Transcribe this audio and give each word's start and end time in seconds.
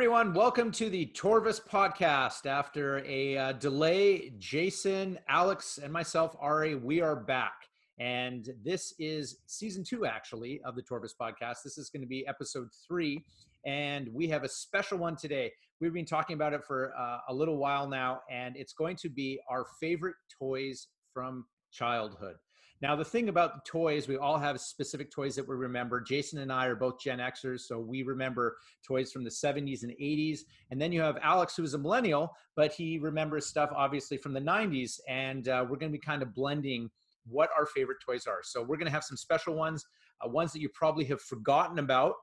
Everyone, 0.00 0.32
welcome 0.32 0.70
to 0.72 0.88
the 0.88 1.12
Torvis 1.14 1.60
podcast. 1.60 2.46
After 2.46 3.04
a 3.04 3.36
uh, 3.36 3.52
delay, 3.52 4.32
Jason, 4.38 5.18
Alex, 5.28 5.76
and 5.76 5.92
myself, 5.92 6.34
Ari, 6.40 6.74
we 6.74 7.02
are 7.02 7.14
back. 7.14 7.68
And 7.98 8.48
this 8.64 8.94
is 8.98 9.40
season 9.44 9.84
two, 9.84 10.06
actually, 10.06 10.62
of 10.64 10.74
the 10.74 10.82
Torvis 10.82 11.10
podcast. 11.20 11.56
This 11.62 11.76
is 11.76 11.90
going 11.90 12.00
to 12.00 12.08
be 12.08 12.26
episode 12.26 12.68
three. 12.88 13.22
And 13.66 14.08
we 14.14 14.26
have 14.28 14.42
a 14.42 14.48
special 14.48 14.96
one 14.96 15.16
today. 15.16 15.52
We've 15.82 15.92
been 15.92 16.06
talking 16.06 16.32
about 16.32 16.54
it 16.54 16.64
for 16.64 16.94
uh, 16.98 17.18
a 17.28 17.34
little 17.34 17.58
while 17.58 17.86
now, 17.86 18.22
and 18.30 18.56
it's 18.56 18.72
going 18.72 18.96
to 19.02 19.10
be 19.10 19.38
our 19.50 19.66
favorite 19.78 20.16
toys 20.38 20.86
from 21.12 21.44
childhood. 21.72 22.36
Now, 22.82 22.96
the 22.96 23.04
thing 23.04 23.28
about 23.28 23.66
toys, 23.66 24.08
we 24.08 24.16
all 24.16 24.38
have 24.38 24.58
specific 24.58 25.10
toys 25.10 25.36
that 25.36 25.46
we 25.46 25.54
remember. 25.54 26.00
Jason 26.00 26.38
and 26.38 26.50
I 26.50 26.64
are 26.64 26.74
both 26.74 26.98
Gen 26.98 27.18
Xers, 27.18 27.60
so 27.60 27.78
we 27.78 28.02
remember 28.02 28.56
toys 28.86 29.12
from 29.12 29.22
the 29.22 29.30
70s 29.30 29.82
and 29.82 29.92
80s. 29.92 30.40
And 30.70 30.80
then 30.80 30.90
you 30.90 31.02
have 31.02 31.18
Alex, 31.22 31.54
who 31.54 31.62
is 31.62 31.74
a 31.74 31.78
millennial, 31.78 32.34
but 32.56 32.72
he 32.72 32.98
remembers 32.98 33.44
stuff 33.44 33.70
obviously 33.76 34.16
from 34.16 34.32
the 34.32 34.40
90s. 34.40 34.98
And 35.08 35.48
uh, 35.48 35.66
we're 35.68 35.76
going 35.76 35.92
to 35.92 35.98
be 35.98 36.02
kind 36.02 36.22
of 36.22 36.34
blending 36.34 36.88
what 37.26 37.50
our 37.56 37.66
favorite 37.66 37.98
toys 38.04 38.26
are. 38.26 38.40
So 38.42 38.62
we're 38.62 38.78
going 38.78 38.86
to 38.86 38.92
have 38.92 39.04
some 39.04 39.18
special 39.18 39.54
ones, 39.54 39.84
uh, 40.24 40.28
ones 40.30 40.50
that 40.54 40.60
you 40.60 40.70
probably 40.70 41.04
have 41.04 41.20
forgotten 41.20 41.80
about 41.80 42.14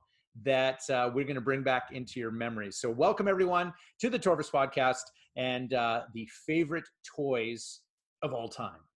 that 0.42 0.80
uh, 0.90 1.08
we're 1.14 1.24
going 1.24 1.36
to 1.36 1.40
bring 1.40 1.62
back 1.62 1.90
into 1.92 2.18
your 2.18 2.32
memories. 2.32 2.78
So 2.78 2.90
welcome 2.90 3.28
everyone 3.28 3.72
to 4.00 4.10
the 4.10 4.18
Torvis 4.18 4.50
podcast 4.50 5.02
and 5.36 5.72
uh, 5.72 6.02
the 6.14 6.28
favorite 6.46 6.88
toys 7.04 7.80
of 8.22 8.32
all 8.32 8.48
time. 8.48 8.87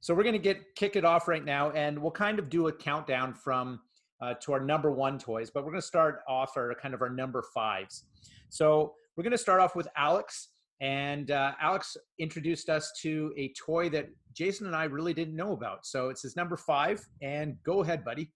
So 0.00 0.14
we're 0.14 0.22
going 0.22 0.34
to 0.34 0.38
get 0.38 0.74
kick 0.76 0.96
it 0.96 1.04
off 1.04 1.28
right 1.28 1.44
now, 1.44 1.70
and 1.72 1.98
we'll 1.98 2.10
kind 2.12 2.38
of 2.38 2.48
do 2.48 2.68
a 2.68 2.72
countdown 2.72 3.34
from 3.34 3.80
uh, 4.20 4.34
to 4.42 4.52
our 4.52 4.60
number 4.60 4.90
one 4.90 5.18
toys. 5.18 5.50
But 5.50 5.64
we're 5.64 5.72
going 5.72 5.80
to 5.80 5.86
start 5.86 6.20
off 6.28 6.56
our 6.56 6.74
kind 6.74 6.94
of 6.94 7.02
our 7.02 7.10
number 7.10 7.42
fives. 7.54 8.04
So 8.48 8.94
we're 9.16 9.24
going 9.24 9.32
to 9.32 9.38
start 9.38 9.60
off 9.60 9.74
with 9.74 9.88
Alex, 9.96 10.50
and 10.80 11.30
uh, 11.30 11.52
Alex 11.60 11.96
introduced 12.18 12.68
us 12.68 12.92
to 13.02 13.32
a 13.36 13.52
toy 13.54 13.88
that 13.90 14.08
Jason 14.34 14.66
and 14.66 14.76
I 14.76 14.84
really 14.84 15.12
didn't 15.12 15.34
know 15.34 15.52
about. 15.52 15.84
So 15.84 16.08
it's 16.08 16.22
his 16.22 16.36
number 16.36 16.56
five, 16.56 17.06
and 17.22 17.56
go 17.64 17.82
ahead, 17.82 18.04
buddy. 18.04 18.30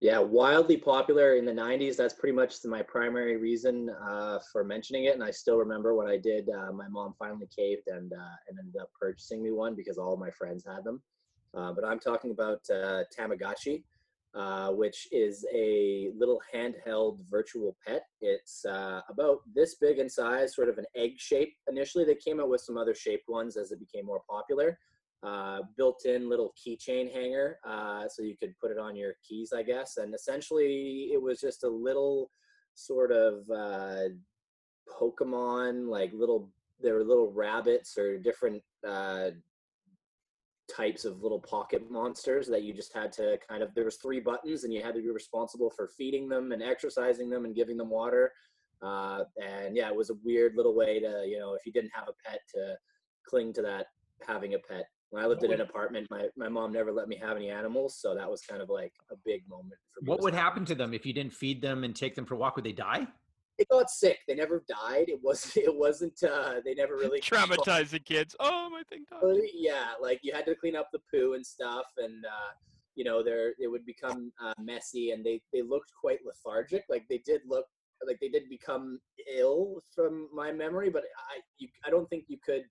Yeah, 0.00 0.20
wildly 0.20 0.76
popular 0.76 1.34
in 1.34 1.44
the 1.44 1.52
90s. 1.52 1.96
That's 1.96 2.14
pretty 2.14 2.34
much 2.34 2.54
my 2.64 2.82
primary 2.82 3.36
reason 3.36 3.90
uh, 4.00 4.38
for 4.52 4.62
mentioning 4.62 5.06
it. 5.06 5.14
And 5.14 5.24
I 5.24 5.32
still 5.32 5.58
remember 5.58 5.96
when 5.96 6.06
I 6.06 6.16
did, 6.16 6.48
uh, 6.50 6.70
my 6.70 6.86
mom 6.86 7.14
finally 7.18 7.48
caved 7.54 7.88
and, 7.88 8.12
uh, 8.12 8.36
and 8.48 8.58
ended 8.60 8.80
up 8.80 8.90
purchasing 9.00 9.42
me 9.42 9.50
one 9.50 9.74
because 9.74 9.98
all 9.98 10.16
my 10.16 10.30
friends 10.30 10.64
had 10.64 10.84
them. 10.84 11.02
Uh, 11.52 11.72
but 11.72 11.84
I'm 11.84 11.98
talking 11.98 12.30
about 12.30 12.60
uh, 12.70 13.02
Tamagotchi, 13.18 13.82
uh, 14.34 14.70
which 14.70 15.08
is 15.10 15.44
a 15.52 16.10
little 16.16 16.40
handheld 16.54 17.18
virtual 17.28 17.76
pet. 17.84 18.02
It's 18.20 18.64
about 18.66 19.38
this 19.52 19.74
big 19.80 19.98
in 19.98 20.08
size, 20.08 20.54
sort 20.54 20.68
of 20.68 20.78
an 20.78 20.86
egg 20.94 21.14
shape. 21.16 21.54
Initially, 21.68 22.04
they 22.04 22.14
came 22.14 22.38
out 22.38 22.50
with 22.50 22.60
some 22.60 22.76
other 22.76 22.94
shaped 22.94 23.28
ones 23.28 23.56
as 23.56 23.72
it 23.72 23.80
became 23.80 24.06
more 24.06 24.22
popular 24.30 24.78
uh, 25.22 25.60
built-in 25.76 26.28
little 26.28 26.54
keychain 26.54 27.12
hanger, 27.12 27.58
uh, 27.66 28.08
so 28.08 28.22
you 28.22 28.36
could 28.36 28.54
put 28.60 28.70
it 28.70 28.78
on 28.78 28.94
your 28.94 29.14
keys, 29.26 29.52
I 29.52 29.62
guess. 29.62 29.96
And 29.96 30.14
essentially, 30.14 31.10
it 31.12 31.20
was 31.20 31.40
just 31.40 31.64
a 31.64 31.68
little 31.68 32.30
sort 32.74 33.10
of 33.10 33.42
uh, 33.50 34.10
Pokemon, 35.00 35.88
like 35.88 36.12
little. 36.12 36.50
There 36.80 36.94
were 36.94 37.04
little 37.04 37.32
rabbits 37.32 37.98
or 37.98 38.18
different 38.18 38.62
uh, 38.86 39.30
types 40.72 41.04
of 41.04 41.20
little 41.22 41.40
pocket 41.40 41.90
monsters 41.90 42.46
that 42.46 42.62
you 42.62 42.72
just 42.72 42.94
had 42.94 43.10
to 43.14 43.38
kind 43.48 43.64
of. 43.64 43.74
There 43.74 43.84
was 43.84 43.96
three 43.96 44.20
buttons, 44.20 44.62
and 44.62 44.72
you 44.72 44.80
had 44.80 44.94
to 44.94 45.02
be 45.02 45.10
responsible 45.10 45.70
for 45.70 45.88
feeding 45.98 46.28
them 46.28 46.52
and 46.52 46.62
exercising 46.62 47.28
them 47.28 47.44
and 47.44 47.56
giving 47.56 47.76
them 47.76 47.90
water. 47.90 48.32
Uh, 48.80 49.24
and 49.42 49.76
yeah, 49.76 49.88
it 49.88 49.96
was 49.96 50.10
a 50.10 50.18
weird 50.24 50.54
little 50.54 50.76
way 50.76 51.00
to, 51.00 51.24
you 51.26 51.40
know, 51.40 51.54
if 51.54 51.66
you 51.66 51.72
didn't 51.72 51.90
have 51.92 52.06
a 52.06 52.12
pet, 52.24 52.38
to 52.54 52.76
cling 53.28 53.52
to 53.54 53.62
that 53.62 53.86
having 54.24 54.54
a 54.54 54.58
pet 54.58 54.86
when 55.10 55.24
I 55.24 55.26
lived 55.26 55.42
in 55.42 55.52
an 55.52 55.60
apartment, 55.62 56.06
my, 56.10 56.26
my 56.36 56.48
mom 56.48 56.72
never 56.72 56.92
let 56.92 57.08
me 57.08 57.16
have 57.16 57.36
any 57.36 57.48
animals, 57.48 57.98
so 57.98 58.14
that 58.14 58.30
was 58.30 58.42
kind 58.42 58.60
of 58.60 58.68
like 58.68 58.92
a 59.10 59.14
big 59.24 59.48
moment 59.48 59.74
for 59.94 60.04
me. 60.04 60.10
What 60.10 60.20
would 60.20 60.34
happen 60.34 60.64
to 60.66 60.74
them 60.74 60.92
if 60.92 61.06
you 61.06 61.12
didn't 61.12 61.32
feed 61.32 61.62
them 61.62 61.84
and 61.84 61.96
take 61.96 62.14
them 62.14 62.26
for 62.26 62.34
a 62.34 62.36
walk? 62.36 62.56
Would 62.56 62.64
they 62.66 62.72
die? 62.72 63.06
They 63.58 63.64
got 63.70 63.90
sick. 63.90 64.18
They 64.28 64.34
never 64.34 64.62
died. 64.68 65.08
It 65.08 65.20
was 65.22 65.52
it 65.56 65.74
wasn't. 65.74 66.22
Uh, 66.22 66.56
they 66.64 66.74
never 66.74 66.96
really 66.96 67.20
traumatized 67.22 67.90
the 67.90 67.98
kids. 67.98 68.36
Oh, 68.38 68.68
my 68.70 68.82
thing 68.88 69.04
died. 69.10 69.40
Yeah, 69.54 69.92
like 70.00 70.20
you 70.22 70.32
had 70.32 70.44
to 70.46 70.54
clean 70.54 70.76
up 70.76 70.90
the 70.92 71.00
poo 71.12 71.32
and 71.34 71.44
stuff, 71.44 71.86
and 71.96 72.24
uh, 72.24 72.52
you 72.94 73.04
know, 73.04 73.22
they're 73.22 73.54
it 73.58 73.68
would 73.68 73.86
become 73.86 74.30
uh, 74.44 74.54
messy, 74.60 75.12
and 75.12 75.24
they 75.24 75.40
they 75.52 75.62
looked 75.62 75.92
quite 75.98 76.18
lethargic. 76.24 76.84
Like 76.88 77.06
they 77.08 77.22
did 77.24 77.40
look 77.46 77.64
like 78.06 78.18
they 78.20 78.28
did 78.28 78.48
become 78.48 79.00
ill 79.36 79.82
from 79.94 80.28
my 80.32 80.52
memory, 80.52 80.90
but 80.90 81.04
I 81.30 81.40
you, 81.56 81.68
I 81.84 81.90
don't 81.90 82.08
think 82.10 82.24
you 82.28 82.38
could 82.44 82.64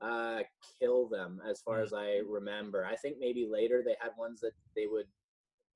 uh, 0.00 0.40
kill 0.78 1.08
them 1.08 1.40
as 1.48 1.60
far 1.60 1.78
mm. 1.78 1.84
as 1.84 1.92
I 1.92 2.20
remember. 2.26 2.84
I 2.84 2.96
think 2.96 3.16
maybe 3.18 3.46
later 3.50 3.82
they 3.84 3.96
had 4.00 4.12
ones 4.18 4.40
that 4.40 4.52
they 4.76 4.86
would, 4.86 5.06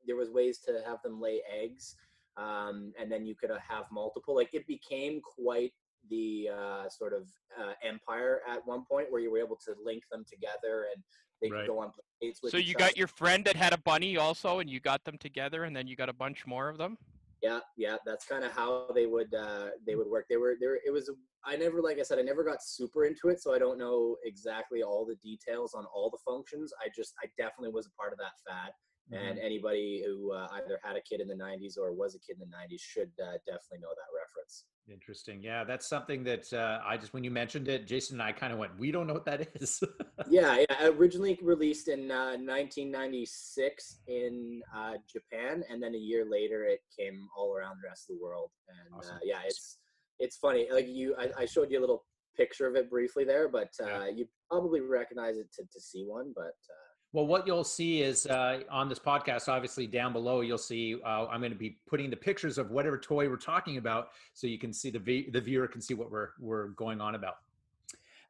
there 0.06 0.16
was 0.16 0.30
ways 0.30 0.58
to 0.66 0.80
have 0.86 1.02
them 1.02 1.20
lay 1.20 1.40
eggs. 1.52 1.96
Um, 2.36 2.92
and 3.00 3.10
then 3.10 3.24
you 3.24 3.34
could 3.34 3.50
uh, 3.50 3.58
have 3.66 3.84
multiple, 3.92 4.34
like 4.34 4.50
it 4.52 4.66
became 4.66 5.20
quite 5.20 5.72
the 6.10 6.50
uh, 6.52 6.88
sort 6.88 7.12
of 7.12 7.28
uh, 7.58 7.72
empire 7.82 8.40
at 8.48 8.66
one 8.66 8.84
point 8.90 9.10
where 9.10 9.20
you 9.20 9.30
were 9.30 9.38
able 9.38 9.58
to 9.64 9.74
link 9.84 10.02
them 10.10 10.24
together 10.28 10.86
and 10.92 11.02
they 11.40 11.50
right. 11.50 11.60
could 11.60 11.68
go 11.68 11.80
on 11.80 11.92
dates 12.20 12.40
with. 12.42 12.52
So 12.52 12.58
you 12.58 12.74
got 12.74 12.96
your 12.96 13.06
friend 13.06 13.44
that 13.44 13.56
had 13.56 13.72
a 13.72 13.78
bunny 13.78 14.16
also, 14.16 14.60
and 14.60 14.70
you 14.70 14.80
got 14.80 15.04
them 15.04 15.18
together, 15.18 15.64
and 15.64 15.76
then 15.76 15.86
you 15.86 15.96
got 15.96 16.08
a 16.08 16.12
bunch 16.12 16.46
more 16.46 16.68
of 16.68 16.78
them. 16.78 16.96
Yeah, 17.44 17.60
yeah, 17.76 17.96
that's 18.06 18.24
kind 18.24 18.42
of 18.42 18.52
how 18.52 18.86
they 18.94 19.04
would 19.04 19.34
uh, 19.34 19.66
they 19.86 19.96
would 19.96 20.06
work. 20.06 20.24
They 20.30 20.38
were 20.38 20.54
there. 20.58 20.76
It 20.76 20.90
was 20.90 21.10
I 21.44 21.56
never, 21.56 21.82
like 21.82 21.98
I 21.98 22.02
said, 22.02 22.18
I 22.18 22.22
never 22.22 22.42
got 22.42 22.62
super 22.62 23.04
into 23.04 23.28
it, 23.28 23.42
so 23.42 23.54
I 23.54 23.58
don't 23.58 23.78
know 23.78 24.16
exactly 24.24 24.82
all 24.82 25.04
the 25.04 25.16
details 25.16 25.74
on 25.74 25.84
all 25.94 26.08
the 26.08 26.18
functions. 26.24 26.72
I 26.82 26.88
just, 26.96 27.12
I 27.22 27.26
definitely 27.36 27.74
was 27.74 27.86
a 27.86 28.00
part 28.00 28.14
of 28.14 28.18
that 28.18 28.32
fad. 28.48 28.72
Mm-hmm. 29.12 29.22
And 29.22 29.38
anybody 29.38 30.02
who 30.06 30.32
uh, 30.32 30.48
either 30.54 30.80
had 30.82 30.96
a 30.96 31.00
kid 31.02 31.20
in 31.20 31.28
the 31.28 31.34
90s 31.34 31.76
or 31.78 31.92
was 31.92 32.14
a 32.14 32.18
kid 32.18 32.36
in 32.40 32.48
the 32.48 32.56
90s 32.56 32.80
should 32.80 33.10
uh, 33.20 33.36
definitely 33.46 33.80
know 33.80 33.90
that 33.90 34.08
reference. 34.16 34.64
Interesting. 34.90 35.42
Yeah, 35.42 35.64
that's 35.64 35.86
something 35.86 36.24
that 36.24 36.52
uh, 36.52 36.80
I 36.86 36.96
just, 36.96 37.14
when 37.14 37.24
you 37.24 37.30
mentioned 37.30 37.68
it, 37.68 37.86
Jason 37.86 38.20
and 38.20 38.22
I 38.22 38.32
kind 38.32 38.52
of 38.52 38.58
went, 38.58 38.78
we 38.78 38.90
don't 38.90 39.06
know 39.06 39.14
what 39.14 39.24
that 39.26 39.48
is. 39.54 39.82
yeah, 40.30 40.58
yeah, 40.68 40.86
originally 40.88 41.38
released 41.42 41.88
in 41.88 42.08
1996 42.08 43.98
uh, 44.08 44.12
in 44.12 44.62
uh, 44.74 44.92
Japan, 45.10 45.64
and 45.70 45.82
then 45.82 45.94
a 45.94 45.98
year 45.98 46.26
later 46.30 46.64
it 46.64 46.80
came 46.98 47.28
all 47.36 47.54
around 47.54 47.78
the 47.82 47.88
rest 47.88 48.10
of 48.10 48.16
the 48.16 48.22
world. 48.22 48.50
And 48.68 48.94
uh, 48.94 48.98
awesome. 48.98 49.18
yeah, 49.22 49.40
it's 49.46 49.78
it's 50.18 50.36
funny. 50.36 50.68
Like 50.70 50.86
you, 50.88 51.14
I, 51.18 51.42
I, 51.42 51.44
showed 51.44 51.70
you 51.70 51.78
a 51.78 51.80
little 51.80 52.04
picture 52.36 52.66
of 52.66 52.76
it 52.76 52.88
briefly 52.88 53.24
there, 53.24 53.48
but 53.48 53.70
uh, 53.82 53.86
yeah. 53.86 54.08
you 54.08 54.28
probably 54.48 54.80
recognize 54.80 55.38
it 55.38 55.52
to, 55.54 55.62
to 55.62 55.80
see 55.80 56.04
one. 56.04 56.32
But 56.34 56.44
uh, 56.44 56.93
well, 57.14 57.28
what 57.28 57.46
you'll 57.46 57.62
see 57.62 58.02
is 58.02 58.26
uh, 58.26 58.60
on 58.68 58.88
this 58.88 58.98
podcast, 58.98 59.48
obviously 59.48 59.86
down 59.86 60.12
below, 60.12 60.40
you'll 60.40 60.58
see 60.58 60.96
uh, 61.06 61.26
I'm 61.26 61.40
going 61.40 61.52
to 61.52 61.58
be 61.58 61.78
putting 61.86 62.10
the 62.10 62.16
pictures 62.16 62.58
of 62.58 62.72
whatever 62.72 62.98
toy 62.98 63.28
we're 63.28 63.36
talking 63.36 63.76
about, 63.76 64.08
so 64.32 64.48
you 64.48 64.58
can 64.58 64.72
see 64.72 64.90
the 64.90 64.98
v- 64.98 65.30
the 65.30 65.40
viewer 65.40 65.68
can 65.68 65.80
see 65.80 65.94
what 65.94 66.10
we're 66.10 66.30
we're 66.40 66.68
going 66.70 67.00
on 67.00 67.14
about. 67.14 67.36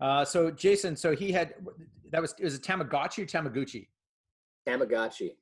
Uh, 0.02 0.22
so 0.22 0.50
Jason, 0.50 0.96
so 0.96 1.16
he 1.16 1.32
had 1.32 1.54
that 2.10 2.20
was 2.20 2.34
it 2.38 2.44
was 2.44 2.56
a 2.56 2.60
Tamagotchi 2.60 3.22
or 3.22 3.26
Tamaguchi? 3.26 3.88
Tamagotchi. 4.68 5.32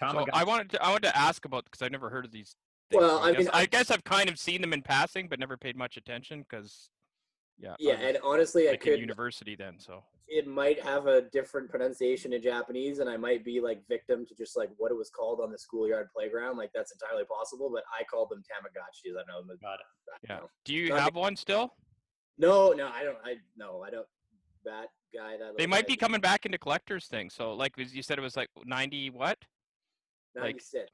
Tamagotchi. 0.00 0.26
So 0.26 0.26
I 0.32 0.44
wanted 0.44 0.70
to 0.70 0.82
I 0.82 0.88
wanted 0.90 1.08
to 1.08 1.18
ask 1.18 1.44
about 1.44 1.64
because 1.64 1.82
I've 1.82 1.90
never 1.90 2.08
heard 2.08 2.24
of 2.24 2.30
these 2.30 2.54
well, 2.92 3.18
I, 3.18 3.30
I, 3.30 3.32
guess, 3.32 3.38
mean, 3.38 3.50
I 3.52 3.66
guess 3.66 3.90
I've 3.90 4.04
kind 4.04 4.28
of 4.28 4.38
seen 4.38 4.60
them 4.60 4.72
in 4.72 4.82
passing, 4.82 5.26
but 5.26 5.40
never 5.40 5.56
paid 5.56 5.76
much 5.76 5.96
attention 5.96 6.44
because, 6.48 6.90
yeah. 7.58 7.74
Yeah, 7.78 7.94
and 7.94 8.18
honestly, 8.22 8.68
I 8.68 8.76
could 8.76 9.00
university 9.00 9.56
then, 9.56 9.78
so 9.78 10.04
it 10.28 10.46
might 10.46 10.82
have 10.82 11.06
a 11.06 11.22
different 11.22 11.68
pronunciation 11.68 12.32
in 12.32 12.42
Japanese, 12.42 13.00
and 13.00 13.08
I 13.08 13.16
might 13.16 13.44
be 13.44 13.60
like 13.60 13.82
victim 13.88 14.24
to 14.26 14.34
just 14.34 14.56
like 14.56 14.70
what 14.76 14.90
it 14.90 14.96
was 14.96 15.10
called 15.10 15.40
on 15.40 15.50
the 15.50 15.58
schoolyard 15.58 16.08
playground. 16.14 16.56
Like 16.56 16.70
that's 16.74 16.92
entirely 16.92 17.24
possible, 17.24 17.70
but 17.72 17.84
I 17.98 18.04
call 18.04 18.26
them 18.26 18.40
Tamagotchis. 18.40 19.12
I 19.12 19.22
know. 19.28 19.42
Got 19.60 19.74
it. 19.74 19.80
yeah. 20.28 20.36
Know. 20.36 20.48
Do 20.64 20.74
you 20.74 20.94
have 20.94 21.14
one 21.14 21.36
still? 21.36 21.74
No, 22.38 22.72
no, 22.72 22.88
I 22.88 23.04
don't. 23.04 23.18
I 23.24 23.34
no, 23.56 23.82
I 23.86 23.90
don't. 23.90 24.06
That 24.64 24.86
guy. 25.14 25.36
That 25.36 25.58
they 25.58 25.66
might 25.66 25.86
be 25.86 25.96
coming 25.96 26.20
back 26.20 26.46
into 26.46 26.58
collectors 26.58 27.06
things. 27.06 27.34
So, 27.34 27.52
like 27.52 27.74
you 27.76 28.02
said, 28.02 28.18
it 28.18 28.22
was 28.22 28.36
like 28.36 28.48
ninety 28.64 29.10
what? 29.10 29.38
Ninety 30.34 30.60
six. 30.60 30.90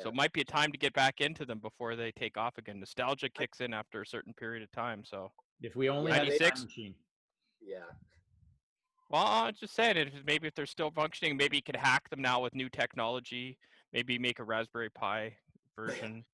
So 0.00 0.10
it 0.10 0.14
might 0.14 0.32
be 0.32 0.42
a 0.42 0.44
time 0.44 0.70
to 0.70 0.78
get 0.78 0.92
back 0.92 1.20
into 1.20 1.44
them 1.44 1.58
before 1.58 1.96
they 1.96 2.12
take 2.12 2.36
off 2.36 2.56
again. 2.56 2.78
Nostalgia 2.78 3.28
kicks 3.28 3.60
in 3.60 3.74
after 3.74 4.00
a 4.00 4.06
certain 4.06 4.32
period 4.34 4.62
of 4.62 4.70
time. 4.70 5.02
So 5.04 5.32
if 5.60 5.74
we 5.74 5.88
only 5.88 6.12
had 6.12 6.28
a 6.28 6.38
time 6.38 6.64
machine. 6.64 6.94
Yeah. 7.60 7.78
Well, 9.10 9.24
I'm 9.26 9.54
just 9.54 9.74
saying 9.74 9.96
it. 9.96 10.12
Maybe 10.26 10.46
if 10.46 10.54
they're 10.54 10.66
still 10.66 10.90
functioning, 10.90 11.36
maybe 11.36 11.56
you 11.56 11.62
could 11.62 11.76
hack 11.76 12.10
them 12.10 12.20
now 12.20 12.42
with 12.42 12.54
new 12.54 12.68
technology. 12.68 13.58
Maybe 13.92 14.18
make 14.18 14.38
a 14.38 14.44
Raspberry 14.44 14.90
Pi 14.90 15.34
version 15.76 16.24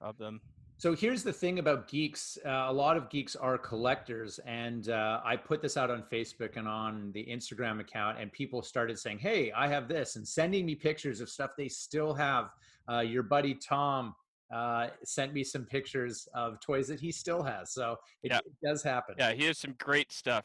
of 0.00 0.18
them. 0.18 0.40
So 0.76 0.94
here's 0.94 1.24
the 1.24 1.32
thing 1.32 1.58
about 1.58 1.88
geeks. 1.88 2.38
Uh, 2.46 2.66
a 2.68 2.72
lot 2.72 2.96
of 2.96 3.10
geeks 3.10 3.34
are 3.34 3.58
collectors, 3.58 4.38
and 4.46 4.90
uh, 4.90 5.20
I 5.24 5.36
put 5.36 5.60
this 5.60 5.76
out 5.76 5.90
on 5.90 6.04
Facebook 6.12 6.56
and 6.56 6.68
on 6.68 7.10
the 7.12 7.26
Instagram 7.26 7.80
account, 7.80 8.20
and 8.20 8.30
people 8.30 8.62
started 8.62 8.96
saying, 8.96 9.18
"Hey, 9.18 9.50
I 9.50 9.66
have 9.66 9.88
this," 9.88 10.14
and 10.14 10.28
sending 10.28 10.64
me 10.66 10.76
pictures 10.76 11.20
of 11.20 11.28
stuff 11.30 11.52
they 11.58 11.68
still 11.68 12.14
have. 12.14 12.50
Uh, 12.88 13.00
your 13.00 13.24
buddy 13.24 13.54
Tom 13.54 14.14
uh, 14.52 14.88
sent 15.02 15.32
me 15.32 15.42
some 15.42 15.64
pictures 15.64 16.28
of 16.32 16.60
toys 16.60 16.86
that 16.88 17.00
he 17.00 17.10
still 17.10 17.42
has. 17.42 17.72
So 17.72 17.96
it, 18.22 18.30
Yeah. 18.30 18.38
it 18.38 18.52
does 18.64 18.82
happen. 18.84 19.16
Yeah, 19.18 19.32
he 19.32 19.46
has 19.46 19.58
some 19.58 19.74
great 19.78 20.12
stuff. 20.12 20.44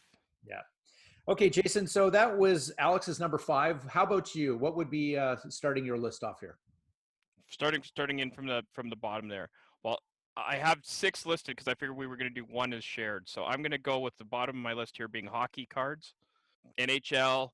Okay, 1.28 1.50
Jason. 1.50 1.88
So 1.88 2.10
that 2.10 2.38
was 2.38 2.72
Alex's 2.80 3.20
number 3.20 3.38
five. 3.38 3.84
How 3.86 4.04
about 4.04 4.36
you? 4.36 4.58
What 4.58 4.76
would 4.76 4.90
be 4.90 5.18
uh, 5.18 5.38
starting 5.50 5.86
your 5.86 5.98
list 5.98 6.24
off 6.24 6.40
here? 6.40 6.58
starting 7.50 7.84
starting 7.84 8.20
in 8.20 8.32
from 8.32 8.48
the 8.48 8.64
from 8.74 8.90
the 8.90 8.96
bottom 8.96 9.28
there. 9.28 9.50
Well, 9.84 10.00
I 10.36 10.56
have 10.56 10.80
six 10.82 11.26
listed 11.26 11.56
because 11.56 11.68
I 11.68 11.76
figured 11.76 11.96
we 11.96 12.08
were 12.08 12.18
going 12.18 12.34
to 12.34 12.42
do 12.42 12.46
one 12.50 12.74
as 12.74 12.84
shared. 12.84 13.30
So 13.30 13.44
I'm 13.46 13.62
going 13.62 13.72
to 13.72 13.78
go 13.78 14.00
with 14.00 14.18
the 14.18 14.26
bottom 14.26 14.58
of 14.58 14.62
my 14.62 14.74
list 14.74 14.98
here 14.98 15.08
being 15.08 15.28
hockey 15.28 15.68
cards, 15.68 16.16
NHL, 16.80 17.50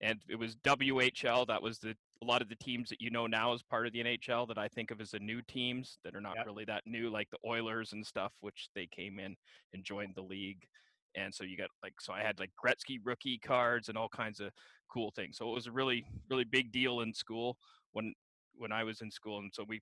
and 0.00 0.18
it 0.28 0.36
was 0.36 0.56
WHL. 0.56 1.46
That 1.46 1.62
was 1.62 1.78
the 1.78 1.94
a 2.22 2.24
lot 2.24 2.42
of 2.42 2.48
the 2.48 2.56
teams 2.56 2.88
that 2.88 3.00
you 3.00 3.10
know 3.10 3.26
now 3.26 3.52
as 3.54 3.62
part 3.62 3.86
of 3.86 3.92
the 3.92 4.02
NHL 4.02 4.48
that 4.48 4.58
I 4.58 4.68
think 4.68 4.90
of 4.90 5.00
as 5.00 5.12
the 5.12 5.18
new 5.18 5.40
teams 5.42 5.98
that 6.04 6.14
are 6.14 6.20
not 6.20 6.36
Yep. 6.36 6.46
really 6.46 6.64
that 6.64 6.82
new, 6.86 7.10
like 7.10 7.28
the 7.30 7.38
Oilers 7.46 7.92
and 7.92 8.04
stuff, 8.04 8.32
which 8.40 8.68
they 8.74 8.86
came 8.86 9.18
in 9.18 9.36
and 9.72 9.84
joined 9.84 10.14
the 10.14 10.22
league. 10.22 10.66
And 11.16 11.34
so 11.34 11.44
you 11.44 11.56
got 11.56 11.70
like 11.82 12.00
so 12.00 12.12
I 12.12 12.22
had 12.22 12.38
like 12.40 12.50
Gretzky 12.62 12.98
rookie 13.02 13.38
cards 13.38 13.88
and 13.88 13.96
all 13.98 14.08
kinds 14.08 14.40
of 14.40 14.50
cool 14.88 15.10
things. 15.14 15.36
So 15.36 15.50
it 15.50 15.54
was 15.54 15.66
a 15.66 15.72
really 15.72 16.06
really 16.30 16.44
big 16.44 16.72
deal 16.72 17.00
in 17.00 17.12
school 17.14 17.56
when 17.92 18.14
when 18.56 18.72
I 18.72 18.84
was 18.84 19.00
in 19.00 19.10
school. 19.10 19.38
And 19.38 19.52
so 19.52 19.64
we, 19.66 19.80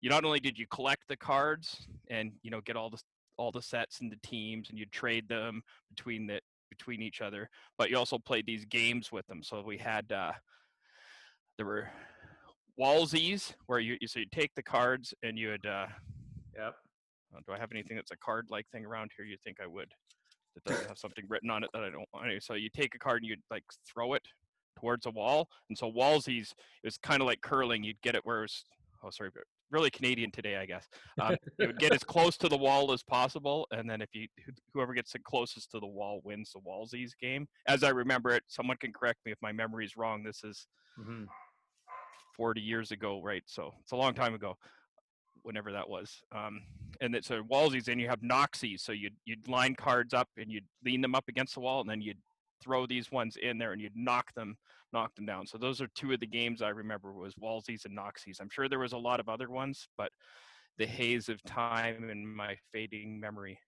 you 0.00 0.10
not 0.10 0.24
only 0.24 0.40
did 0.40 0.58
you 0.58 0.66
collect 0.68 1.02
the 1.08 1.16
cards 1.16 1.86
and 2.08 2.32
you 2.42 2.50
know 2.50 2.60
get 2.60 2.76
all 2.76 2.90
the 2.90 3.00
all 3.36 3.50
the 3.50 3.62
sets 3.62 4.00
and 4.00 4.12
the 4.12 4.18
teams, 4.22 4.70
and 4.70 4.78
you 4.78 4.86
trade 4.86 5.28
them 5.28 5.62
between 5.90 6.26
the 6.26 6.40
between 6.70 7.02
each 7.02 7.20
other, 7.20 7.48
but 7.78 7.90
you 7.90 7.96
also 7.96 8.18
played 8.18 8.46
these 8.46 8.64
games 8.64 9.12
with 9.12 9.26
them. 9.26 9.42
So 9.42 9.62
we 9.62 9.78
had 9.78 10.10
uh, 10.12 10.32
there 11.56 11.66
were 11.66 11.88
Walsies 12.78 13.54
where 13.66 13.78
you 13.78 13.96
you- 14.00 14.08
so 14.08 14.18
you 14.20 14.26
take 14.26 14.54
the 14.54 14.62
cards 14.62 15.14
and 15.22 15.38
you 15.38 15.48
would. 15.48 15.66
Uh, 15.66 15.86
Yep. 16.56 16.76
uh, 17.34 17.40
do 17.46 17.52
I 17.52 17.58
have 17.58 17.72
anything 17.72 17.96
that's 17.96 18.12
a 18.12 18.16
card 18.16 18.46
like 18.48 18.68
thing 18.68 18.84
around 18.84 19.10
here? 19.16 19.26
You 19.26 19.36
think 19.42 19.58
I 19.60 19.66
would? 19.66 19.92
That 20.54 20.64
doesn't 20.64 20.86
have 20.88 20.98
something 20.98 21.24
written 21.28 21.50
on 21.50 21.64
it 21.64 21.70
that 21.72 21.82
I 21.82 21.90
don't 21.90 22.06
want. 22.12 22.26
Anyway, 22.26 22.40
so 22.40 22.54
you 22.54 22.68
take 22.70 22.94
a 22.94 22.98
card 22.98 23.22
and 23.22 23.28
you'd 23.28 23.42
like 23.50 23.64
throw 23.86 24.14
it 24.14 24.22
towards 24.78 25.06
a 25.06 25.10
wall, 25.10 25.48
and 25.68 25.76
so 25.78 25.90
Walsies 25.90 26.52
is 26.82 26.96
kind 26.98 27.20
of 27.20 27.26
like 27.26 27.40
curling. 27.40 27.82
You'd 27.82 28.00
get 28.02 28.14
it 28.14 28.24
where 28.24 28.38
it 28.38 28.42
was. 28.42 28.64
Oh, 29.02 29.10
sorry, 29.10 29.30
really 29.70 29.90
Canadian 29.90 30.30
today, 30.30 30.56
I 30.56 30.64
guess. 30.64 30.88
Um, 31.20 31.36
you 31.58 31.66
would 31.66 31.78
get 31.78 31.92
as 31.92 32.02
close 32.02 32.38
to 32.38 32.48
the 32.48 32.56
wall 32.56 32.90
as 32.92 33.02
possible, 33.02 33.66
and 33.70 33.88
then 33.88 34.00
if 34.00 34.08
you 34.14 34.26
whoever 34.72 34.94
gets 34.94 35.12
the 35.12 35.18
closest 35.18 35.70
to 35.72 35.80
the 35.80 35.86
wall 35.86 36.20
wins 36.24 36.52
the 36.52 36.60
Walsies 36.60 37.10
game. 37.20 37.46
As 37.66 37.82
I 37.82 37.90
remember 37.90 38.30
it, 38.30 38.44
someone 38.46 38.76
can 38.78 38.92
correct 38.92 39.18
me 39.26 39.32
if 39.32 39.38
my 39.42 39.52
memory 39.52 39.84
is 39.84 39.96
wrong. 39.96 40.22
This 40.22 40.42
is 40.42 40.66
Mhm. 40.98 41.26
40 42.36 42.60
years 42.60 42.92
ago, 42.92 43.20
right? 43.22 43.42
So 43.46 43.72
it's 43.80 43.92
a 43.92 43.96
long 43.96 44.14
time 44.14 44.34
ago, 44.34 44.56
whenever 45.44 45.72
that 45.72 45.88
was. 45.88 46.22
Um, 46.34 46.62
and 47.00 47.14
it's 47.14 47.30
a 47.30 47.40
Walsies, 47.50 47.88
and 47.88 48.00
you 48.00 48.08
have 48.08 48.20
Noxies. 48.20 48.80
So 48.80 48.92
you'd, 48.92 49.14
you'd 49.24 49.48
line 49.48 49.74
cards 49.74 50.12
up 50.12 50.28
and 50.36 50.50
you'd 50.50 50.66
lean 50.84 51.00
them 51.00 51.14
up 51.14 51.28
against 51.28 51.54
the 51.54 51.60
wall, 51.60 51.80
and 51.80 51.88
then 51.88 52.00
you'd 52.00 52.18
throw 52.62 52.86
these 52.86 53.12
ones 53.12 53.36
in 53.36 53.58
there 53.58 53.72
and 53.72 53.80
you'd 53.80 53.96
knock 53.96 54.32
them, 54.34 54.56
knock 54.92 55.14
them 55.14 55.26
down. 55.26 55.46
So 55.46 55.58
those 55.58 55.80
are 55.80 55.88
two 55.94 56.12
of 56.12 56.20
the 56.20 56.26
games 56.26 56.62
I 56.62 56.70
remember 56.70 57.12
was 57.12 57.34
Walsies 57.34 57.84
and 57.84 57.96
Noxies. 57.96 58.40
I'm 58.40 58.48
sure 58.50 58.68
there 58.68 58.78
was 58.78 58.92
a 58.92 58.98
lot 58.98 59.20
of 59.20 59.28
other 59.28 59.50
ones, 59.50 59.86
but 59.98 60.10
the 60.78 60.86
haze 60.86 61.28
of 61.28 61.42
time 61.44 62.08
and 62.10 62.26
my 62.26 62.56
fading 62.72 63.20
memory. 63.20 63.58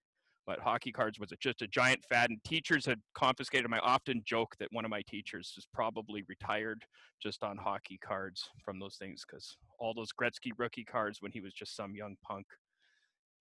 But 0.46 0.60
hockey 0.60 0.92
cards 0.92 1.18
was 1.18 1.30
just 1.40 1.62
a 1.62 1.66
giant 1.66 2.04
fad, 2.08 2.30
and 2.30 2.42
teachers 2.44 2.86
had 2.86 3.00
confiscated 3.14 3.64
them. 3.64 3.74
I 3.74 3.80
often 3.80 4.22
joke 4.24 4.54
that 4.60 4.68
one 4.70 4.84
of 4.84 4.90
my 4.90 5.02
teachers 5.08 5.52
is 5.56 5.66
probably 5.74 6.22
retired 6.28 6.84
just 7.20 7.42
on 7.42 7.56
hockey 7.56 7.98
cards 7.98 8.48
from 8.64 8.78
those 8.78 8.96
things 8.96 9.24
because 9.26 9.56
all 9.80 9.92
those 9.92 10.12
Gretzky 10.12 10.52
rookie 10.56 10.84
cards 10.84 11.20
when 11.20 11.32
he 11.32 11.40
was 11.40 11.52
just 11.52 11.74
some 11.74 11.96
young 11.96 12.16
punk. 12.22 12.46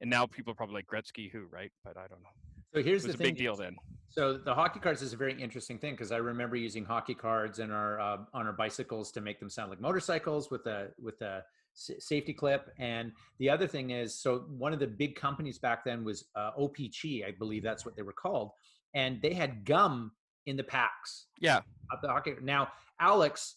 And 0.02 0.10
now 0.10 0.26
people 0.26 0.52
are 0.52 0.56
probably 0.56 0.76
like 0.76 0.88
Gretzky 0.88 1.32
who, 1.32 1.46
right? 1.52 1.72
But 1.84 1.96
I 1.98 2.08
don't 2.08 2.22
know. 2.24 2.30
So 2.74 2.84
here's 2.84 3.04
the 3.04 3.18
big 3.18 3.38
deal 3.38 3.56
then. 3.56 3.78
So 4.10 4.38
the 4.38 4.54
hockey 4.54 4.80
cards 4.80 5.02
is 5.02 5.14
a 5.14 5.18
very 5.18 5.42
interesting 5.42 5.78
thing 5.78 5.94
because 5.94 6.12
I 6.12 6.18
remember 6.18 6.56
using 6.56 6.84
hockey 6.84 7.14
cards 7.14 7.60
in 7.60 7.72
our 7.72 8.00
uh, 8.00 8.18
on 8.34 8.48
our 8.48 8.54
bicycles 8.54 9.12
to 9.14 9.22
make 9.22 9.40
them 9.40 9.50
sound 9.50 9.70
like 9.70 9.80
motorcycles 9.80 10.52
with 10.52 10.66
a 10.68 10.90
with 11.02 11.22
a 11.22 11.44
safety 11.76 12.34
clip. 12.34 12.72
And 12.80 13.12
the 13.38 13.50
other 13.50 13.68
thing 13.68 13.92
is, 13.92 14.14
so 14.16 14.46
one 14.58 14.74
of 14.74 14.80
the 14.80 14.88
big 14.88 15.16
companies 15.16 15.58
back 15.60 15.84
then 15.84 16.04
was 16.04 16.26
uh, 16.36 16.52
OPC, 16.60 17.26
I 17.28 17.32
believe 17.32 17.64
that's 17.64 17.86
what 17.86 17.96
they 17.96 18.02
were 18.02 18.14
called, 18.14 18.52
and 18.94 19.22
they 19.22 19.34
had 19.34 19.66
gum 19.66 20.12
in 20.46 20.56
the 20.56 20.64
packs 20.64 21.26
Yeah. 21.40 21.58
of 21.92 22.02
the 22.02 22.08
hockey. 22.08 22.36
Now, 22.42 22.70
Alex, 23.00 23.56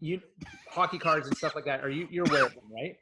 you 0.00 0.20
hockey 0.68 0.98
cards 0.98 1.28
and 1.28 1.36
stuff 1.36 1.54
like 1.54 1.66
that. 1.66 1.84
Are 1.84 1.90
you 1.90 2.08
you're 2.10 2.26
aware 2.26 2.46
of 2.46 2.54
them, 2.54 2.64
right? 2.72 2.96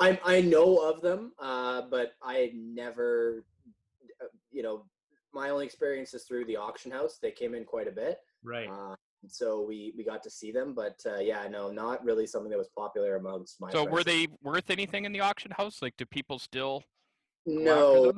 I 0.00 0.18
I 0.24 0.40
know 0.40 0.78
of 0.78 1.00
them, 1.02 1.32
uh, 1.38 1.82
but 1.82 2.14
I 2.22 2.52
never, 2.54 3.44
uh, 4.20 4.26
you 4.50 4.62
know, 4.62 4.86
my 5.32 5.50
only 5.50 5.64
experience 5.66 6.12
is 6.14 6.24
through 6.24 6.46
the 6.46 6.56
auction 6.56 6.90
house. 6.90 7.18
They 7.22 7.30
came 7.30 7.54
in 7.54 7.64
quite 7.64 7.86
a 7.86 7.92
bit, 7.92 8.18
Right. 8.42 8.68
uh, 8.68 8.96
so 9.32 9.62
we 9.62 9.92
we 9.96 10.04
got 10.04 10.22
to 10.22 10.30
see 10.30 10.52
them. 10.52 10.74
But 10.74 11.00
uh, 11.06 11.18
yeah, 11.18 11.46
no, 11.48 11.70
not 11.70 12.04
really 12.04 12.26
something 12.26 12.50
that 12.50 12.58
was 12.58 12.70
popular 12.76 13.16
amongst 13.16 13.60
my. 13.60 13.70
So 13.70 13.82
friends. 13.82 13.92
were 13.92 14.04
they 14.04 14.28
worth 14.42 14.70
anything 14.70 15.04
in 15.04 15.12
the 15.12 15.20
auction 15.20 15.50
house? 15.50 15.82
Like, 15.82 15.96
do 15.96 16.04
people 16.06 16.38
still 16.38 16.84
go 17.46 17.62
No, 17.62 18.12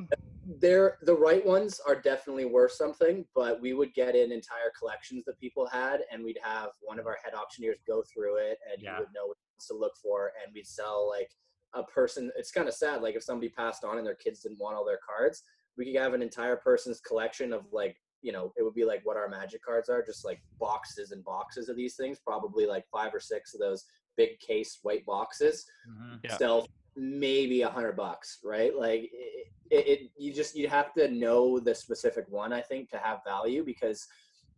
they're 0.59 0.99
the 1.02 1.14
right 1.14 1.45
ones 1.45 1.81
are 1.87 1.95
definitely 1.95 2.45
worth 2.47 2.73
something, 2.73 3.25
but 3.35 3.61
we 3.61 3.73
would 3.75 3.95
get 3.95 4.16
in 4.16 4.33
entire 4.33 4.73
collections 4.76 5.25
that 5.26 5.38
people 5.38 5.66
had, 5.66 6.00
and 6.11 6.25
we'd 6.25 6.38
have 6.42 6.71
one 6.81 6.99
of 6.99 7.07
our 7.07 7.19
head 7.23 7.35
auctioneers 7.35 7.78
go 7.87 8.02
through 8.12 8.37
it, 8.38 8.59
and 8.71 8.83
Yeah. 8.83 8.97
he 8.97 9.00
would 9.00 9.12
know 9.14 9.26
what 9.26 9.37
to 9.69 9.75
look 9.75 9.97
for, 10.02 10.33
and 10.42 10.52
we'd 10.52 10.66
sell 10.66 11.09
like 11.09 11.31
a 11.75 11.83
person. 11.85 12.31
It's 12.37 12.50
kind 12.50 12.69
of 12.69 12.75
sad, 12.75 13.02
like 13.02 13.14
if 13.14 13.23
somebody 13.23 13.49
passed 13.49 13.85
on 13.85 13.99
and 13.99 14.07
their 14.07 14.16
kids 14.16 14.40
didn't 14.40 14.59
want 14.59 14.76
all 14.76 14.85
their 14.85 14.99
cards, 15.07 15.42
we 15.76 15.85
could 15.85 16.02
have 16.02 16.14
an 16.14 16.23
entire 16.23 16.57
person's 16.57 17.00
collection 17.00 17.52
of 17.52 17.64
like 17.73 17.97
you 18.23 18.33
know 18.33 18.52
it 18.57 18.62
would 18.62 18.75
be 18.75 18.85
like 18.85 19.00
what 19.05 19.17
our 19.17 19.29
magic 19.29 19.62
cards 19.62 19.88
are, 19.88 20.02
just 20.02 20.25
like 20.25 20.41
boxes 20.59 21.11
and 21.12 21.23
boxes 21.25 21.69
of 21.69 21.76
these 21.76 21.97
things, 21.97 22.19
probably 22.19 22.67
like 22.67 22.87
five 22.91 23.14
or 23.14 23.21
six 23.21 23.55
of 23.55 23.61
those 23.61 23.85
big 24.17 24.38
case 24.41 24.79
white 24.83 25.05
boxes 25.07 25.67
Mhm. 25.88 26.21
Yeah. 26.25 26.37
sell 26.37 26.67
maybe 26.97 27.62
a 27.62 27.69
hundred 27.69 27.97
bucks, 27.97 28.38
right? 28.45 28.75
Like 28.76 29.11
it, 29.12 29.47
it, 29.71 29.87
it, 29.88 30.11
you 30.17 30.33
just 30.33 30.55
you 30.55 30.69
have 30.69 30.93
to 30.95 31.09
know 31.09 31.59
the 31.59 31.75
specific 31.75 32.26
one, 32.29 32.52
I 32.52 32.61
think, 32.61 32.91
to 32.91 32.99
have 32.99 33.21
value 33.25 33.64
because 33.64 34.07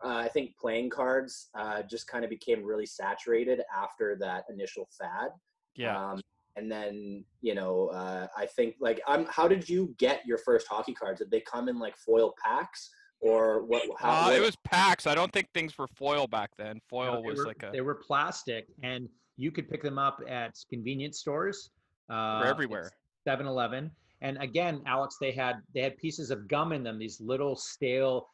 uh, 0.04 0.16
I 0.16 0.28
think 0.28 0.56
playing 0.58 0.90
cards 0.90 1.48
uh, 1.54 1.82
just 1.82 2.08
kind 2.08 2.24
of 2.24 2.30
became 2.30 2.64
really 2.64 2.86
saturated 2.86 3.62
after 3.74 4.16
that 4.16 4.44
initial 4.50 4.88
fad. 4.98 5.30
Yeah. 5.76 5.96
Um, 5.96 6.20
and 6.56 6.70
then 6.70 7.24
you 7.40 7.54
know, 7.54 7.88
uh, 7.88 8.26
I 8.36 8.46
think 8.46 8.74
like 8.80 9.00
I'm. 9.06 9.26
How 9.26 9.46
did 9.48 9.68
you 9.68 9.94
get 9.98 10.26
your 10.26 10.38
first 10.38 10.66
hockey 10.68 10.94
cards? 10.94 11.20
Did 11.20 11.30
they 11.30 11.40
come 11.40 11.68
in 11.68 11.78
like 11.78 11.96
foil 11.96 12.34
packs 12.44 12.90
or 13.24 13.64
what? 13.64 13.82
How? 13.98 14.10
Uh, 14.10 14.24
what- 14.26 14.36
it 14.36 14.40
was 14.40 14.56
packs. 14.56 15.06
I 15.06 15.14
don't 15.14 15.32
think 15.32 15.48
things 15.54 15.76
were 15.78 15.88
foil 15.88 16.26
back 16.26 16.50
then. 16.56 16.80
Foil 16.88 17.22
they 17.22 17.28
was 17.28 17.38
were, 17.38 17.46
like 17.46 17.62
a 17.62 17.70
they 17.72 17.80
were 17.80 17.94
plastic, 17.94 18.66
and 18.82 19.08
you 19.36 19.50
could 19.50 19.68
pick 19.68 19.82
them 19.82 19.98
up 19.98 20.20
at 20.28 20.54
convenience 20.70 21.18
stores. 21.18 21.70
Uh, 22.10 22.40
were 22.42 22.50
everywhere. 22.50 22.90
7-Eleven. 23.26 23.90
And 24.20 24.36
again, 24.42 24.82
Alex, 24.86 25.16
they 25.20 25.32
had 25.32 25.56
they 25.74 25.80
had 25.80 25.96
pieces 25.96 26.30
of 26.30 26.46
gum 26.48 26.72
in 26.72 26.82
them, 26.82 26.98
these 26.98 27.20
little 27.20 27.56
stale 27.56 28.28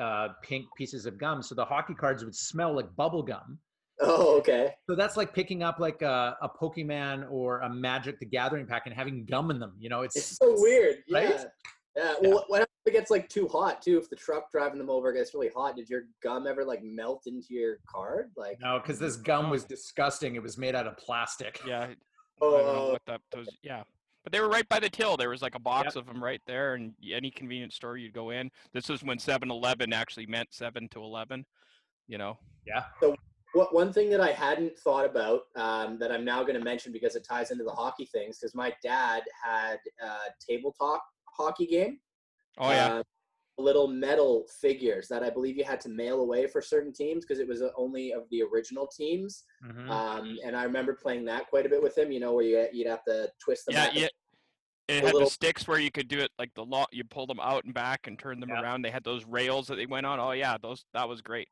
uh, 0.00 0.28
pink 0.42 0.66
pieces 0.76 1.06
of 1.06 1.18
gum. 1.18 1.42
So 1.42 1.54
the 1.54 1.64
hockey 1.64 1.94
cards 1.94 2.24
would 2.24 2.34
smell 2.34 2.74
like 2.74 2.94
bubble 2.96 3.22
gum. 3.22 3.58
oh, 4.00 4.38
okay. 4.38 4.74
So 4.88 4.96
that's 4.96 5.16
like 5.16 5.32
picking 5.34 5.62
up 5.62 5.78
like 5.78 6.02
a, 6.02 6.36
a 6.42 6.48
Pokemon 6.48 7.30
or 7.30 7.60
a 7.60 7.72
Magic 7.72 8.18
the 8.18 8.26
Gathering 8.26 8.66
pack 8.66 8.82
and 8.86 8.94
having 8.94 9.24
gum 9.24 9.50
in 9.50 9.60
them. 9.60 9.74
You 9.78 9.88
know, 9.88 10.02
it's, 10.02 10.16
It's 10.16 10.36
so 10.38 10.54
weird. 10.60 10.96
Right? 11.10 11.28
Yeah. 11.28 11.44
Well, 11.94 12.16
what- 12.20 12.50
what 12.50 12.60
happens 12.60 12.78
if 12.84 12.94
it 12.94 12.96
gets 12.96 13.10
like 13.10 13.28
too 13.28 13.48
hot 13.48 13.82
too? 13.82 13.98
If 13.98 14.08
the 14.08 14.16
truck 14.16 14.50
driving 14.50 14.78
them 14.78 14.90
over 14.90 15.12
gets 15.12 15.34
really 15.34 15.50
hot, 15.54 15.76
did 15.76 15.88
your 15.88 16.04
gum 16.22 16.46
ever 16.46 16.64
like 16.64 16.82
melt 16.82 17.26
into 17.26 17.54
your 17.54 17.78
card? 17.86 18.32
Like, 18.36 18.60
no, 18.60 18.78
because 18.78 18.98
this 18.98 19.16
gum 19.16 19.50
was 19.50 19.64
disgusting. 19.64 20.34
It 20.34 20.42
was 20.42 20.56
made 20.56 20.74
out 20.74 20.86
of 20.86 20.96
plastic. 20.96 21.60
Yeah. 21.66 21.82
I 21.82 21.86
don't 22.40 22.52
know 22.52 22.72
oh, 22.72 22.92
what 22.92 23.02
that 23.06 23.20
those. 23.30 23.48
Yeah. 23.62 23.84
But 24.24 24.32
they 24.32 24.40
were 24.40 24.48
right 24.48 24.68
by 24.68 24.78
the 24.78 24.88
till. 24.88 25.16
There 25.16 25.30
was 25.30 25.42
like 25.42 25.56
a 25.56 25.60
box 25.60 25.96
of 25.96 26.06
them 26.06 26.22
right 26.22 26.40
there, 26.46 26.74
and 26.74 26.94
any 27.12 27.30
convenience 27.30 27.74
store 27.74 27.96
you'd 27.96 28.12
go 28.12 28.30
in. 28.30 28.50
This 28.72 28.88
was 28.88 29.02
when 29.02 29.18
7-Eleven 29.18 29.92
actually 29.92 30.26
meant 30.26 30.52
seven 30.52 30.88
to 30.90 31.02
eleven. 31.02 31.44
You 32.06 32.18
know. 32.18 32.38
Yeah. 32.66 32.84
what 33.52 33.74
one 33.74 33.92
thing 33.92 34.10
that 34.10 34.20
I 34.20 34.30
hadn't 34.30 34.78
thought 34.78 35.04
about 35.04 35.42
um, 35.56 35.98
that 35.98 36.12
I'm 36.12 36.24
now 36.24 36.42
going 36.42 36.54
to 36.54 36.64
mention 36.64 36.92
because 36.92 37.16
it 37.16 37.24
ties 37.28 37.50
into 37.50 37.64
the 37.64 37.72
hockey 37.72 38.06
things 38.06 38.38
because 38.38 38.54
my 38.54 38.72
dad 38.82 39.22
had 39.42 39.78
a 40.00 40.16
tabletop 40.40 41.04
hockey 41.36 41.66
game. 41.66 41.98
Oh 42.58 42.70
yeah. 42.70 42.94
uh, 42.96 43.02
little 43.58 43.86
metal 43.86 44.46
figures 44.60 45.08
that 45.08 45.22
I 45.22 45.28
believe 45.30 45.56
you 45.56 45.64
had 45.64 45.80
to 45.82 45.88
mail 45.88 46.20
away 46.20 46.46
for 46.46 46.62
certain 46.62 46.92
teams 46.92 47.24
because 47.24 47.38
it 47.38 47.46
was 47.46 47.60
uh, 47.62 47.68
only 47.76 48.12
of 48.12 48.22
the 48.30 48.42
original 48.42 48.86
teams. 48.86 49.44
Mhm. 49.64 49.88
Um, 49.90 50.38
and 50.44 50.56
I 50.56 50.64
remember 50.64 50.94
playing 50.94 51.24
that 51.26 51.48
quite 51.48 51.66
a 51.66 51.68
bit 51.68 51.82
with 51.82 51.96
him. 51.96 52.10
You 52.12 52.20
know, 52.20 52.32
where 52.34 52.44
you 52.44 52.66
you'd 52.72 52.86
have 52.88 53.04
to 53.04 53.30
twist 53.44 53.66
them. 53.66 53.74
yeah. 53.74 53.90
Yeah. 53.92 54.08
It 54.88 54.96
had 54.96 55.04
little- 55.04 55.20
the 55.20 55.26
sticks 55.26 55.68
where 55.68 55.78
you 55.78 55.90
could 55.92 56.08
do 56.08 56.18
it 56.18 56.30
like 56.38 56.52
the 56.54 56.64
law. 56.64 56.86
You 56.92 57.04
pull 57.04 57.26
them 57.26 57.38
out 57.40 57.64
and 57.64 57.72
back 57.72 58.06
and 58.08 58.18
turn 58.18 58.40
them 58.40 58.48
Yeah. 58.50 58.62
around. 58.62 58.82
They 58.82 58.90
had 58.90 59.04
those 59.04 59.24
rails 59.24 59.68
that 59.68 59.76
they 59.76 59.86
went 59.86 60.06
on. 60.06 60.18
Oh 60.18 60.32
yeah, 60.32 60.56
those 60.60 60.84
that 60.94 61.08
was 61.08 61.20
great. 61.22 61.48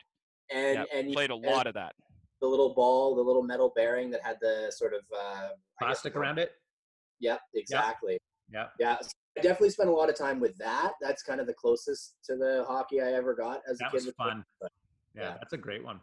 and 0.50 0.78
yeah, 0.90 0.98
and 0.98 1.12
played 1.12 1.30
a 1.30 1.34
and 1.34 1.44
lot 1.44 1.66
of 1.68 1.74
that. 1.74 1.94
the 2.40 2.46
little 2.48 2.74
ball, 2.74 3.14
the 3.14 3.22
little 3.22 3.42
metal 3.42 3.72
bearing 3.76 4.10
that 4.10 4.22
had 4.24 4.36
the 4.40 4.70
sort 4.74 4.94
of 4.94 5.02
uh, 5.16 5.50
Plastic 5.78 6.16
around 6.16 6.38
it. 6.38 6.52
Yep, 7.20 7.40
exactly. 7.54 8.18
Yeah. 8.52 8.66
Yeah. 8.78 8.98
So 9.00 9.08
I 9.38 9.42
definitely 9.42 9.70
spent 9.70 9.88
a 9.88 9.92
lot 9.92 10.08
of 10.08 10.16
time 10.16 10.40
with 10.40 10.56
that. 10.58 10.92
That's 11.00 11.22
kind 11.22 11.40
of 11.40 11.46
the 11.46 11.54
closest 11.54 12.16
to 12.24 12.36
the 12.36 12.64
hockey 12.66 13.00
I 13.00 13.12
ever 13.12 13.34
got 13.34 13.60
as 13.70 13.78
That 13.78 13.88
a 13.88 13.90
kid. 13.90 14.04
was 14.06 14.14
fun. 14.16 14.44
But 14.60 14.70
Yeah, 15.14 15.22
Yeah. 15.22 15.36
that's 15.38 15.52
a 15.52 15.56
great 15.58 15.84
one. 15.84 16.00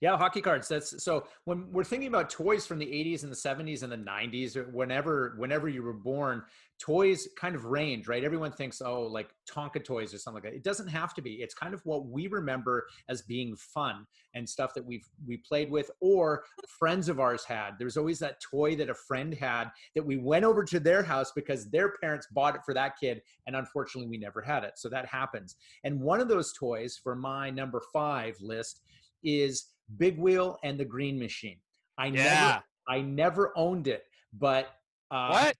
Yeah, 0.00 0.18
hockey 0.18 0.42
cards. 0.42 0.68
That's 0.68 1.02
so 1.02 1.26
when 1.44 1.72
we're 1.72 1.84
thinking 1.84 2.08
about 2.08 2.28
toys 2.28 2.66
from 2.66 2.78
the 2.78 2.86
80s 2.86 3.22
and 3.22 3.32
the 3.32 3.36
70s 3.36 3.82
and 3.82 3.90
the 3.90 3.96
90s 3.96 4.54
or 4.54 4.64
whenever 4.64 5.34
whenever 5.38 5.68
you 5.68 5.82
were 5.82 5.94
born, 5.94 6.42
toys 6.78 7.26
kind 7.38 7.54
of 7.54 7.64
range, 7.64 8.06
right? 8.06 8.22
Everyone 8.22 8.52
thinks, 8.52 8.82
oh, 8.82 9.02
like 9.02 9.30
Tonka 9.50 9.82
toys 9.82 10.12
or 10.12 10.18
something 10.18 10.42
like 10.42 10.52
that. 10.52 10.56
It 10.56 10.64
doesn't 10.64 10.88
have 10.88 11.14
to 11.14 11.22
be. 11.22 11.36
It's 11.36 11.54
kind 11.54 11.72
of 11.72 11.80
what 11.86 12.06
we 12.06 12.26
remember 12.26 12.86
as 13.08 13.22
being 13.22 13.56
fun 13.56 14.06
and 14.34 14.46
stuff 14.46 14.74
that 14.74 14.84
we've 14.84 15.06
we 15.26 15.38
played 15.38 15.70
with 15.70 15.90
or 16.00 16.44
friends 16.68 17.08
of 17.08 17.18
ours 17.18 17.44
had. 17.44 17.72
There's 17.78 17.96
always 17.96 18.18
that 18.18 18.40
toy 18.42 18.76
that 18.76 18.90
a 18.90 18.94
friend 18.94 19.32
had 19.32 19.70
that 19.94 20.04
we 20.04 20.18
went 20.18 20.44
over 20.44 20.62
to 20.64 20.78
their 20.78 21.02
house 21.02 21.32
because 21.34 21.70
their 21.70 21.94
parents 22.02 22.26
bought 22.32 22.54
it 22.54 22.60
for 22.66 22.74
that 22.74 22.98
kid 23.00 23.22
and 23.46 23.56
unfortunately 23.56 24.10
we 24.10 24.18
never 24.18 24.42
had 24.42 24.62
it. 24.62 24.72
So 24.76 24.90
that 24.90 25.06
happens. 25.06 25.56
And 25.84 26.00
one 26.00 26.20
of 26.20 26.28
those 26.28 26.52
toys 26.52 27.00
for 27.02 27.14
my 27.16 27.48
number 27.48 27.80
5 27.94 28.36
list 28.42 28.82
is 29.24 29.68
Big 29.96 30.18
Wheel 30.18 30.58
and 30.64 30.78
the 30.78 30.84
Green 30.84 31.18
Machine. 31.18 31.58
I 31.98 32.06
Yeah. 32.06 32.22
never 32.22 32.64
I 32.88 33.00
never 33.00 33.52
owned 33.56 33.88
it, 33.88 34.04
but 34.32 34.68
uh, 35.10 35.28
What? 35.30 35.56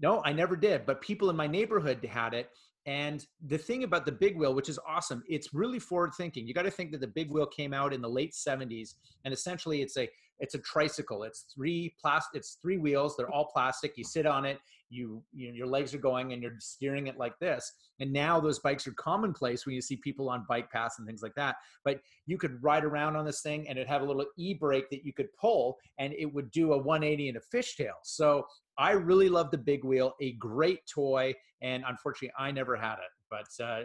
no, 0.00 0.22
I 0.24 0.32
never 0.32 0.54
did. 0.54 0.86
But 0.86 1.00
people 1.00 1.28
in 1.30 1.36
my 1.36 1.46
neighborhood 1.48 2.04
had 2.04 2.34
it. 2.34 2.50
And 2.88 3.26
the 3.46 3.58
thing 3.58 3.84
about 3.84 4.06
the 4.06 4.12
big 4.12 4.38
wheel, 4.38 4.54
which 4.54 4.70
is 4.70 4.78
awesome, 4.88 5.22
it's 5.28 5.52
really 5.52 5.78
forward 5.78 6.12
thinking. 6.16 6.48
You 6.48 6.54
got 6.54 6.62
to 6.62 6.70
think 6.70 6.90
that 6.92 7.02
the 7.02 7.06
big 7.06 7.30
wheel 7.30 7.44
came 7.44 7.74
out 7.74 7.92
in 7.92 8.00
the 8.00 8.08
late 8.08 8.32
70s, 8.32 8.94
and 9.26 9.34
essentially 9.34 9.82
it's 9.82 9.98
a 9.98 10.08
it's 10.40 10.54
a 10.54 10.58
tricycle. 10.60 11.24
It's 11.24 11.44
three 11.54 11.94
plastic. 12.00 12.38
It's 12.38 12.58
three 12.62 12.78
wheels. 12.78 13.14
They're 13.16 13.30
all 13.30 13.50
plastic. 13.52 13.98
You 13.98 14.04
sit 14.04 14.24
on 14.24 14.46
it. 14.46 14.60
You, 14.88 15.22
you 15.34 15.52
your 15.52 15.66
legs 15.66 15.92
are 15.92 15.98
going, 15.98 16.32
and 16.32 16.42
you're 16.42 16.54
steering 16.60 17.08
it 17.08 17.18
like 17.18 17.38
this. 17.40 17.70
And 18.00 18.10
now 18.10 18.40
those 18.40 18.58
bikes 18.58 18.86
are 18.86 18.92
commonplace 18.92 19.66
when 19.66 19.74
you 19.74 19.82
see 19.82 19.96
people 19.96 20.30
on 20.30 20.46
bike 20.48 20.70
paths 20.70 20.98
and 20.98 21.06
things 21.06 21.22
like 21.22 21.34
that. 21.34 21.56
But 21.84 22.00
you 22.24 22.38
could 22.38 22.62
ride 22.62 22.84
around 22.84 23.16
on 23.16 23.26
this 23.26 23.42
thing, 23.42 23.68
and 23.68 23.78
it 23.78 23.86
had 23.86 24.00
a 24.00 24.04
little 24.04 24.24
e 24.38 24.54
brake 24.54 24.88
that 24.88 25.04
you 25.04 25.12
could 25.12 25.28
pull, 25.38 25.76
and 25.98 26.14
it 26.14 26.32
would 26.32 26.50
do 26.52 26.72
a 26.72 26.78
180 26.78 27.28
and 27.28 27.36
a 27.36 27.56
fishtail. 27.56 27.96
So 28.02 28.46
I 28.78 28.92
really 28.92 29.28
love 29.28 29.50
the 29.50 29.58
big 29.58 29.84
wheel. 29.84 30.14
A 30.20 30.32
great 30.34 30.86
toy, 30.86 31.34
and 31.60 31.84
unfortunately, 31.86 32.32
I 32.38 32.52
never 32.52 32.76
had 32.76 32.94
it. 32.94 33.10
But 33.30 33.64
uh, 33.64 33.84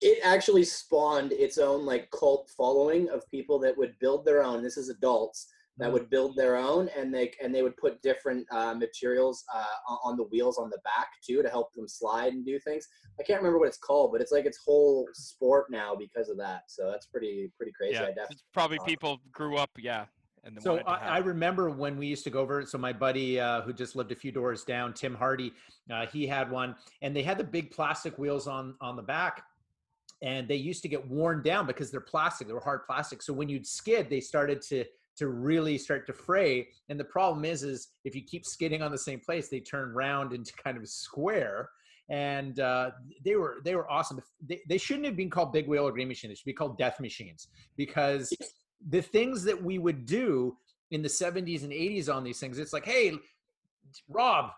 it 0.00 0.18
actually 0.22 0.64
spawned 0.64 1.32
its 1.32 1.58
own 1.58 1.86
like 1.86 2.10
cult 2.10 2.50
following 2.56 3.08
of 3.08 3.28
people 3.30 3.58
that 3.60 3.76
would 3.76 3.98
build 3.98 4.24
their 4.24 4.42
own. 4.42 4.62
This 4.62 4.76
is 4.76 4.90
adults 4.90 5.48
that 5.78 5.92
would 5.92 6.08
build 6.08 6.34
their 6.36 6.56
own, 6.56 6.88
and 6.96 7.12
they 7.14 7.32
and 7.42 7.54
they 7.54 7.62
would 7.62 7.76
put 7.76 8.00
different 8.00 8.46
uh, 8.50 8.74
materials 8.74 9.44
uh, 9.54 9.64
on- 9.88 9.98
on 10.04 10.16
the 10.16 10.22
wheels 10.24 10.56
on 10.58 10.70
the 10.70 10.78
back 10.84 11.08
too 11.22 11.42
to 11.42 11.50
help 11.50 11.72
them 11.74 11.86
slide 11.86 12.32
and 12.32 12.46
do 12.46 12.58
things. 12.58 12.86
I 13.20 13.22
can't 13.22 13.40
remember 13.40 13.58
what 13.58 13.68
it's 13.68 13.76
called, 13.76 14.12
but 14.12 14.22
it's 14.22 14.32
like 14.32 14.46
its 14.46 14.58
whole 14.64 15.06
sport 15.12 15.66
now 15.70 15.94
because 15.94 16.30
of 16.30 16.38
that. 16.38 16.62
So 16.68 16.90
that's 16.90 17.06
pretty 17.06 17.52
pretty 17.58 17.72
crazy. 17.72 17.94
Yeah, 17.94 18.04
I 18.04 18.06
definitely. 18.08 18.36
it's 18.36 18.44
probably 18.54 18.78
people 18.86 19.20
grew 19.32 19.56
up, 19.56 19.70
yeah, 19.78 20.06
and 20.46 20.56
they 20.56 20.60
So 20.60 20.78
I, 20.86 20.94
I 20.94 21.18
remember 21.18 21.68
when 21.68 21.96
we 21.96 22.06
used 22.06 22.24
to 22.24 22.30
go 22.30 22.40
over. 22.40 22.60
It. 22.60 22.68
So 22.68 22.78
my 22.78 22.92
buddy 22.92 23.38
uh, 23.38 23.62
who 23.62 23.72
just 23.72 23.96
lived 23.96 24.12
a 24.12 24.16
few 24.16 24.32
doors 24.32 24.64
down, 24.64 24.94
Tim 24.94 25.14
Hardy, 25.14 25.52
uh, 25.92 26.06
he 26.06 26.26
had 26.26 26.50
one, 26.50 26.76
and 27.02 27.14
they 27.14 27.22
had 27.22 27.36
the 27.36 27.44
big 27.44 27.70
plastic 27.70 28.16
wheels 28.18 28.46
on 28.46 28.76
on 28.80 28.96
the 28.96 29.02
back, 29.02 29.42
and 30.22 30.48
they 30.48 30.56
used 30.56 30.82
to 30.82 30.88
get 30.88 31.06
worn 31.08 31.42
down 31.42 31.66
because 31.66 31.90
they're 31.90 32.00
plastic. 32.00 32.46
They 32.46 32.54
were 32.54 32.60
hard 32.60 32.86
plastic. 32.86 33.22
So 33.22 33.32
when 33.32 33.48
you'd 33.48 33.66
skid, 33.66 34.08
they 34.08 34.20
started 34.20 34.62
to 34.62 34.84
to 35.16 35.28
really 35.28 35.78
start 35.78 36.06
to 36.06 36.12
fray. 36.12 36.68
And 36.88 37.00
the 37.00 37.04
problem 37.04 37.44
is, 37.44 37.62
is 37.62 37.88
if 38.04 38.14
you 38.14 38.22
keep 38.22 38.44
skidding 38.44 38.82
on 38.82 38.92
the 38.92 38.98
same 38.98 39.18
place, 39.18 39.48
they 39.48 39.60
turn 39.60 39.92
round 39.94 40.32
into 40.32 40.52
kind 40.64 40.76
of 40.76 40.82
a 40.82 40.86
square. 40.86 41.70
And 42.08 42.60
uh, 42.60 42.92
they 43.24 43.34
were 43.34 43.58
they 43.64 43.74
were 43.74 43.90
awesome. 43.90 44.22
They, 44.46 44.60
they 44.68 44.78
shouldn't 44.78 45.06
have 45.06 45.16
been 45.16 45.30
called 45.30 45.52
Big 45.52 45.66
Wheel 45.66 45.88
or 45.88 45.90
Green 45.90 46.06
Machine. 46.06 46.30
They 46.30 46.36
should 46.36 46.44
be 46.44 46.52
called 46.52 46.78
Death 46.78 47.00
Machines 47.00 47.48
because 47.76 48.32
the 48.88 49.00
things 49.02 49.44
that 49.44 49.62
we 49.62 49.78
would 49.78 50.06
do 50.06 50.56
in 50.90 51.02
the 51.02 51.08
70s 51.08 51.62
and 51.62 51.72
80s 51.72 52.12
on 52.12 52.22
these 52.24 52.38
things 52.38 52.58
it's 52.58 52.72
like 52.72 52.84
hey 52.84 53.12
rob 54.08 54.50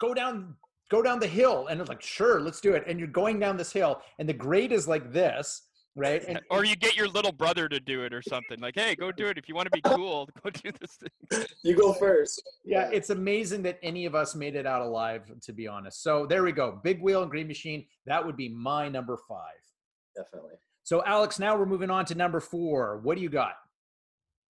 go 0.00 0.14
down 0.14 0.54
go 0.90 1.02
down 1.02 1.18
the 1.18 1.26
hill 1.26 1.66
and 1.66 1.80
it's 1.80 1.88
like 1.88 2.02
sure 2.02 2.40
let's 2.40 2.60
do 2.60 2.74
it 2.74 2.84
and 2.86 2.98
you're 2.98 3.08
going 3.08 3.38
down 3.38 3.56
this 3.56 3.72
hill 3.72 4.00
and 4.18 4.28
the 4.28 4.32
grade 4.32 4.72
is 4.72 4.88
like 4.88 5.12
this 5.12 5.62
right 5.96 6.24
and 6.28 6.40
or 6.50 6.64
you 6.64 6.76
get 6.76 6.96
your 6.96 7.08
little 7.08 7.32
brother 7.32 7.68
to 7.68 7.80
do 7.80 8.04
it 8.04 8.14
or 8.14 8.22
something. 8.22 8.60
Like, 8.60 8.74
hey, 8.76 8.94
go 8.94 9.10
do 9.10 9.26
it 9.26 9.36
if 9.36 9.48
you 9.48 9.54
want 9.56 9.66
to 9.66 9.70
be 9.70 9.80
cool. 9.84 10.28
Go 10.44 10.50
do 10.50 10.70
this 10.80 10.96
thing. 10.96 11.44
You 11.64 11.76
go 11.76 11.92
first. 11.92 12.42
yeah 12.64 12.88
it's 12.92 13.10
amazing 13.10 13.62
that 13.64 13.78
any 13.82 14.06
of 14.06 14.14
us 14.14 14.34
made 14.34 14.54
it 14.54 14.64
out 14.66 14.80
alive 14.80 15.30
to 15.42 15.52
be 15.52 15.66
honest 15.66 16.02
so 16.02 16.24
there 16.24 16.42
we 16.42 16.52
go 16.52 16.80
big 16.84 17.02
wheel 17.02 17.22
and 17.22 17.30
green 17.30 17.48
machine 17.48 17.84
that 18.06 18.24
would 18.24 18.36
be 18.36 18.48
my 18.48 18.88
number 18.88 19.18
five 19.28 19.60
Definitely. 20.16 20.54
So 20.88 21.02
alex 21.04 21.38
now 21.38 21.54
we're 21.54 21.66
moving 21.66 21.90
on 21.90 22.04
to 22.06 22.14
number 22.14 22.40
four 22.40 22.98
what 23.02 23.14
do 23.16 23.22
you 23.22 23.28
got 23.28 23.56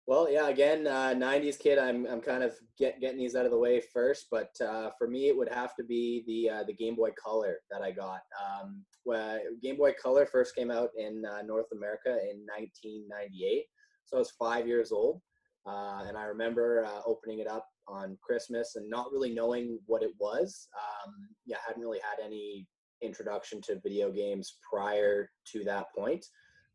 Well, 0.10 0.28
yeah, 0.28 0.48
again, 0.50 0.88
uh, 0.88 1.14
90s 1.14 1.60
kid. 1.60 1.78
I'm, 1.78 2.08
I'm 2.08 2.20
kind 2.20 2.42
of 2.42 2.54
get, 2.80 3.00
getting 3.00 3.20
these 3.20 3.36
out 3.36 3.46
of 3.46 3.52
the 3.52 3.60
way 3.60 3.80
first, 3.80 4.26
but 4.32 4.50
uh, 4.60 4.90
for 4.98 5.08
me, 5.08 5.28
it 5.28 5.38
would 5.38 5.54
have 5.54 5.76
to 5.76 5.84
be 5.84 6.24
the 6.26 6.40
uh, 6.50 6.64
the 6.64 6.74
Game 6.74 6.96
Boy 6.96 7.12
Color 7.24 7.60
that 7.70 7.84
I 7.84 7.92
got. 7.92 8.22
Um, 8.44 8.84
when 9.04 9.40
Game 9.62 9.78
Boy 9.78 9.94
Color 10.02 10.26
first 10.26 10.56
came 10.56 10.72
out 10.72 10.90
in 10.98 11.24
uh, 11.26 11.44
North 11.44 11.68
America 11.72 12.10
in 12.10 12.44
1998, 12.58 13.66
so 14.06 14.18
I 14.18 14.20
was 14.20 14.32
five 14.32 14.68
years 14.68 14.92
old, 14.92 15.22
uh, 15.68 16.06
and 16.08 16.18
I 16.18 16.24
remember 16.24 16.86
uh, 16.86 17.02
opening 17.06 17.38
it 17.38 17.48
up 17.48 17.68
on 17.88 18.18
Christmas 18.20 18.78
and 18.78 18.90
not 18.90 19.12
really 19.12 19.32
knowing 19.32 19.78
what 19.86 20.02
it 20.02 20.14
was. 20.20 20.70
Um, 20.76 21.14
yeah, 21.46 21.58
I 21.58 21.68
hadn't 21.68 21.84
really 21.84 22.02
had 22.02 22.26
any 22.26 22.66
introduction 23.02 23.62
to 23.62 23.80
video 23.80 24.12
games 24.12 24.58
prior 24.70 25.30
to 25.52 25.64
that 25.64 25.86
point. 25.96 26.26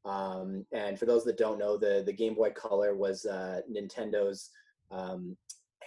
Um, 0.04 0.66
and 0.72 0.98
for 0.98 1.06
those 1.06 1.24
that 1.24 1.38
don't 1.38 1.58
know, 1.58 1.76
the 1.76 2.02
the 2.04 2.12
Game 2.12 2.34
Boy 2.34 2.50
Color 2.50 2.94
was 2.94 3.24
uh, 3.24 3.60
Nintendo's 3.70 4.50
um, 4.90 5.36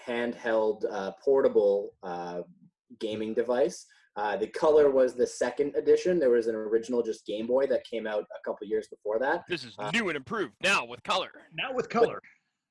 handheld 0.07 0.83
uh, 0.91 1.11
portable 1.23 1.93
uh, 2.03 2.41
gaming 2.99 3.33
device. 3.33 3.85
Uh, 4.15 4.35
the 4.35 4.47
Color 4.47 4.89
was 4.89 5.13
the 5.13 5.27
second 5.27 5.75
edition. 5.75 6.17
There 6.17 6.31
was 6.31 6.47
an 6.47 6.55
original 6.55 7.03
just 7.03 7.25
Game 7.27 7.45
Boy 7.45 7.67
that 7.67 7.83
came 7.85 8.07
out 8.07 8.23
a 8.23 8.43
couple 8.43 8.65
years 8.65 8.87
before 8.87 9.19
that. 9.19 9.43
This 9.47 9.63
is 9.63 9.75
Uh, 9.77 9.91
new 9.91 10.09
and 10.09 10.17
improved 10.17 10.53
now 10.63 10.83
with 10.85 11.03
color. 11.03 11.31
now 11.53 11.71
with 11.73 11.87
color 11.89 12.19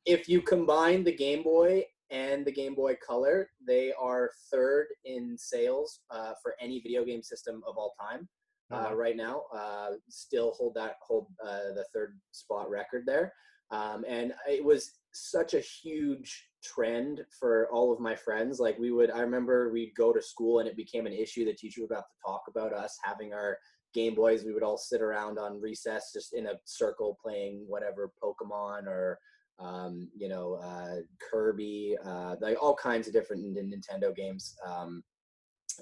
If 0.04 0.28
you 0.28 0.40
combine 0.42 1.04
the 1.04 1.14
Game 1.14 1.44
Boy 1.44 1.85
and 2.10 2.44
the 2.44 2.52
Game 2.52 2.75
Boy 2.75 2.96
Color, 3.06 3.50
they 3.66 3.92
are 4.00 4.30
third 4.50 4.86
in 5.04 5.36
sales 5.36 6.00
uh, 6.10 6.32
for 6.42 6.54
any 6.60 6.80
video 6.80 7.04
game 7.04 7.22
system 7.22 7.62
of 7.66 7.76
all 7.76 7.94
time. 8.00 8.28
Oh, 8.70 8.86
uh, 8.90 8.94
right 8.94 9.16
now. 9.16 9.42
Uh, 9.54 9.90
still 10.08 10.52
hold 10.58 10.75
that 10.75 10.96
hold 11.00 11.28
uh, 11.44 11.72
the 11.75 11.86
third 11.94 12.18
spot 12.32 12.68
record 12.68 13.04
there, 13.06 13.32
um, 13.70 14.04
and 14.08 14.32
it 14.48 14.64
was 14.64 14.90
such 15.12 15.54
a 15.54 15.60
huge 15.60 16.48
trend 16.64 17.25
for 17.38 17.68
all 17.72 17.92
of 17.92 18.00
my 18.00 18.14
friends. 18.14 18.58
Like 18.58 18.78
we 18.78 18.90
would, 18.90 19.10
I 19.10 19.20
remember 19.20 19.70
we'd 19.70 19.94
go 19.96 20.12
to 20.12 20.20
school 20.20 20.58
and 20.58 20.68
it 20.68 20.76
became 20.76 21.06
an 21.06 21.12
issue. 21.12 21.44
The 21.44 21.54
teacher 21.54 21.82
would 21.82 21.94
have 21.94 22.08
to 22.08 22.22
talk 22.25 22.42
about 22.48 22.72
us 22.72 22.98
having 23.02 23.32
our 23.32 23.56
Game 23.94 24.14
Boys. 24.14 24.44
We 24.44 24.52
would 24.52 24.62
all 24.62 24.76
sit 24.76 25.00
around 25.00 25.38
on 25.38 25.60
recess, 25.60 26.10
just 26.12 26.34
in 26.34 26.46
a 26.46 26.54
circle, 26.64 27.18
playing 27.22 27.64
whatever 27.68 28.10
Pokemon 28.22 28.86
or 28.86 29.18
um, 29.58 30.08
you 30.16 30.28
know 30.28 30.54
uh, 30.54 30.96
Kirby, 31.30 31.96
uh, 32.04 32.36
like 32.40 32.56
all 32.62 32.75
kinds 32.75 33.06
of 33.06 33.12
different 33.12 33.56
Nintendo 33.56 34.14
games. 34.14 34.56
Um, 34.66 35.02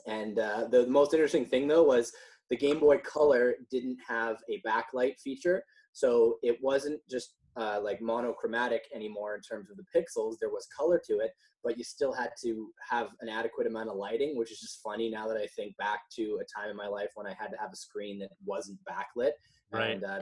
and 0.06 0.38
uh, 0.38 0.66
the, 0.70 0.84
the 0.84 0.90
most 0.90 1.14
interesting 1.14 1.44
thing 1.44 1.68
though 1.68 1.84
was 1.84 2.12
the 2.50 2.56
Game 2.56 2.80
Boy 2.80 2.98
Color 2.98 3.54
didn't 3.70 3.98
have 4.06 4.36
a 4.50 4.62
backlight 4.66 5.18
feature, 5.20 5.62
so 5.92 6.38
it 6.42 6.58
wasn't 6.60 7.00
just 7.10 7.34
uh, 7.56 7.80
like 7.82 8.00
monochromatic 8.00 8.82
anymore 8.94 9.34
in 9.34 9.40
terms 9.40 9.70
of 9.70 9.76
the 9.76 9.84
pixels. 9.94 10.36
There 10.40 10.50
was 10.50 10.66
color 10.76 11.00
to 11.06 11.20
it, 11.20 11.30
but 11.62 11.78
you 11.78 11.84
still 11.84 12.12
had 12.12 12.30
to 12.42 12.68
have 12.88 13.10
an 13.20 13.28
adequate 13.28 13.66
amount 13.66 13.90
of 13.90 13.96
lighting, 13.96 14.36
which 14.36 14.50
is 14.50 14.60
just 14.60 14.82
funny 14.82 15.10
now 15.10 15.28
that 15.28 15.36
I 15.36 15.46
think 15.56 15.76
back 15.76 16.00
to 16.16 16.40
a 16.40 16.60
time 16.60 16.70
in 16.70 16.76
my 16.76 16.88
life 16.88 17.10
when 17.14 17.26
I 17.26 17.34
had 17.38 17.48
to 17.48 17.56
have 17.58 17.72
a 17.72 17.76
screen 17.76 18.18
that 18.20 18.30
wasn't 18.44 18.78
backlit. 18.88 19.32
Right. 19.72 19.92
And 19.92 20.04
uh, 20.04 20.20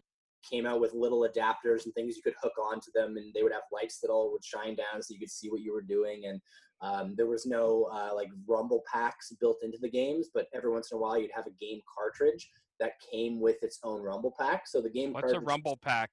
came 0.48 0.66
out 0.66 0.80
with 0.80 0.92
little 0.94 1.28
adapters 1.28 1.84
and 1.84 1.94
things 1.94 2.16
you 2.16 2.22
could 2.22 2.34
hook 2.42 2.52
onto 2.62 2.90
them, 2.94 3.16
and 3.16 3.32
they 3.34 3.42
would 3.42 3.52
have 3.52 3.62
lights 3.72 4.00
that 4.00 4.10
all 4.10 4.32
would 4.32 4.44
shine 4.44 4.74
down 4.74 5.02
so 5.02 5.12
you 5.14 5.20
could 5.20 5.30
see 5.30 5.50
what 5.50 5.60
you 5.60 5.72
were 5.72 5.82
doing. 5.82 6.26
And 6.26 6.40
um, 6.80 7.14
there 7.16 7.26
was 7.26 7.46
no 7.46 7.84
uh, 7.92 8.14
like 8.14 8.28
rumble 8.46 8.82
packs 8.92 9.32
built 9.40 9.58
into 9.62 9.78
the 9.78 9.90
games, 9.90 10.28
but 10.32 10.46
every 10.54 10.70
once 10.70 10.90
in 10.90 10.98
a 10.98 11.00
while 11.00 11.18
you'd 11.18 11.30
have 11.34 11.46
a 11.46 11.64
game 11.64 11.80
cartridge 11.92 12.50
that 12.80 12.94
came 13.12 13.40
with 13.40 13.62
its 13.62 13.78
own 13.84 14.02
rumble 14.02 14.34
pack. 14.38 14.66
So 14.66 14.80
the 14.80 14.90
game 14.90 15.12
What's 15.12 15.32
a 15.32 15.40
rumble 15.40 15.76
pack? 15.76 16.10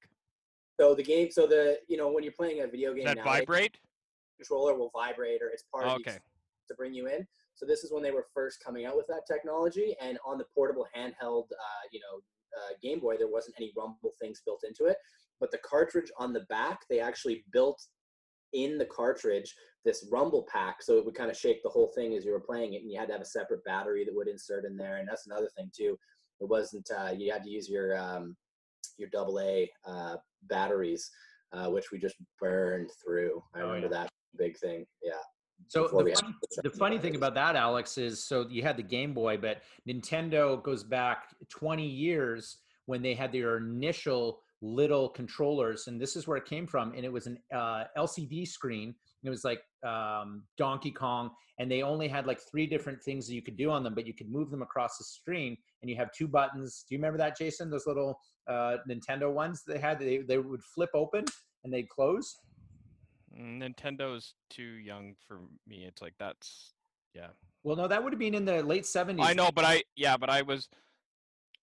So 0.80 0.96
the 0.96 1.04
game, 1.04 1.30
so 1.32 1.46
the 1.46 1.80
you 1.88 1.98
know 1.98 2.12
when 2.12 2.24
you're 2.24 2.34
playing 2.34 2.62
a 2.62 2.68
video 2.68 2.94
game 2.94 3.06
that 3.06 3.18
now, 3.18 3.24
vibrate? 3.24 3.78
controller 4.38 4.76
will 4.76 4.92
vibrate 4.96 5.42
or 5.42 5.50
it's 5.50 5.64
part 5.64 5.86
of 5.86 5.96
the 5.96 6.10
Okay. 6.10 6.20
to 6.70 6.76
bring 6.76 6.94
you 6.94 7.08
in. 7.08 7.28
So 7.56 7.66
this 7.66 7.84
is 7.84 7.92
when 7.92 8.02
they 8.02 8.12
were 8.12 8.28
first 8.34 8.64
coming 8.64 8.86
out 8.86 8.96
with 8.96 9.08
that 9.08 9.24
technology, 9.28 9.96
and 10.00 10.18
on 10.26 10.38
the 10.38 10.46
portable 10.56 10.88
handheld, 10.96 11.52
uh, 11.52 11.84
you 11.92 12.00
know, 12.00 12.22
uh, 12.58 12.74
Game 12.82 13.00
Boy, 13.00 13.18
there 13.18 13.28
wasn't 13.32 13.56
any 13.60 13.72
rumble 13.78 14.14
things 14.22 14.42
built 14.46 14.64
into 14.68 14.86
it. 14.86 14.98
But 15.40 15.52
the 15.52 15.60
cartridge 15.60 16.12
on 16.18 16.34
the 16.34 16.42
back, 16.50 16.80
they 16.90 17.00
actually 17.00 17.46
built 17.52 17.82
in 18.54 18.78
the 18.78 18.86
cartridge 18.86 19.54
this 19.86 20.08
rumble 20.12 20.46
pack 20.52 20.82
so 20.82 20.98
it 20.98 21.06
would 21.06 21.14
kind 21.14 21.30
of 21.30 21.38
shake 21.38 21.62
the 21.62 21.70
whole 21.70 21.92
thing 21.96 22.16
as 22.16 22.26
you 22.26 22.32
were 22.32 22.40
playing 22.40 22.74
it 22.74 22.82
and 22.82 22.92
you 22.92 22.98
had 23.00 23.06
to 23.06 23.14
have 23.14 23.22
a 23.22 23.26
separate 23.26 23.64
battery 23.64 24.04
that 24.04 24.14
would 24.16 24.28
insert 24.28 24.66
in 24.66 24.76
there 24.76 24.98
and 24.98 25.08
that's 25.08 25.28
another 25.28 25.48
thing 25.56 25.70
too 25.72 25.96
it 26.42 26.50
wasn't 26.50 26.90
uh, 26.98 27.12
you 27.16 27.32
had 27.32 27.44
to 27.44 27.50
use 27.52 27.70
your 27.70 27.96
um, 27.96 28.36
your 28.98 29.08
double 29.14 29.40
a 29.40 29.70
uh, 29.86 30.16
batteries 30.50 31.12
uh, 31.54 31.70
which 31.70 31.92
we 31.92 32.00
just 32.00 32.16
burned 32.40 32.90
through 33.06 33.42
i 33.54 33.60
Oh, 33.62 33.68
remember 33.68 33.94
yeah. 33.96 34.02
that 34.02 34.10
big 34.36 34.58
thing 34.58 34.84
yeah 35.04 35.12
So 35.68 35.84
the 35.84 36.16
funny, 36.16 36.34
the 36.64 36.70
the 36.70 36.70
funny 36.70 36.98
thing 36.98 37.16
about 37.16 37.36
that, 37.36 37.56
Alex, 37.56 37.98
is 37.98 38.24
so 38.24 38.48
you 38.50 38.64
had 38.64 38.78
the 38.78 38.84
Game 38.84 39.14
Boy, 39.14 39.38
but 39.38 39.62
Nintendo 39.88 40.62
goes 40.64 40.84
back 40.84 41.36
20 41.50 41.86
years 41.86 42.58
when 42.86 43.02
they 43.02 43.14
had 43.14 43.32
their 43.32 43.58
initial 43.58 44.42
little 44.62 45.10
controllers, 45.10 45.88
and 45.88 46.02
this 46.02 46.16
is 46.16 46.28
where 46.28 46.38
it 46.38 46.46
came 46.46 46.68
from. 46.68 46.94
And 46.94 47.06
it 47.06 47.12
was 47.12 47.28
an 47.28 47.38
uh, 47.54 47.84
LCD 47.98 48.48
screen. 48.48 48.96
It 49.24 49.30
was 49.30 49.44
like 49.44 49.62
um, 49.86 50.44
Donkey 50.58 50.92
Kong, 50.92 51.32
and 51.60 51.70
they 51.70 51.82
only 51.82 52.08
had 52.08 52.26
like 52.26 52.40
three 52.50 52.66
different 52.66 53.02
things 53.04 53.28
that 53.28 53.36
you 53.36 53.42
could 53.42 53.58
do 53.58 53.70
on 53.70 53.84
them, 53.84 53.94
but 53.94 54.08
you 54.08 54.14
could 54.14 54.32
move 54.32 54.50
them 54.50 54.62
across 54.62 54.98
the 54.98 55.04
screen, 55.04 55.58
and 55.82 55.90
you 55.90 55.96
have 55.98 56.12
two 56.14 56.28
buttons. 56.28 56.84
Do 56.88 56.96
you 56.96 57.00
remember 57.00 57.18
that, 57.20 57.38
Jason? 57.38 57.70
Those 57.70 57.86
little 57.86 58.20
uh, 58.48 58.78
Nintendo 58.90 59.32
ones 59.32 59.64
they 59.68 59.78
had. 59.78 60.00
They 60.00 60.20
they 60.20 60.38
would 60.38 60.64
flip 60.64 60.90
open 60.94 61.26
and 61.64 61.74
they'd 61.74 61.90
close. 61.90 62.38
Mm, 63.38 63.62
Nintendo's 63.62 64.34
too 64.50 64.64
young 64.64 65.16
for 65.28 65.40
me. 65.68 65.86
It's 65.86 66.02
like 66.02 66.14
that's 66.20 66.74
yeah. 67.14 67.28
Well, 67.64 67.76
no, 67.76 67.88
that 67.88 68.04
would 68.04 68.14
have 68.14 68.20
been 68.20 68.34
in 68.36 68.46
the 68.46 68.64
late 68.64 68.84
70s. 68.84 69.20
I 69.22 69.34
know, 69.34 69.50
but 69.54 69.66
I 69.66 69.84
yeah, 69.96 70.18
but 70.18 70.30
I 70.30 70.42
was. 70.42 70.70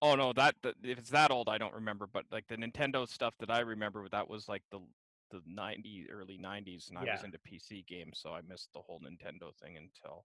Oh 0.03 0.15
no, 0.15 0.33
that, 0.35 0.55
that 0.63 0.75
if 0.83 0.99
it's 0.99 1.11
that 1.11 1.31
old, 1.31 1.49
I 1.49 1.57
don't 1.57 1.73
remember. 1.75 2.07
But 2.13 2.25
like 2.31 2.47
the 2.49 2.57
Nintendo 2.57 3.09
stuff 3.09 3.35
that 3.41 3.51
I 3.51 3.61
remember, 3.61 4.07
that 4.11 4.29
was 4.29 4.49
like 4.49 4.63
the 4.71 4.81
the 5.31 5.41
'90s, 5.51 6.07
early 6.13 6.39
90s, 6.39 6.89
and 6.91 6.99
I 6.99 7.05
was 7.05 7.25
into 7.25 7.39
PC 7.39 7.87
games, 7.87 8.19
so 8.23 8.31
I 8.31 8.43
missed 8.49 8.69
the 8.75 8.81
whole 8.81 9.01
Nintendo 9.01 9.55
thing 9.61 9.77
until 9.77 10.25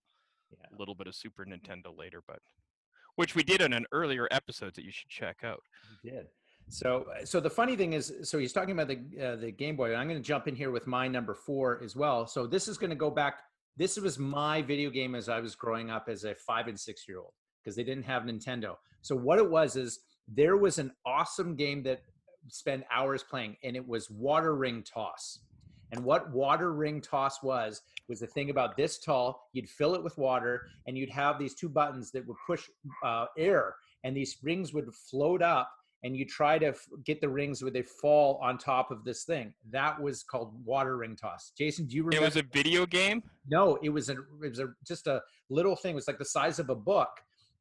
Yeah. 0.51 0.67
a 0.75 0.77
little 0.77 0.93
bit 0.93 1.07
of 1.07 1.15
Super 1.15 1.45
Nintendo 1.45 1.97
later. 1.97 2.21
But 2.27 2.39
which 3.15 3.33
we 3.33 3.43
did 3.43 3.61
in 3.61 3.73
an 3.73 3.85
earlier 3.91 4.27
episode 4.29 4.75
that 4.75 4.85
you 4.85 4.91
should 4.91 5.09
check 5.09 5.37
out. 5.43 5.63
He 6.03 6.09
did. 6.09 6.27
So, 6.71 7.05
so 7.25 7.41
the 7.41 7.49
funny 7.49 7.75
thing 7.75 7.91
is, 7.91 8.13
so 8.23 8.39
he's 8.39 8.53
talking 8.53 8.71
about 8.71 8.87
the 8.87 8.99
uh, 9.21 9.35
the 9.35 9.51
Game 9.51 9.75
Boy. 9.75 9.93
I'm 9.93 10.07
going 10.07 10.21
to 10.21 10.25
jump 10.25 10.47
in 10.47 10.55
here 10.55 10.71
with 10.71 10.87
my 10.87 11.05
number 11.05 11.35
four 11.35 11.81
as 11.83 11.97
well. 11.97 12.25
So 12.25 12.47
this 12.47 12.69
is 12.69 12.77
going 12.77 12.91
to 12.91 12.95
go 12.95 13.11
back. 13.11 13.39
This 13.75 13.97
was 13.97 14.17
my 14.17 14.61
video 14.61 14.89
game 14.89 15.13
as 15.13 15.27
I 15.27 15.41
was 15.41 15.53
growing 15.53 15.89
up 15.89 16.07
as 16.07 16.23
a 16.23 16.33
five 16.33 16.69
and 16.69 16.79
six 16.79 17.09
year 17.09 17.19
old 17.19 17.33
because 17.61 17.75
they 17.75 17.83
didn't 17.83 18.05
have 18.05 18.23
Nintendo. 18.23 18.75
So 19.01 19.17
what 19.17 19.37
it 19.37 19.49
was 19.49 19.75
is 19.75 19.99
there 20.29 20.55
was 20.55 20.79
an 20.79 20.93
awesome 21.05 21.57
game 21.57 21.83
that 21.83 22.03
spent 22.47 22.85
hours 22.89 23.21
playing, 23.21 23.57
and 23.65 23.75
it 23.75 23.85
was 23.85 24.09
Water 24.09 24.55
Ring 24.55 24.81
Toss. 24.81 25.39
And 25.91 26.05
what 26.05 26.31
Water 26.31 26.71
Ring 26.71 27.01
Toss 27.01 27.43
was 27.43 27.81
was 28.07 28.21
the 28.21 28.27
thing 28.27 28.49
about 28.49 28.77
this 28.77 28.97
tall. 28.97 29.49
You'd 29.51 29.67
fill 29.67 29.93
it 29.93 30.03
with 30.03 30.17
water, 30.17 30.67
and 30.87 30.97
you'd 30.97 31.09
have 31.09 31.37
these 31.37 31.53
two 31.53 31.67
buttons 31.67 32.11
that 32.11 32.25
would 32.25 32.37
push 32.47 32.63
uh, 33.03 33.25
air, 33.37 33.75
and 34.05 34.15
these 34.15 34.37
rings 34.41 34.73
would 34.73 34.87
float 34.93 35.41
up 35.41 35.69
and 36.03 36.15
you 36.17 36.25
try 36.25 36.57
to 36.57 36.67
f- 36.67 36.87
get 37.05 37.21
the 37.21 37.29
rings 37.29 37.61
where 37.61 37.71
they 37.71 37.83
fall 37.83 38.39
on 38.41 38.57
top 38.57 38.89
of 38.91 39.03
this 39.03 39.23
thing. 39.23 39.53
That 39.69 40.01
was 40.01 40.23
called 40.23 40.53
water 40.65 40.97
ring 40.97 41.15
toss. 41.15 41.51
Jason, 41.57 41.85
do 41.85 41.95
you 41.95 42.03
remember? 42.03 42.25
It 42.25 42.27
was 42.27 42.37
a 42.37 42.43
video 42.53 42.85
game. 42.85 43.21
no, 43.47 43.77
it 43.83 43.89
was 43.89 44.09
a 44.09 44.13
it 44.43 44.49
was 44.49 44.59
a 44.59 44.69
just 44.87 45.07
a 45.07 45.21
little 45.49 45.75
thing. 45.75 45.91
It 45.91 45.95
was 45.95 46.07
like 46.07 46.17
the 46.19 46.25
size 46.25 46.59
of 46.59 46.69
a 46.69 46.75
book. 46.75 47.09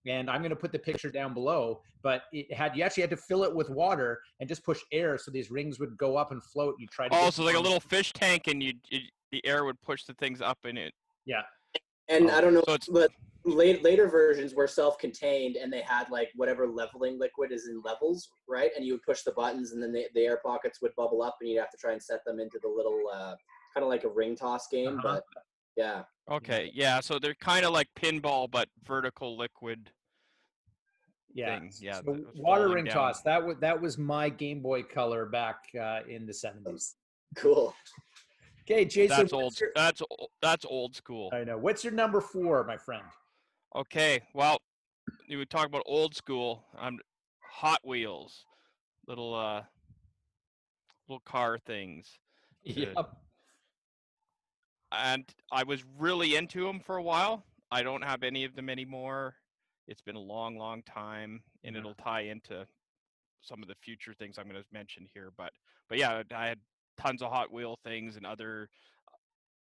And 0.06 0.30
I'm 0.30 0.40
going 0.40 0.48
to 0.48 0.56
put 0.56 0.72
the 0.72 0.78
picture 0.78 1.10
down 1.10 1.34
below, 1.34 1.82
but 2.02 2.22
it 2.32 2.50
had 2.54 2.74
you 2.74 2.82
actually 2.82 3.02
had 3.02 3.10
to 3.10 3.18
fill 3.18 3.44
it 3.44 3.54
with 3.54 3.68
water 3.68 4.18
and 4.40 4.48
just 4.48 4.64
push 4.64 4.80
air 4.92 5.18
so 5.18 5.30
these 5.30 5.50
rings 5.50 5.78
would 5.78 5.94
go 5.98 6.16
up 6.16 6.32
and 6.32 6.42
float. 6.42 6.76
You 6.78 6.86
try 6.86 7.08
to 7.08 7.14
Oh, 7.14 7.28
so 7.28 7.42
like 7.44 7.54
a 7.54 7.60
little 7.60 7.80
fish 7.80 8.10
tank, 8.14 8.46
and 8.46 8.62
you, 8.62 8.72
you 8.88 9.00
the 9.30 9.44
air 9.46 9.66
would 9.66 9.78
push 9.82 10.04
the 10.04 10.14
things 10.14 10.40
up 10.40 10.58
in 10.64 10.78
it. 10.78 10.94
yeah. 11.26 11.42
And 12.10 12.30
Oh, 12.30 12.34
i 12.36 12.40
don't 12.40 12.52
know 12.54 12.62
so 12.68 12.92
but 12.92 13.10
late, 13.44 13.82
later 13.82 14.06
versions 14.06 14.54
were 14.54 14.66
self-contained 14.66 15.56
and 15.56 15.72
they 15.72 15.80
had 15.80 16.10
like 16.10 16.28
whatever 16.36 16.66
leveling 16.66 17.18
liquid 17.18 17.50
is 17.52 17.68
in 17.68 17.80
levels 17.82 18.28
right 18.48 18.70
and 18.76 18.84
you 18.84 18.92
would 18.94 19.02
push 19.02 19.22
the 19.22 19.32
buttons 19.32 19.72
and 19.72 19.82
then 19.82 19.92
the, 19.92 20.04
the 20.14 20.20
air 20.20 20.40
pockets 20.44 20.82
would 20.82 20.94
bubble 20.96 21.22
up 21.22 21.36
and 21.40 21.48
you'd 21.48 21.58
have 21.58 21.70
to 21.70 21.78
try 21.78 21.92
and 21.92 22.02
set 22.02 22.20
them 22.26 22.38
into 22.38 22.58
the 22.62 22.68
little 22.68 23.00
uh, 23.12 23.34
kind 23.72 23.82
of 23.82 23.88
like 23.88 24.04
a 24.04 24.08
ring 24.08 24.36
toss 24.36 24.68
game 24.68 24.98
Uh-huh. 24.98 25.20
but 25.34 25.42
yeah 25.76 26.02
Okay, 26.30 26.70
yeah. 26.74 27.00
So 27.00 27.18
they're 27.18 27.34
kind 27.34 27.64
of 27.66 27.72
like 27.72 27.88
pinball, 27.96 28.48
but 28.48 28.68
vertical 28.86 29.36
liquid. 29.36 29.90
Yeah. 31.34 31.58
thing, 31.58 31.72
yeah, 31.80 32.00
So 32.04 32.18
water 32.36 32.68
ring 32.68 32.84
down. 32.84 32.94
toss. 32.94 33.22
That 33.22 33.44
was 33.44 33.56
that 33.60 33.80
was 33.80 33.98
my 33.98 34.28
Game 34.28 34.60
Boy 34.60 34.82
Color 34.84 35.26
back 35.26 35.56
uh, 35.80 36.00
in 36.08 36.26
the 36.26 36.32
70s. 36.32 36.94
cool 37.34 37.74
Okay, 38.70 38.84
Jason. 38.84 39.16
That's 39.16 39.32
old. 39.32 39.58
your- 39.60 39.72
That's 39.74 40.00
o- 40.02 40.28
that's 40.40 40.64
old 40.64 40.94
school. 40.94 41.30
I 41.32 41.42
know. 41.44 41.58
What's 41.58 41.82
your 41.82 41.92
number 41.92 42.20
four, 42.20 42.62
my 42.64 42.76
friend? 42.76 43.02
Okay, 43.74 44.20
well, 44.34 44.60
you 45.26 45.38
would 45.38 45.50
talk 45.50 45.66
about 45.66 45.82
old 45.86 46.14
school. 46.14 46.64
I'm 46.78 46.98
Hot 47.40 47.80
Wheels, 47.84 48.44
little 49.08 49.34
uh, 49.34 49.62
little 51.08 51.20
car 51.20 51.58
things, 51.58 52.18
Good. 52.64 52.92
Yep. 52.96 53.10
and 54.92 55.24
I 55.50 55.64
was 55.64 55.84
really 55.98 56.36
into 56.36 56.64
them 56.64 56.78
for 56.80 56.96
a 56.96 57.02
while. 57.02 57.44
I 57.72 57.82
don't 57.82 58.02
have 58.02 58.22
any 58.22 58.44
of 58.44 58.54
them 58.54 58.68
anymore. 58.68 59.34
It's 59.88 60.02
been 60.02 60.16
a 60.16 60.20
long, 60.20 60.56
long 60.56 60.82
time, 60.84 61.42
and 61.64 61.74
Yeah. 61.74 61.80
it'll 61.80 61.94
tie 61.94 62.22
into 62.22 62.66
some 63.40 63.62
of 63.62 63.68
the 63.68 63.74
future 63.82 64.14
things 64.14 64.38
I'm 64.38 64.48
going 64.48 64.60
to 64.62 64.66
mention 64.72 65.08
here. 65.12 65.32
But 65.36 65.52
but 65.88 65.98
yeah, 65.98 66.22
I 66.34 66.46
had 66.46 66.60
tons 67.00 67.22
of 67.22 67.30
Hot 67.32 67.52
Wheel 67.52 67.78
things 67.84 68.16
and 68.16 68.26
other 68.26 68.68
uh, 69.08 69.12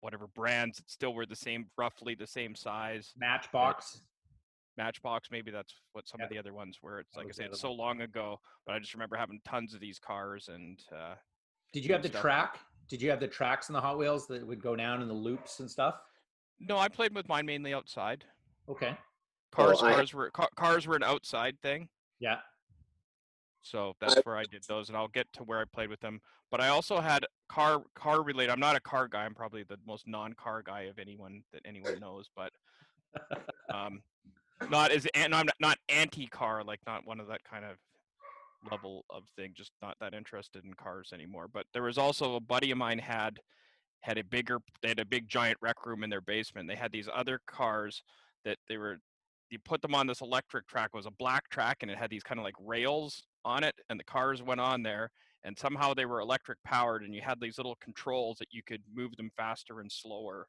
whatever 0.00 0.26
brands 0.34 0.78
that 0.78 0.90
still 0.90 1.14
were 1.14 1.26
the 1.26 1.36
same, 1.36 1.66
roughly 1.76 2.14
the 2.14 2.26
same 2.26 2.54
size. 2.54 3.12
Matchbox. 3.16 4.02
Matchbox, 4.76 5.28
maybe 5.32 5.50
that's 5.50 5.74
what 5.92 6.06
some 6.06 6.20
of 6.20 6.28
the 6.30 6.38
other 6.38 6.54
ones 6.54 6.78
were. 6.82 7.00
It's 7.00 7.16
like 7.16 7.26
I 7.26 7.30
said, 7.32 7.46
it's 7.46 7.60
so 7.60 7.72
long 7.72 8.00
ago, 8.02 8.38
but 8.64 8.74
I 8.76 8.78
just 8.78 8.94
remember 8.94 9.16
having 9.16 9.40
tons 9.44 9.74
of 9.74 9.80
these 9.80 9.98
cars 9.98 10.48
and 10.52 10.78
uh, 10.94 11.14
Did 11.72 11.84
you 11.84 11.92
have 11.94 12.02
the 12.02 12.08
stuff. 12.08 12.20
track? 12.20 12.58
Did 12.88 13.02
you 13.02 13.10
have 13.10 13.18
the 13.20 13.26
tracks 13.26 13.68
in 13.68 13.72
the 13.72 13.80
Hot 13.80 13.98
Wheels 13.98 14.28
that 14.28 14.46
would 14.46 14.62
go 14.62 14.76
down 14.76 15.02
in 15.02 15.08
the 15.08 15.14
loops 15.14 15.60
and 15.60 15.70
stuff? 15.70 15.96
no, 16.60 16.76
I 16.76 16.88
played 16.88 17.14
with 17.14 17.28
mine 17.28 17.46
mainly 17.46 17.72
outside. 17.74 18.24
Okay. 18.68 18.96
Cars, 19.52 19.80
I- 19.82 19.94
cars 19.94 20.12
were 20.14 20.30
ca- 20.30 20.48
cars 20.56 20.86
were 20.86 20.96
an 20.96 21.02
outside 21.04 21.56
thing, 21.62 21.88
Yeah. 22.20 22.38
So 23.70 23.94
that's 24.00 24.16
where 24.24 24.36
I 24.36 24.44
did 24.44 24.64
those, 24.68 24.88
and 24.88 24.96
I'll 24.96 25.08
get 25.08 25.26
to 25.34 25.42
where 25.44 25.60
I 25.60 25.64
played 25.64 25.90
with 25.90 26.00
them. 26.00 26.20
But 26.50 26.60
I 26.60 26.68
also 26.68 27.00
had 27.00 27.26
car 27.48 27.82
car 27.94 28.22
related. 28.22 28.50
I'm 28.50 28.60
not 28.60 28.76
a 28.76 28.80
car 28.80 29.08
guy. 29.08 29.24
I'm 29.24 29.34
probably 29.34 29.62
the 29.62 29.78
most 29.86 30.06
non-car 30.06 30.62
guy 30.62 30.82
of 30.82 30.98
anyone 30.98 31.42
that 31.52 31.62
anyone 31.64 31.98
knows, 32.00 32.30
but 32.34 32.52
um, 33.74 34.02
not 34.70 34.90
as 34.90 35.06
and 35.14 35.34
I'm 35.34 35.46
not, 35.46 35.56
not 35.60 35.78
anti-car, 35.88 36.64
like 36.64 36.80
not 36.86 37.06
one 37.06 37.20
of 37.20 37.28
that 37.28 37.44
kind 37.44 37.64
of 37.64 37.76
level 38.70 39.04
of 39.10 39.24
thing. 39.36 39.52
Just 39.54 39.72
not 39.82 39.96
that 40.00 40.14
interested 40.14 40.64
in 40.64 40.74
cars 40.74 41.10
anymore. 41.12 41.48
But 41.52 41.66
there 41.72 41.82
was 41.82 41.98
also 41.98 42.36
a 42.36 42.40
buddy 42.40 42.70
of 42.70 42.78
mine 42.78 42.98
had 42.98 43.40
had 44.00 44.16
a 44.16 44.24
bigger 44.24 44.60
they 44.80 44.88
had 44.88 45.00
a 45.00 45.04
big 45.04 45.28
giant 45.28 45.58
rec 45.60 45.84
room 45.84 46.02
in 46.02 46.10
their 46.10 46.20
basement. 46.20 46.68
They 46.68 46.76
had 46.76 46.92
these 46.92 47.08
other 47.12 47.40
cars 47.46 48.02
that 48.44 48.58
they 48.68 48.78
were 48.78 48.98
you 49.50 49.58
put 49.58 49.82
them 49.82 49.94
on 49.94 50.06
this 50.06 50.20
electric 50.20 50.66
track. 50.66 50.90
It 50.92 50.96
was 50.96 51.06
a 51.06 51.10
black 51.10 51.48
track 51.48 51.78
and 51.82 51.90
it 51.90 51.98
had 51.98 52.10
these 52.10 52.22
kind 52.22 52.38
of 52.38 52.44
like 52.44 52.54
rails 52.60 53.22
on 53.48 53.64
it, 53.64 53.74
and 53.90 53.98
the 53.98 54.04
cars 54.04 54.42
went 54.42 54.60
on 54.60 54.82
there. 54.82 55.10
And 55.44 55.58
somehow 55.58 55.94
they 55.94 56.04
were 56.04 56.20
electric 56.20 56.62
powered, 56.64 57.02
and 57.02 57.14
you 57.14 57.22
had 57.22 57.40
these 57.40 57.58
little 57.58 57.76
controls 57.80 58.38
that 58.38 58.52
you 58.52 58.62
could 58.62 58.82
move 58.92 59.16
them 59.16 59.30
faster 59.36 59.80
and 59.80 59.90
slower 59.90 60.48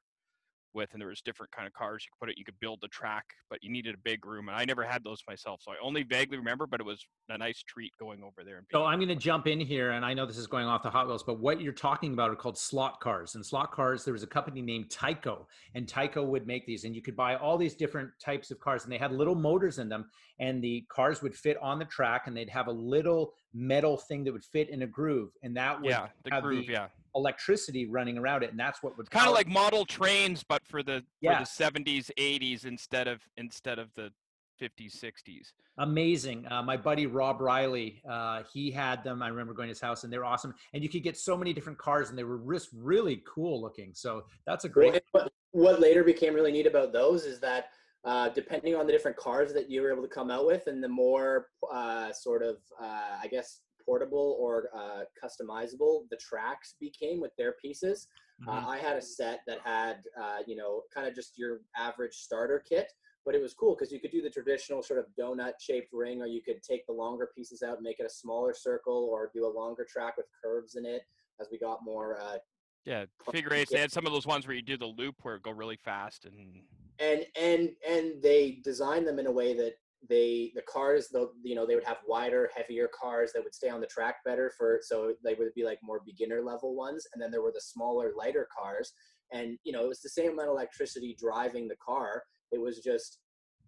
with. 0.74 0.90
And 0.94 1.02
there 1.02 1.10
was 1.10 1.22
different 1.22 1.52
kind 1.52 1.68
of 1.68 1.74
cars 1.74 2.06
you 2.06 2.12
could 2.14 2.26
put 2.26 2.32
it. 2.32 2.38
You 2.38 2.46
could 2.46 2.60
build 2.60 2.80
the 2.82 2.88
track, 2.88 3.26
but 3.50 3.64
you 3.64 3.72
needed 3.72 3.96
a 3.96 3.98
big 4.04 4.26
room. 4.26 4.50
And 4.50 4.58
I 4.58 4.66
never 4.66 4.84
had 4.84 5.04
those 5.04 5.22
myself, 5.28 5.62
so 5.64 5.72
I 5.72 5.76
only 5.82 6.04
vaguely 6.04 6.38
remember. 6.38 6.68
But 6.68 6.80
it 6.80 6.86
was 6.86 7.06
a 7.30 7.38
nice 7.38 7.64
treat 7.64 7.92
going 8.00 8.24
over 8.24 8.44
there. 8.44 8.58
And 8.58 8.66
So 8.72 8.86
I'm 8.86 9.00
going 9.00 9.10
to 9.10 9.16
jump 9.16 9.48
in 9.48 9.60
here, 9.60 9.92
and 9.92 10.06
I 10.06 10.14
know 10.14 10.26
this 10.26 10.38
is 10.38 10.48
going 10.48 10.66
off 10.66 10.84
the 10.84 10.90
Hot 10.90 11.08
Wheels, 11.08 11.24
but 11.24 11.40
what 11.40 11.62
you're 11.62 11.74
talking 11.74 12.14
about 12.14 12.30
are 12.30 12.36
called 12.36 12.58
slot 12.58 13.00
cars. 13.00 13.36
And 13.36 13.46
slot 13.46 13.72
cars, 13.72 14.04
there 14.04 14.14
was 14.14 14.24
a 14.24 14.28
company 14.28 14.62
named 14.62 14.90
Tyco, 14.90 15.46
and 15.76 15.88
Tyco 15.88 16.26
would 16.26 16.48
make 16.48 16.66
these, 16.66 16.84
and 16.84 16.96
you 16.96 17.02
could 17.02 17.16
buy 17.16 17.36
all 17.36 17.58
these 17.58 17.76
different 17.76 18.12
types 18.20 18.52
of 18.52 18.60
cars, 18.60 18.84
and 18.84 18.92
they 18.92 18.98
had 18.98 19.12
little 19.12 19.36
motors 19.36 19.80
in 19.80 19.90
them, 19.90 20.10
and 20.40 20.64
the 20.64 20.86
cars 20.90 21.22
would 21.22 21.36
fit 21.36 21.58
on 21.62 21.80
the 21.80 21.86
track, 21.86 22.28
and 22.28 22.36
they'd 22.36 22.50
have 22.50 22.68
a 22.68 22.72
little 22.72 23.34
metal 23.54 23.98
thing 23.98 24.24
that 24.24 24.34
would 24.34 24.44
fit 24.44 24.70
in 24.70 24.82
a 24.84 24.88
groove, 24.88 25.32
and 25.44 25.56
that 25.58 25.82
would 25.82 25.90
yeah, 25.90 26.08
the 26.24 26.32
have 26.32 26.44
groove, 26.44 26.68
the 26.68 26.74
yeah. 26.74 26.88
electricity 27.16 27.86
running 27.86 28.18
around 28.18 28.44
it, 28.44 28.52
and 28.52 28.60
that's 28.60 28.84
what 28.84 28.98
would 28.98 29.10
kind 29.10 29.28
of 29.28 29.34
like 29.34 29.48
model 29.48 29.86
trains 29.86 30.44
but 30.44 30.66
for 30.66 30.84
the 30.84 31.04
Yeah. 31.22 31.38
for 31.38 31.46
the 31.46 31.50
70s 31.50 32.12
80s 32.18 32.66
instead 32.66 33.08
of 33.08 33.22
instead 33.38 33.80
of 33.80 33.94
the 33.96 34.12
50s 34.62 34.96
60s 34.96 35.54
amazing. 35.80 36.46
Uh, 36.50 36.62
my 36.62 36.78
buddy 36.78 37.08
Rob 37.08 37.42
Riley, 37.42 38.02
uh, 38.08 38.44
he 38.54 38.70
had 38.70 39.04
them. 39.04 39.24
I 39.24 39.30
remember 39.30 39.54
going 39.54 39.68
to 39.68 39.72
his 39.72 39.82
house, 39.82 40.04
and 40.04 40.14
they 40.14 40.18
were 40.18 40.26
awesome. 40.26 40.54
And 40.74 40.84
you 40.84 40.90
could 40.90 41.04
get 41.04 41.18
so 41.18 41.36
many 41.36 41.54
different 41.54 41.78
cars, 41.78 42.10
and 42.10 42.18
they 42.18 42.24
were 42.24 42.40
just 42.54 42.70
really 42.74 43.24
cool 43.26 43.62
looking. 43.62 43.94
So 43.94 44.26
that's 44.46 44.66
a 44.66 44.70
great. 44.70 45.02
what, 45.12 45.32
what 45.52 45.80
later 45.80 46.04
became 46.04 46.34
really 46.34 46.52
neat 46.52 46.68
about 46.68 46.94
those 46.94 47.26
is 47.26 47.40
that 47.40 47.70
uh, 48.04 48.30
depending 48.30 48.76
on 48.76 48.86
the 48.86 48.92
different 48.92 49.18
cars 49.18 49.54
that 49.54 49.70
you 49.70 49.82
were 49.82 49.92
able 49.92 50.02
to 50.04 50.08
come 50.08 50.32
out 50.32 50.46
with, 50.46 50.68
and 50.68 50.84
the 50.84 50.88
more 50.90 51.48
uh, 51.72 52.12
sort 52.14 52.42
of, 52.44 52.58
uh, 52.82 53.18
I 53.22 53.28
guess, 53.30 53.62
portable 53.86 54.38
or 54.40 54.70
uh, 54.76 55.04
customizable 55.22 56.08
the 56.12 56.18
tracks 56.18 56.76
became 56.80 57.20
with 57.20 57.36
their 57.38 57.54
pieces, 57.54 58.08
Uh, 58.48 58.62
Mhm. 58.62 58.68
I 58.76 58.78
had 58.78 58.96
a 58.96 59.02
set 59.02 59.42
that 59.48 59.60
had, 59.66 59.98
uh, 60.18 60.40
you 60.48 60.56
know, 60.56 60.84
kind 60.94 61.06
of 61.08 61.14
just 61.14 61.38
your 61.38 61.62
average 61.76 62.14
starter 62.14 62.60
kit, 62.60 62.90
but 63.26 63.36
it 63.36 63.42
was 63.42 63.54
cool 63.54 63.76
because 63.76 63.92
you 63.92 64.00
could 64.00 64.12
do 64.12 64.22
the 64.22 64.30
traditional 64.30 64.82
sort 64.82 64.98
of 64.98 65.08
donut 65.20 65.56
shaped 65.60 65.92
ring, 65.92 66.22
or 66.22 66.28
you 66.28 66.42
could 66.42 66.64
take 66.64 66.86
the 66.86 66.94
longer 66.94 67.30
pieces 67.36 67.62
out 67.62 67.76
and 67.76 67.84
make 67.84 68.00
it 68.00 68.06
a 68.06 68.10
smaller 68.10 68.54
circle, 68.54 69.10
or 69.12 69.30
do 69.34 69.46
a 69.46 69.54
longer 69.62 69.84
track 69.84 70.16
with 70.16 70.28
curves 70.42 70.76
in 70.76 70.86
it. 70.86 71.04
As 71.42 71.50
we 71.52 71.58
got 71.60 71.84
more, 71.84 72.18
uh, 72.18 72.38
Yeah, 72.86 73.06
figure 73.30 73.54
eights. 73.54 73.72
They 73.72 73.80
had 73.82 73.92
some 73.92 74.06
of 74.06 74.14
those 74.14 74.26
ones 74.26 74.48
where 74.48 74.56
you 74.56 74.62
do 74.62 74.78
the 74.78 74.86
loop 74.86 75.16
where 75.24 75.36
it 75.36 75.42
go 75.44 75.52
really 75.52 75.76
fast 75.76 76.24
and 76.26 76.64
and 77.00 77.26
and 77.40 77.70
and 77.88 78.22
they 78.22 78.60
designed 78.64 79.08
them 79.08 79.20
in 79.20 79.28
a 79.28 79.32
way 79.32 79.54
that 79.54 79.74
they 80.08 80.52
the 80.56 80.62
cars 80.62 81.10
the 81.10 81.30
you 81.44 81.56
know 81.56 81.66
they 81.66 81.76
would 81.76 81.84
have 81.84 81.98
wider 82.08 82.50
heavier 82.56 82.90
cars 83.00 83.32
that 83.34 83.44
would 83.44 83.54
stay 83.54 83.70
on 83.70 83.82
the 83.82 83.88
track 83.88 84.16
better 84.24 84.52
for 84.58 84.80
so 84.82 85.14
they 85.24 85.34
would 85.34 85.54
be 85.56 85.66
like 85.66 85.80
more 85.84 86.02
beginner 86.06 86.42
level 86.42 86.76
ones 86.76 87.06
and 87.14 87.22
then 87.22 87.32
there 87.32 87.42
were 87.42 87.52
the 87.54 87.62
smaller 87.62 88.12
lighter 88.18 88.48
cars. 88.58 88.94
And 89.32 89.58
you 89.64 89.72
know 89.72 89.84
it 89.84 89.90
was 89.90 90.02
the 90.02 90.10
same 90.10 90.32
amount 90.32 90.50
of 90.50 90.56
electricity 90.56 91.16
driving 91.20 91.68
the 91.68 91.76
car. 91.86 92.24
It 92.52 92.60
was 92.60 92.80
just 92.80 93.20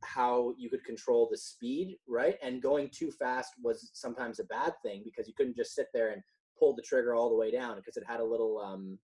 how 0.03 0.55
you 0.57 0.69
could 0.69 0.83
control 0.83 1.27
the 1.29 1.37
speed 1.37 1.97
right? 2.07 2.35
And 2.41 2.61
going 2.61 2.89
too 2.91 3.11
fast 3.11 3.53
was 3.61 3.91
sometimes 3.93 4.39
a 4.39 4.45
bad 4.45 4.73
thing 4.83 5.01
because 5.03 5.27
you 5.27 5.33
couldn't 5.35 5.57
just 5.57 5.75
sit 5.75 5.87
there 5.93 6.09
and 6.09 6.21
pull 6.57 6.75
the 6.75 6.81
trigger 6.81 7.13
all 7.13 7.29
the 7.29 7.35
way 7.35 7.51
down 7.51 7.75
because 7.75 7.97
it 7.97 8.03
had 8.07 8.19
a 8.19 8.25
little 8.25 8.57
um 8.57 8.97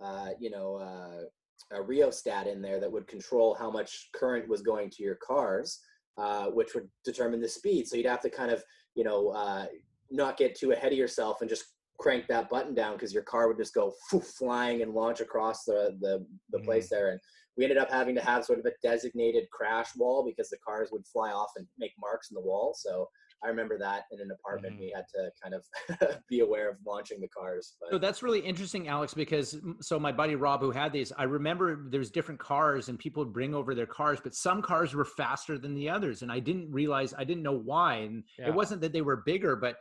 uh 0.00 0.30
you 0.38 0.50
know 0.50 0.76
uh 0.76 1.24
a 1.72 1.82
rheostat 1.82 2.46
in 2.46 2.62
there 2.62 2.80
that 2.80 2.90
would 2.90 3.06
control 3.06 3.54
how 3.54 3.70
much 3.70 4.10
current 4.14 4.48
was 4.48 4.62
going 4.62 4.90
to 4.90 5.02
your 5.02 5.16
cars, 5.16 5.80
uh, 6.16 6.46
which 6.46 6.74
would 6.74 6.88
determine 7.04 7.40
the 7.40 7.48
speed. 7.48 7.86
So 7.86 7.96
you'd 7.96 8.06
have 8.06 8.22
to 8.22 8.30
kind 8.30 8.50
of, 8.50 8.62
you 8.94 9.04
know, 9.04 9.28
uh, 9.28 9.66
not 10.10 10.36
get 10.36 10.54
too 10.56 10.72
ahead 10.72 10.92
of 10.92 10.98
yourself 10.98 11.40
and 11.40 11.50
just 11.50 11.64
crank 11.98 12.26
that 12.28 12.48
button 12.48 12.74
down 12.74 12.94
because 12.94 13.12
your 13.12 13.24
car 13.24 13.48
would 13.48 13.56
just 13.56 13.74
go 13.74 13.92
flying 14.38 14.82
and 14.82 14.94
launch 14.94 15.20
across 15.20 15.64
the 15.64 15.96
the, 16.00 16.24
the 16.50 16.58
Mhm. 16.58 16.64
place 16.64 16.88
there. 16.88 17.10
And 17.10 17.20
we 17.56 17.64
ended 17.64 17.78
up 17.78 17.90
having 17.90 18.14
to 18.14 18.20
have 18.20 18.44
sort 18.44 18.60
of 18.60 18.66
a 18.66 18.72
designated 18.82 19.50
crash 19.50 19.96
wall 19.96 20.24
because 20.24 20.48
the 20.48 20.58
cars 20.58 20.90
would 20.92 21.06
fly 21.06 21.32
off 21.32 21.50
and 21.56 21.66
make 21.76 21.92
marks 21.98 22.30
in 22.30 22.36
the 22.36 22.40
wall. 22.40 22.72
So 22.72 23.08
I 23.44 23.48
remember 23.48 23.78
that 23.78 24.04
in 24.10 24.20
an 24.20 24.30
apartment, 24.32 24.74
Mhm. 24.76 24.80
we 24.80 24.92
had 24.94 25.04
to 25.14 25.30
kind 25.42 25.54
of 25.54 25.64
be 26.28 26.40
aware 26.40 26.68
of 26.68 26.76
launching 26.84 27.20
the 27.20 27.28
cars. 27.28 27.76
But 27.80 27.90
So 27.90 27.98
that's 27.98 28.22
really 28.22 28.40
interesting, 28.40 28.88
Alex, 28.88 29.14
because 29.14 29.60
so 29.80 29.98
my 30.00 30.10
buddy 30.12 30.34
Rob, 30.34 30.60
who 30.60 30.70
had 30.70 30.92
these, 30.92 31.12
I 31.12 31.22
remember 31.24 31.88
there's 31.88 32.10
different 32.10 32.40
cars 32.40 32.88
and 32.88 32.98
people 32.98 33.24
would 33.24 33.32
bring 33.32 33.54
over 33.54 33.74
their 33.74 33.86
cars, 33.86 34.18
but 34.22 34.34
some 34.34 34.60
cars 34.60 34.94
were 34.94 35.04
faster 35.04 35.56
than 35.58 35.74
the 35.74 35.88
others. 35.88 36.22
And 36.22 36.32
I 36.32 36.40
didn't 36.40 36.72
realize, 36.72 37.14
I 37.16 37.24
didn't 37.24 37.42
know 37.42 37.52
why. 37.58 37.94
And 37.96 38.24
Yeah. 38.38 38.48
it 38.48 38.54
wasn't 38.54 38.80
that 38.80 38.92
they 38.92 39.02
were 39.02 39.16
bigger, 39.16 39.54
but 39.56 39.76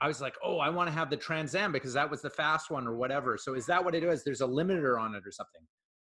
I 0.00 0.06
was 0.06 0.20
like, 0.20 0.36
oh, 0.44 0.58
I 0.60 0.68
want 0.68 0.86
to 0.86 0.92
have 0.92 1.10
the 1.10 1.16
Trans 1.16 1.56
Am 1.56 1.72
because 1.72 1.92
that 1.94 2.08
was 2.08 2.22
the 2.22 2.30
fast 2.30 2.70
one 2.70 2.86
or 2.86 2.94
whatever. 2.94 3.36
So 3.36 3.54
is 3.54 3.66
that 3.66 3.84
what 3.84 3.92
it 3.96 4.04
is? 4.04 4.22
There's 4.22 4.40
a 4.40 4.46
limiter 4.46 5.00
on 5.00 5.16
it 5.16 5.26
or 5.26 5.32
something? 5.32 5.62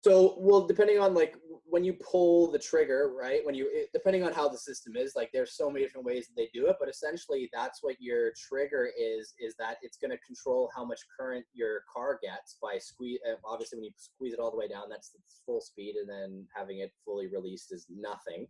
So, 0.01 0.35
well, 0.39 0.65
depending 0.65 0.99
on 0.99 1.13
like 1.13 1.35
when 1.65 1.83
you 1.83 1.93
pull 1.93 2.49
the 2.51 2.57
trigger, 2.57 3.11
right? 3.19 3.45
When 3.45 3.53
you, 3.53 3.69
it- 3.71 3.89
depending 3.93 4.23
on 4.23 4.33
how 4.33 4.47
the 4.47 4.57
system 4.57 4.95
is, 4.95 5.13
like 5.15 5.29
there's 5.33 5.53
so 5.57 5.69
many 5.69 5.83
different 5.85 6.05
ways 6.07 6.27
that 6.27 6.35
they 6.35 6.49
do 6.53 6.67
it, 6.67 6.77
but 6.79 6.89
essentially 6.89 7.49
that's 7.53 7.79
what 7.83 7.95
your 7.99 8.31
trigger 8.49 8.89
is, 8.99 9.33
is 9.39 9.55
that 9.59 9.77
it's 9.81 9.97
going 9.97 10.11
to 10.11 10.17
control 10.25 10.69
how 10.75 10.85
much 10.85 10.99
current 11.19 11.45
your 11.53 11.81
car 11.93 12.19
gets 12.23 12.57
by 12.61 12.77
squeeze. 12.77 13.19
uh, 13.29 13.35
Obviously, 13.45 13.77
when 13.77 13.85
you 13.85 13.91
squeeze 13.97 14.33
it 14.33 14.39
all 14.39 14.51
the 14.51 14.57
way 14.57 14.67
down, 14.67 14.89
that's 14.89 15.09
the 15.09 15.19
full 15.45 15.61
speed, 15.61 15.95
and 15.95 16.09
then 16.09 16.45
having 16.55 16.79
it 16.79 16.91
fully 17.05 17.27
released 17.27 17.71
is 17.73 17.85
nothing. 17.89 18.47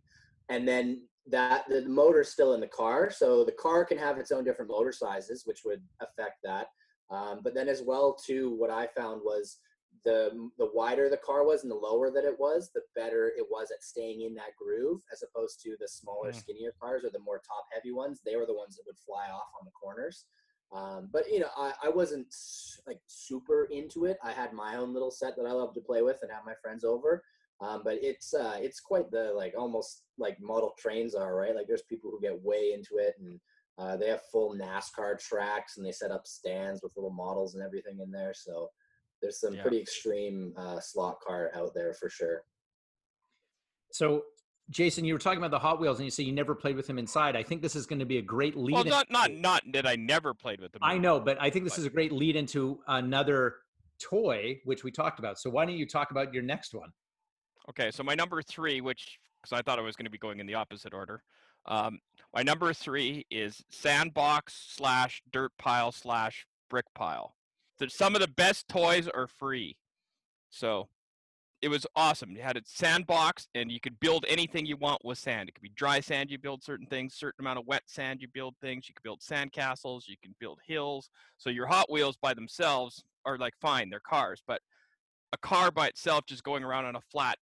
And 0.48 0.66
then 0.66 1.02
that 1.26 1.68
the 1.68 1.82
motor's 1.82 2.30
still 2.30 2.54
in 2.54 2.60
the 2.60 2.68
car, 2.68 3.10
so 3.10 3.44
the 3.44 3.52
car 3.52 3.84
can 3.84 3.98
have 3.98 4.18
its 4.18 4.32
own 4.32 4.44
different 4.44 4.70
motor 4.70 4.92
sizes, 4.92 5.42
which 5.46 5.60
would 5.64 5.82
affect 6.00 6.38
that. 6.44 6.68
Um, 7.10 7.40
but 7.42 7.54
then 7.54 7.68
as 7.68 7.82
well, 7.82 8.14
too, 8.14 8.54
what 8.56 8.70
I 8.70 8.86
found 8.96 9.20
was 9.24 9.58
the 10.04 10.50
the 10.58 10.70
wider 10.74 11.08
the 11.10 11.16
car 11.18 11.44
was 11.44 11.62
and 11.62 11.70
the 11.70 11.74
lower 11.76 12.10
that 12.10 12.24
it 12.24 12.38
was, 12.38 12.70
the 12.74 12.82
better 12.94 13.28
it 13.36 13.46
was 13.50 13.70
at 13.70 13.82
staying 13.82 14.22
in 14.22 14.34
that 14.34 14.56
groove, 14.60 15.00
as 15.12 15.22
opposed 15.22 15.60
to 15.62 15.76
the 15.78 15.88
smaller, 15.88 16.30
Mm. 16.32 16.34
skinnier 16.36 16.74
cars 16.80 17.04
or 17.04 17.10
the 17.10 17.18
more 17.18 17.38
top 17.46 17.64
heavy 17.72 17.92
ones. 17.92 18.20
They 18.24 18.36
were 18.36 18.46
the 18.46 18.54
ones 18.56 18.76
that 18.76 18.84
would 18.86 18.98
fly 18.98 19.28
off 19.30 19.48
on 19.58 19.64
the 19.64 19.72
corners. 19.72 20.24
Um, 20.72 21.08
but 21.12 21.28
you 21.30 21.40
know, 21.40 21.50
I, 21.56 21.74
I 21.84 21.88
wasn't 21.88 22.32
like 22.86 23.00
super 23.06 23.64
into 23.66 24.04
it. 24.04 24.18
I 24.22 24.32
had 24.32 24.52
my 24.52 24.76
own 24.76 24.92
little 24.94 25.10
set 25.10 25.36
that 25.36 25.46
I 25.46 25.52
loved 25.52 25.74
to 25.74 25.80
play 25.80 26.02
with 26.02 26.18
and 26.22 26.30
have 26.30 26.44
my 26.46 26.54
friends 26.62 26.84
over. 26.84 27.22
Um, 27.60 27.82
but 27.84 27.98
it's 28.02 28.32
uh, 28.32 28.56
it's 28.58 28.80
quite 28.80 29.10
the 29.10 29.32
like 29.34 29.54
almost 29.58 30.04
like 30.16 30.40
model 30.40 30.72
trains 30.78 31.14
are 31.14 31.34
right. 31.34 31.54
Like 31.54 31.66
there's 31.66 31.82
people 31.82 32.10
who 32.10 32.20
get 32.20 32.40
way 32.42 32.72
into 32.72 32.96
it 32.98 33.14
and 33.18 33.38
uh, 33.78 33.96
they 33.96 34.08
have 34.08 34.22
full 34.32 34.54
NASCAR 34.54 35.18
tracks 35.18 35.76
and 35.76 35.84
they 35.84 35.92
set 35.92 36.10
up 36.10 36.26
stands 36.26 36.82
with 36.82 36.92
little 36.96 37.12
models 37.12 37.54
and 37.54 37.62
everything 37.64 37.98
in 38.00 38.10
there. 38.10 38.32
So 38.34 38.70
there's 39.20 39.40
some 39.40 39.54
Yeah. 39.54 39.62
pretty 39.62 39.78
extreme 39.80 40.52
uh, 40.56 40.80
slot 40.80 41.20
car 41.20 41.50
out 41.54 41.74
there 41.74 41.94
for 41.94 42.08
sure. 42.08 42.42
So, 43.92 44.24
Jason, 44.70 45.04
you 45.04 45.12
were 45.14 45.18
talking 45.18 45.38
about 45.38 45.50
the 45.50 45.58
Hot 45.58 45.80
Wheels 45.80 45.98
and 45.98 46.04
you 46.04 46.10
say 46.10 46.22
you 46.22 46.32
never 46.32 46.54
played 46.54 46.76
with 46.76 46.86
them 46.86 46.98
inside. 46.98 47.34
I 47.36 47.42
think 47.42 47.60
this 47.60 47.74
is 47.74 47.86
going 47.86 47.98
to 47.98 48.04
be 48.04 48.18
a 48.18 48.22
great 48.22 48.56
lead. 48.56 48.74
well, 48.74 48.84
not 48.84 49.10
not 49.10 49.30
into- 49.30 49.42
not 49.42 49.62
that 49.72 49.86
I 49.86 49.96
never 49.96 50.32
played 50.32 50.60
with 50.60 50.72
them. 50.72 50.80
I 50.82 50.96
know, 50.98 51.18
but 51.20 51.40
I 51.40 51.50
think 51.50 51.64
this 51.64 51.74
But- 51.74 51.80
is 51.80 51.86
a 51.86 51.90
great 51.90 52.12
lead 52.12 52.36
into 52.36 52.80
another 52.86 53.56
toy, 54.00 54.60
which 54.64 54.84
we 54.84 54.90
talked 54.92 55.18
about. 55.18 55.38
So 55.38 55.50
why 55.50 55.66
don't 55.66 55.76
you 55.76 55.86
talk 55.86 56.10
about 56.12 56.32
your 56.32 56.42
next 56.42 56.72
one? 56.72 56.92
Okay, 57.68 57.90
so 57.90 58.02
my 58.02 58.14
number 58.14 58.42
three, 58.42 58.80
which 58.80 59.18
because 59.42 59.52
I 59.58 59.62
thought 59.62 59.78
I 59.78 59.82
was 59.82 59.96
going 59.96 60.04
to 60.04 60.10
be 60.10 60.18
going 60.18 60.38
in 60.38 60.46
the 60.46 60.54
opposite 60.54 60.92
order. 60.94 61.22
Um, 61.66 61.98
my 62.34 62.42
number 62.42 62.72
three 62.74 63.26
is 63.30 63.62
sandbox 63.70 64.54
slash 64.74 65.22
dirt 65.30 65.52
pile 65.58 65.92
slash 65.92 66.46
brick 66.68 66.84
pile. 66.94 67.34
Some 67.88 68.14
of 68.14 68.20
the 68.20 68.28
best 68.28 68.68
toys 68.68 69.08
are 69.08 69.26
free, 69.26 69.76
so 70.50 70.88
it 71.62 71.68
was 71.68 71.86
awesome. 71.94 72.30
You 72.30 72.42
had 72.42 72.56
a 72.56 72.62
sandbox, 72.64 73.46
and 73.54 73.70
you 73.70 73.80
could 73.80 74.00
build 74.00 74.24
anything 74.28 74.66
you 74.66 74.76
want 74.76 75.04
with 75.04 75.18
sand. 75.18 75.48
It 75.48 75.54
could 75.54 75.62
be 75.62 75.72
dry 75.74 76.00
sand, 76.00 76.30
you 76.30 76.38
build 76.38 76.62
certain 76.62 76.86
things. 76.86 77.14
Certain 77.14 77.44
amount 77.44 77.58
of 77.58 77.66
wet 77.66 77.82
sand, 77.86 78.20
you 78.20 78.28
build 78.28 78.54
things. 78.60 78.88
You 78.88 78.94
could 78.94 79.02
build 79.02 79.22
sand 79.22 79.52
castles. 79.52 80.06
You 80.08 80.16
can 80.22 80.34
build 80.40 80.58
hills. 80.66 81.10
So 81.36 81.50
your 81.50 81.66
Hot 81.66 81.90
Wheels 81.90 82.16
by 82.16 82.34
themselves 82.34 83.04
are 83.26 83.36
like 83.36 83.54
fine, 83.60 83.90
they're 83.90 84.00
cars, 84.00 84.42
but 84.46 84.62
a 85.32 85.38
car 85.38 85.70
by 85.70 85.88
itself 85.88 86.24
just 86.26 86.42
going 86.42 86.64
around 86.64 86.84
on 86.86 86.96
a 86.96 87.00
flat 87.00 87.38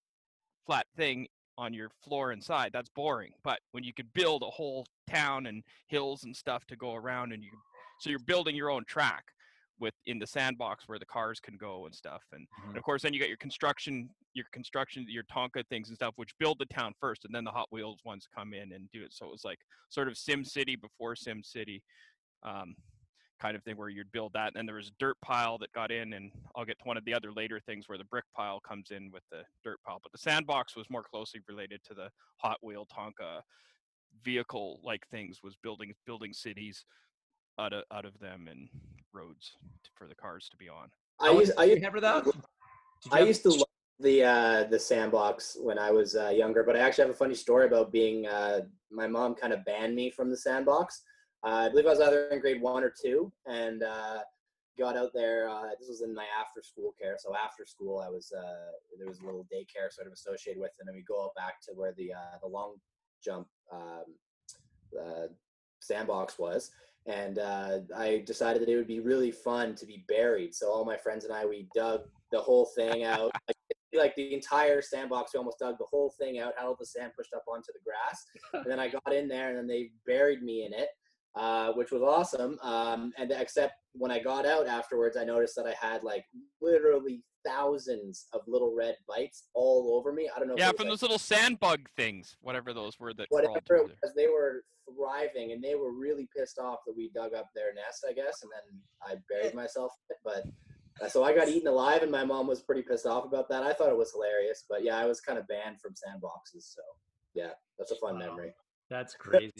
flat 0.66 0.86
thing 0.96 1.26
on 1.56 1.72
your 1.72 1.90
floor 2.02 2.30
inside 2.30 2.70
that's 2.72 2.90
boring 2.90 3.32
but 3.42 3.58
when 3.72 3.82
you 3.82 3.92
could 3.92 4.12
build 4.12 4.42
a 4.42 4.50
whole 4.50 4.86
town 5.08 5.46
and 5.46 5.62
hills 5.86 6.24
and 6.24 6.36
stuff 6.36 6.64
to 6.66 6.76
go 6.76 6.94
around 6.94 7.32
and 7.32 7.42
you 7.42 7.50
so 8.00 8.10
you're 8.10 8.18
building 8.20 8.54
your 8.54 8.70
own 8.70 8.84
track 8.84 9.32
with 9.80 9.94
in 10.06 10.18
the 10.18 10.26
sandbox 10.26 10.88
where 10.88 10.98
the 10.98 11.06
cars 11.06 11.40
can 11.40 11.56
go 11.56 11.86
and 11.86 11.94
stuff 11.94 12.22
and, 12.32 12.46
and 12.66 12.76
of 12.76 12.82
course 12.82 13.02
then 13.02 13.12
you 13.12 13.20
got 13.20 13.28
your 13.28 13.38
construction 13.38 14.08
your 14.34 14.46
construction 14.52 15.04
your 15.08 15.24
tonka 15.24 15.66
things 15.68 15.88
and 15.88 15.96
stuff 15.96 16.14
which 16.16 16.30
build 16.38 16.58
the 16.58 16.66
town 16.66 16.92
first 17.00 17.24
and 17.24 17.34
then 17.34 17.44
the 17.44 17.50
hot 17.50 17.68
wheels 17.70 18.00
ones 18.04 18.26
come 18.34 18.54
in 18.54 18.72
and 18.72 18.90
do 18.92 19.02
it. 19.02 19.12
So 19.12 19.26
it 19.26 19.32
was 19.32 19.44
like 19.44 19.58
sort 19.88 20.08
of 20.08 20.16
sim 20.16 20.44
city 20.44 20.76
before 20.76 21.16
sim 21.16 21.42
city 21.42 21.82
um, 22.42 22.74
kind 23.40 23.56
of 23.56 23.62
thing 23.62 23.76
where 23.76 23.88
you'd 23.88 24.10
build 24.12 24.32
that 24.32 24.48
and 24.48 24.56
then 24.56 24.66
there 24.66 24.74
was 24.74 24.88
a 24.88 24.98
dirt 24.98 25.16
pile 25.22 25.58
that 25.58 25.72
got 25.72 25.90
in 25.92 26.14
and 26.14 26.32
i'll 26.56 26.64
get 26.64 26.78
to 26.78 26.84
one 26.84 26.96
of 26.96 27.04
the 27.04 27.14
other 27.14 27.32
later 27.32 27.60
things 27.60 27.88
where 27.88 27.98
the 27.98 28.04
brick 28.04 28.24
pile 28.34 28.58
comes 28.60 28.90
in 28.90 29.10
with 29.12 29.22
the 29.30 29.42
dirt 29.62 29.78
pile 29.86 30.00
but 30.02 30.10
the 30.10 30.18
sandbox 30.18 30.76
was 30.76 30.90
more 30.90 31.04
closely 31.04 31.40
related 31.48 31.80
to 31.84 31.94
the 31.94 32.08
hot 32.38 32.58
wheel 32.62 32.86
tonka 32.86 33.40
vehicle 34.24 34.80
like 34.82 35.06
things 35.10 35.38
was 35.42 35.54
building 35.62 35.92
building 36.04 36.32
cities 36.32 36.84
out 37.58 37.72
of 37.72 37.82
out 37.92 38.04
of 38.04 38.18
them 38.20 38.48
and 38.50 38.68
roads 39.12 39.52
t- 39.84 39.90
for 39.94 40.06
the 40.06 40.14
cars 40.14 40.48
to 40.50 40.56
be 40.56 40.68
on 40.68 40.88
I 41.20 41.26
Alex, 41.28 41.48
used 41.48 41.58
I 41.58 41.64
used, 41.64 41.78
you 41.82 41.84
have 41.90 42.00
that? 42.00 42.24
I 43.12 43.18
have- 43.18 43.28
used 43.28 43.42
to 43.42 43.50
love 43.50 43.62
the 44.00 44.22
uh, 44.24 44.64
the 44.64 44.78
sandbox 44.78 45.56
when 45.60 45.78
I 45.78 45.90
was 45.90 46.14
uh, 46.14 46.28
younger, 46.28 46.62
but 46.62 46.76
I 46.76 46.80
actually 46.80 47.02
have 47.06 47.10
a 47.14 47.18
funny 47.18 47.34
story 47.34 47.66
about 47.66 47.90
being 47.90 48.26
uh, 48.28 48.60
my 48.92 49.08
mom 49.08 49.34
kind 49.34 49.52
of 49.52 49.64
banned 49.64 49.96
me 49.96 50.10
from 50.10 50.30
the 50.30 50.36
sandbox. 50.36 51.02
Uh, 51.44 51.66
I 51.66 51.68
believe 51.68 51.86
I 51.86 51.90
was 51.90 52.00
either 52.00 52.28
in 52.28 52.40
grade 52.40 52.60
one 52.62 52.84
or 52.84 52.92
two, 53.04 53.32
and 53.46 53.82
uh, 53.82 54.20
got 54.78 54.96
out 54.96 55.10
there. 55.14 55.48
Uh, 55.48 55.70
this 55.80 55.88
was 55.88 56.02
in 56.02 56.14
my 56.14 56.26
after 56.40 56.62
school 56.62 56.94
care, 57.00 57.16
so 57.18 57.34
after 57.34 57.64
school 57.66 57.98
I 57.98 58.08
was 58.08 58.30
uh, 58.36 58.70
there 58.98 59.08
was 59.08 59.18
a 59.20 59.24
little 59.24 59.46
daycare 59.52 59.90
sort 59.90 60.06
of 60.06 60.12
associated 60.12 60.60
with 60.60 60.70
it, 60.78 60.86
and 60.86 60.94
we 60.94 61.02
go 61.02 61.24
out 61.24 61.34
back 61.34 61.60
to 61.62 61.72
where 61.74 61.92
the 61.96 62.12
uh, 62.12 62.38
the 62.40 62.48
long 62.48 62.76
jump 63.24 63.48
um, 63.72 64.04
uh, 64.96 65.26
sandbox 65.80 66.38
was. 66.38 66.70
And 67.06 67.38
uh, 67.38 67.78
I 67.96 68.22
decided 68.26 68.62
that 68.62 68.68
it 68.68 68.76
would 68.76 68.86
be 68.86 69.00
really 69.00 69.30
fun 69.30 69.74
to 69.76 69.86
be 69.86 70.04
buried. 70.08 70.54
So 70.54 70.70
all 70.70 70.84
my 70.84 70.96
friends 70.96 71.24
and 71.24 71.32
I, 71.32 71.46
we 71.46 71.68
dug 71.74 72.02
the 72.32 72.40
whole 72.40 72.66
thing 72.76 73.04
out. 73.04 73.30
like, 73.46 73.56
like 73.94 74.14
the 74.16 74.34
entire 74.34 74.82
sandbox, 74.82 75.32
we 75.32 75.38
almost 75.38 75.58
dug 75.58 75.78
the 75.78 75.86
whole 75.90 76.12
thing 76.20 76.38
out, 76.38 76.52
had 76.56 76.66
all 76.66 76.76
the 76.78 76.86
sand 76.86 77.12
pushed 77.16 77.32
up 77.34 77.44
onto 77.48 77.72
the 77.72 77.80
grass. 77.84 78.24
And 78.64 78.70
then 78.70 78.80
I 78.80 78.88
got 78.88 79.14
in 79.14 79.28
there, 79.28 79.48
and 79.48 79.58
then 79.58 79.66
they 79.66 79.90
buried 80.06 80.42
me 80.42 80.66
in 80.66 80.72
it, 80.74 80.88
uh, 81.34 81.72
which 81.72 81.90
was 81.90 82.02
awesome. 82.02 82.58
Um, 82.62 83.12
and 83.16 83.32
except 83.32 83.74
when 83.92 84.10
I 84.10 84.18
got 84.18 84.44
out 84.44 84.66
afterwards, 84.66 85.16
I 85.16 85.24
noticed 85.24 85.56
that 85.56 85.66
I 85.66 85.74
had 85.80 86.02
like 86.02 86.24
literally 86.60 87.22
thousands 87.46 88.26
of 88.32 88.42
little 88.46 88.74
red 88.74 88.96
bites 89.08 89.44
all 89.54 89.96
over 89.96 90.12
me. 90.12 90.28
I 90.34 90.38
don't 90.38 90.48
know. 90.48 90.54
if 90.54 90.60
yeah 90.60 90.72
from 90.72 90.86
like, 90.86 90.92
those 90.92 91.02
little 91.02 91.18
sand 91.18 91.60
bug 91.60 91.88
things 91.96 92.36
whatever 92.40 92.74
those 92.74 92.98
were 92.98 93.14
that 93.14 93.26
whatever 93.30 93.60
crawled 93.66 93.90
it 93.90 93.96
was, 94.02 94.12
they 94.16 94.26
were 94.26 94.64
thriving 94.96 95.52
and 95.52 95.62
they 95.62 95.74
were 95.74 95.92
really 95.92 96.28
pissed 96.36 96.58
off 96.58 96.78
that 96.86 96.94
we 96.96 97.10
dug 97.14 97.34
up 97.34 97.48
their 97.54 97.74
nest, 97.74 98.04
I 98.08 98.12
guess, 98.12 98.42
and 98.42 98.50
then 98.52 98.80
I 99.02 99.16
buried 99.28 99.54
myself. 99.54 99.92
But 100.24 100.44
Uh, 101.00 101.08
so 101.08 101.22
I 101.22 101.32
got 101.32 101.46
eaten 101.48 101.68
alive, 101.68 102.02
and 102.02 102.10
my 102.10 102.24
mom 102.24 102.48
was 102.48 102.60
pretty 102.62 102.82
pissed 102.82 103.06
off 103.06 103.24
about 103.24 103.48
that. 103.48 103.62
I 103.62 103.72
thought 103.72 103.88
it 103.88 103.96
was 103.96 104.10
hilarious, 104.10 104.64
but 104.68 104.82
yeah, 104.82 104.96
I 104.98 105.04
was 105.06 105.20
kind 105.20 105.38
of 105.38 105.46
banned 105.46 105.80
from 105.80 105.92
sandboxes. 105.92 106.74
So 106.74 106.82
yeah, 107.34 107.50
that's 107.78 107.92
a 107.92 107.96
fun 107.96 108.14
Wow. 108.14 108.20
memory. 108.20 108.52
That's 108.90 109.14
crazy. 109.14 109.52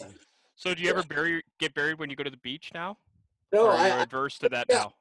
So 0.56 0.74
do 0.74 0.82
you 0.82 0.90
ever 0.90 1.04
bury 1.04 1.42
get 1.60 1.74
buried 1.74 2.00
when 2.00 2.10
you 2.10 2.16
go 2.16 2.24
to 2.24 2.30
the 2.30 2.38
beach 2.38 2.72
now? 2.74 2.98
No, 3.52 3.66
or 3.66 3.70
are 3.70 3.86
you 3.86 3.94
I, 3.94 4.02
adverse 4.02 4.36
to 4.40 4.48
that 4.48 4.66
yeah. 4.68 4.78
now? 4.78 4.94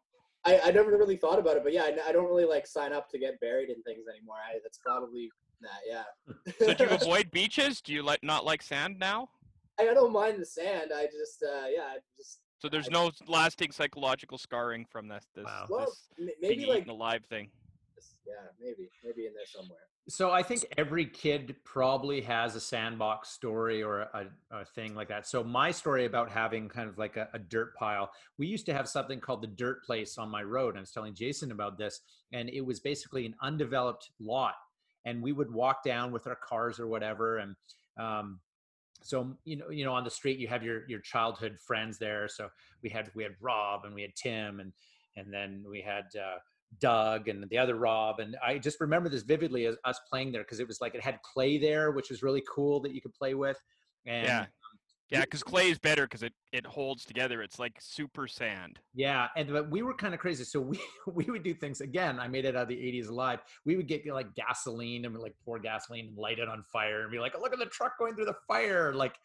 I, 0.45 0.59
I 0.65 0.71
never 0.71 0.91
really 0.91 1.17
thought 1.17 1.39
about 1.39 1.57
it, 1.57 1.63
but 1.63 1.73
yeah, 1.73 1.83
I, 1.83 2.09
I 2.09 2.11
don't 2.11 2.27
really 2.27 2.45
like 2.45 2.67
sign 2.67 2.93
up 2.93 3.09
to 3.09 3.17
get 3.17 3.39
buried 3.41 3.69
in 3.69 3.81
things 3.81 4.05
anymore. 4.07 4.35
I, 4.47 4.59
that's 4.61 4.77
probably 4.85 5.29
that. 5.61 5.81
Yeah. 5.89 6.03
So 6.59 6.73
do 6.75 6.83
you 6.83 6.89
avoid 7.01 7.31
beaches? 7.31 7.81
Do 7.81 7.93
you 7.93 8.03
like 8.03 8.21
not 8.23 8.45
like 8.45 8.61
sand 8.61 8.99
now? 8.99 9.29
I, 9.79 9.89
I 9.89 9.93
don't 9.93 10.11
mind 10.13 10.39
the 10.41 10.45
sand. 10.45 10.91
I 10.95 11.03
just 11.05 11.43
uh, 11.43 11.67
yeah, 11.67 11.83
I 11.83 11.97
just 12.17 12.39
So 12.59 12.69
there's 12.69 12.89
no 12.89 13.11
lasting 13.27 13.71
psychological 13.71 14.37
scarring 14.37 14.85
from 14.91 15.07
this 15.07 15.25
this, 15.35 15.45
Wow. 15.45 15.65
well 15.69 15.85
this 15.85 16.07
being 16.17 16.31
maybe 16.41 16.65
like 16.65 16.77
eaten 16.79 16.89
alive 16.89 17.23
thing. 17.29 17.49
yeah, 18.25 18.33
maybe 18.59 18.89
maybe 19.03 19.25
in 19.27 19.33
there 19.33 19.45
somewhere. 19.45 19.79
So 20.09 20.31
I 20.31 20.41
think 20.41 20.63
every 20.77 21.05
kid 21.05 21.53
probably 21.65 22.21
has 22.21 22.55
a 22.55 22.61
sandbox 22.61 23.27
story 23.27 23.83
or 23.83 24.01
a, 24.03 24.27
a 24.51 24.63
thing 24.63 24.95
like 24.95 25.09
that. 25.09 25.27
So 25.27 25.43
my 25.43 25.69
story 25.69 26.05
about 26.05 26.31
having 26.31 26.69
kind 26.69 26.87
of 26.87 26.97
like 26.97 27.17
a, 27.17 27.27
a 27.33 27.39
dirt 27.39 27.75
pile, 27.75 28.09
we 28.37 28.47
used 28.47 28.65
to 28.67 28.73
have 28.73 28.87
something 28.87 29.19
called 29.19 29.41
the 29.41 29.47
dirt 29.47 29.83
place 29.83 30.17
on 30.17 30.29
my 30.29 30.43
road. 30.43 30.77
I 30.77 30.79
was 30.79 30.91
telling 30.91 31.13
Jason 31.13 31.51
about 31.51 31.77
this, 31.77 31.99
and 32.31 32.47
it 32.49 32.61
was 32.61 32.79
basically 32.79 33.25
an 33.25 33.35
undeveloped 33.41 34.09
lot, 34.21 34.53
and 35.03 35.21
we 35.21 35.33
would 35.33 35.51
walk 35.53 35.83
down 35.83 36.13
with 36.13 36.25
our 36.25 36.37
cars 36.37 36.79
or 36.79 36.87
whatever, 36.87 37.39
and 37.39 37.55
um, 37.99 38.39
so 39.01 39.37
you 39.45 39.55
know, 39.57 39.69
you 39.69 39.85
know, 39.85 39.93
on 39.93 40.03
the 40.03 40.09
street 40.09 40.39
you 40.39 40.47
have 40.47 40.63
your 40.63 40.87
your 40.87 40.99
childhood 40.99 41.57
friends 41.59 41.97
there. 41.97 42.27
So 42.27 42.49
we 42.83 42.89
had 42.89 43.11
we 43.15 43.23
had 43.23 43.33
Rob 43.39 43.85
and 43.85 43.93
we 43.93 44.01
had 44.01 44.15
Tim 44.15 44.59
and 44.59 44.71
and 45.15 45.33
then 45.33 45.63
we 45.69 45.81
had. 45.81 46.05
Uh, 46.15 46.37
Doug 46.79 47.27
and 47.27 47.49
the 47.49 47.57
other 47.57 47.75
Rob. 47.75 48.19
And 48.19 48.35
I 48.45 48.57
just 48.57 48.81
remember 48.81 49.09
this 49.09 49.23
vividly 49.23 49.65
as 49.67 49.77
us 49.85 49.99
playing 50.09 50.31
there 50.31 50.43
because 50.43 50.59
it 50.59 50.67
was 50.67 50.81
like 50.81 50.95
it 50.95 51.01
had 51.01 51.21
clay 51.21 51.57
there, 51.57 51.91
which 51.91 52.09
was 52.09 52.21
really 52.21 52.43
cool 52.53 52.81
that 52.81 52.93
you 52.93 53.01
could 53.01 53.13
play 53.13 53.33
with. 53.33 53.57
And 54.05 54.27
Yeah. 54.27 54.45
Yeah, 55.09 55.21
because 55.21 55.41
clay 55.41 55.69
is 55.69 55.79
better 55.79 56.03
because 56.03 56.21
it, 56.21 56.33
it 56.51 56.65
holds 56.65 57.05
together. 57.05 57.41
It's 57.41 57.59
like 57.59 57.77
super 57.79 58.27
sand. 58.27 58.79
yeah, 58.93 59.27
and 59.37 59.51
but 59.51 59.71
we 59.71 59.81
were 59.81 59.93
kind 59.93 60.13
of 60.13 60.19
crazy. 60.19 60.43
So 60.43 60.59
we 60.59 60.79
we 61.07 61.25
would 61.25 61.43
do 61.43 61.53
things 61.53 61.81
again. 61.81 62.19
I 62.19 62.27
made 62.27 62.45
it 62.45 62.55
out 62.55 62.63
of 62.63 62.67
the 62.67 62.75
80s 62.75 63.09
alive. 63.09 63.39
We 63.65 63.77
would 63.77 63.87
get 63.87 64.05
like 64.07 64.33
gasoline 64.35 65.05
and 65.05 65.17
like 65.17 65.35
pour 65.45 65.59
gasoline 65.59 66.07
and 66.07 66.17
light 66.17 66.39
it 66.39 66.49
on 66.49 66.61
fire 66.63 67.03
and 67.03 67.11
be 67.11 67.19
like, 67.19 67.39
look 67.39 67.53
at 67.53 67.59
the 67.59 67.65
truck 67.67 67.97
going 67.97 68.15
through 68.15 68.25
the 68.25 68.35
fire. 68.47 68.93
Like 68.93 69.15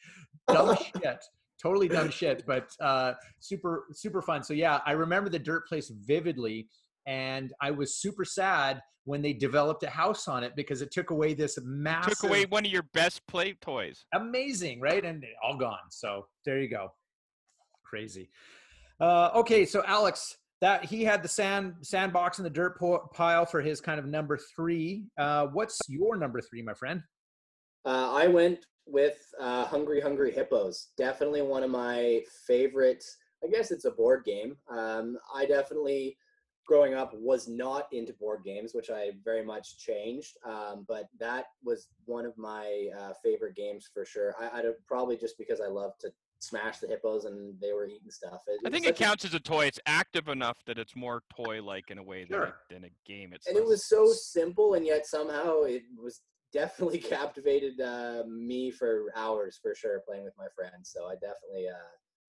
dumb 0.48 0.76
shit. 1.02 1.24
Totally 1.60 1.88
dumb 1.88 2.10
shit, 2.10 2.44
but 2.46 2.70
uh 2.80 3.14
super 3.40 3.86
super 3.92 4.22
fun. 4.22 4.42
So 4.42 4.54
yeah, 4.54 4.80
I 4.86 4.92
remember 4.92 5.30
the 5.30 5.38
dirt 5.38 5.66
place 5.66 5.90
vividly. 5.90 6.68
And 7.06 7.52
I 7.60 7.70
was 7.70 7.96
super 7.96 8.24
sad 8.24 8.80
when 9.04 9.20
they 9.22 9.32
developed 9.32 9.82
a 9.82 9.90
house 9.90 10.28
on 10.28 10.44
it 10.44 10.54
because 10.54 10.82
it 10.82 10.92
took 10.92 11.10
away 11.10 11.34
this 11.34 11.58
massive 11.62 12.18
Took 12.18 12.30
away 12.30 12.44
one 12.46 12.64
of 12.64 12.70
your 12.70 12.84
best 12.94 13.26
play 13.26 13.54
toys. 13.60 14.04
amazing, 14.14 14.80
right? 14.80 15.04
And 15.04 15.24
all 15.42 15.56
gone. 15.56 15.90
So 15.90 16.26
there 16.44 16.60
you 16.60 16.68
go. 16.68 16.92
Crazy. 17.84 18.30
Uh, 19.00 19.30
okay, 19.34 19.66
so 19.66 19.82
Alex, 19.86 20.36
that 20.60 20.84
he 20.84 21.02
had 21.02 21.22
the 21.24 21.28
sand 21.28 21.74
sandbox 21.82 22.38
and 22.38 22.46
the 22.46 22.50
dirt 22.50 22.78
po- 22.78 23.10
pile 23.12 23.44
for 23.44 23.60
his 23.60 23.80
kind 23.80 23.98
of 23.98 24.06
number 24.06 24.38
three. 24.54 25.06
Uh, 25.18 25.46
what's 25.46 25.78
your 25.88 26.16
number 26.16 26.40
three, 26.40 26.62
my 26.62 26.74
friend? 26.74 27.02
Uh, 27.84 28.12
I 28.12 28.28
went 28.28 28.64
with 28.86 29.18
uh, 29.40 29.64
Hungry 29.64 30.00
Hungry 30.00 30.30
Hippos. 30.32 30.90
Definitely 30.96 31.42
one 31.42 31.64
of 31.64 31.70
my 31.70 32.20
favorite. 32.46 33.04
I 33.44 33.48
guess 33.48 33.72
it's 33.72 33.86
a 33.86 33.90
board 33.90 34.24
game. 34.24 34.56
Um, 34.70 35.18
I 35.34 35.46
definitely, 35.46 36.16
growing 36.66 36.94
up, 36.94 37.12
was 37.14 37.48
not 37.48 37.86
into 37.92 38.12
board 38.14 38.42
games, 38.44 38.72
which 38.74 38.90
I 38.90 39.12
very 39.24 39.44
much 39.44 39.78
changed. 39.78 40.36
Um, 40.44 40.84
but 40.88 41.08
that 41.18 41.46
was 41.64 41.88
one 42.04 42.24
of 42.26 42.36
my 42.38 42.88
uh, 42.98 43.12
favorite 43.22 43.56
games 43.56 43.88
for 43.92 44.04
sure. 44.04 44.34
I, 44.40 44.58
I 44.58 44.62
don't- 44.62 44.76
probably 44.86 45.16
just 45.16 45.36
because 45.38 45.60
I 45.60 45.66
love 45.68 45.92
to 46.00 46.10
smash 46.40 46.78
the 46.78 46.88
hippos 46.88 47.24
and 47.24 47.54
they 47.60 47.72
were 47.72 47.86
eating 47.86 48.10
stuff. 48.10 48.42
It, 48.48 48.60
I 48.66 48.70
think 48.70 48.84
it 48.84 48.96
such 48.96 49.00
a- 49.00 49.04
counts 49.04 49.24
as 49.24 49.34
a 49.34 49.40
toy. 49.40 49.66
It's 49.66 49.80
active 49.86 50.28
enough 50.28 50.58
that 50.66 50.78
it's 50.78 50.96
more 50.96 51.22
toy-like 51.34 51.90
in 51.90 51.98
a 51.98 52.02
way 52.02 52.24
than, 52.24 52.38
a, 52.38 52.46
Sure. 52.46 52.56
than 52.70 52.84
a 52.84 52.90
game. 53.06 53.32
It's 53.32 53.46
and 53.46 53.56
it 53.56 53.64
was 53.64 53.86
so 53.86 54.12
simple 54.12 54.74
and 54.74 54.84
yet 54.86 55.06
somehow 55.06 55.62
it 55.62 55.82
was 55.96 56.20
definitely 56.52 56.98
captivated 57.16 57.80
uh, 57.80 58.22
me 58.28 58.70
for 58.70 59.06
hours 59.16 59.58
for 59.62 59.74
sure 59.74 60.00
playing 60.06 60.22
with 60.24 60.34
my 60.36 60.48
friends 60.54 60.90
so 60.92 61.06
i 61.06 61.14
definitely 61.14 61.66
uh, 61.66 61.88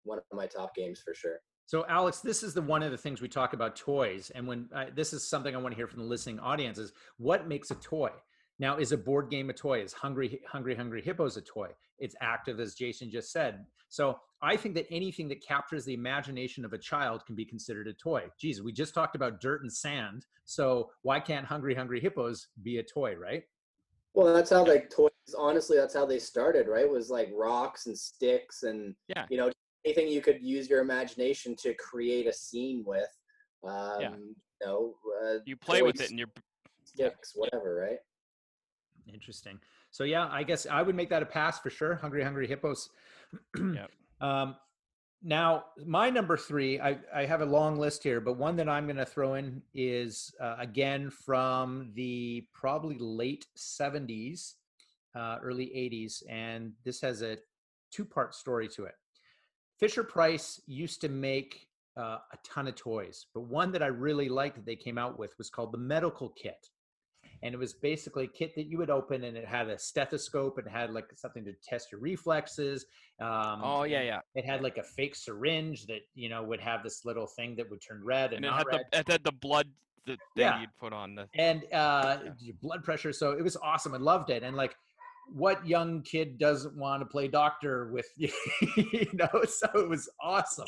one 0.05 0.19
of 0.19 0.25
my 0.33 0.47
top 0.47 0.75
games 0.75 1.01
for 1.03 1.15
sure 1.15 1.39
So, 1.67 1.85
Alex, 1.89 2.21
this 2.21 2.43
is 2.43 2.55
the 2.55 2.63
one 2.63 2.83
of 2.83 2.91
the 2.91 2.99
things 2.99 3.21
we 3.21 3.29
talk 3.29 3.53
about 3.53 3.77
toys, 3.77 4.31
and 4.35 4.47
when 4.47 4.69
uh, 4.75 4.87
this 4.95 5.13
is 5.13 5.27
something 5.27 5.55
I 5.55 5.59
want 5.59 5.73
to 5.73 5.77
hear 5.77 5.87
from 5.87 6.01
the 6.01 6.07
listening 6.09 6.39
audience 6.39 6.79
is 6.79 6.93
what 7.19 7.49
makes 7.49 7.71
a 7.71 7.77
toy. 7.77 8.11
Now, 8.59 8.77
is 8.77 8.93
a 8.93 8.97
board 8.97 9.31
game 9.31 9.49
a 9.51 9.53
toy? 9.53 9.81
Is 9.81 9.93
Hungry 9.93 10.41
Hungry 10.51 10.75
Hungry 10.75 11.03
Hippos 11.03 11.37
a 11.37 11.41
toy? 11.41 11.69
It's 11.99 12.15
active, 12.21 12.61
as 12.61 12.75
Jason 12.75 13.11
just 13.11 13.33
said. 13.33 13.65
So, 13.89 14.19
I 14.43 14.57
think 14.57 14.75
that 14.75 14.87
anything 14.91 15.29
that 15.29 15.47
captures 15.47 15.85
the 15.85 15.95
imagination 15.95 16.65
of 16.65 16.73
a 16.73 16.79
child 16.79 17.25
can 17.27 17.37
be 17.37 17.45
considered 17.45 17.87
a 17.89 17.93
toy. 17.95 18.25
Geez, 18.41 18.61
we 18.61 18.73
just 18.73 18.93
talked 18.93 19.15
about 19.17 19.41
dirt 19.41 19.63
and 19.63 19.73
sand, 19.73 20.27
so 20.45 20.91
why 21.03 21.21
can't 21.21 21.47
Hungry 21.47 21.75
Hungry 21.75 22.01
Hippos 22.01 22.49
be 22.63 22.79
a 22.79 22.83
toy, 22.83 23.15
right? 23.15 23.45
well 24.15 24.35
that's 24.35 24.51
how 24.51 24.63
like 24.63 24.91
toys 24.91 25.11
honestly 25.39 25.75
that's 25.79 25.95
how 25.95 26.05
they 26.05 26.19
started 26.19 26.69
right 26.69 26.87
was 26.87 27.09
like 27.09 27.31
rocks 27.35 27.87
and 27.87 27.97
sticks 27.99 28.63
and 28.63 28.95
Yeah. 29.09 29.25
you 29.31 29.39
know 29.39 29.51
anything 29.85 30.09
you 30.09 30.21
could 30.21 30.43
use 30.43 30.69
your 30.69 30.81
imagination 30.81 31.57
to 31.57 31.75
create 31.75 32.27
a 32.27 32.33
scene 32.33 32.83
with 32.87 33.09
um 33.67 34.01
you 34.01 34.67
know 34.67 34.95
uh, 35.25 35.39
you 35.45 35.57
play 35.57 35.83
with 35.83 36.01
it 36.01 36.11
and 36.11 36.19
you're 36.19 36.31
sticks 36.85 37.33
whatever 37.35 37.75
right 37.75 37.99
Interesting. 39.11 39.59
So 39.91 40.05
yeah, 40.05 40.29
I 40.31 40.43
guess 40.43 40.67
I 40.71 40.83
would 40.83 40.95
make 40.95 41.11
that 41.11 41.23
a 41.23 41.27
pass 41.27 41.59
for 41.59 41.71
sure. 41.71 41.97
Hungry 41.97 42.23
Hungry 42.23 42.47
Hippos. 42.47 42.91
Yep. 43.59 43.91
Um, 44.21 44.57
now 45.23 45.65
my 45.87 46.11
number 46.11 46.37
three, 46.37 46.79
I, 46.79 46.99
I 47.15 47.25
have 47.25 47.41
a 47.41 47.47
long 47.47 47.79
list 47.79 48.03
here, 48.03 48.21
but 48.21 48.37
one 48.37 48.57
that 48.57 48.69
I'm 48.69 48.85
going 48.85 48.97
to 48.97 49.07
throw 49.07 49.35
in 49.35 49.63
is 49.73 50.35
uh, 50.41 50.57
again 50.59 51.11
from 51.11 51.93
the 51.95 52.47
probably 52.53 52.99
late 52.99 53.47
70s, 53.57 54.55
uh, 55.17 55.39
early 55.43 55.67
80s, 55.67 56.23
and 56.29 56.73
this 56.85 57.01
has 57.01 57.23
a 57.23 57.39
two-part 57.91 58.35
story 58.35 58.69
to 58.69 58.85
it. 58.85 58.95
Fisher 59.83 60.05
Price 60.05 60.61
used 60.69 61.01
to 61.01 61.09
make 61.09 61.67
uh, 61.97 62.19
a 62.33 62.39
ton 62.45 62.69
of 62.69 62.77
toys, 62.77 63.27
but 63.35 63.41
one 63.41 63.73
that 63.73 63.83
I 63.83 63.89
really 63.89 64.29
liked 64.29 64.55
that 64.55 64.65
they 64.65 64.77
came 64.77 64.97
out 64.97 65.19
with 65.19 65.37
was 65.39 65.51
called 65.51 65.73
the 65.73 65.79
medical 65.79 66.29
kit. 66.29 66.69
And 67.43 67.53
it 67.53 67.59
was 67.59 67.73
basically 67.73 68.25
a 68.27 68.29
kit 68.29 68.55
that 68.55 68.67
you 68.67 68.79
would 68.79 68.91
open 68.91 69.25
and 69.25 69.37
it 69.37 69.45
had 69.45 69.69
a 69.69 69.77
stethoscope 69.77 70.59
and 70.59 70.69
had 70.69 70.93
like 70.93 71.07
something 71.17 71.45
to 71.47 71.53
test 71.69 71.91
your 71.91 72.01
reflexes 72.01 72.87
um, 73.21 73.61
oh 73.65 73.83
yeah 73.83 74.03
yeah. 74.03 74.21
it 74.37 74.45
had 74.47 74.63
like 74.63 74.79
a 74.79 74.83
fake 74.85 75.17
syringe 75.17 75.87
that 75.87 76.03
you 76.15 76.29
know 76.29 76.41
would 76.45 76.61
have 76.61 76.85
this 76.85 77.05
little 77.05 77.27
thing 77.27 77.57
that 77.57 77.69
would 77.69 77.81
turn 77.83 78.01
red 78.05 78.33
and, 78.33 78.37
and 78.37 78.45
it 78.45 78.49
not 78.51 78.59
had 78.59 78.67
red. 78.69 78.81
the 78.93 78.99
it 79.01 79.09
had 79.11 79.25
the 79.25 79.33
blood 79.33 79.67
the 80.07 80.13
thing 80.13 80.19
Yeah. 80.37 80.61
you'd 80.61 80.77
put 80.81 80.93
on 80.93 81.17
the 81.17 81.29
and 81.35 81.65
uh 81.73 82.19
Yeah. 82.25 82.31
your 82.39 82.55
blood 82.63 82.85
pressure 82.85 83.13
so 83.13 83.33
it 83.33 83.43
was 83.43 83.57
awesome. 83.57 83.93
I 83.95 83.99
loved 83.99 84.31
it. 84.31 84.45
And 84.45 84.57
like 84.57 84.77
what 85.35 85.67
young 85.67 86.03
kid 86.03 86.39
doesn't 86.39 86.77
want 86.77 87.01
to 87.01 87.07
play 87.07 87.29
doctor 87.29 87.91
with 87.93 88.07
you? 88.17 88.29
Know 89.15 89.29
so 89.49 89.67
it 89.75 89.89
was 89.89 90.09
awesome. 90.21 90.67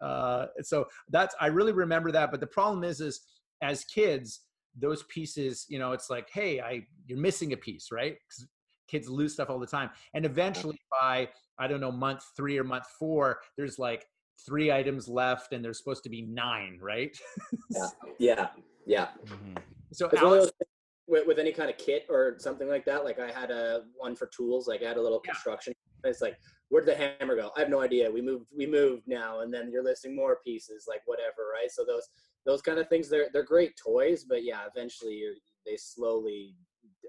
Uh 0.00 0.46
so 0.62 0.86
that's 1.10 1.34
i 1.40 1.46
really 1.46 1.72
remember 1.72 2.12
that 2.12 2.30
but 2.30 2.40
the 2.40 2.46
problem 2.46 2.84
is 2.84 3.00
is 3.00 3.20
as 3.62 3.84
kids 3.84 4.40
those 4.78 5.02
pieces 5.04 5.66
you 5.68 5.78
know 5.78 5.92
it's 5.92 6.08
like 6.10 6.28
hey 6.32 6.60
i 6.60 6.84
you're 7.06 7.18
missing 7.18 7.52
a 7.52 7.56
piece 7.56 7.90
right? 7.92 8.16
'Cause 8.28 8.46
kids 8.88 9.08
lose 9.08 9.32
stuff 9.32 9.48
all 9.48 9.58
the 9.58 9.66
time. 9.66 9.88
And 10.14 10.24
eventually 10.26 10.78
by 11.00 11.28
i 11.58 11.66
don't 11.66 11.80
know 11.80 11.92
month 11.92 12.22
three 12.36 12.58
or 12.58 12.64
month 12.64 12.86
four 12.98 13.40
there's 13.56 13.78
like 13.78 14.06
three 14.46 14.72
items 14.72 15.08
left 15.08 15.52
and 15.52 15.64
there's 15.64 15.78
supposed 15.78 16.02
to 16.04 16.10
be 16.10 16.22
nine 16.22 16.78
right? 16.82 17.16
Yeah. 17.70 17.88
Yeah. 18.18 18.48
Yeah. 18.86 19.08
Mhm. 19.24 19.56
so 19.92 20.06
It's 20.06 20.14
one 20.22 20.24
of 20.24 20.28
Alex, 20.28 20.44
those 20.44 20.52
things 20.58 20.71
with, 21.06 21.26
with 21.26 21.38
any 21.38 21.52
kind 21.52 21.70
of 21.70 21.78
kit 21.78 22.06
or 22.08 22.36
something 22.38 22.68
like 22.68 22.84
that. 22.84 23.04
Like 23.04 23.18
I 23.18 23.30
had 23.30 23.50
a 23.50 23.82
one 23.96 24.14
for 24.14 24.26
tools. 24.26 24.68
Like 24.68 24.82
I 24.82 24.88
had 24.88 24.96
a 24.96 25.02
little 25.02 25.20
Yeah. 25.24 25.32
construction. 25.32 25.72
It's 26.04 26.20
like, 26.20 26.36
where'd 26.68 26.86
the 26.86 26.96
hammer 26.96 27.36
go? 27.36 27.52
I 27.56 27.60
have 27.60 27.68
no 27.68 27.80
idea. 27.80 28.10
We 28.10 28.22
moved. 28.22 28.46
We 28.56 28.66
moved 28.66 29.04
now, 29.06 29.40
and 29.40 29.54
then 29.54 29.70
you're 29.70 29.84
listing 29.84 30.16
more 30.16 30.38
pieces. 30.44 30.86
Like 30.88 31.02
whatever, 31.06 31.48
right? 31.52 31.70
So 31.70 31.84
those 31.84 32.08
those 32.44 32.60
kind 32.60 32.78
of 32.78 32.88
things. 32.88 33.08
They're 33.08 33.28
they're 33.32 33.44
great 33.44 33.74
toys, 33.76 34.24
but 34.28 34.42
yeah, 34.42 34.62
eventually 34.74 35.22
they 35.64 35.76
slowly 35.76 36.56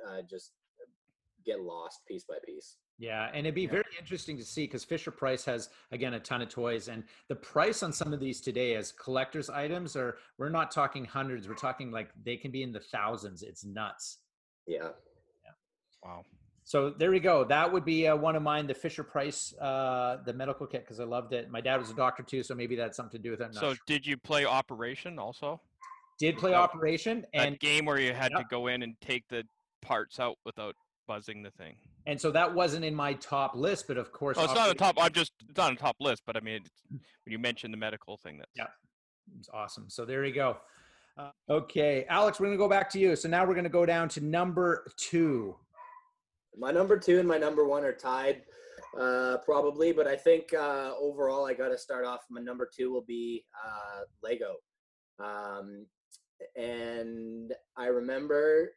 uh, 0.08 0.22
just 0.30 0.52
get 1.44 1.60
lost 1.62 2.02
piece 2.08 2.24
by 2.24 2.36
piece. 2.46 2.78
Yeah, 3.00 3.28
and 3.34 3.46
it'd 3.46 3.56
be 3.56 3.64
Yeah. 3.64 3.72
very 3.72 3.96
interesting 4.00 4.38
to 4.38 4.46
see 4.46 4.66
because 4.66 4.84
Fisher 4.84 5.12
Price 5.12 5.44
has 5.46 5.70
again 5.92 6.14
a 6.14 6.20
ton 6.20 6.42
of 6.42 6.50
toys, 6.50 6.88
and 6.88 7.04
the 7.28 7.36
price 7.36 7.84
on 7.84 7.92
some 7.92 8.14
of 8.14 8.20
these 8.20 8.40
today 8.40 8.76
as 8.76 8.92
collectors' 8.92 9.50
items 9.50 9.96
are 9.96 10.18
we're 10.38 10.50
not 10.50 10.72
talking 10.72 11.04
hundreds, 11.04 11.48
we're 11.48 11.56
talking 11.56 11.92
like 11.92 12.10
they 12.24 12.38
can 12.38 12.52
be 12.52 12.64
in 12.64 12.72
the 12.72 12.80
thousands. 12.80 13.42
It's 13.44 13.66
nuts. 13.66 14.20
Yeah. 14.68 14.90
wow 16.04 16.24
So 16.66 16.92
there 16.92 17.12
we 17.12 17.20
go. 17.20 17.44
That 17.44 17.72
would 17.74 17.84
be 17.84 18.08
uh, 18.08 18.16
one 18.16 18.36
of 18.38 18.44
mine, 18.44 18.68
the 18.68 18.74
Fisher 18.74 19.04
Price, 19.04 19.54
uh, 19.60 20.18
the 20.26 20.32
medical 20.34 20.66
kit, 20.66 20.82
because 20.86 21.00
I 21.02 21.04
loved 21.04 21.34
it. 21.34 21.50
My 21.50 21.60
dad 21.60 21.78
was 21.78 21.90
a 21.90 21.94
doctor 21.96 22.24
too, 22.24 22.42
so 22.44 22.56
maybe 22.56 22.76
that's 22.78 22.96
something 22.96 23.20
to 23.20 23.24
do 23.24 23.32
with 23.32 23.42
it. 23.42 23.54
So 23.54 23.74
sure. 23.74 23.78
did 23.86 24.06
you 24.06 24.16
play 24.18 24.46
operation 24.46 25.20
also 25.20 25.60
did 26.20 26.38
play 26.38 26.52
That- 26.52 26.60
Operation, 26.62 27.26
That 27.34 27.48
and 27.48 27.60
game 27.60 27.86
where 27.86 28.00
you 28.00 28.14
had 28.14 28.32
to 28.38 28.46
go 28.50 28.68
in 28.68 28.84
and 28.84 28.96
take 29.02 29.28
the 29.28 29.44
parts 29.82 30.20
out 30.20 30.38
without 30.46 30.76
buzzing 31.08 31.44
the 31.44 31.52
thing. 31.52 31.76
and 32.06 32.20
so 32.20 32.32
that 32.32 32.54
wasn't 32.54 32.84
in 32.86 32.94
my 32.96 33.14
top 33.14 33.56
list. 33.56 33.88
But 33.88 33.98
of 33.98 34.12
course, 34.12 34.38
Oh, 34.40 34.44
it's 34.46 34.54
not 34.54 34.70
a 34.70 34.74
top. 34.74 34.96
I'm 35.00 35.12
just 35.14 35.32
it's 35.48 35.58
not 35.58 35.72
a 35.74 35.76
top 35.76 35.96
list, 36.00 36.24
but 36.26 36.36
I 36.36 36.40
mean, 36.40 36.56
it's, 36.56 36.70
when 36.90 37.32
you 37.32 37.40
mentioned 37.40 37.74
the 37.74 37.78
medical 37.78 38.18
thing, 38.18 38.38
that's 38.38 38.52
Yeah. 38.56 38.68
It's 39.40 39.50
awesome. 39.54 39.90
So 39.90 40.04
there 40.06 40.26
you 40.26 40.34
go. 40.34 40.58
Uh, 41.18 41.30
okay, 41.50 42.06
Alex, 42.10 42.40
we're 42.40 42.48
gonna 42.48 42.58
go 42.58 42.68
back 42.68 42.90
to 42.92 43.00
you. 43.00 43.16
So 43.16 43.30
now 43.30 43.46
we're 43.46 43.56
gonna 43.56 43.70
go 43.70 43.86
down 43.86 44.10
to 44.10 44.22
number 44.22 44.86
two. 44.98 45.56
My 46.58 46.72
number 46.72 46.98
two 47.00 47.20
and 47.20 47.28
my 47.28 47.38
number 47.38 47.66
one 47.66 47.84
are 47.84 47.94
tied, 47.94 48.44
uh, 49.00 49.38
probably, 49.46 49.92
but 49.92 50.08
I 50.08 50.16
think 50.16 50.54
uh, 50.54 50.92
overall 51.00 51.46
I 51.48 51.54
got 51.54 51.70
to 51.70 51.78
start 51.80 52.06
off. 52.06 52.22
My 52.30 52.42
number 52.42 52.70
two 52.72 52.92
will 52.92 53.02
be 53.08 53.44
uh, 53.66 54.02
Lego, 54.22 54.56
um, 55.20 55.86
and 56.56 57.54
I 57.76 57.88
remember 57.88 58.74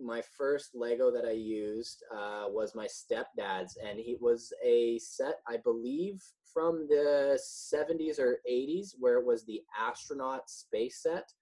my 0.00 0.22
first 0.36 0.70
Lego 0.74 1.10
that 1.10 1.24
I 1.24 1.32
used 1.32 2.02
uh, 2.14 2.44
was 2.48 2.74
my 2.74 2.86
stepdad's, 2.86 3.76
and 3.84 3.98
it 3.98 4.20
was 4.20 4.52
a 4.64 4.98
set, 4.98 5.36
I 5.48 5.58
believe, 5.58 6.22
from 6.52 6.86
the 6.88 7.38
70s 7.40 8.18
or 8.18 8.40
80s, 8.50 8.94
where 8.98 9.18
it 9.18 9.26
was 9.26 9.44
the 9.44 9.62
astronaut 9.78 10.48
space 10.50 11.02
set. 11.02 11.32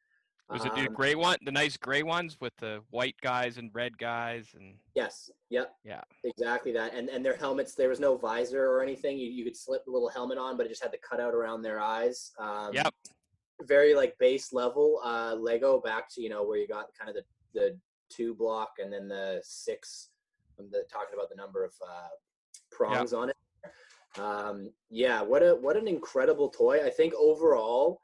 was 0.50 0.64
it 0.64 0.74
the 0.74 0.86
Um, 0.88 0.94
gray 0.94 1.14
one, 1.14 1.36
the 1.44 1.52
nice 1.52 1.76
gray 1.76 2.02
ones 2.02 2.38
with 2.40 2.56
the 2.56 2.82
white 2.90 3.16
guys 3.20 3.58
and 3.58 3.70
red 3.74 3.96
guys 3.98 4.48
and 4.54 4.78
Yes. 4.94 5.30
Yep. 5.50 5.74
Yeah. 5.84 6.00
Exactly 6.24 6.72
that. 6.72 6.94
And 6.94 7.08
and 7.10 7.24
their 7.24 7.36
helmets, 7.36 7.74
there 7.74 7.88
was 7.90 8.00
no 8.00 8.16
visor 8.16 8.64
or 8.66 8.82
anything. 8.82 9.18
You 9.18 9.30
you 9.30 9.44
could 9.44 9.56
slip 9.56 9.86
a 9.86 9.90
little 9.90 10.08
helmet 10.08 10.38
on, 10.38 10.56
but 10.56 10.66
it 10.66 10.70
just 10.70 10.82
had 10.82 10.92
the 10.92 10.98
cutout 11.08 11.34
around 11.34 11.62
their 11.62 11.80
eyes. 11.80 12.32
Um, 12.38 12.72
Yep. 12.72 12.94
Very 13.62 13.94
like 13.94 14.16
base 14.18 14.52
level 14.52 15.00
uh, 15.04 15.34
Lego 15.38 15.80
back 15.80 16.08
to 16.14 16.22
you 16.22 16.28
know 16.30 16.44
where 16.44 16.58
you 16.58 16.66
got 16.68 16.86
kind 16.98 17.10
of 17.10 17.16
the 17.16 17.24
the 17.58 17.78
two 18.08 18.34
block 18.34 18.74
and 18.78 18.92
then 18.92 19.08
the 19.08 19.40
six. 19.42 20.10
I'm 20.58 20.70
the, 20.70 20.84
talking 20.90 21.14
about 21.14 21.28
the 21.28 21.36
number 21.36 21.64
of 21.64 21.72
uh, 21.82 22.08
prongs 22.70 23.12
on 23.12 23.30
it. 23.30 23.36
Um, 24.18 24.70
yeah. 24.90 25.22
What 25.22 25.42
a 25.42 25.54
what 25.54 25.76
an 25.76 25.86
incredible 25.86 26.48
toy. 26.48 26.84
I 26.84 26.90
think 26.90 27.14
overall 27.14 28.00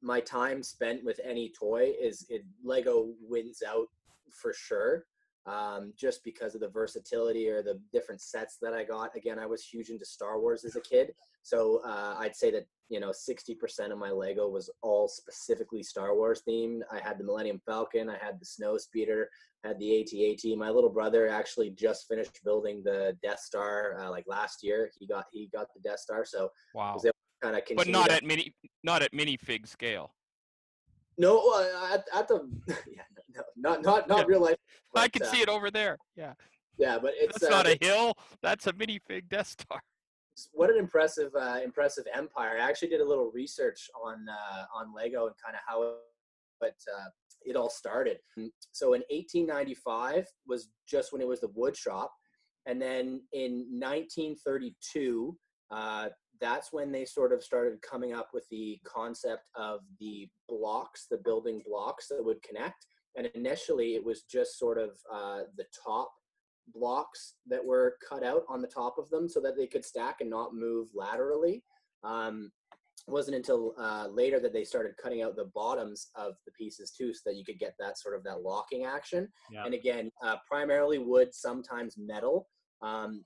my 0.00 0.20
time 0.20 0.62
spent 0.62 1.04
with 1.04 1.20
any 1.24 1.52
toy 1.58 1.92
is 2.00 2.26
it 2.28 2.44
Lego 2.64 3.08
wins 3.20 3.62
out 3.66 3.86
for 4.30 4.52
sure. 4.52 5.04
Um, 5.44 5.92
just 5.98 6.22
because 6.22 6.54
of 6.54 6.60
the 6.60 6.68
versatility 6.68 7.48
or 7.48 7.64
the 7.64 7.80
different 7.92 8.20
sets 8.20 8.58
that 8.62 8.74
I 8.74 8.84
got. 8.84 9.16
Again, 9.16 9.40
I 9.40 9.46
was 9.46 9.64
huge 9.64 9.88
into 9.88 10.04
Star 10.04 10.38
Wars 10.38 10.64
as 10.64 10.76
a 10.76 10.80
kid, 10.80 11.12
so 11.42 11.80
uh, 11.84 12.14
I'd 12.16 12.36
say 12.36 12.52
that 12.52 12.64
you 12.88 13.00
know 13.00 13.10
60% 13.10 13.90
of 13.90 13.98
my 13.98 14.12
Lego 14.12 14.48
was 14.48 14.70
all 14.82 15.08
specifically 15.08 15.82
Star 15.82 16.14
Wars 16.14 16.42
themed. 16.48 16.82
I 16.92 17.00
had 17.00 17.18
the 17.18 17.24
Millennium 17.24 17.60
Falcon, 17.66 18.08
I 18.08 18.18
had 18.24 18.38
the 18.38 18.44
Snow 18.44 18.78
Speeder, 18.78 19.28
I 19.64 19.68
had 19.68 19.78
the 19.78 20.00
AT-AT. 20.00 20.56
My 20.56 20.70
little 20.70 20.90
brother 20.90 21.28
actually 21.28 21.70
just 21.70 22.06
finished 22.08 22.38
building 22.44 22.82
the 22.84 23.16
Death 23.22 23.40
Star 23.40 23.96
uh, 23.98 24.10
like 24.10 24.24
last 24.28 24.62
year. 24.62 24.90
He 24.98 25.06
got 25.06 25.26
he 25.32 25.48
got 25.52 25.68
the 25.74 25.80
Death 25.80 26.00
Star, 26.00 26.24
so 26.24 26.50
wow. 26.74 27.00
Kind 27.42 27.56
of 27.56 27.62
But 27.76 27.88
not 27.88 28.12
at 28.12 28.22
mini 28.22 28.54
not 28.84 29.02
at 29.02 29.12
minifig 29.12 29.66
scale. 29.66 30.14
No, 31.18 31.52
uh, 31.52 31.94
at, 31.94 32.04
at 32.14 32.28
the 32.28 32.48
yeah, 32.68 33.02
no, 33.34 33.42
not 33.56 33.82
not 33.82 34.08
not 34.08 34.26
real 34.26 34.40
life. 34.40 34.56
I 34.94 35.08
can 35.08 35.22
uh, 35.22 35.26
see 35.26 35.40
it 35.40 35.48
over 35.48 35.70
there. 35.70 35.98
Yeah. 36.16 36.34
Yeah, 36.78 36.98
but 37.00 37.12
it's 37.16 37.38
That's 37.38 37.52
uh, 37.52 37.56
not 37.56 37.66
a 37.66 37.78
hill. 37.80 38.14
That's 38.42 38.66
a 38.66 38.72
minifig 38.72 39.28
Death 39.28 39.48
Star. 39.48 39.80
what 40.52 40.70
an 40.70 40.78
impressive 40.78 41.30
uh, 41.38 41.58
impressive 41.62 42.04
empire. 42.14 42.56
I 42.58 42.68
actually 42.68 42.88
did 42.88 43.00
a 43.00 43.08
little 43.08 43.30
research 43.32 43.90
on 44.02 44.26
uh, 44.28 44.64
on 44.74 44.94
Lego 44.94 45.26
and 45.26 45.34
kind 45.44 45.54
of 45.54 45.60
how 45.66 45.82
it, 45.82 45.94
but 46.60 46.74
uh, 46.96 47.08
it 47.44 47.56
all 47.56 47.70
started. 47.70 48.18
So 48.72 48.94
in 48.94 49.02
1895 49.10 50.26
was 50.46 50.68
just 50.88 51.12
when 51.12 51.20
it 51.20 51.28
was 51.28 51.40
the 51.40 51.50
wood 51.54 51.76
shop, 51.76 52.12
and 52.66 52.80
then 52.80 53.22
in 53.32 53.66
1932, 53.70 55.36
uh, 55.70 56.08
that's 56.40 56.72
when 56.72 56.90
they 56.92 57.04
sort 57.04 57.32
of 57.32 57.42
started 57.42 57.80
coming 57.82 58.12
up 58.12 58.30
with 58.34 58.46
the 58.50 58.78
concept 58.84 59.44
of 59.54 59.80
the 60.00 60.28
blocks, 60.48 61.06
the 61.10 61.18
building 61.18 61.62
blocks 61.66 62.08
that 62.08 62.24
would 62.24 62.42
connect. 62.42 62.86
And 63.16 63.26
initially, 63.34 63.94
it 63.94 64.04
was 64.04 64.22
just 64.22 64.58
sort 64.58 64.78
of 64.78 64.90
uh, 65.12 65.40
the 65.56 65.66
top 65.84 66.10
blocks 66.74 67.34
that 67.46 67.64
were 67.64 67.96
cut 68.08 68.24
out 68.24 68.44
on 68.48 68.62
the 68.62 68.68
top 68.68 68.96
of 68.98 69.10
them 69.10 69.28
so 69.28 69.40
that 69.40 69.56
they 69.56 69.66
could 69.66 69.84
stack 69.84 70.20
and 70.20 70.30
not 70.30 70.54
move 70.54 70.88
laterally. 70.94 71.62
Um, 72.04 72.50
it 73.08 73.10
wasn't 73.10 73.36
until 73.36 73.74
uh, 73.78 74.06
later 74.12 74.38
that 74.38 74.52
they 74.52 74.62
started 74.62 74.92
cutting 75.02 75.22
out 75.22 75.34
the 75.34 75.50
bottoms 75.54 76.08
of 76.14 76.34
the 76.46 76.52
pieces 76.52 76.92
too, 76.96 77.12
so 77.12 77.20
that 77.26 77.36
you 77.36 77.44
could 77.44 77.58
get 77.58 77.74
that 77.80 77.98
sort 77.98 78.14
of 78.14 78.22
that 78.24 78.42
locking 78.42 78.84
action. 78.84 79.28
Yeah. 79.50 79.64
And 79.64 79.74
again, 79.74 80.10
uh, 80.24 80.36
primarily 80.48 80.98
wood, 80.98 81.34
sometimes 81.34 81.96
metal. 81.98 82.48
Um, 82.80 83.24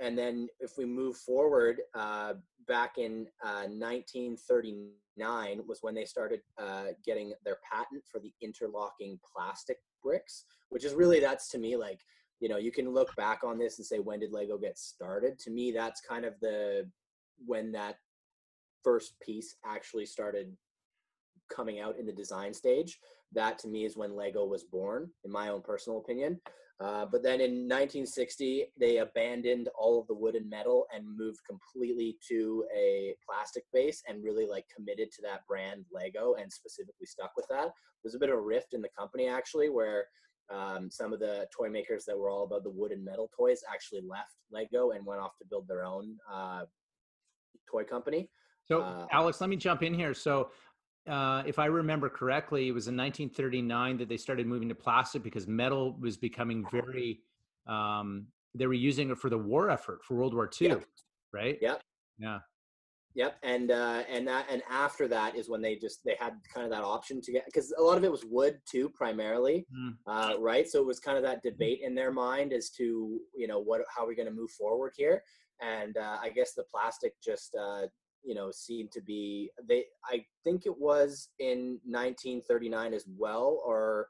and 0.00 0.16
then 0.18 0.48
if 0.60 0.76
we 0.76 0.84
move 0.84 1.16
forward, 1.16 1.80
uh, 1.94 2.34
back 2.66 2.98
in 2.98 3.26
uh, 3.44 3.66
1939 3.68 5.60
was 5.66 5.78
when 5.82 5.94
they 5.94 6.04
started 6.04 6.40
uh, 6.58 6.86
getting 7.04 7.32
their 7.44 7.58
patent 7.70 8.02
for 8.10 8.20
the 8.20 8.32
interlocking 8.40 9.18
plastic 9.34 9.78
bricks, 10.02 10.44
which 10.70 10.84
is 10.84 10.94
really 10.94 11.20
that's 11.20 11.48
to 11.50 11.58
me 11.58 11.76
like 11.76 12.00
you 12.40 12.48
know 12.48 12.56
you 12.56 12.72
can 12.72 12.88
look 12.90 13.14
back 13.16 13.44
on 13.44 13.58
this 13.58 13.78
and 13.78 13.86
say 13.86 13.98
when 13.98 14.20
did 14.20 14.32
Lego 14.32 14.58
get 14.58 14.78
started? 14.78 15.38
To 15.40 15.50
me, 15.50 15.70
that's 15.72 16.00
kind 16.00 16.24
of 16.24 16.34
the 16.40 16.88
when 17.44 17.72
that 17.72 17.96
first 18.82 19.18
piece 19.20 19.56
actually 19.64 20.06
started 20.06 20.56
coming 21.54 21.80
out 21.80 21.98
in 21.98 22.06
the 22.06 22.12
design 22.12 22.54
stage. 22.54 22.98
That 23.32 23.58
to 23.60 23.68
me 23.68 23.84
is 23.84 23.96
when 23.96 24.16
Lego 24.16 24.44
was 24.44 24.64
born, 24.64 25.10
in 25.24 25.30
my 25.30 25.48
own 25.48 25.62
personal 25.62 25.98
opinion. 25.98 26.40
Uh, 26.80 27.06
but 27.06 27.22
then 27.22 27.40
in 27.40 27.68
1960, 27.68 28.66
they 28.78 28.98
abandoned 28.98 29.68
all 29.78 30.00
of 30.00 30.06
the 30.08 30.14
wood 30.14 30.34
and 30.34 30.50
metal 30.50 30.86
and 30.94 31.04
moved 31.16 31.38
completely 31.48 32.16
to 32.28 32.64
a 32.76 33.14
plastic 33.28 33.64
base 33.72 34.02
and 34.08 34.24
really 34.24 34.44
like 34.46 34.64
committed 34.74 35.10
to 35.12 35.22
that 35.22 35.46
brand 35.46 35.84
Lego 35.92 36.34
and 36.34 36.52
specifically 36.52 37.06
stuck 37.06 37.30
with 37.36 37.46
that. 37.48 37.68
There's 38.02 38.16
a 38.16 38.18
bit 38.18 38.28
of 38.28 38.36
a 38.38 38.40
rift 38.40 38.74
in 38.74 38.82
the 38.82 38.88
company 38.98 39.28
actually, 39.28 39.70
where 39.70 40.06
um, 40.50 40.90
some 40.90 41.12
of 41.12 41.20
the 41.20 41.46
toy 41.56 41.70
makers 41.70 42.04
that 42.06 42.18
were 42.18 42.28
all 42.28 42.44
about 42.44 42.64
the 42.64 42.70
wood 42.70 42.90
and 42.90 43.04
metal 43.04 43.30
toys 43.34 43.62
actually 43.72 44.02
left 44.06 44.34
Lego 44.50 44.90
and 44.90 45.06
went 45.06 45.20
off 45.20 45.36
to 45.38 45.44
build 45.48 45.68
their 45.68 45.84
own 45.84 46.16
uh, 46.30 46.64
toy 47.70 47.84
company. 47.84 48.28
So, 48.66 48.80
Uh, 48.80 49.06
Alex, 49.12 49.40
let 49.40 49.50
me 49.50 49.56
jump 49.56 49.82
in 49.82 49.94
here. 49.94 50.14
So, 50.14 50.50
uh, 51.08 51.42
if 51.46 51.58
I 51.58 51.66
remember 51.66 52.08
correctly, 52.08 52.68
it 52.68 52.72
was 52.72 52.88
in 52.88 52.96
1939 52.96 53.98
that 53.98 54.08
they 54.08 54.16
started 54.16 54.46
moving 54.46 54.68
to 54.68 54.74
plastic 54.74 55.22
because 55.22 55.46
metal 55.46 55.96
was 56.00 56.16
becoming 56.16 56.66
very. 56.70 57.20
Um, 57.66 58.26
they 58.54 58.66
were 58.66 58.74
using 58.74 59.10
it 59.10 59.18
for 59.18 59.30
the 59.30 59.38
war 59.38 59.70
effort 59.70 60.04
for 60.04 60.14
World 60.14 60.34
War 60.34 60.48
II, 60.60 60.68
Yeah. 60.68 60.74
right? 61.32 61.58
Yep. 61.60 61.80
Yeah. 62.18 62.38
Yep, 63.16 63.36
and 63.44 63.70
uh, 63.70 64.02
and 64.08 64.26
that 64.26 64.46
and 64.50 64.60
after 64.68 65.06
that 65.06 65.36
is 65.36 65.48
when 65.48 65.62
they 65.62 65.76
just 65.76 66.00
they 66.04 66.16
had 66.18 66.34
kind 66.52 66.64
of 66.64 66.72
that 66.72 66.82
option 66.82 67.20
to 67.20 67.30
get 67.30 67.44
because 67.46 67.72
a 67.78 67.82
lot 67.82 67.96
of 67.96 68.02
it 68.02 68.10
was 68.10 68.24
wood 68.24 68.58
too 68.68 68.88
primarily, 68.88 69.66
Mm. 69.72 69.96
uh, 70.08 70.34
right? 70.40 70.68
So 70.68 70.80
it 70.80 70.86
was 70.86 70.98
kind 70.98 71.16
of 71.16 71.22
that 71.22 71.40
debate 71.44 71.80
in 71.84 71.94
their 71.94 72.10
mind 72.10 72.52
as 72.52 72.70
to 72.70 73.20
you 73.36 73.46
know 73.46 73.60
what 73.60 73.82
how 73.94 74.04
are 74.04 74.08
we 74.08 74.16
going 74.16 74.26
to 74.28 74.34
move 74.34 74.50
forward 74.50 74.94
here, 74.96 75.22
and 75.62 75.96
uh, 75.96 76.16
I 76.20 76.30
guess 76.30 76.54
the 76.54 76.64
plastic 76.64 77.12
just 77.22 77.54
uh, 77.54 77.86
you 78.24 78.34
know 78.34 78.50
seem 78.50 78.88
to 78.92 79.00
be 79.00 79.50
they 79.68 79.84
I 80.10 80.24
think 80.42 80.66
it 80.66 80.78
was 80.78 81.28
in 81.38 81.78
1939 81.84 82.94
as 82.94 83.04
well 83.18 83.62
or 83.64 84.08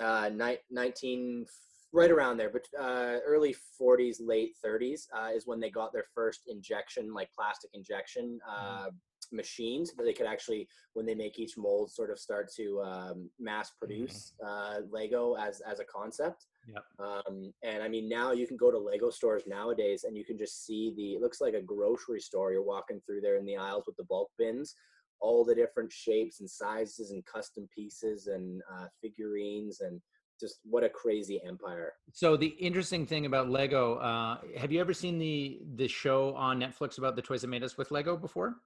uh, 0.00 0.30
ni- 0.32 0.58
19 0.70 1.46
right 1.92 2.10
around 2.10 2.36
there, 2.36 2.50
but 2.50 2.66
uh, 2.80 3.18
early 3.26 3.54
40s, 3.80 4.16
late 4.20 4.52
30s 4.64 5.06
uh, 5.16 5.30
is 5.34 5.46
when 5.46 5.60
they 5.60 5.70
got 5.70 5.92
their 5.92 6.04
first 6.14 6.42
injection, 6.48 7.12
like 7.12 7.28
plastic 7.36 7.70
injection 7.74 8.38
uh, 8.48 8.90
machines 9.32 9.92
that 9.96 10.04
they 10.04 10.12
could 10.12 10.26
actually, 10.26 10.68
when 10.94 11.06
they 11.06 11.14
make 11.14 11.38
each 11.38 11.56
mold, 11.56 11.90
sort 11.90 12.10
of 12.10 12.18
start 12.18 12.48
to 12.56 12.80
um, 12.82 13.30
mass 13.38 13.72
produce 13.78 14.34
uh, 14.46 14.76
Lego 14.90 15.34
as 15.34 15.60
as 15.60 15.80
a 15.80 15.84
concept. 15.84 16.46
Yep. 16.66 16.84
Um, 16.98 17.52
and 17.62 17.82
I 17.82 17.88
mean, 17.88 18.08
now 18.08 18.32
you 18.32 18.46
can 18.46 18.56
go 18.56 18.70
to 18.70 18.78
Lego 18.78 19.10
stores 19.10 19.44
nowadays, 19.46 20.04
and 20.04 20.16
you 20.16 20.24
can 20.24 20.38
just 20.38 20.66
see 20.66 20.92
the. 20.96 21.14
It 21.14 21.20
looks 21.20 21.40
like 21.40 21.54
a 21.54 21.62
grocery 21.62 22.20
store. 22.20 22.52
You're 22.52 22.62
walking 22.62 23.00
through 23.06 23.22
there 23.22 23.36
in 23.36 23.44
the 23.44 23.56
aisles 23.56 23.84
with 23.86 23.96
the 23.96 24.04
bulk 24.04 24.30
bins, 24.38 24.74
all 25.20 25.44
the 25.44 25.54
different 25.54 25.92
shapes 25.92 26.40
and 26.40 26.50
sizes 26.50 27.10
and 27.10 27.24
custom 27.26 27.68
pieces 27.74 28.26
and 28.26 28.60
uh, 28.72 28.86
figurines 29.02 29.80
and 29.80 30.00
just 30.40 30.60
what 30.64 30.82
a 30.82 30.88
crazy 30.88 31.40
empire. 31.46 31.92
So 32.12 32.36
the 32.36 32.46
interesting 32.46 33.06
thing 33.06 33.26
about 33.26 33.50
Lego, 33.50 33.96
uh, 33.96 34.38
have 34.56 34.72
you 34.72 34.80
ever 34.80 34.94
seen 34.94 35.18
the 35.18 35.60
the 35.76 35.86
show 35.86 36.34
on 36.34 36.58
Netflix 36.58 36.98
about 36.98 37.14
the 37.14 37.22
toys 37.22 37.42
that 37.42 37.48
made 37.48 37.62
us 37.62 37.76
with 37.76 37.90
Lego 37.90 38.16
before? 38.16 38.56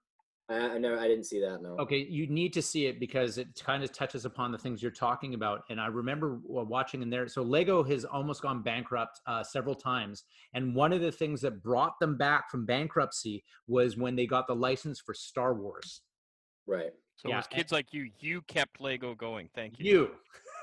I, 0.48 0.54
I 0.54 0.78
know 0.78 0.98
I 0.98 1.08
didn't 1.08 1.24
see 1.24 1.40
that. 1.40 1.62
No. 1.62 1.76
Okay, 1.78 1.98
you 1.98 2.26
need 2.26 2.52
to 2.52 2.62
see 2.62 2.86
it 2.86 3.00
because 3.00 3.38
it 3.38 3.48
kind 3.64 3.82
of 3.82 3.92
touches 3.92 4.24
upon 4.24 4.52
the 4.52 4.58
things 4.58 4.82
you're 4.82 4.90
talking 4.90 5.34
about. 5.34 5.62
And 5.70 5.80
I 5.80 5.86
remember 5.86 6.40
watching 6.44 7.00
in 7.02 7.08
there. 7.08 7.26
So 7.28 7.42
Lego 7.42 7.82
has 7.82 8.04
almost 8.04 8.42
gone 8.42 8.62
bankrupt 8.62 9.20
uh, 9.26 9.42
several 9.42 9.74
times, 9.74 10.24
and 10.52 10.74
one 10.74 10.92
of 10.92 11.00
the 11.00 11.12
things 11.12 11.40
that 11.42 11.62
brought 11.62 11.98
them 11.98 12.16
back 12.16 12.50
from 12.50 12.66
bankruptcy 12.66 13.42
was 13.66 13.96
when 13.96 14.16
they 14.16 14.26
got 14.26 14.46
the 14.46 14.54
license 14.54 15.00
for 15.00 15.14
Star 15.14 15.54
Wars. 15.54 16.02
Right. 16.66 16.92
So 17.16 17.28
it 17.28 17.30
Yeah, 17.30 17.36
was 17.38 17.46
kids 17.46 17.72
like 17.72 17.92
you. 17.92 18.10
You 18.18 18.42
kept 18.42 18.80
Lego 18.80 19.14
going. 19.14 19.48
Thank 19.54 19.78
you. 19.78 19.90
You. 19.90 20.10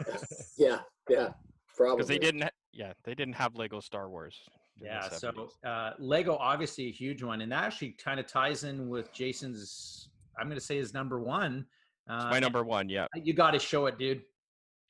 yeah, 0.57 0.79
yeah, 1.09 1.29
probably. 1.75 1.97
Because 1.97 2.07
they 2.07 2.19
didn't. 2.19 2.41
Ha- 2.41 2.49
yeah, 2.71 2.93
they 3.03 3.15
didn't 3.15 3.35
have 3.35 3.55
Lego 3.55 3.79
Star 3.79 4.09
Wars. 4.09 4.37
Yeah, 4.83 5.07
so 5.09 5.49
uh, 5.65 5.91
Lego 5.99 6.35
obviously 6.37 6.87
a 6.87 6.91
huge 6.91 7.21
one, 7.23 7.41
and 7.41 7.51
that 7.51 7.63
actually 7.63 7.91
kind 7.91 8.19
of 8.19 8.27
ties 8.27 8.63
in 8.63 8.89
with 8.89 9.13
Jason's. 9.13 10.09
I'm 10.39 10.47
going 10.47 10.57
to 10.59 10.65
say 10.65 10.77
his 10.77 10.93
number 10.93 11.19
one. 11.19 11.65
Uh, 12.09 12.29
my 12.29 12.39
number 12.39 12.63
one. 12.63 12.89
Yeah. 12.89 13.05
You 13.15 13.33
got 13.33 13.51
to 13.51 13.59
show 13.59 13.85
it, 13.85 13.99
dude. 13.99 14.23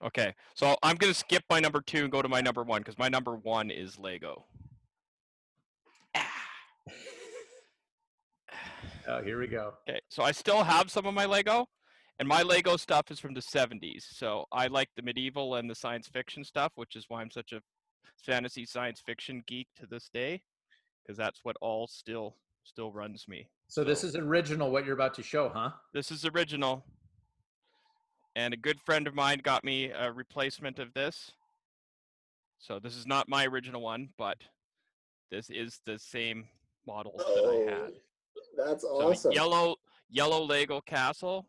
Okay. 0.04 0.34
So 0.56 0.76
I'm 0.82 0.96
gonna 0.96 1.14
skip 1.14 1.44
my 1.50 1.60
number 1.60 1.82
two 1.82 2.04
and 2.04 2.12
go 2.12 2.22
to 2.22 2.30
my 2.30 2.42
number 2.42 2.64
one 2.64 2.82
because 2.82 2.98
my 2.98 3.10
number 3.10 3.36
one 3.36 3.70
is 3.70 3.98
Lego. 4.00 4.46
Oh, 9.08 9.22
here 9.24 9.39
we 9.39 9.48
go. 9.48 9.74
Okay, 9.89 10.00
so 10.10 10.22
I 10.22 10.32
still 10.32 10.64
have 10.64 10.92
some 10.92 11.08
of 11.08 11.14
my 11.16 11.26
Lego, 11.26 11.66
and 12.20 12.28
my 12.28 12.44
Lego 12.44 12.78
stuff 12.78 13.10
is 13.10 13.20
from 13.20 13.34
the 13.34 13.42
70s. 13.42 14.04
So 14.12 14.46
I 14.52 14.68
like 14.68 14.89
the 14.96 15.02
medieval 15.02 15.56
and 15.56 15.68
the 15.68 15.74
science 15.74 16.08
fiction 16.08 16.44
stuff, 16.44 16.72
which 16.76 16.96
is 16.96 17.06
why 17.08 17.22
I'm 17.22 17.32
such 17.32 17.52
a 17.52 17.62
fantasy 18.18 18.66
science 18.66 18.99
fiction 18.99 19.43
geek 19.47 19.68
to 19.80 19.86
this 19.86 20.10
day, 20.14 20.41
because 21.02 21.18
that's 21.18 21.41
what 21.43 21.56
all 21.62 21.88
still 21.88 22.36
still 22.64 22.91
runs 22.91 23.28
me. 23.28 23.47
So 23.68 23.84
this 23.84 24.04
is 24.04 24.16
original. 24.16 24.72
What 24.72 24.86
you're 24.86 24.93
about 24.95 25.14
to 25.16 25.24
show, 25.24 25.49
huh? 25.49 25.72
This 25.93 26.12
is 26.12 26.26
original, 26.26 26.84
and 28.36 28.54
a 28.54 28.58
good 28.58 28.80
friend 28.80 29.08
of 29.08 29.16
mine 29.16 29.41
got 29.43 29.64
me 29.64 29.91
a 29.91 30.12
replacement 30.12 30.80
of 30.80 30.93
this. 30.93 31.32
So 32.60 32.80
this 32.80 32.95
is 32.95 33.08
not 33.08 33.28
my 33.28 33.45
original 33.47 33.82
one, 33.82 34.10
but 34.18 34.38
this 35.32 35.49
is 35.49 35.82
the 35.86 35.97
same 35.97 36.45
model 36.86 37.14
that 37.18 37.26
I 37.26 37.30
oh, 37.30 37.68
had. 37.68 37.91
Oh, 38.60 38.66
that's 38.66 38.84
So 38.84 38.88
awesome. 38.89 39.32
yellow 39.32 39.76
yellow 40.10 40.43
Lego 40.43 40.82
castle 40.82 41.47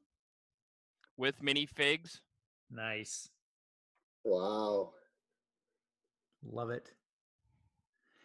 with 1.17 1.43
minifigs. 1.43 2.21
Nice. 2.71 3.29
Wow. 4.25 4.93
Love 6.51 6.71
it. 6.71 6.93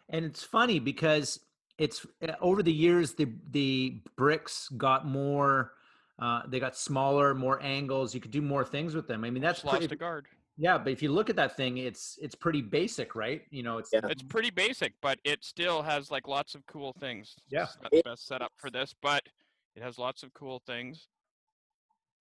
And 0.09 0.26
it's 0.26 0.43
funny 0.43 0.80
because 0.80 1.39
it's 1.78 2.05
uh, 2.28 2.34
over 2.41 2.63
the 2.63 2.74
years 2.74 3.13
the 3.13 3.28
the 3.51 4.01
bricks 4.15 4.70
got 4.70 5.05
more 5.05 5.74
uh, 6.20 6.41
they 6.47 6.59
got 6.59 6.76
smaller, 6.76 7.36
more 7.36 7.61
angles. 7.61 8.15
You 8.15 8.22
could 8.22 8.32
do 8.32 8.41
more 8.41 8.65
things 8.65 8.95
with 8.95 9.07
them. 9.07 9.24
I 9.24 9.30
mean, 9.30 9.43
that's 9.43 9.59
Just 9.59 9.65
lost 9.65 9.78
pretty, 9.80 9.93
a 9.93 9.97
guard. 9.97 10.26
yeah. 10.57 10.78
But 10.78 10.91
if 10.91 11.03
you 11.03 11.11
look 11.11 11.30
at 11.30 11.36
that 11.36 11.55
thing, 11.55 11.78
it's 11.78 12.18
it's 12.22 12.34
pretty 12.34 12.61
basic, 12.61 13.15
right? 13.15 13.43
You 13.51 13.61
know, 13.63 13.78
it's 13.78 13.91
Yeah. 13.93 13.99
It's 14.09 14.24
pretty 14.24 14.49
basic, 14.49 14.93
but 15.01 15.20
it 15.24 15.43
still 15.43 15.84
has 15.84 16.09
like 16.09 16.28
lots 16.28 16.55
of 16.55 16.65
cool 16.65 16.93
things. 16.99 17.36
Yeah. 17.49 17.63
It's 17.63 17.78
not 17.84 17.91
the 17.91 18.01
best 18.03 18.26
setup 18.28 18.51
for 18.55 18.72
this, 18.72 18.95
but 18.99 19.24
it 19.76 19.84
has 19.84 19.99
lots 19.99 20.24
of 20.24 20.34
cool 20.34 20.59
things. 20.65 21.07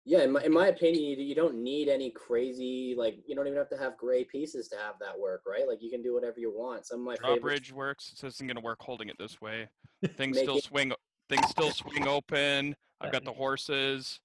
Yeah, 0.04 0.22
in 0.22 0.32
my, 0.32 0.42
in 0.42 0.52
my 0.52 0.68
opinion, 0.68 1.02
you, 1.04 1.16
you 1.16 1.34
don't 1.34 1.62
need 1.62 1.88
any 1.88 2.10
crazy 2.10 2.94
like 2.96 3.18
you 3.26 3.34
don't 3.34 3.46
even 3.46 3.58
have 3.58 3.68
to 3.70 3.76
have 3.76 3.96
gray 3.98 4.24
pieces 4.24 4.68
to 4.68 4.76
have 4.76 4.94
that 5.00 5.18
work, 5.18 5.42
right? 5.46 5.68
Like 5.68 5.78
you 5.82 5.90
can 5.90 6.02
do 6.02 6.14
whatever 6.14 6.38
you 6.40 6.50
want. 6.50 6.86
Some 6.86 7.00
of 7.00 7.06
my 7.06 7.16
favorites. 7.16 7.40
Drawbridge 7.40 7.72
works. 7.72 8.10
This 8.20 8.34
isn't 8.36 8.46
gonna 8.46 8.60
work 8.60 8.78
holding 8.80 9.08
it 9.08 9.16
this 9.18 9.40
way. 9.40 9.68
Things 10.16 10.36
Make 10.36 10.44
still 10.44 10.58
it- 10.58 10.64
swing. 10.64 10.92
Things 11.28 11.46
still 11.50 11.70
swing 11.72 12.08
open. 12.08 12.74
I've 13.02 13.12
got 13.12 13.24
the 13.24 13.32
horses. 13.34 14.18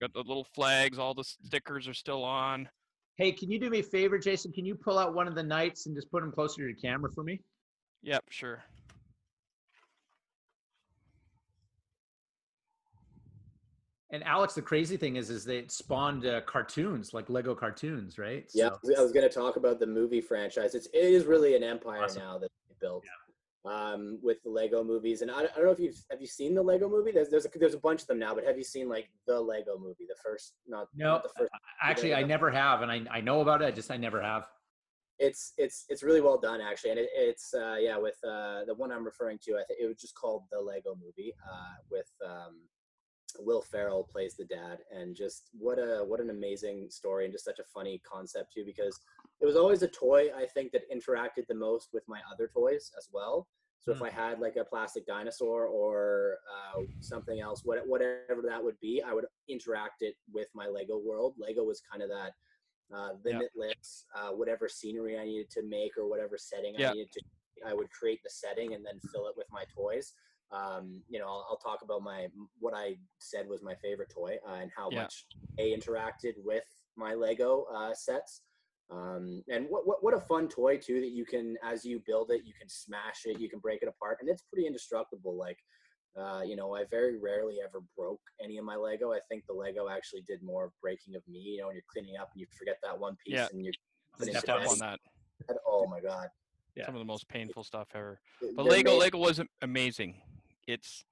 Got 0.00 0.12
the 0.12 0.20
little 0.20 0.44
flags. 0.54 0.98
All 0.98 1.14
the 1.14 1.24
stickers 1.24 1.88
are 1.88 1.94
still 1.94 2.22
on. 2.22 2.68
Hey, 3.16 3.32
can 3.32 3.50
you 3.50 3.58
do 3.58 3.68
me 3.68 3.80
a 3.80 3.82
favor, 3.82 4.16
Jason? 4.18 4.52
Can 4.52 4.64
you 4.64 4.76
pull 4.76 4.96
out 5.00 5.12
one 5.14 5.26
of 5.26 5.34
the 5.34 5.42
knights 5.42 5.86
and 5.86 5.96
just 5.96 6.08
put 6.12 6.20
them 6.22 6.30
closer 6.30 6.62
to 6.68 6.72
the 6.72 6.80
camera 6.80 7.10
for 7.12 7.24
me? 7.24 7.40
Yep, 8.02 8.22
sure. 8.30 8.62
And 14.10 14.24
Alex, 14.24 14.54
the 14.54 14.62
crazy 14.62 14.96
thing 14.96 15.16
is, 15.16 15.28
is 15.28 15.44
they 15.44 15.66
spawned 15.68 16.24
uh, 16.24 16.40
cartoons 16.42 17.12
like 17.12 17.28
Lego 17.28 17.54
cartoons, 17.54 18.18
right? 18.18 18.48
Yeah, 18.54 18.70
I 18.96 19.02
was 19.02 19.12
going 19.12 19.28
to 19.28 19.34
talk 19.34 19.56
about 19.56 19.78
the 19.80 19.86
movie 19.86 20.22
franchise. 20.22 20.74
It's 20.74 20.86
it 20.94 21.04
is 21.04 21.26
really 21.26 21.54
an 21.56 21.62
empire 21.62 22.04
Awesome. 22.04 22.22
now 22.22 22.38
that 22.38 22.50
they 22.68 22.74
built. 22.80 23.04
Um, 23.64 24.18
with 24.22 24.42
the 24.44 24.50
Lego 24.50 24.82
movies, 24.82 25.20
and 25.20 25.30
I, 25.30 25.40
I 25.40 25.42
don't 25.42 25.64
know 25.64 25.72
if 25.72 25.80
you've 25.80 26.02
have 26.10 26.22
you 26.22 26.26
seen 26.26 26.54
the 26.54 26.62
Lego 26.62 26.88
movie. 26.88 27.10
There's 27.12 27.28
there's 27.28 27.44
a, 27.44 27.50
there's 27.58 27.74
a 27.74 27.78
bunch 27.78 28.00
of 28.00 28.06
them 28.06 28.18
now, 28.18 28.34
but 28.34 28.44
have 28.44 28.56
you 28.56 28.64
seen 28.64 28.88
like 28.88 29.10
the 29.26 29.38
Lego 29.38 29.76
movie, 29.78 30.06
the 30.08 30.14
first 30.24 30.54
not 30.66 30.86
No, 30.94 31.08
not 31.14 31.22
the 31.24 31.28
first 31.36 31.50
actually, 31.82 32.14
I 32.14 32.22
never 32.22 32.50
have, 32.50 32.80
and 32.80 32.90
I 32.90 33.02
I 33.10 33.20
know 33.20 33.42
about 33.42 33.60
it. 33.60 33.66
I 33.66 33.70
just 33.72 33.90
I 33.90 33.98
never 33.98 34.22
have. 34.22 34.46
it's 35.18 35.52
it's 35.58 35.84
it's 35.90 36.02
really 36.02 36.20
well 36.20 36.38
done 36.38 36.60
actually 36.60 36.90
and 36.92 37.00
it, 37.00 37.08
it's 37.12 37.52
uh 37.52 37.76
yeah 37.78 37.98
with 37.98 38.16
uh 38.24 38.64
the 38.68 38.74
one 38.82 38.92
i'm 38.92 39.04
referring 39.04 39.36
to 39.42 39.54
i 39.54 39.64
think 39.66 39.80
it 39.82 39.86
was 39.88 39.96
just 39.96 40.14
called 40.14 40.44
the 40.52 40.60
lego 40.70 40.94
movie 41.04 41.32
uh 41.50 41.74
with 41.90 42.08
um 42.24 42.54
will 43.38 43.62
ferrell 43.62 44.08
plays 44.10 44.36
the 44.36 44.44
dad 44.44 44.78
and 44.94 45.14
just 45.14 45.50
what 45.52 45.78
a 45.78 46.04
what 46.06 46.20
an 46.20 46.30
amazing 46.30 46.88
story 46.90 47.24
and 47.24 47.32
just 47.32 47.44
such 47.44 47.58
a 47.58 47.64
funny 47.74 48.00
concept 48.10 48.52
too 48.52 48.64
because 48.64 48.98
it 49.40 49.46
was 49.46 49.56
always 49.56 49.82
a 49.82 49.88
toy 49.88 50.28
i 50.36 50.44
think 50.46 50.72
that 50.72 50.82
interacted 50.92 51.46
the 51.48 51.54
most 51.54 51.90
with 51.92 52.02
my 52.08 52.20
other 52.32 52.48
toys 52.52 52.90
as 52.98 53.08
well 53.12 53.46
so 53.80 53.92
if 53.92 53.98
Hmm. 53.98 54.04
i 54.04 54.10
had 54.10 54.40
like 54.40 54.56
a 54.56 54.64
plastic 54.64 55.06
dinosaur 55.06 55.66
or 55.66 56.38
uh, 56.52 56.82
something 57.00 57.40
else 57.40 57.62
what, 57.64 57.78
whatever 57.86 58.42
that 58.44 58.62
would 58.62 58.78
be 58.80 59.02
i 59.02 59.12
would 59.12 59.26
interact 59.48 60.02
it 60.02 60.14
with 60.32 60.48
my 60.54 60.66
lego 60.66 60.98
world 60.98 61.34
lego 61.38 61.62
was 61.64 61.80
kind 61.90 62.02
of 62.02 62.08
that 62.08 62.32
uh, 62.94 63.10
limitless, 63.24 64.06
uh, 64.16 64.30
whatever 64.30 64.68
scenery 64.68 65.18
I 65.18 65.24
needed 65.24 65.50
to 65.50 65.62
make 65.62 65.96
or 65.98 66.08
whatever 66.08 66.38
setting 66.38 66.74
Yeah. 66.78 66.90
I 66.90 66.92
needed 66.94 67.12
to, 67.12 67.20
I 67.66 67.74
would 67.74 67.90
create 67.90 68.20
the 68.22 68.30
setting 68.30 68.74
and 68.74 68.84
then 68.84 68.98
fill 69.12 69.26
it 69.26 69.34
with 69.36 69.46
my 69.52 69.64
toys. 69.74 70.14
Um, 70.50 71.02
you 71.08 71.18
know, 71.18 71.26
I'll, 71.26 71.46
I'll 71.50 71.56
talk 71.58 71.80
about 71.82 72.02
my 72.02 72.28
what 72.58 72.74
I 72.74 72.96
said 73.18 73.48
was 73.48 73.62
my 73.62 73.74
favorite 73.82 74.10
toy 74.14 74.36
uh, 74.48 74.54
and 74.54 74.70
how 74.74 74.88
Yeah. 74.90 75.02
much 75.02 75.26
they 75.56 75.70
interacted 75.72 76.34
with 76.38 76.64
my 76.96 77.14
Lego 77.14 77.66
uh, 77.74 77.92
sets. 77.94 78.42
Um, 78.90 79.42
and 79.50 79.66
what, 79.68 79.86
what 79.86 80.02
what 80.02 80.14
a 80.14 80.20
fun 80.20 80.48
toy 80.48 80.78
too 80.78 81.00
that 81.00 81.10
you 81.10 81.26
can 81.26 81.56
as 81.62 81.84
you 81.84 82.02
build 82.06 82.30
it, 82.30 82.42
you 82.46 82.54
can 82.58 82.68
smash 82.70 83.26
it, 83.26 83.38
you 83.38 83.50
can 83.50 83.58
break 83.58 83.82
it 83.82 83.88
apart, 83.88 84.18
and 84.20 84.30
it's 84.30 84.42
pretty 84.42 84.66
indestructible. 84.66 85.36
Like 85.36 85.58
uh, 86.18 86.40
you 86.44 86.56
know, 86.56 86.74
I 86.74 86.84
very 86.90 87.18
rarely 87.18 87.56
ever 87.62 87.80
broke 87.96 88.22
any 88.42 88.56
of 88.56 88.64
my 88.64 88.76
Lego. 88.76 89.12
I 89.12 89.18
think 89.28 89.44
the 89.46 89.52
Lego 89.52 89.88
actually 89.90 90.22
did 90.22 90.42
more 90.42 90.72
breaking 90.80 91.14
of 91.16 91.22
me. 91.28 91.38
You 91.40 91.58
know, 91.60 91.66
when 91.66 91.76
you're 91.76 91.84
cleaning 91.92 92.16
up 92.18 92.30
and 92.32 92.40
you 92.40 92.46
forget 92.58 92.78
that 92.82 92.98
one 92.98 93.14
piece 93.24 93.34
Yeah. 93.34 93.48
and 93.52 93.62
you're 93.62 93.74
Step 94.20 94.28
it 94.34 94.38
Step 94.40 94.66
on 94.68 94.78
that. 94.78 94.98
Oh 95.66 95.86
my 95.86 96.00
god! 96.00 96.28
Yeah. 96.74 96.86
Some 96.86 96.94
of 96.94 96.98
the 97.00 97.04
most 97.04 97.28
painful 97.28 97.62
stuff 97.64 97.88
ever. 97.94 98.18
They're 98.40 98.52
But 98.56 98.64
Lego, 98.66 98.92
made- 98.92 98.98
Lego 99.00 99.18
was 99.18 99.40
amazing. 99.60 100.20
It's 100.68 101.04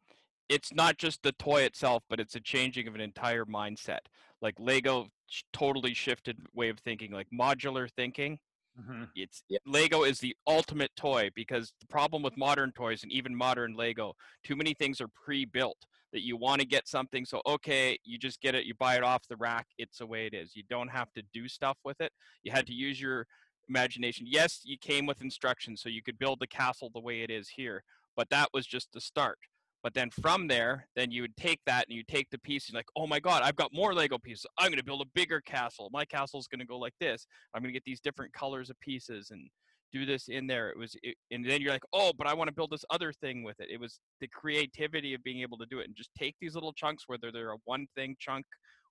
it's 0.49 0.73
not 0.73 0.97
just 0.97 1.25
the 1.25 1.33
toy 1.33 1.63
itself, 1.63 2.05
but 2.09 2.21
it's 2.21 2.37
a 2.37 2.41
changing 2.41 2.87
of 2.87 2.95
an 2.95 3.01
entire 3.01 3.45
mindset. 3.45 4.01
Like 4.41 4.55
Lego 4.61 5.09
sh- 5.29 5.43
totally 5.53 5.93
shifted 5.95 6.39
way 6.55 6.69
of 6.69 6.79
thinking, 6.79 7.11
like 7.11 7.27
modular 7.33 7.91
thinking. 7.91 8.39
Mhm. 8.79 9.11
It's 9.17 9.43
Yep. 9.49 9.63
Lego 9.67 10.05
is 10.05 10.21
the 10.21 10.37
ultimate 10.47 10.95
toy 10.95 11.31
because 11.35 11.73
the 11.81 11.87
problem 11.87 12.23
with 12.23 12.37
modern 12.37 12.71
toys 12.73 13.03
and 13.03 13.11
even 13.11 13.35
modern 13.35 13.75
Lego, 13.75 14.15
too 14.45 14.55
many 14.55 14.75
things 14.75 15.01
are 15.01 15.09
pre-built 15.09 15.79
that 16.13 16.23
you 16.23 16.37
want 16.37 16.61
to 16.61 16.67
get 16.67 16.87
something 16.87 17.25
so 17.25 17.41
okay, 17.47 17.99
you 18.05 18.19
just 18.19 18.41
get 18.41 18.55
it, 18.55 18.67
you 18.67 18.75
buy 18.75 18.97
it 18.97 19.03
off 19.03 19.27
the 19.29 19.37
rack, 19.37 19.67
it's 19.79 19.99
the 19.99 20.07
way 20.07 20.27
it 20.27 20.35
is. 20.35 20.55
You 20.55 20.63
don't 20.69 20.89
have 20.89 21.13
to 21.15 21.23
do 21.33 21.49
stuff 21.49 21.79
with 21.85 22.01
it. 22.01 22.13
You 22.45 22.53
had 22.53 22.67
to 22.69 22.75
use 22.75 23.01
your 23.01 23.27
imagination. 23.69 24.27
Yes, 24.29 24.61
you 24.65 24.79
came 24.79 25.07
with 25.07 25.23
instructions 25.23 25.83
so 25.83 25.89
you 25.89 26.03
could 26.03 26.19
build 26.19 26.39
the 26.41 26.47
castle 26.47 26.91
the 26.95 27.01
way 27.01 27.23
it 27.23 27.31
is 27.31 27.49
here, 27.49 27.83
but 28.17 28.29
that 28.31 28.49
was 28.53 28.67
just 28.67 28.89
the 28.93 29.01
start. 29.01 29.39
But 29.83 29.95
then 29.95 30.11
from 30.11 30.49
there, 30.49 30.89
then 30.97 31.13
you 31.13 31.23
would 31.23 31.37
take 31.37 31.61
that 31.67 31.87
and 31.89 31.97
you 31.97 32.03
take 32.03 32.29
the 32.31 32.39
piece 32.39 32.67
and 32.67 32.75
you're 32.75 32.81
like, 32.81 32.87
oh 32.97 33.07
my 33.07 33.21
God, 33.21 33.43
I've 33.45 33.55
got 33.55 33.73
more 33.73 33.95
Lego 33.95 34.19
pieces. 34.19 34.47
I'm 34.59 34.69
going 34.69 34.79
to 34.79 34.85
build 34.85 35.03
a 35.03 35.11
bigger 35.15 35.41
castle. 35.41 35.91
My 35.93 36.05
castle's 36.05 36.49
going 36.49 36.59
to 36.59 36.67
go 36.67 36.79
like 36.79 36.95
this. 36.99 37.27
I'm 37.55 37.63
going 37.63 37.73
to 37.73 37.77
get 37.77 37.85
these 37.85 38.01
different 38.01 38.33
colors 38.33 38.69
of 38.69 38.81
pieces 38.81 39.31
and 39.31 39.49
do 39.93 40.05
this 40.05 40.27
in 40.27 40.49
there. 40.49 40.71
It 40.71 40.79
was, 40.79 40.97
it, 41.05 41.15
and 41.31 41.49
then 41.49 41.61
you're 41.61 41.71
like, 41.71 41.85
oh, 41.93 42.13
but 42.19 42.27
I 42.27 42.35
want 42.35 42.49
to 42.49 42.55
build 42.55 42.73
this 42.73 42.85
other 42.91 43.13
thing 43.13 43.45
with 43.45 43.61
it. 43.61 43.69
It 43.71 43.79
was 43.79 44.01
the 44.21 44.27
creativity 44.27 45.15
of 45.15 45.23
being 45.23 45.43
able 45.43 45.59
to 45.59 45.67
do 45.67 45.79
it 45.79 45.87
and 45.87 45.95
just 45.95 46.11
take 46.19 46.35
these 46.41 46.55
little 46.55 46.73
chunks, 46.73 47.05
whether 47.07 47.31
they're 47.31 47.53
a 47.53 47.59
one 47.65 47.87
thing 47.95 48.17
chunk 48.19 48.45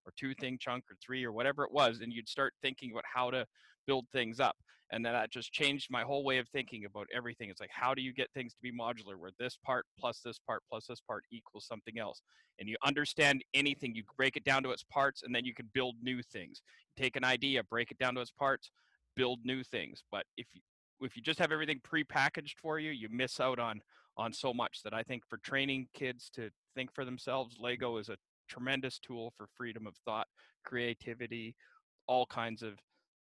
or 0.06 0.14
two 0.18 0.34
thing 0.36 0.58
chunk 0.60 0.84
or 0.90 0.96
three 1.06 1.24
or 1.24 1.32
whatever 1.32 1.64
it 1.64 1.72
was, 1.72 2.00
and 2.02 2.14
you'd 2.14 2.30
start 2.30 2.54
thinking 2.62 2.92
about 2.92 3.04
how 3.12 3.30
to 3.32 3.46
build 3.88 4.06
things 4.12 4.40
up. 4.40 4.56
And 4.92 5.04
then 5.04 5.14
that 5.14 5.32
just 5.32 5.52
changed 5.52 5.88
my 5.90 6.04
whole 6.04 6.24
way 6.24 6.38
of 6.38 6.48
thinking 6.50 6.86
about 6.86 7.08
everything. 7.14 7.50
It's 7.50 7.60
like, 7.60 7.72
how 7.72 7.96
do 7.96 8.04
you 8.04 8.14
get 8.14 8.30
things 8.34 8.54
to 8.54 8.62
be 8.62 8.72
modular 8.72 9.18
where 9.18 9.32
this 9.40 9.58
part 9.66 9.86
plus 10.00 10.22
this 10.24 10.38
part 10.38 10.62
plus 10.70 10.86
this 10.86 11.02
part 11.02 11.24
equals 11.32 11.66
something 11.66 11.98
else? 11.98 12.22
And 12.60 12.70
you 12.70 12.76
understand 12.86 13.44
anything, 13.54 13.96
you 13.96 14.04
break 14.16 14.38
it 14.38 14.44
down 14.44 14.62
to 14.64 14.72
its 14.72 14.84
parts, 14.84 15.24
and 15.24 15.34
then 15.34 15.44
you 15.44 15.54
can 15.54 15.70
build 15.74 15.96
new 16.02 16.22
things. 16.22 16.62
take 16.96 17.16
an 17.16 17.24
idea, 17.24 17.64
break 17.64 17.92
it 17.92 17.98
down 17.98 18.16
to 18.16 18.22
its 18.22 18.32
parts, 18.32 18.72
build 19.16 19.40
new 19.44 19.64
things. 19.64 20.04
But 20.12 20.26
if 20.38 20.48
you 20.54 20.62
if 21.02 21.18
you 21.18 21.22
just 21.22 21.40
have 21.40 21.52
everything 21.52 21.82
pre-packaged 21.84 22.58
for 22.62 22.80
you, 22.80 22.92
you 22.92 23.10
miss 23.12 23.40
out 23.40 23.60
on 23.60 23.82
on 24.18 24.32
so 24.32 24.54
much 24.54 24.82
that 24.84 24.94
I 24.94 25.04
think 25.04 25.24
for 25.28 25.38
training 25.40 25.88
kids 25.94 26.30
to 26.36 26.50
think 26.74 26.94
for 26.94 27.04
themselves, 27.04 27.58
Lego 27.60 27.98
is 27.98 28.08
a 28.08 28.16
tremendous 28.48 29.00
tool 29.00 29.34
for 29.38 29.48
freedom 29.56 29.88
of 29.88 29.96
thought, 30.06 30.28
creativity, 30.64 31.56
all 32.08 32.26
kinds 32.26 32.64
of 32.64 32.80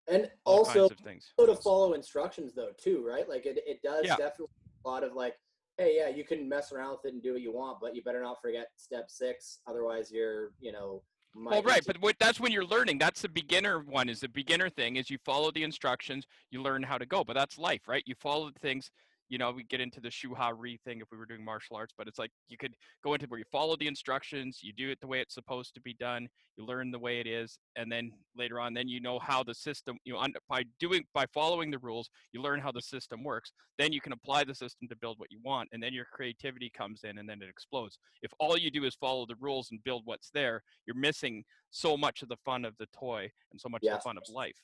and 0.07 0.29
also 0.45 0.85
of 0.85 0.97
things. 0.99 1.33
to 1.37 1.55
follow 1.55 1.93
instructions 1.93 2.53
though 2.55 2.71
too, 2.77 3.05
right? 3.05 3.29
Like 3.29 3.45
it, 3.45 3.59
it 3.65 3.81
does 3.83 4.05
Yeah. 4.05 4.15
definitely 4.15 4.47
a 4.85 4.89
lot 4.89 5.03
of 5.03 5.13
like, 5.13 5.35
hey, 5.77 5.95
yeah, 5.97 6.09
you 6.09 6.23
can 6.23 6.49
mess 6.49 6.71
around 6.71 6.91
with 6.91 7.05
it 7.05 7.13
and 7.13 7.21
do 7.21 7.33
what 7.33 7.41
you 7.41 7.53
want, 7.53 7.79
but 7.79 7.95
you 7.95 8.03
better 8.03 8.21
not 8.21 8.41
forget 8.41 8.67
step 8.75 9.05
six, 9.09 9.59
otherwise 9.67 10.11
you're, 10.11 10.51
you 10.59 10.71
know, 10.71 11.03
Well, 11.35 11.61
right, 11.61 11.83
but 11.85 12.01
what, 12.01 12.15
that's 12.19 12.39
when 12.39 12.51
you're 12.51 12.65
learning. 12.65 12.97
That's 12.97 13.21
the 13.21 13.29
beginner 13.29 13.79
one. 13.79 14.09
Is 14.09 14.19
the 14.19 14.29
beginner 14.29 14.69
thing 14.69 14.95
is 14.95 15.09
you 15.09 15.17
follow 15.23 15.51
the 15.51 15.63
instructions, 15.63 16.25
you 16.51 16.61
learn 16.61 16.83
how 16.83 16.97
to 16.97 17.05
go. 17.05 17.23
But 17.23 17.35
that's 17.35 17.57
life, 17.57 17.87
right? 17.87 18.03
You 18.05 18.15
follow 18.15 18.49
the 18.49 18.59
things. 18.59 18.91
You 19.29 19.37
know, 19.37 19.51
we 19.51 19.63
get 19.63 19.79
into 19.79 20.01
the 20.01 20.09
shuhari 20.09 20.79
thing 20.81 21.01
if 21.01 21.07
we 21.11 21.17
were 21.17 21.25
doing 21.25 21.45
martial 21.45 21.75
arts, 21.75 21.93
but 21.97 22.07
it's 22.07 22.19
like 22.19 22.31
you 22.47 22.57
could 22.57 22.73
go 23.03 23.13
into 23.13 23.27
where 23.27 23.39
you 23.39 23.45
follow 23.51 23.75
the 23.75 23.87
instructions, 23.87 24.59
you 24.61 24.73
do 24.73 24.89
it 24.89 24.99
the 24.99 25.07
way 25.07 25.19
it's 25.19 25.35
supposed 25.35 25.75
to 25.75 25.81
be 25.81 25.93
done, 25.93 26.27
you 26.57 26.65
learn 26.65 26.91
the 26.91 26.99
way 26.99 27.19
it 27.19 27.27
is, 27.27 27.59
and 27.75 27.91
then 27.91 28.11
later 28.35 28.59
on, 28.59 28.73
then 28.73 28.87
you 28.87 28.99
know 28.99 29.19
how 29.19 29.43
the 29.43 29.53
system. 29.53 29.97
You 30.03 30.13
know, 30.13 30.25
by 30.49 30.63
doing 30.79 31.03
by 31.13 31.25
following 31.33 31.69
the 31.71 31.77
rules, 31.79 32.09
you 32.31 32.41
learn 32.41 32.59
how 32.59 32.71
the 32.71 32.81
system 32.81 33.23
works. 33.23 33.53
Then 33.77 33.93
you 33.93 34.01
can 34.01 34.13
apply 34.13 34.43
the 34.43 34.55
system 34.55 34.87
to 34.89 34.95
build 34.95 35.19
what 35.19 35.31
you 35.31 35.39
want, 35.43 35.69
and 35.71 35.81
then 35.81 35.93
your 35.93 36.05
creativity 36.05 36.69
comes 36.69 37.03
in, 37.03 37.19
and 37.19 37.29
then 37.29 37.41
it 37.41 37.49
explodes. 37.49 37.99
If 38.21 38.31
all 38.39 38.57
you 38.57 38.71
do 38.71 38.83
is 38.83 38.95
follow 38.95 39.25
the 39.25 39.35
rules 39.39 39.69
and 39.71 39.83
build 39.83 40.01
what's 40.05 40.31
there, 40.31 40.63
you're 40.85 40.95
missing 40.95 41.43
so 41.69 41.95
much 41.95 42.23
of 42.23 42.29
the 42.29 42.37
fun 42.43 42.65
of 42.65 42.75
the 42.79 42.87
toy 42.97 43.29
and 43.51 43.61
so 43.61 43.69
much 43.69 43.83
of 43.83 43.99
the 43.99 44.01
fun 44.01 44.17
of 44.17 44.23
life. 44.33 44.57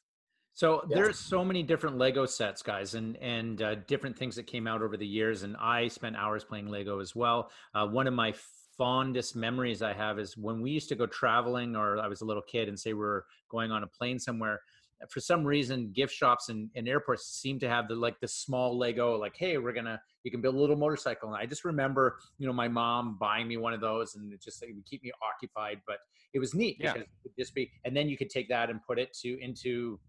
So 0.55 0.85
Yeah. 0.89 0.95
there's 0.95 1.19
so 1.19 1.43
many 1.43 1.63
different 1.63 1.97
Lego 1.97 2.25
sets, 2.25 2.63
guys, 2.63 2.95
and 2.95 3.17
and 3.17 3.61
uh, 3.61 3.75
different 3.75 4.17
things 4.17 4.37
that 4.37 4.47
came 4.47 4.67
out 4.67 4.81
over 4.81 4.95
the 4.95 5.05
years. 5.05 5.43
And 5.43 5.55
I 5.57 5.89
spent 5.89 6.15
hours 6.15 6.45
playing 6.45 6.67
Lego 6.67 6.99
as 6.99 7.13
well. 7.13 7.51
Uh, 7.73 7.85
one 7.87 8.07
of 8.07 8.13
my 8.13 8.33
fondest 8.77 9.35
memories 9.35 9.81
I 9.81 9.91
have 9.93 10.17
is 10.17 10.37
when 10.37 10.61
we 10.61 10.71
used 10.71 10.87
to 10.89 10.95
go 10.95 11.07
traveling, 11.07 11.75
or 11.75 11.99
I 11.99 12.07
was 12.07 12.21
a 12.21 12.25
little 12.25 12.41
kid, 12.41 12.69
and 12.69 12.79
say 12.79 12.93
we 12.93 13.03
are 13.03 13.25
going 13.49 13.71
on 13.71 13.83
a 13.83 13.87
plane 13.87 14.17
somewhere. 14.17 14.61
For 15.09 15.19
some 15.19 15.43
reason, 15.43 15.91
gift 15.91 16.13
shops 16.13 16.47
and, 16.47 16.69
and 16.73 16.87
airports 16.87 17.27
seem 17.27 17.59
to 17.59 17.67
have 17.67 17.89
the 17.89 17.95
like 17.95 18.17
the 18.21 18.27
small 18.29 18.77
Lego, 18.77 19.17
like, 19.17 19.35
hey, 19.35 19.57
we're 19.57 19.73
gonna 19.73 20.01
you 20.23 20.31
can 20.31 20.39
build 20.39 20.55
a 20.55 20.57
little 20.57 20.77
motorcycle. 20.77 21.27
And 21.33 21.37
I 21.37 21.45
just 21.45 21.65
remember, 21.65 22.17
you 22.37 22.47
know, 22.47 22.53
my 22.53 22.69
mom 22.69 23.17
buying 23.19 23.49
me 23.49 23.57
one 23.57 23.73
of 23.73 23.81
those, 23.81 24.15
and 24.15 24.31
it 24.31 24.41
just 24.41 24.63
it 24.63 24.73
would 24.73 24.85
keep 24.85 25.03
me 25.03 25.11
occupied. 25.21 25.81
But 25.85 25.97
it 26.33 26.39
was 26.39 26.53
neat 26.53 26.77
Yeah. 26.79 26.93
because 26.93 27.01
it 27.01 27.09
would 27.25 27.35
just 27.37 27.53
be, 27.53 27.69
and 27.83 27.95
then 27.95 28.07
you 28.07 28.15
could 28.15 28.29
take 28.29 28.47
that 28.47 28.69
and 28.69 28.79
put 28.87 28.99
it 28.99 29.11
to 29.21 29.37
into 29.41 29.99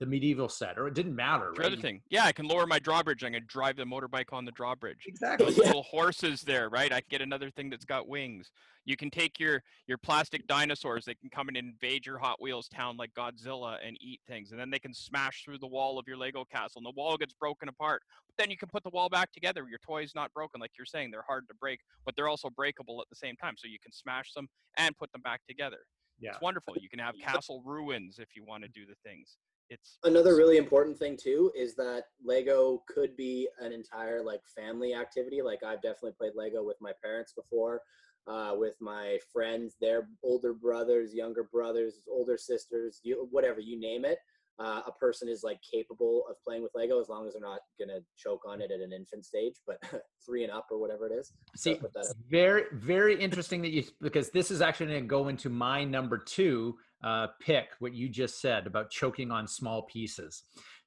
the 0.00 0.06
medieval 0.06 0.48
set, 0.48 0.78
or 0.78 0.88
it 0.88 0.94
didn't 0.94 1.14
matter. 1.14 1.52
The 1.54 1.60
Right? 1.60 1.72
other 1.72 1.76
thing, 1.80 2.00
yeah, 2.08 2.24
I 2.24 2.32
can 2.32 2.48
lower 2.48 2.66
my 2.66 2.78
drawbridge. 2.78 3.22
I 3.22 3.30
can 3.30 3.44
drive 3.46 3.76
the 3.76 3.84
motorbike 3.84 4.32
on 4.32 4.46
the 4.46 4.50
drawbridge. 4.52 5.04
Exactly. 5.06 5.52
Yeah. 5.52 5.64
little 5.66 5.82
horses 5.82 6.40
there, 6.40 6.70
right? 6.70 6.90
I 6.90 7.02
can 7.02 7.08
get 7.10 7.20
another 7.20 7.50
thing 7.50 7.68
that's 7.68 7.84
got 7.84 8.08
wings. 8.08 8.50
You 8.86 8.96
can 8.96 9.10
take 9.10 9.38
your 9.38 9.62
your 9.86 9.98
plastic 9.98 10.46
dinosaurs. 10.46 11.04
They 11.04 11.14
can 11.14 11.28
come 11.28 11.48
and 11.48 11.56
invade 11.56 12.06
your 12.06 12.16
Hot 12.16 12.40
Wheels 12.40 12.66
town 12.68 12.96
like 12.96 13.12
Godzilla 13.12 13.76
and 13.86 13.96
eat 14.00 14.20
things, 14.26 14.52
and 14.52 14.58
then 14.60 14.70
they 14.70 14.78
can 14.78 14.94
smash 14.94 15.44
through 15.44 15.58
the 15.58 15.66
wall 15.66 15.98
of 15.98 16.08
your 16.08 16.16
Lego 16.16 16.46
castle, 16.46 16.78
and 16.78 16.86
the 16.86 16.98
wall 16.98 17.18
gets 17.18 17.34
broken 17.34 17.68
apart. 17.68 18.02
But 18.26 18.36
then 18.42 18.50
you 18.50 18.56
can 18.56 18.70
put 18.70 18.82
the 18.82 18.90
wall 18.90 19.10
back 19.10 19.32
together. 19.32 19.66
Your 19.68 19.80
toy's 19.80 20.14
not 20.14 20.32
broken, 20.32 20.62
like 20.62 20.72
you're 20.78 20.86
saying. 20.86 21.10
They're 21.10 21.20
hard 21.28 21.46
to 21.48 21.54
break, 21.54 21.80
but 22.06 22.16
they're 22.16 22.28
also 22.28 22.48
breakable 22.48 23.02
at 23.02 23.10
the 23.10 23.16
same 23.16 23.36
time. 23.36 23.56
So 23.58 23.68
you 23.68 23.78
can 23.78 23.92
smash 23.92 24.32
them 24.32 24.48
and 24.78 24.96
put 24.96 25.12
them 25.12 25.20
back 25.20 25.42
together. 25.46 25.80
Yeah. 26.18 26.30
It's 26.30 26.40
wonderful. 26.40 26.74
You 26.80 26.88
can 26.88 26.98
have 27.00 27.14
castle 27.22 27.62
ruins 27.66 28.18
if 28.18 28.34
you 28.34 28.44
want 28.46 28.62
to 28.62 28.68
do 28.70 28.86
the 28.86 28.94
things. 29.04 29.36
It's 29.70 29.98
Another 30.02 30.34
really 30.34 30.56
important 30.56 30.98
thing 30.98 31.16
too 31.16 31.52
is 31.56 31.74
that 31.76 32.04
Lego 32.24 32.82
could 32.92 33.16
be 33.16 33.48
an 33.60 33.72
entire 33.72 34.22
like 34.22 34.40
family 34.54 34.94
activity. 34.94 35.42
Like 35.42 35.62
I've 35.62 35.80
definitely 35.80 36.14
played 36.18 36.32
Lego 36.34 36.64
with 36.64 36.76
my 36.80 36.92
parents 37.02 37.32
before, 37.32 37.80
uh, 38.26 38.54
with 38.56 38.74
my 38.80 39.18
friends, 39.32 39.76
their 39.80 40.08
older 40.24 40.52
brothers, 40.52 41.14
younger 41.14 41.44
brothers, 41.44 42.02
older 42.10 42.36
sisters, 42.36 43.00
you, 43.04 43.28
whatever 43.30 43.60
you 43.60 43.78
name 43.78 44.04
it. 44.04 44.18
Uh, 44.58 44.82
a 44.86 44.92
person 44.92 45.26
is 45.26 45.42
like 45.42 45.58
capable 45.62 46.24
of 46.28 46.36
playing 46.46 46.62
with 46.62 46.72
Lego 46.74 47.00
as 47.00 47.08
long 47.08 47.26
as 47.26 47.32
they're 47.32 47.40
not 47.40 47.60
gonna 47.78 48.00
choke 48.18 48.42
on 48.46 48.60
it 48.60 48.70
at 48.70 48.80
an 48.80 48.92
infant 48.92 49.24
stage, 49.24 49.54
but 49.66 49.78
three 50.26 50.42
and 50.42 50.52
up 50.52 50.66
or 50.70 50.78
whatever 50.78 51.06
it 51.06 51.12
is. 51.12 51.32
See, 51.56 51.80
that 51.94 52.14
very, 52.28 52.64
very 52.72 53.18
interesting 53.18 53.62
that 53.62 53.70
you 53.70 53.84
because 54.02 54.30
this 54.30 54.50
is 54.50 54.60
actually 54.60 54.86
going 54.86 55.02
to 55.02 55.06
go 55.06 55.28
into 55.28 55.48
my 55.48 55.84
number 55.84 56.18
two 56.18 56.76
uh, 57.02 57.28
pick. 57.40 57.68
What 57.78 57.94
you 57.94 58.08
just 58.08 58.40
said 58.40 58.66
about 58.66 58.90
choking 58.90 59.30
on 59.30 59.46
small 59.46 59.82
pieces. 59.82 60.44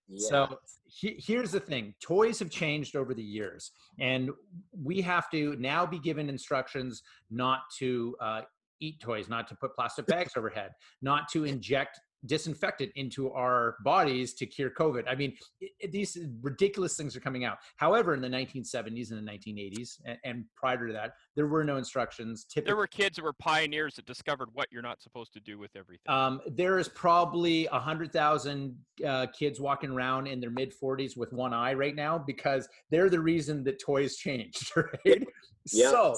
Yeah. 0.07 0.29
So 0.29 0.59
he, 0.85 1.21
here's 1.25 1.51
the 1.51 1.59
thing: 1.59 1.93
toys 2.01 2.39
have 2.39 2.49
changed 2.49 2.95
over 2.95 3.13
the 3.13 3.23
years, 3.23 3.71
and 3.99 4.31
we 4.71 5.01
have 5.01 5.29
to 5.31 5.55
now 5.59 5.85
be 5.85 5.99
given 5.99 6.29
instructions 6.29 7.03
not 7.31 7.61
to 7.79 8.15
uh, 8.21 8.41
eat 8.79 8.99
toys, 8.99 9.29
not 9.29 9.47
to 9.47 9.55
put 9.55 9.75
plastic 9.75 10.05
bags 10.07 10.33
overhead, 10.35 10.71
not 11.01 11.29
to 11.29 11.45
inject 11.45 11.99
disinfectant 12.25 12.91
into 12.95 13.31
our 13.31 13.75
bodies 13.83 14.33
to 14.35 14.45
cure 14.45 14.69
COVID. 14.69 15.03
I 15.09 15.15
mean, 15.15 15.35
it, 15.61 15.71
it- 15.79 15.91
these 15.91 16.17
ridiculous 16.41 16.95
things 16.95 17.15
are 17.15 17.19
coming 17.19 17.45
out. 17.45 17.57
However, 17.77 18.13
in 18.13 18.21
the 18.21 18.27
1970s 18.27 19.11
and 19.11 19.27
the 19.27 19.31
1980s, 19.31 19.99
and, 20.05 20.17
and 20.23 20.45
prior 20.55 20.87
to 20.87 20.93
that, 20.93 21.11
there 21.35 21.47
were 21.47 21.63
no 21.63 21.77
instructions. 21.77 22.45
Typically, 22.45 22.69
there 22.69 22.75
were 22.77 22.87
kids 22.87 23.17
that 23.17 23.23
were 23.23 23.33
pioneers 23.33 23.95
that 23.95 24.05
discovered 24.05 24.49
what 24.53 24.67
you're 24.71 24.81
not 24.81 25.01
supposed 25.01 25.33
to 25.33 25.39
do 25.39 25.57
with 25.59 25.71
everything. 25.75 26.03
um, 26.11 26.41
there 26.47 26.79
is 26.79 26.87
probably 26.89 27.67
a 27.67 27.79
hundred 27.79 28.11
thousand 28.13 28.75
uh, 29.05 29.27
kids 29.37 29.59
walking 29.59 29.91
around 29.91 30.27
in 30.27 30.39
their 30.39 30.49
mid 30.51 30.73
forties 30.73 31.15
with 31.17 31.31
one 31.33 31.53
eye 31.53 31.73
right 31.73 31.95
now 31.95 32.17
because 32.17 32.67
they're 32.89 33.09
the 33.09 33.19
reason 33.19 33.63
that 33.63 33.79
toys 33.79 34.15
changed, 34.15 34.71
right? 35.05 35.23
Yeah. 35.71 35.89
So 35.91 36.15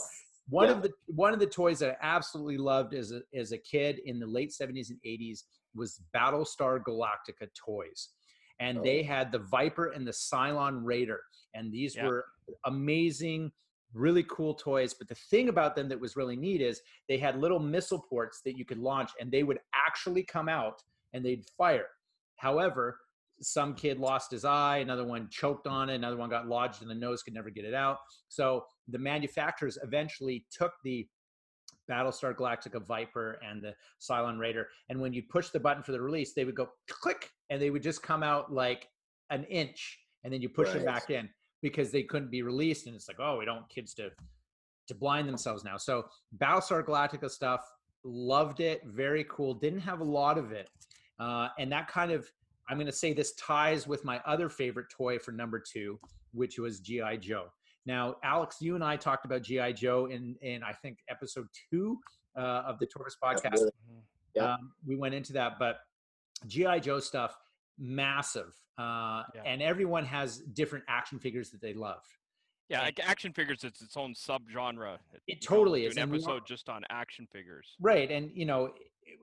one 0.49 0.68
Yeah. 0.68 0.74
of 0.76 0.82
the 0.84 0.91
one 1.08 1.34
of 1.34 1.39
the 1.39 1.47
toys 1.47 1.80
that 1.80 1.91
I 1.91 1.97
absolutely 2.16 2.58
loved 2.58 2.93
as 2.93 3.12
a, 3.12 3.22
as 3.38 3.51
a 3.51 3.58
kid 3.58 3.99
in 4.06 4.20
the 4.20 4.28
late 4.28 4.53
seventies 4.53 4.89
and 4.91 4.99
eighties 5.03 5.45
was 5.76 6.01
Battlestar 6.13 6.82
Galactica 6.84 7.47
toys, 7.53 8.09
and 8.59 8.80
Oh. 8.80 8.84
they 8.84 9.03
had 9.03 9.32
the 9.32 9.39
Viper 9.39 9.91
and 9.91 10.07
the 10.07 10.11
Cylon 10.13 10.82
Raider, 10.84 11.21
and 11.53 11.71
these 11.71 11.95
Yeah. 11.95 12.07
were 12.07 12.26
amazing. 12.65 13.51
Really 13.93 14.23
cool 14.23 14.53
toys, 14.55 14.93
but 14.93 15.07
the 15.07 15.15
thing 15.15 15.47
about 15.49 15.76
them 15.76 15.88
that 15.89 15.99
was 15.99 16.15
really 16.15 16.36
neat 16.36 16.61
is 16.61 16.82
they 17.07 17.17
had 17.17 17.38
little 17.39 17.59
missile 17.59 18.01
ports 18.01 18.41
that 18.41 18.57
you 18.57 18.65
could 18.65 18.78
launch 18.78 19.11
and 19.19 19.32
they 19.32 19.43
would 19.43 19.59
actually 19.73 20.23
come 20.23 20.49
out 20.49 20.82
and 21.13 21.23
they'd 21.23 21.45
fire. 21.57 21.88
However, 22.36 22.99
some 23.41 23.73
kid 23.73 23.99
lost 23.99 24.32
his 24.32 24.43
eye, 24.43 24.78
another 24.78 25.05
one 25.05 25.30
choked 25.30 25.65
on 25.67 25.89
it, 25.89 25.95
another 25.95 26.17
one 26.17 26.30
got 26.30 26.47
lodged 26.47 26.82
in 26.82 26.88
the 26.89 26.95
nose, 26.95 27.23
could 27.23 27.34
never 27.34 27.49
get 27.49 27.63
it 27.65 27.73
out. 27.73 27.99
So 28.28 28.65
the 28.88 28.99
manufacturers 28.99 29.78
eventually 29.82 30.45
took 30.51 30.73
the 30.84 31.07
Battlestar 31.89 32.33
Galactica 32.36 32.83
Viper 32.86 33.39
and 33.47 33.61
the 33.61 33.73
Cylon 33.99 34.39
Raider, 34.39 34.69
and 34.89 34.99
when 34.99 35.13
you 35.13 35.23
push 35.29 35.49
the 35.49 35.59
button 35.59 35.83
for 35.83 35.91
the 35.91 36.01
release, 36.01 36.33
they 36.33 36.45
would 36.45 36.55
go 36.55 36.69
click 36.89 37.29
and 37.49 37.61
they 37.61 37.69
would 37.69 37.83
just 37.83 38.01
come 38.01 38.23
out 38.23 38.51
like 38.51 38.88
an 39.29 39.43
inch, 39.45 39.99
and 40.23 40.33
then 40.33 40.41
you 40.41 40.49
push 40.49 40.69
them 40.71 40.83
Right. 40.83 40.95
back 40.95 41.09
in 41.09 41.29
because 41.61 41.91
they 41.91 42.03
couldn't 42.03 42.29
be 42.29 42.41
released. 42.41 42.88
And 42.88 42.95
it's 42.95 43.07
like, 43.07 43.19
oh, 43.19 43.38
we 43.38 43.45
don't 43.45 43.57
want 43.57 43.69
kids 43.69 43.93
to 43.95 44.11
to 44.88 44.93
blind 44.93 45.27
themselves 45.27 45.63
now. 45.63 45.77
So 45.77 46.05
Battlestar 46.38 46.83
Galactica 46.83 47.29
stuff, 47.29 47.67
loved 48.03 48.59
it, 48.59 48.83
very 48.86 49.25
cool. 49.29 49.55
Didn't 49.55 49.79
have 49.79 49.99
a 49.99 50.03
lot 50.03 50.38
of 50.38 50.51
it, 50.51 50.69
uh, 51.19 51.49
and 51.57 51.71
that 51.71 51.88
kind 51.88 52.11
of 52.11 52.29
I'm 52.67 52.77
going 52.77 52.88
to 52.88 52.91
say 52.91 53.13
this 53.13 53.33
ties 53.36 53.88
with 53.88 54.03
my 54.03 54.19
other 54.25 54.49
favorite 54.49 54.88
toy 54.89 55.19
for 55.19 55.31
number 55.31 55.59
two, 55.59 55.99
which 56.33 56.57
was 56.57 56.79
GI 56.79 57.17
Joe. 57.19 57.47
Now, 57.86 58.15
Alex, 58.23 58.57
you 58.61 58.75
and 58.75 58.83
I 58.83 58.95
talked 58.97 59.25
about 59.25 59.43
GI 59.43 59.73
Joe 59.73 60.07
in 60.07 60.36
in 60.41 60.63
I 60.63 60.73
think 60.73 60.99
episode 61.09 61.47
two 61.71 61.99
uh, 62.36 62.39
of 62.65 62.79
the 62.79 62.86
Taurus 62.86 63.15
podcast. 63.23 63.45
Absolutely. 63.45 63.71
Yeah. 64.36 64.53
Um, 64.55 64.71
we 64.86 64.95
went 64.95 65.13
into 65.15 65.33
that, 65.33 65.59
but 65.59 65.77
GI 66.47 66.81
Joe 66.81 66.99
stuff, 66.99 67.38
massive, 67.79 68.53
uh, 68.77 69.23
Yeah. 69.33 69.43
and 69.45 69.61
everyone 69.61 70.05
has 70.05 70.39
different 70.39 70.83
action 70.89 71.19
figures 71.19 71.49
that 71.51 71.61
they 71.61 71.73
love. 71.73 72.03
Yeah, 72.67 72.79
And- 72.79 72.88
like 72.88 72.99
action 73.07 73.31
figures, 73.31 73.63
it's 73.63 73.81
its 73.81 73.95
own 73.95 74.13
subgenre. 74.13 74.97
It 75.13 75.21
You 75.27 75.36
know, 75.36 75.39
totally 75.41 75.86
is, 75.86 75.95
An 75.95 76.03
and 76.03 76.11
we 76.11 76.17
want- 76.17 76.29
episode 76.31 76.47
just 76.47 76.67
on 76.67 76.83
action 76.89 77.27
figures. 77.27 77.75
Right, 77.79 78.09
and 78.11 78.31
you 78.36 78.45
know, 78.45 78.73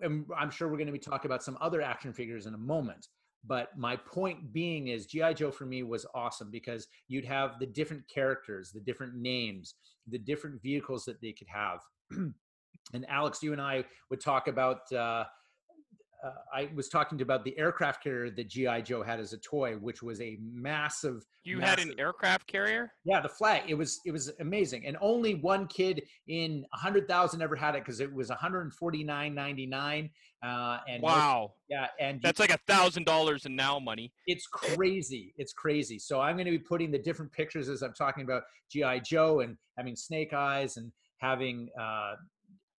and 0.00 0.24
I'm 0.36 0.50
sure 0.50 0.68
we're 0.68 0.76
going 0.78 0.86
to 0.86 0.92
be 0.92 0.98
talking 0.98 1.28
about 1.28 1.42
some 1.42 1.58
other 1.60 1.82
action 1.82 2.12
figures 2.14 2.46
in 2.46 2.54
a 2.54 2.58
moment. 2.58 3.08
But 3.44 3.76
my 3.76 3.96
point 3.96 4.52
being 4.52 4.88
is 4.88 5.06
GI 5.06 5.34
Joe 5.34 5.50
for 5.50 5.66
me 5.66 5.82
was 5.82 6.06
awesome 6.14 6.50
because 6.50 6.86
you'd 7.08 7.24
have 7.24 7.58
the 7.58 7.66
different 7.66 8.04
characters, 8.08 8.70
the 8.70 8.80
different 8.80 9.16
names, 9.16 9.74
the 10.06 10.18
different 10.18 10.62
vehicles 10.62 11.04
that 11.06 11.20
they 11.20 11.32
could 11.32 11.48
have. 11.48 11.80
and 12.92 13.06
Alex, 13.08 13.42
you 13.42 13.52
and 13.52 13.60
I 13.60 13.84
would 14.10 14.20
talk 14.20 14.48
about. 14.48 14.90
Uh, 14.92 15.24
uh, 16.24 16.30
I 16.54 16.70
was 16.74 16.88
talking 16.88 17.18
to 17.18 17.24
about 17.24 17.44
the 17.44 17.58
aircraft 17.58 18.02
carrier 18.02 18.30
that 18.30 18.48
GI 18.48 18.82
Joe 18.82 19.02
had 19.02 19.18
as 19.20 19.32
a 19.32 19.38
toy, 19.38 19.74
which 19.74 20.02
was 20.02 20.20
a 20.20 20.38
massive. 20.40 21.24
You 21.44 21.58
had 21.60 21.78
an 21.80 21.92
aircraft 21.98 22.46
carrier? 22.46 22.92
Yeah, 23.04 23.20
the 23.20 23.28
flag. 23.28 23.62
It 23.68 23.74
was 23.74 24.00
it 24.06 24.12
was 24.12 24.30
amazing, 24.40 24.86
and 24.86 24.96
only 25.00 25.34
one 25.36 25.66
kid 25.66 26.02
in 26.28 26.64
a 26.72 26.76
hundred 26.78 27.08
thousand 27.08 27.42
ever 27.42 27.56
had 27.56 27.74
it 27.74 27.84
because 27.84 28.00
it 28.00 28.12
was 28.12 28.28
one 28.28 28.38
hundred 28.38 28.72
forty 28.74 29.02
nine 29.04 29.34
ninety 29.34 29.66
nine. 29.66 30.10
Uh, 30.44 30.78
and 30.88 31.02
most- 31.02 31.12
Wow. 31.12 31.52
yeah, 31.68 31.86
and 32.00 32.16
you- 32.16 32.20
That's 32.22 32.40
like 32.40 32.50
a 32.50 32.58
thousand 32.66 33.04
dollars 33.06 33.46
in 33.46 33.54
now 33.54 33.78
money. 33.78 34.12
it's 34.26 34.46
crazy. 34.48 35.32
It's 35.36 35.52
crazy. 35.52 35.98
So 36.00 36.20
I'm 36.20 36.34
going 36.36 36.46
to 36.46 36.50
be 36.50 36.58
putting 36.58 36.90
the 36.90 36.98
different 36.98 37.30
pictures 37.32 37.68
as 37.68 37.82
I'm 37.82 37.92
talking 37.94 38.24
about 38.24 38.42
GI 38.70 39.02
Joe 39.04 39.40
and 39.40 39.56
having 39.76 39.94
Snake 39.94 40.32
Eyes 40.32 40.78
and 40.78 40.90
having 41.18 41.68
uh, 41.80 42.14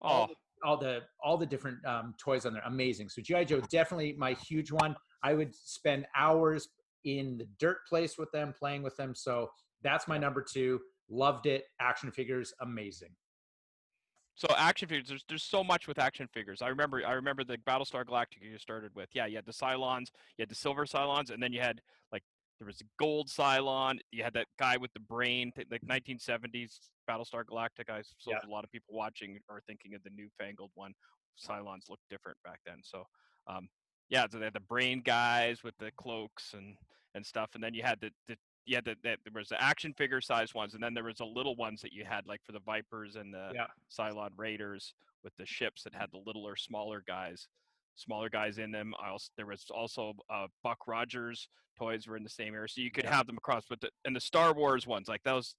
all, 0.00 0.24
Oh, 0.24 0.26
the, 0.26 0.34
all 0.64 0.76
the 0.76 1.00
all 1.22 1.36
the 1.36 1.46
different 1.46 1.84
um, 1.86 2.14
toys 2.18 2.46
on 2.46 2.52
there. 2.52 2.62
Amazing. 2.66 3.08
So 3.08 3.22
GI 3.22 3.44
Joe 3.46 3.60
definitely 3.70 4.14
my 4.18 4.32
huge 4.34 4.70
one. 4.70 4.96
I 5.22 5.34
would 5.34 5.54
spend 5.54 6.06
hours 6.16 6.68
in 7.04 7.38
the 7.38 7.46
dirt 7.58 7.78
place 7.88 8.18
with 8.18 8.30
them, 8.32 8.54
playing 8.56 8.82
with 8.82 8.96
them. 8.96 9.14
So 9.14 9.50
that's 9.82 10.06
my 10.08 10.18
number 10.18 10.42
two. 10.42 10.80
Loved 11.10 11.46
it. 11.46 11.64
Action 11.80 12.10
figures, 12.10 12.52
amazing. 12.60 13.10
So 14.34 14.48
action 14.56 14.88
figures, 14.88 15.08
there's 15.08 15.24
there's 15.28 15.42
so 15.42 15.62
much 15.62 15.86
with 15.86 15.98
action 15.98 16.26
figures. 16.32 16.62
I 16.62 16.68
remember 16.68 17.02
I 17.06 17.12
remember 17.12 17.44
the 17.44 17.58
Battlestar 17.58 18.04
Galactica 18.04 18.42
you 18.42 18.58
started 18.58 18.94
with. 18.94 19.10
Yeah, 19.12 19.26
you 19.26 19.36
had 19.36 19.44
the 19.44 19.52
Cylons, 19.52 20.06
you 20.36 20.42
had 20.42 20.48
the 20.48 20.54
silver 20.54 20.86
Cylons, 20.86 21.30
and 21.30 21.42
then 21.42 21.52
you 21.52 21.60
had 21.60 21.80
like 22.12 22.22
there 22.62 22.68
was 22.68 22.80
a 22.80 22.84
gold 22.96 23.26
Cylon. 23.28 23.98
You 24.12 24.22
had 24.22 24.34
that 24.34 24.46
guy 24.56 24.76
with 24.76 24.92
the 24.92 25.00
brain, 25.00 25.50
like 25.70 25.82
1970s 25.82 26.78
Battlestar 27.10 27.42
Galactica. 27.44 27.90
I 27.90 28.02
suppose 28.02 28.26
Yeah. 28.28 28.38
a 28.44 28.48
lot 28.48 28.62
of 28.62 28.70
people 28.70 28.94
watching 28.94 29.40
are 29.48 29.60
thinking 29.66 29.94
of 29.94 30.02
the 30.04 30.10
newfangled 30.10 30.70
one. 30.74 30.94
Cylons 31.36 31.88
looked 31.90 32.08
different 32.08 32.38
back 32.44 32.60
then. 32.64 32.78
So, 32.84 33.04
um, 33.48 33.68
yeah, 34.10 34.26
so 34.30 34.38
they 34.38 34.44
had 34.44 34.52
the 34.54 34.60
brain 34.60 35.00
guys 35.04 35.64
with 35.64 35.76
the 35.78 35.90
cloaks 35.92 36.54
and 36.54 36.76
and 37.14 37.26
stuff, 37.26 37.50
and 37.54 37.62
then 37.62 37.74
you 37.74 37.82
had 37.82 38.00
the, 38.00 38.10
the 38.28 38.36
you 38.64 38.74
had 38.76 38.84
the, 38.84 38.94
the 39.02 39.16
there 39.24 39.32
was 39.34 39.48
the 39.48 39.60
action 39.60 39.92
figure 39.92 40.20
size 40.20 40.54
ones, 40.54 40.74
and 40.74 40.82
then 40.82 40.94
there 40.94 41.04
was 41.04 41.16
the 41.18 41.26
little 41.26 41.56
ones 41.56 41.82
that 41.82 41.92
you 41.92 42.04
had 42.04 42.26
like 42.28 42.40
for 42.44 42.52
the 42.52 42.60
Vipers 42.60 43.16
and 43.16 43.34
the 43.34 43.50
Yeah. 43.52 43.66
Cylon 43.90 44.30
Raiders 44.36 44.94
with 45.24 45.34
the 45.36 45.44
ships 45.44 45.82
that 45.82 45.94
had 45.94 46.10
the 46.12 46.22
littler, 46.24 46.54
smaller 46.56 47.02
guys, 47.06 47.48
smaller 47.94 48.28
guys 48.28 48.58
in 48.58 48.70
them. 48.70 48.94
I 49.02 49.10
also 49.10 49.30
there 49.36 49.46
was 49.46 49.64
also 49.70 50.14
uh, 50.30 50.46
Buck 50.62 50.86
Rogers 50.86 51.48
toys 51.78 52.06
were 52.06 52.16
in 52.16 52.22
the 52.22 52.28
same 52.28 52.54
area, 52.54 52.68
so 52.68 52.80
you 52.80 52.90
could 52.90 53.04
Yeah. 53.04 53.16
have 53.16 53.26
them 53.26 53.36
across. 53.38 53.64
But 53.68 53.80
the, 53.80 53.90
and 54.04 54.14
the 54.14 54.20
Star 54.20 54.52
Wars 54.52 54.86
ones, 54.86 55.08
like 55.08 55.22
those, 55.24 55.54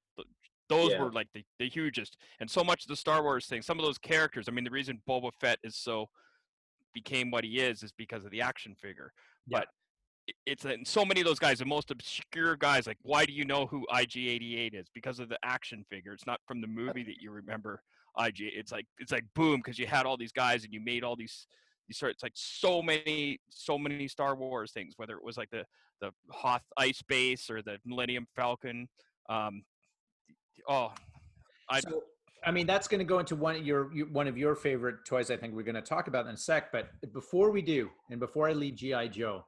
those 0.70 0.92
Yeah. 0.92 1.02
were 1.02 1.12
like 1.12 1.28
the, 1.34 1.44
the 1.60 1.68
hugest. 1.70 2.18
And 2.40 2.50
so 2.50 2.64
much 2.64 2.84
of 2.84 2.88
the 2.88 2.96
Star 2.96 3.24
Wars 3.24 3.48
thing, 3.48 3.62
some 3.64 3.80
of 3.80 3.86
those 3.86 3.98
characters. 3.98 4.46
I 4.48 4.52
mean, 4.52 4.64
the 4.64 4.70
reason 4.72 5.02
Boba 5.10 5.32
Fett 5.40 5.58
is 5.64 5.76
so 5.76 6.10
became 6.94 7.32
what 7.32 7.44
he 7.44 7.60
is 7.60 7.82
is 7.84 7.92
because 7.92 8.26
of 8.26 8.32
the 8.32 8.42
action 8.42 8.76
figure. 8.76 9.12
Yeah. 9.48 9.60
But 9.60 9.68
it's 10.46 10.64
and 10.64 10.88
so 10.88 11.04
many 11.04 11.20
of 11.20 11.26
those 11.28 11.40
guys, 11.40 11.60
the 11.60 11.66
most 11.66 11.92
obscure 11.92 12.56
guys. 12.56 12.88
Like, 12.88 13.00
why 13.02 13.26
do 13.26 13.34
you 13.34 13.44
know 13.44 13.66
who 13.66 13.86
IG88 13.92 14.74
is? 14.74 14.88
Because 14.94 15.20
of 15.20 15.28
the 15.30 15.40
action 15.44 15.84
figure. 15.90 16.14
It's 16.14 16.28
not 16.28 16.40
from 16.48 16.62
the 16.62 16.68
movie 16.68 17.04
that 17.04 17.18
you 17.20 17.32
remember 17.32 17.82
IG. 18.18 18.42
It's 18.42 18.72
like 18.72 18.86
it's 19.00 19.12
like 19.12 19.26
boom 19.36 19.58
because 19.58 19.78
you 19.80 19.88
had 19.88 20.06
all 20.06 20.16
these 20.16 20.32
guys 20.32 20.64
and 20.64 20.74
you 20.74 20.80
made 20.80 21.04
all 21.04 21.16
these. 21.16 21.48
You 21.88 21.94
start. 21.94 22.14
It's 22.14 22.24
like 22.24 22.34
so 22.36 22.82
many, 22.82 23.40
so 23.50 23.78
many 23.78 24.08
Star 24.08 24.36
Wars 24.36 24.72
things. 24.72 24.94
Whether 24.98 25.16
it 25.16 25.24
was 25.24 25.38
like 25.38 25.50
the 25.50 25.66
the 26.02 26.12
Hoth 26.32 26.64
Ice 26.78 27.02
Base 27.02 27.50
or 27.50 27.62
the 27.62 27.78
Millennium 27.86 28.28
Falcon. 28.36 28.88
Um, 29.30 29.64
oh, 30.68 30.92
I 31.70 31.80
So, 31.80 32.04
I 32.46 32.52
mean, 32.52 32.68
that's 32.68 32.88
going 32.88 33.00
to 33.00 33.06
go 33.06 33.20
into 33.20 33.36
one 33.36 33.56
of 33.56 33.66
your 33.66 33.94
your- 33.94 34.08
one 34.08 34.28
of 34.28 34.38
your 34.38 34.56
favorite 34.56 35.06
toys. 35.06 35.32
I 35.32 35.38
think 35.38 35.54
we're 35.54 35.64
going 35.64 35.76
to 35.76 35.82
talk 35.82 36.08
about 36.08 36.26
in 36.28 36.34
a 36.34 36.38
sec. 36.38 36.72
But 36.72 36.90
before 37.14 37.52
we 37.52 37.62
do, 37.62 37.90
and 38.10 38.20
before 38.20 38.50
I 38.50 38.54
leave 38.54 38.76
GI 38.76 39.10
Joe, 39.10 39.46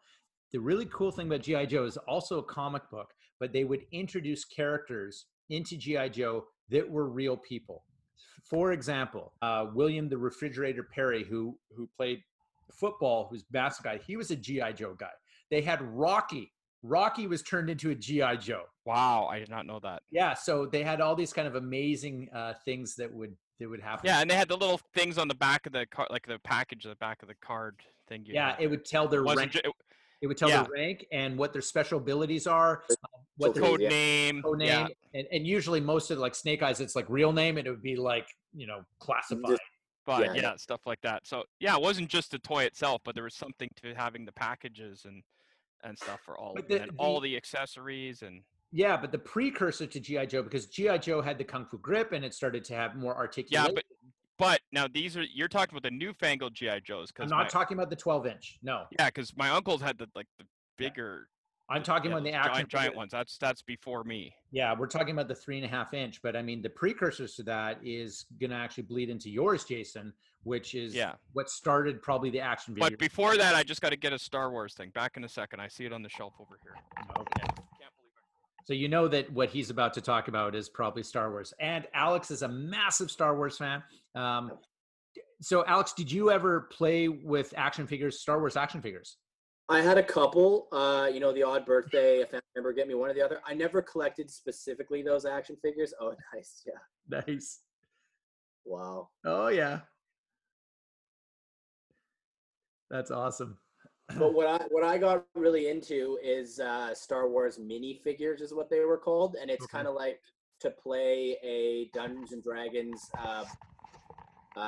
the 0.51 0.59
really 0.59 0.85
cool 0.85 1.11
thing 1.11 1.27
about 1.27 1.41
GI 1.41 1.67
Joe 1.67 1.85
is 1.85 1.97
also 1.97 2.39
a 2.39 2.43
comic 2.43 2.89
book, 2.89 3.13
but 3.39 3.51
they 3.51 3.63
would 3.63 3.81
introduce 3.91 4.45
characters 4.45 5.25
into 5.49 5.77
GI 5.77 6.09
Joe 6.09 6.45
that 6.69 6.89
were 6.89 7.07
real 7.09 7.37
people. 7.37 7.83
For 8.43 8.71
example, 8.73 9.33
uh, 9.41 9.67
William 9.73 10.07
the 10.09 10.17
Refrigerator 10.17 10.83
Perry, 10.83 11.23
who 11.23 11.57
who 11.75 11.89
played 11.97 12.21
football, 12.71 13.27
who's 13.29 13.43
mascot 13.51 13.83
guy, 13.83 13.99
he 14.05 14.17
was 14.17 14.31
a 14.31 14.35
GI 14.35 14.73
Joe 14.75 14.95
guy. 14.97 15.11
They 15.51 15.61
had 15.61 15.81
Rocky. 15.81 16.51
Rocky 16.83 17.25
was 17.27 17.41
turned 17.41 17.69
into 17.69 17.89
a 17.89 17.95
GI 17.95 18.37
Joe. 18.37 18.63
wow, 18.85 19.25
I 19.25 19.39
did 19.39 19.49
not 19.49 19.65
know 19.65 19.79
that. 19.79 20.03
Yeah, 20.11 20.35
so 20.35 20.67
they 20.67 20.83
had 20.83 21.01
all 21.01 21.15
these 21.15 21.33
kind 21.33 21.47
of 21.47 21.55
amazing 21.55 22.29
uh, 22.33 22.53
things 22.63 22.95
that 22.95 23.11
would 23.11 23.35
that 23.59 23.69
would 23.69 23.81
happen. 23.81 24.05
Yeah, 24.05 24.19
and 24.21 24.29
they 24.29 24.35
had 24.35 24.49
the 24.49 24.57
little 24.57 24.79
things 24.93 25.17
on 25.17 25.27
the 25.27 25.35
back 25.35 25.65
of 25.65 25.71
the 25.71 25.85
card, 25.87 26.09
like 26.11 26.27
the 26.27 26.39
package, 26.43 26.83
the 26.83 26.95
back 26.95 27.21
of 27.23 27.27
the 27.29 27.35
card 27.41 27.79
thing. 28.07 28.23
you 28.25 28.33
yeah, 28.35 28.55
it 28.59 28.67
would 28.67 28.85
tell 28.85 29.07
their 29.07 29.23
rank. 29.23 29.55
it- 29.55 29.65
It 30.21 30.27
would 30.27 30.37
tell 30.37 30.49
yeah. 30.49 30.63
their 30.63 30.71
rank 30.71 31.05
and 31.11 31.37
what 31.37 31.53
their 31.53 31.61
special 31.61 31.97
abilities 31.99 32.47
are, 32.47 32.83
uh, 32.89 32.95
what 33.37 33.53
So 33.55 33.59
their 33.61 33.69
code 33.69 33.81
yeah. 33.81 33.89
name. 33.89 34.41
code 34.41 34.59
name, 34.59 34.67
Yeah, 34.69 34.87
and, 35.19 35.27
and 35.31 35.45
usually 35.47 35.79
most 35.81 36.09
of 36.11 36.17
like 36.19 36.35
Snake 36.35 36.63
Eyes, 36.63 36.79
it's 36.79 36.95
like 36.95 37.05
real 37.09 37.33
name, 37.33 37.57
and 37.57 37.67
it 37.67 37.69
would 37.69 37.81
be 37.83 37.95
like 37.95 38.27
you 38.53 38.65
know 38.67 38.83
classified. 38.99 39.57
but 40.05 40.21
Yeah. 40.35 40.41
yeah, 40.41 40.55
stuff 40.55 40.81
like 40.85 41.01
that. 41.01 41.27
So 41.27 41.43
yeah, 41.59 41.75
it 41.75 41.81
wasn't 41.81 42.09
just 42.09 42.31
the 42.31 42.39
toy 42.39 42.63
itself, 42.63 43.01
but 43.03 43.15
there 43.15 43.23
was 43.23 43.35
something 43.35 43.69
to 43.83 43.93
having 43.95 44.25
the 44.25 44.31
packages 44.31 45.05
and 45.05 45.23
and 45.83 45.97
stuff 45.99 46.19
for 46.25 46.37
all 46.37 46.53
But 46.55 46.63
of 46.63 46.69
them, 46.69 46.77
the- 46.77 46.83
and 46.83 46.91
all 46.97 47.19
the- 47.19 47.31
the 47.31 47.37
accessories 47.37 48.21
and 48.23 48.41
Yeah, 48.71 48.97
but 48.97 49.11
the 49.11 49.19
precursor 49.19 49.85
to 49.85 49.99
GI 49.99 50.25
Joe 50.27 50.41
because 50.41 50.65
GI 50.67 50.97
Joe 50.99 51.21
had 51.21 51.37
the 51.37 51.43
Kung 51.43 51.65
Fu 51.65 51.77
grip 51.77 52.11
and 52.13 52.23
it 52.25 52.33
started 52.33 52.63
to 52.65 52.73
have 52.75 52.95
more 52.95 53.15
articulation. 53.15 53.75
but 53.75 53.83
but 54.37 54.61
now 54.71 54.87
these 54.87 55.15
are 55.17 55.23
you're 55.23 55.47
talking 55.47 55.73
about 55.77 55.83
the 55.83 55.95
newfangled 55.95 56.53
GI 56.53 56.81
Joes 56.83 57.09
I'm 57.17 57.25
because 57.25 57.31
not 57.31 57.49
talking 57.49 57.77
about 57.77 57.89
the 57.89 57.95
12 57.95 58.27
inch. 58.27 58.59
No, 58.63 58.83
yeah, 58.97 59.07
because 59.07 59.35
my 59.35 59.49
uncles 59.49 59.81
had 59.81 59.97
the 59.97 60.07
like 60.15 60.27
the 60.39 60.45
bigger 60.77 61.27
I'm 61.67 61.81
talking 61.81 62.11
yeah, 62.11 62.17
about 62.17 62.23
the 62.25 62.33
action 62.33 62.53
giant 62.53 62.69
giant 62.69 62.95
ones. 62.95 63.11
That's 63.11 63.37
that's 63.37 63.61
before 63.63 64.03
me. 64.03 64.33
Yeah, 64.51 64.75
we're 64.77 64.87
talking 64.87 65.11
about 65.11 65.27
the 65.27 65.35
three 65.35 65.57
and 65.57 65.65
a 65.65 65.69
half 65.69 65.93
inch, 65.93 66.21
but 66.21 66.35
I 66.35 66.41
mean 66.41 66.61
the 66.61 66.69
precursors 66.69 67.35
to 67.35 67.43
that 67.43 67.79
is 67.83 68.25
gonna 68.39 68.55
actually 68.55 68.83
bleed 68.83 69.09
into 69.09 69.29
yours, 69.29 69.63
Jason, 69.63 70.13
which 70.43 70.75
is 70.75 70.93
Yeah. 70.93 71.13
what 71.33 71.49
started 71.49 72.01
probably 72.01 72.29
the 72.29 72.41
action 72.41 72.75
video. 72.75 72.89
But 72.91 72.99
before 72.99 73.35
that, 73.37 73.55
I 73.55 73.63
just 73.63 73.81
got 73.81 73.89
to 73.89 73.95
get 73.97 74.13
a 74.13 74.19
Star 74.19 74.51
Wars 74.51 74.75
thing. 74.75 74.91
Back 74.91 75.17
in 75.17 75.23
a 75.23 75.29
second. 75.29 75.59
I 75.59 75.67
see 75.67 75.85
it 75.85 75.93
on 75.93 76.03
the 76.03 76.09
shelf 76.09 76.33
over 76.39 76.59
here. 76.61 76.75
okay. 77.17 77.64
Can't 78.67 78.73
believe 78.73 78.73
it. 78.73 78.73
So 78.73 78.73
you 78.73 78.87
know 78.87 79.07
that 79.07 79.31
what 79.31 79.49
he's 79.49 79.69
about 79.69 79.93
to 79.93 80.01
talk 80.01 80.27
about 80.27 80.55
is 80.55 80.69
probably 80.69 81.03
Star 81.03 81.29
Wars. 81.31 81.53
And 81.59 81.85
Alex 81.93 82.31
is 82.31 82.41
a 82.41 82.47
massive 82.47 83.11
Star 83.11 83.35
Wars 83.35 83.57
fan. 83.57 83.83
Um, 84.15 84.51
so 85.41 85.63
Alex, 85.67 85.93
did 85.93 86.11
you 86.11 86.31
ever 86.31 86.61
play 86.71 87.07
with 87.07 87.53
action 87.57 87.87
figures, 87.87 88.21
Star 88.21 88.39
Wars 88.39 88.57
action 88.57 88.81
figures? 88.81 89.17
I 89.67 89.81
had 89.81 89.97
a 89.97 90.03
couple. 90.03 90.67
Uh, 90.71 91.09
you 91.11 91.19
know, 91.19 91.33
the 91.33 91.43
odd 91.43 91.65
birthday, 91.65 92.21
a 92.21 92.25
family 92.25 92.41
member 92.55 92.71
get 92.73 92.87
me 92.87 92.93
one 92.93 93.09
or 93.09 93.13
the 93.13 93.21
other. 93.21 93.39
I 93.47 93.53
never 93.55 93.81
collected 93.81 94.29
specifically 94.29 95.01
those 95.01 95.25
action 95.25 95.57
figures. 95.61 95.93
Oh, 95.99 96.13
nice. 96.33 96.63
Yeah. 96.65 97.21
Nice. 97.27 97.61
Wow. 98.63 99.09
Oh 99.25 99.47
yeah. 99.47 99.81
That's 102.89 103.11
awesome. 103.11 103.57
But 104.09 104.33
what 104.33 104.47
I 104.47 104.63
what 104.69 104.83
I 104.83 104.97
got 104.97 105.25
really 105.35 105.67
into 105.67 106.17
is 106.23 106.59
uh, 106.59 106.93
Star 106.93 107.27
Wars 107.27 107.57
minifigures, 107.57 108.41
is 108.41 108.53
what 108.53 108.69
they 108.69 108.81
were 108.81 108.97
called, 108.97 109.35
and 109.39 109.49
it's 109.49 109.65
Okay. 109.65 109.77
kind 109.77 109.87
of 109.87 109.95
like 109.95 110.21
to 110.61 110.69
play 110.69 111.37
a 111.43 111.89
Dungeons 111.93 112.31
and 112.31 112.43
Dragons 112.43 113.09
uh, 113.19 113.45
uh, 114.55 114.59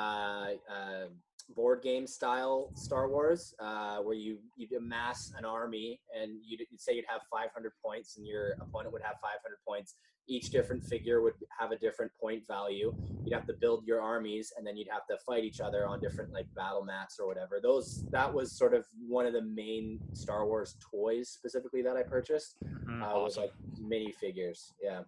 uh, 0.70 1.06
board 1.54 1.82
game 1.82 2.06
style 2.06 2.70
Star 2.74 3.08
Wars, 3.08 3.54
uh, 3.60 3.98
where 3.98 4.14
you 4.14 4.38
you'd 4.56 4.72
amass 4.72 5.32
an 5.38 5.44
army 5.44 6.00
and 6.14 6.40
you'd, 6.44 6.60
you'd 6.70 6.80
say 6.80 6.94
you'd 6.94 7.06
have 7.08 7.22
500 7.30 7.72
points, 7.82 8.16
and 8.16 8.26
your 8.26 8.52
opponent 8.60 8.92
would 8.92 9.02
have 9.02 9.16
500 9.22 9.56
points. 9.66 9.94
Each 10.30 10.50
different 10.50 10.84
figure 10.84 11.22
would 11.22 11.32
have 11.58 11.72
a 11.72 11.76
different 11.78 12.12
point 12.20 12.46
value. 12.46 12.94
You'd 13.24 13.32
have 13.34 13.46
to 13.46 13.54
build 13.54 13.86
your 13.86 14.02
armies, 14.02 14.52
and 14.56 14.66
then 14.66 14.76
you'd 14.76 14.88
have 14.90 15.06
to 15.06 15.16
fight 15.24 15.42
each 15.42 15.60
other 15.60 15.86
on 15.86 16.00
different 16.00 16.32
like 16.32 16.46
battle 16.54 16.84
mats 16.84 17.18
or 17.18 17.26
whatever. 17.26 17.60
Those 17.62 18.04
that 18.10 18.32
was 18.32 18.52
sort 18.52 18.74
of 18.74 18.86
one 19.06 19.24
of 19.24 19.32
the 19.32 19.40
main 19.42 19.98
Star 20.12 20.46
Wars 20.46 20.76
toys 20.80 21.30
specifically 21.30 21.80
that 21.82 21.96
I 21.96 22.02
purchased. 22.02 22.56
Mhm. 22.62 23.02
Uh, 23.02 23.18
Was 23.20 23.38
like 23.38 23.52
mini 23.80 24.12
figures. 24.12 24.74
Yeah. 24.82 25.04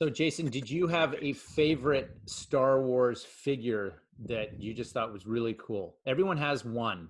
So 0.00 0.10
Jason, 0.10 0.48
did 0.48 0.70
you 0.70 0.86
have 0.86 1.14
a 1.20 1.32
favorite 1.32 2.10
Star 2.26 2.80
Wars 2.82 3.24
figure 3.24 4.02
that 4.26 4.60
you 4.60 4.74
just 4.74 4.92
thought 4.92 5.12
was 5.12 5.26
really 5.26 5.54
cool? 5.58 5.96
Everyone 6.06 6.36
has 6.36 6.64
one. 6.64 7.08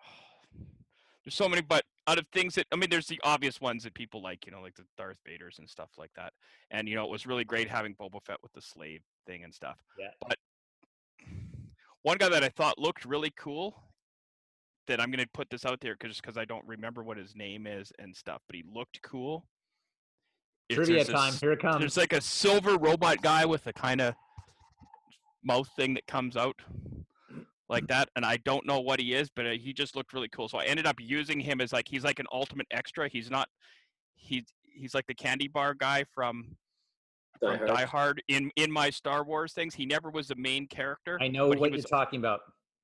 There's 1.24 1.34
so 1.34 1.48
many, 1.48 1.62
but 1.62 1.84
out 2.08 2.18
of 2.18 2.26
things 2.32 2.54
that 2.54 2.66
I 2.72 2.76
mean, 2.76 2.90
there's 2.90 3.06
the 3.06 3.20
obvious 3.24 3.60
ones 3.60 3.82
that 3.84 3.94
people 3.94 4.22
like, 4.22 4.46
you 4.46 4.52
know, 4.52 4.60
like 4.60 4.74
the 4.74 4.84
Darth 4.96 5.18
Vaders 5.28 5.58
and 5.58 5.68
stuff 5.68 5.90
like 5.98 6.10
that. 6.16 6.32
And 6.70 6.88
you 6.88 6.94
know, 6.94 7.04
it 7.04 7.10
was 7.10 7.26
really 7.26 7.44
great 7.44 7.68
having 7.68 7.94
Boba 7.94 8.22
Fett 8.24 8.38
with 8.42 8.52
the 8.52 8.62
slave 8.62 9.02
thing 9.26 9.44
and 9.44 9.52
stuff. 9.52 9.76
Yeah. 9.98 10.10
But 10.26 10.38
one 12.02 12.18
guy 12.18 12.28
that 12.28 12.44
I 12.44 12.48
thought 12.48 12.78
looked 12.78 13.04
really 13.04 13.32
cool, 13.36 13.82
that 14.86 15.00
I'm 15.00 15.10
gonna 15.10 15.26
put 15.32 15.50
this 15.50 15.64
out 15.64 15.80
there 15.80 15.96
because 15.98 16.20
because 16.20 16.36
I 16.38 16.44
don't 16.44 16.64
remember 16.66 17.02
what 17.02 17.16
his 17.16 17.34
name 17.34 17.66
is 17.66 17.92
and 17.98 18.14
stuff, 18.14 18.40
but 18.46 18.56
he 18.56 18.64
looked 18.72 19.02
cool. 19.02 19.46
Trivia 20.70 21.04
time. 21.04 21.32
this- 21.32 21.40
Here 21.40 21.52
it 21.52 21.60
comes. 21.60 21.78
There's 21.80 21.96
like 21.96 22.12
a 22.12 22.20
silver 22.20 22.76
robot 22.76 23.22
guy 23.22 23.44
with 23.44 23.66
a 23.66 23.72
kind 23.72 24.00
of 24.00 24.14
mouth 25.44 25.68
thing 25.76 25.94
that 25.94 26.06
comes 26.06 26.36
out 26.36 26.56
like 27.68 27.86
that, 27.88 28.08
and 28.16 28.24
I 28.24 28.36
don't 28.38 28.64
know 28.66 28.80
what 28.80 29.00
he 29.00 29.14
is, 29.14 29.28
but 29.34 29.46
uh, 29.46 29.50
he 29.50 29.72
just 29.72 29.96
looked 29.96 30.12
really 30.12 30.28
cool. 30.28 30.48
So 30.48 30.58
I 30.58 30.64
ended 30.64 30.86
up 30.86 30.96
using 31.00 31.40
him 31.40 31.60
as 31.60 31.72
like 31.72 31.88
he's 31.88 32.04
like 32.04 32.18
an 32.18 32.26
ultimate 32.32 32.66
extra. 32.70 33.08
He's 33.08 33.30
not 33.30 33.48
he's 34.14 34.44
he's 34.64 34.94
like 34.94 35.06
the 35.06 35.14
candy 35.14 35.48
bar 35.48 35.74
guy 35.74 36.04
from 36.14 36.56
Die 37.42 37.48
from 37.48 37.56
Hard. 37.58 37.68
Die 37.68 37.84
Hard 37.84 38.22
in 38.28 38.50
in 38.56 38.70
my 38.70 38.90
Star 38.90 39.24
Wars 39.24 39.52
things. 39.52 39.74
He 39.74 39.86
never 39.86 40.10
was 40.10 40.28
the 40.28 40.36
main 40.36 40.66
character, 40.68 41.18
I 41.20 41.28
know 41.28 41.48
but 41.48 41.56
he 41.56 41.60
what 41.60 41.70
was- 41.72 41.82
you're 41.82 41.88
talking 41.98 42.20
about. 42.20 42.40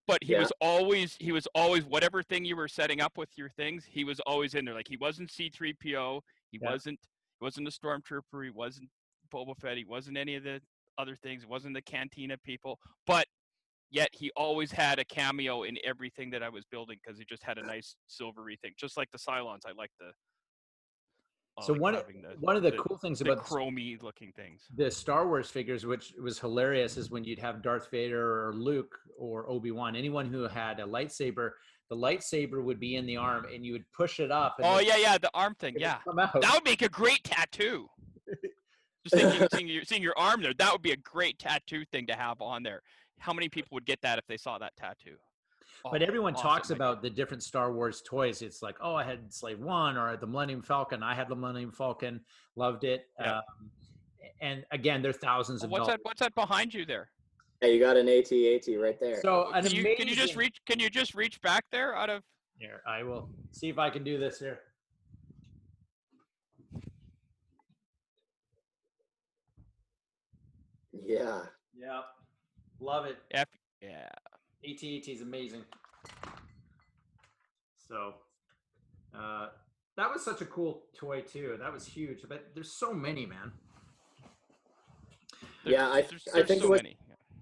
but 0.09 0.19
he 0.23 0.33
Yeah. 0.33 0.41
was 0.41 0.53
always 0.61 1.17
he 1.21 1.31
was 1.33 1.47
always 1.55 1.85
whatever 1.85 2.23
thing 2.23 2.45
you 2.45 2.57
were 2.57 2.69
setting 2.69 3.01
up 3.01 3.17
with 3.17 3.31
your 3.37 3.51
things, 3.51 3.85
he 3.85 4.05
was 4.05 4.19
always 4.21 4.55
in 4.55 4.65
there. 4.65 4.75
Like 4.75 4.89
he 4.89 4.97
wasn't 4.97 5.31
C3PO, 5.31 6.23
he 6.51 6.59
Yeah. 6.61 6.71
wasn't 6.73 6.99
he 7.39 7.45
wasn't 7.45 7.69
a 7.69 7.71
stormtrooper, 7.71 8.45
he 8.45 8.51
wasn't 8.51 8.89
Boba 9.33 9.57
Fett, 9.61 9.77
he 9.77 9.85
wasn't 9.85 10.17
any 10.19 10.35
of 10.35 10.43
the 10.45 10.61
other 10.99 11.17
things, 11.17 11.43
he 11.43 11.47
wasn't 11.47 11.75
the 11.75 11.83
Cantina 11.83 12.37
people, 12.37 12.79
but 13.07 13.27
yet 13.93 14.09
he 14.13 14.33
always 14.35 14.73
had 14.73 14.99
a 14.99 15.05
cameo 15.05 15.63
in 15.63 15.77
everything 15.85 16.31
that 16.31 16.43
I 16.43 16.49
was 16.49 16.65
building 16.65 16.99
because 17.05 17.19
he 17.19 17.25
just 17.25 17.45
had 17.45 17.59
a 17.59 17.63
nice 17.63 17.95
silvery 18.09 18.59
thing, 18.61 18.73
just 18.77 18.97
like 18.97 19.11
the 19.13 19.19
Cylons. 19.19 19.61
I 19.67 19.73
like 19.77 19.91
the 20.01 20.11
I 21.59 21.65
So 21.65 21.73
like 21.75 21.83
one 21.83 21.95
of- 21.95 22.07
the, 22.07 22.35
one 22.41 22.57
of 22.57 22.63
the, 22.63 22.71
the- 22.71 22.79
cool 22.79 22.97
things 22.97 23.19
the 23.19 23.31
about 23.31 23.47
the 23.47 23.55
chromy 23.55 24.03
looking 24.03 24.33
things. 24.33 24.63
the 24.75 24.91
Star 24.91 25.27
Wars 25.29 25.51
figures, 25.51 25.85
which 25.85 26.15
was 26.21 26.39
hilarious, 26.39 26.97
is 26.97 27.11
when 27.11 27.23
you'd 27.25 27.39
have 27.39 27.63
Darth 27.63 27.91
Vader 27.91 28.49
or 28.49 28.55
Luke 28.55 28.97
or 29.19 29.49
Obi 29.49 29.71
Wan, 29.71 29.95
anyone 29.95 30.27
who 30.33 30.49
had 30.49 30.81
a 30.81 30.85
lightsaber, 30.85 31.51
the 31.91 31.97
lightsaber 31.97 32.65
would 32.65 32.81
be 32.81 32.97
in 32.97 33.05
the 33.05 33.19
arm, 33.19 33.45
and 33.55 33.67
you 33.67 33.73
would 33.73 33.85
push 33.93 34.19
it 34.19 34.31
up. 34.33 34.55
And 34.59 34.67
Oh 34.67 34.79
yeah, 34.81 34.97
yeah, 34.97 35.19
the 35.19 35.31
arm 35.35 35.55
thing. 35.57 35.75
Yeah, 35.79 35.99
that 36.17 36.51
would 36.55 36.65
make 36.65 36.81
a 36.81 36.89
great 36.89 37.23
tattoo. 37.23 37.87
Just 39.05 39.17
thinking, 39.17 39.49
seeing, 39.53 39.69
your, 39.69 39.85
seeing 39.85 40.03
your 40.03 40.15
arm 40.17 40.41
there, 40.43 40.55
that 40.55 40.73
would 40.73 40.81
be 40.81 40.93
a 40.93 40.97
great 40.97 41.37
tattoo 41.39 41.85
thing 41.91 42.07
to 42.07 42.15
have 42.15 42.41
on 42.41 42.63
there. 42.63 42.81
How 43.23 43.33
many 43.33 43.49
people 43.49 43.69
would 43.77 43.87
get 43.87 44.01
that 44.03 44.19
if 44.19 44.27
they 44.27 44.37
saw 44.37 44.59
that 44.59 44.75
tattoo? 44.77 45.15
But 45.85 46.03
Oh, 46.03 46.05
everyone 46.07 46.35
awesome, 46.35 46.43
talks 46.43 46.71
about 46.71 47.03
the 47.03 47.11
different 47.11 47.45
Star 47.45 47.73
Wars 47.73 48.03
toys. 48.05 48.43
It's 48.43 48.63
like, 48.63 48.77
oh, 48.81 48.97
I 48.97 49.05
had 49.05 49.33
Slave 49.33 49.61
One 49.61 49.97
or 49.97 50.17
the 50.17 50.27
Millennium 50.27 50.61
Falcon. 50.61 51.05
I 51.05 51.15
had 51.15 51.29
the 51.29 51.37
Millennium 51.37 51.71
Falcon, 51.71 52.21
loved 52.57 52.83
it. 52.83 53.07
Yeah. 53.21 53.39
Um, 53.39 53.43
and 54.41 54.65
again, 54.73 55.03
they're 55.03 55.13
thousands 55.13 55.63
of 55.63 55.71
what's 55.71 55.87
dollars. 55.87 55.99
that? 55.99 56.01
What's 56.05 56.21
that 56.21 56.35
behind 56.35 56.75
you 56.75 56.85
there? 56.85 57.11
Yeah, 57.63 57.69
you 57.69 57.79
got 57.79 57.97
an 57.97 58.09
AT-AT 58.09 58.67
right 58.81 58.99
there. 58.99 59.21
So 59.21 59.53
an 59.53 59.63
Can 59.63 59.73
you, 59.73 59.81
amazing. 59.83 59.97
can 59.99 60.09
you 60.09 60.17
just 60.17 60.35
reach? 60.35 60.61
Can 60.67 60.81
you 60.81 60.91
just 60.91 61.15
reach 61.15 61.41
back 61.43 61.65
there 61.71 61.95
out 61.95 62.11
of? 62.11 62.25
Here, 62.59 62.83
I 62.87 63.05
will 63.05 63.29
see 63.53 63.69
if 63.69 63.79
I 63.79 63.89
can 63.89 64.03
do 64.03 64.19
this 64.19 64.41
here. 64.41 64.61
yeah. 70.93 71.43
Yeah, 71.75 72.03
love 72.83 73.07
it. 73.07 73.17
F, 73.31 73.49
yeah. 73.81 74.09
AT-AT 74.65 75.09
is 75.09 75.23
amazing. 75.23 75.65
So, 77.89 78.15
uh, 79.15 79.49
that 79.97 80.11
was 80.13 80.25
such 80.25 80.41
a 80.41 80.47
cool 80.47 80.83
toy 80.97 81.21
too. 81.21 81.57
That 81.61 81.73
was 81.73 81.87
huge. 81.87 82.21
But 82.29 82.51
there's 82.55 82.73
so 82.73 82.93
many, 82.93 83.27
man. 83.27 83.53
There's- 85.65 85.79
Yeah, 85.79 85.89
I- 85.91 86.03
there's, 86.03 86.27
I 86.35 86.43
think 86.43 86.63
so 86.63 86.69
what- 86.71 86.83
many. 86.83 86.97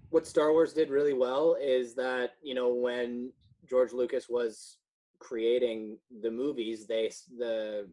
what 0.09 0.27
Star 0.27 0.51
Wars 0.51 0.73
did 0.73 0.89
really 0.89 1.13
well 1.13 1.55
is 1.55 1.95
that 1.95 2.35
you 2.41 2.53
know 2.53 2.73
when 2.73 3.31
George 3.65 3.93
Lucas 3.93 4.27
was 4.29 4.77
creating 5.19 5.97
the 6.21 6.29
movies, 6.31 6.85
they 6.87 7.09
the 7.37 7.89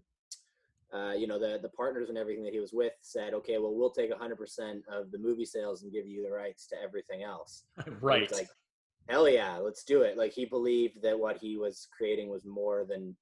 uh, 0.93 1.13
you 1.13 1.27
know 1.27 1.39
the 1.39 1.59
the 1.61 1.69
partners 1.71 2.09
and 2.09 2.17
everything 2.19 2.45
that 2.45 2.53
he 2.53 2.61
was 2.61 2.73
with 2.73 2.93
said, 3.03 3.35
okay, 3.35 3.59
well 3.59 3.75
we'll 3.75 3.91
take 3.91 4.11
100% 4.13 4.81
of 4.91 5.11
the 5.11 5.19
movie 5.19 5.45
sales 5.45 5.83
and 5.83 5.93
give 5.93 6.07
you 6.07 6.23
the 6.23 6.31
rights 6.31 6.67
to 6.69 6.77
everything 6.83 7.23
else. 7.23 7.65
right. 8.01 8.31
Like, 8.33 8.49
hell 9.09 9.29
yeah, 9.29 9.57
let's 9.57 9.85
do 9.85 10.03
it. 10.03 10.17
Like 10.17 10.33
he 10.33 10.45
believed 10.47 11.03
that 11.03 11.19
what 11.19 11.37
he 11.39 11.57
was 11.57 11.89
creating 11.97 12.29
was 12.31 12.45
more 12.45 12.85
than 12.89 13.15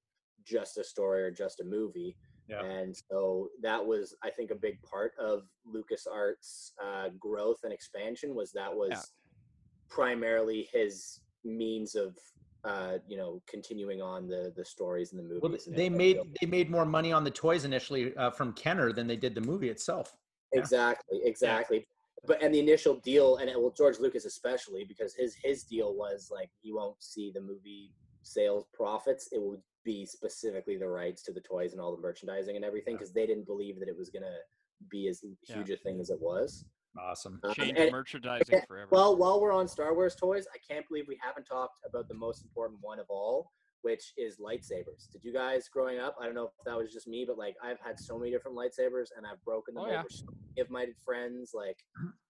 just 0.45 0.79
a 0.79 0.85
story 0.85 1.23
or 1.23 1.31
just 1.31 1.61
a 1.61 1.65
movie. 1.65 2.17
Yeah. 2.49 2.63
And 2.63 2.97
so 3.11 3.49
that 3.63 3.85
was, 3.85 4.15
I 4.23 4.31
think, 4.31 4.53
a 4.53 4.55
big 4.55 4.81
part 4.83 5.13
of 5.19 5.43
LucasArts' 5.67 6.71
uh, 6.81 7.09
growth 7.19 7.59
and 7.65 7.73
expansion 7.73 8.37
was 8.37 8.53
that 8.53 8.73
was 8.73 8.91
Yeah. 8.91 9.03
primarily 9.89 10.69
his 10.73 11.21
means 11.45 11.97
of, 11.97 12.17
uh, 12.65 12.99
you 13.07 13.17
know, 13.17 13.43
continuing 13.49 14.03
on 14.03 14.29
the 14.29 14.53
the 14.57 14.65
stories 14.65 15.13
and 15.13 15.19
the 15.21 15.25
movies. 15.25 15.41
well, 15.43 15.53
and 15.67 15.77
they 15.77 15.89
made 15.89 16.19
they 16.41 16.47
made 16.47 16.71
more 16.71 16.85
money 16.85 17.13
on 17.13 17.25
the 17.25 17.31
toys 17.31 17.65
initially 17.65 18.17
uh, 18.17 18.31
from 18.31 18.53
Kenner 18.53 18.93
than 18.93 19.07
they 19.07 19.17
did 19.17 19.35
the 19.35 19.41
movie 19.41 19.69
itself. 19.69 20.17
Yeah. 20.53 20.61
Exactly, 20.61 21.21
exactly. 21.25 21.87
But 22.27 22.43
and 22.43 22.53
the 22.53 22.59
initial 22.59 22.97
deal, 22.97 23.37
and 23.37 23.49
it, 23.49 23.61
well, 23.61 23.75
George 23.77 23.99
Lucas 24.01 24.25
especially, 24.25 24.85
because 24.85 25.15
his 25.15 25.37
his 25.43 25.65
deal 25.65 25.95
was 25.95 26.29
like 26.33 26.51
he 26.61 26.73
won't 26.73 27.01
see 27.03 27.31
the 27.33 27.41
movie 27.41 27.93
sales 28.23 28.65
profits. 28.73 29.29
It 29.33 29.41
would 29.41 29.61
be 29.85 30.05
specifically 30.05 30.77
the 30.77 30.89
rights 30.89 31.23
to 31.25 31.33
the 31.33 31.41
toys 31.41 31.73
and 31.73 31.81
all 31.81 31.95
the 31.95 32.03
merchandising 32.03 32.57
and 32.57 32.65
everything, 32.65 32.95
Yeah. 32.95 32.99
because 32.99 33.13
they 33.13 33.27
didn't 33.27 33.47
believe 33.47 33.79
that 33.79 33.89
it 33.89 33.97
was 33.97 34.11
gonna 34.11 34.39
be 34.91 35.07
as 35.09 35.23
Yeah. 35.23 35.57
huge 35.57 35.71
a 35.71 35.77
thing 35.77 36.01
as 36.01 36.11
it 36.11 36.21
was. 36.21 36.65
Awesome. 36.99 37.41
Um, 37.45 37.55
Change 37.55 37.79
and- 37.79 37.93
merchandising 37.93 38.61
forever. 38.69 38.89
well, 38.91 39.17
while 39.17 39.41
we're 39.41 39.53
on 39.53 39.69
Star 39.69 39.95
Wars 39.95 40.15
toys, 40.15 40.47
I 40.55 40.59
can't 40.73 40.87
believe 40.89 41.05
we 41.09 41.19
haven't 41.23 41.45
talked 41.45 41.79
about 41.89 42.09
the 42.09 42.15
most 42.15 42.43
important 42.45 42.79
one 42.83 42.99
of 42.99 43.07
all, 43.09 43.53
which 43.83 44.13
is 44.17 44.39
lightsabers. 44.39 45.11
Did 45.13 45.23
you 45.23 45.33
guys 45.33 45.69
growing 45.69 45.99
up? 45.99 46.17
I 46.21 46.25
don't 46.27 46.35
know 46.35 46.45
if 46.47 46.53
that 46.65 46.77
was 46.77 46.93
just 46.93 47.07
me, 47.07 47.25
but 47.27 47.39
like 47.39 47.55
I've 47.63 47.79
had 47.85 47.99
so 47.99 48.19
many 48.19 48.31
different 48.31 48.57
lightsabers 48.57 49.09
and 49.17 49.27
I've 49.27 49.43
broken 49.45 49.75
them 49.75 49.85
Oh, 49.87 49.91
yeah. 49.91 50.01
over 50.01 50.09
so 50.11 50.25
many 50.57 50.69
my 50.71 50.87
friends. 51.05 51.53
Like, 51.55 51.77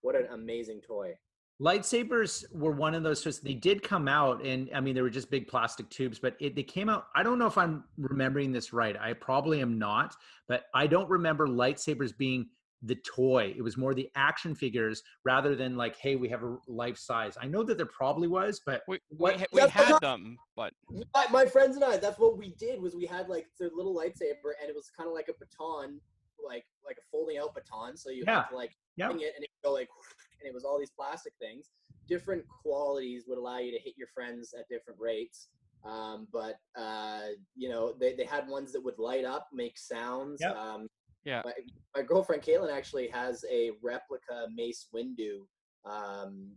what 0.01 0.17
an 0.17 0.27
amazing 0.33 0.81
toy! 0.87 1.15
Lightsabers 1.61 2.45
were 2.53 2.73
one 2.73 2.95
of 2.95 3.03
those 3.03 3.23
toys. 3.23 3.41
They 3.41 3.55
did 3.55 3.83
come 3.83 4.09
out, 4.09 4.45
and 4.45 4.69
I 4.75 4.81
mean, 4.81 4.95
they 4.95 5.01
were 5.01 5.09
just 5.11 5.31
big 5.31 5.49
plastic 5.49 5.89
tubes, 5.89 6.19
but 6.19 6.37
it, 6.39 6.55
they 6.55 6.63
came 6.63 6.89
out. 6.91 7.07
I 7.15 7.23
don't 7.23 7.39
know 7.39 7.47
if 7.47 7.57
I'm 7.57 7.85
remembering 7.97 8.53
this 8.53 8.73
right. 8.75 8.95
I 9.01 9.15
probably 9.15 9.63
am 9.63 9.79
not, 9.79 10.15
but 10.49 10.65
I 10.75 10.87
don't 10.87 11.09
remember 11.09 11.47
lightsabers 11.47 12.15
being 12.17 12.49
the 12.87 12.95
toy. 12.97 13.53
It 13.57 13.63
was 13.63 13.77
more 13.77 13.95
the 13.95 14.09
action 14.15 14.55
figures 14.55 15.03
rather 15.25 15.55
than 15.57 15.77
like, 15.77 15.97
hey, 15.97 16.17
we 16.17 16.29
have 16.29 16.43
a 16.43 16.57
life 16.69 16.97
size. 16.99 17.37
I 17.41 17.47
know 17.47 17.63
that 17.65 17.77
there 17.77 17.87
probably 17.87 18.29
was, 18.29 18.61
but 18.65 18.83
we 18.89 18.99
we, 19.11 19.17
what- 19.17 19.41
ha- 19.41 19.47
we 19.53 19.61
had 19.61 19.89
not- 19.91 20.01
them, 20.01 20.37
but 20.55 20.73
My, 21.15 21.27
my 21.31 21.47
friends 21.47 21.77
and 21.77 21.85
I, 21.85 21.97
that's 21.99 22.19
what 22.19 22.39
we 22.39 22.55
did. 22.59 22.81
Was 22.81 22.95
we 22.95 23.07
had 23.07 23.29
like 23.29 23.47
the 23.59 23.71
little 23.75 23.95
lightsaber, 23.95 24.53
and 24.61 24.69
it 24.71 24.75
was 24.75 24.91
kind 24.97 25.09
of 25.09 25.15
like 25.15 25.29
a 25.29 25.35
baton, 25.39 26.01
like 26.47 26.65
like 26.87 26.97
a 26.99 27.07
folding 27.11 27.39
out 27.39 27.55
baton. 27.55 27.97
So 27.97 28.11
you 28.11 28.25
Yeah. 28.27 28.43
had 28.43 28.49
to 28.51 28.57
like 28.57 28.77
yeah, 28.97 29.09
swing 29.09 29.21
it, 29.23 29.33
and 29.37 29.45
it 29.45 29.51
go 29.65 29.73
like, 29.73 29.89
and 30.41 30.49
it 30.49 30.55
was 30.55 30.65
all 30.65 30.79
these 30.79 30.93
plastic 30.93 31.33
things. 31.41 31.71
Different 32.09 32.45
qualities 32.63 33.25
would 33.27 33.39
allow 33.39 33.59
you 33.59 33.73
to 33.73 33.81
hit 33.83 33.95
your 33.97 34.09
friends 34.15 34.55
at 34.59 34.69
different 34.69 35.01
rates. 35.01 35.49
Um, 35.85 36.27
but 36.33 36.57
uh, 36.79 37.23
you 37.57 37.69
know, 37.69 37.95
they, 37.99 38.15
they 38.15 38.25
had 38.25 38.49
ones 38.49 38.73
that 38.73 38.85
would 38.85 38.99
light 38.99 39.25
up, 39.25 39.49
make 39.53 39.77
sounds. 39.79 40.39
Yep. 40.41 40.55
Um, 40.57 40.89
Yeah. 41.27 41.43
My, 41.45 41.53
my 41.97 42.03
girlfriend 42.03 42.43
Caitlin 42.43 42.73
actually 42.73 43.09
has 43.09 43.45
a 43.51 43.73
replica 43.83 44.47
Mace 44.55 44.87
Windu 44.95 45.41
um, 45.85 46.53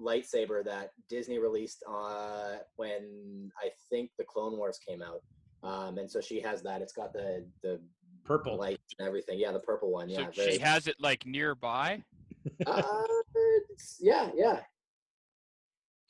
lightsaber 0.00 0.64
that 0.64 0.92
Disney 1.10 1.38
released 1.38 1.84
uh, 1.88 2.56
when 2.76 3.52
I 3.62 3.68
think 3.90 4.10
the 4.18 4.24
Clone 4.24 4.56
Wars 4.56 4.78
came 4.86 5.02
out. 5.02 5.20
Um, 5.62 5.98
and 5.98 6.10
so 6.10 6.22
she 6.22 6.40
has 6.40 6.62
that. 6.62 6.80
It's 6.80 6.94
got 6.94 7.12
the 7.12 7.44
the 7.62 7.78
purple. 8.24 8.56
lights 8.56 8.94
and 8.98 9.06
everything. 9.06 9.38
Yeah, 9.38 9.52
the 9.52 9.60
purple 9.60 9.92
one. 9.92 10.08
Yeah, 10.08 10.30
so 10.32 10.42
Yeah, 10.42 10.50
she 10.50 10.58
has 10.58 10.86
it 10.86 10.96
like 10.98 11.26
nearby. 11.26 12.02
uh, 12.66 12.82
yeah, 14.00 14.30
yeah, 14.34 14.60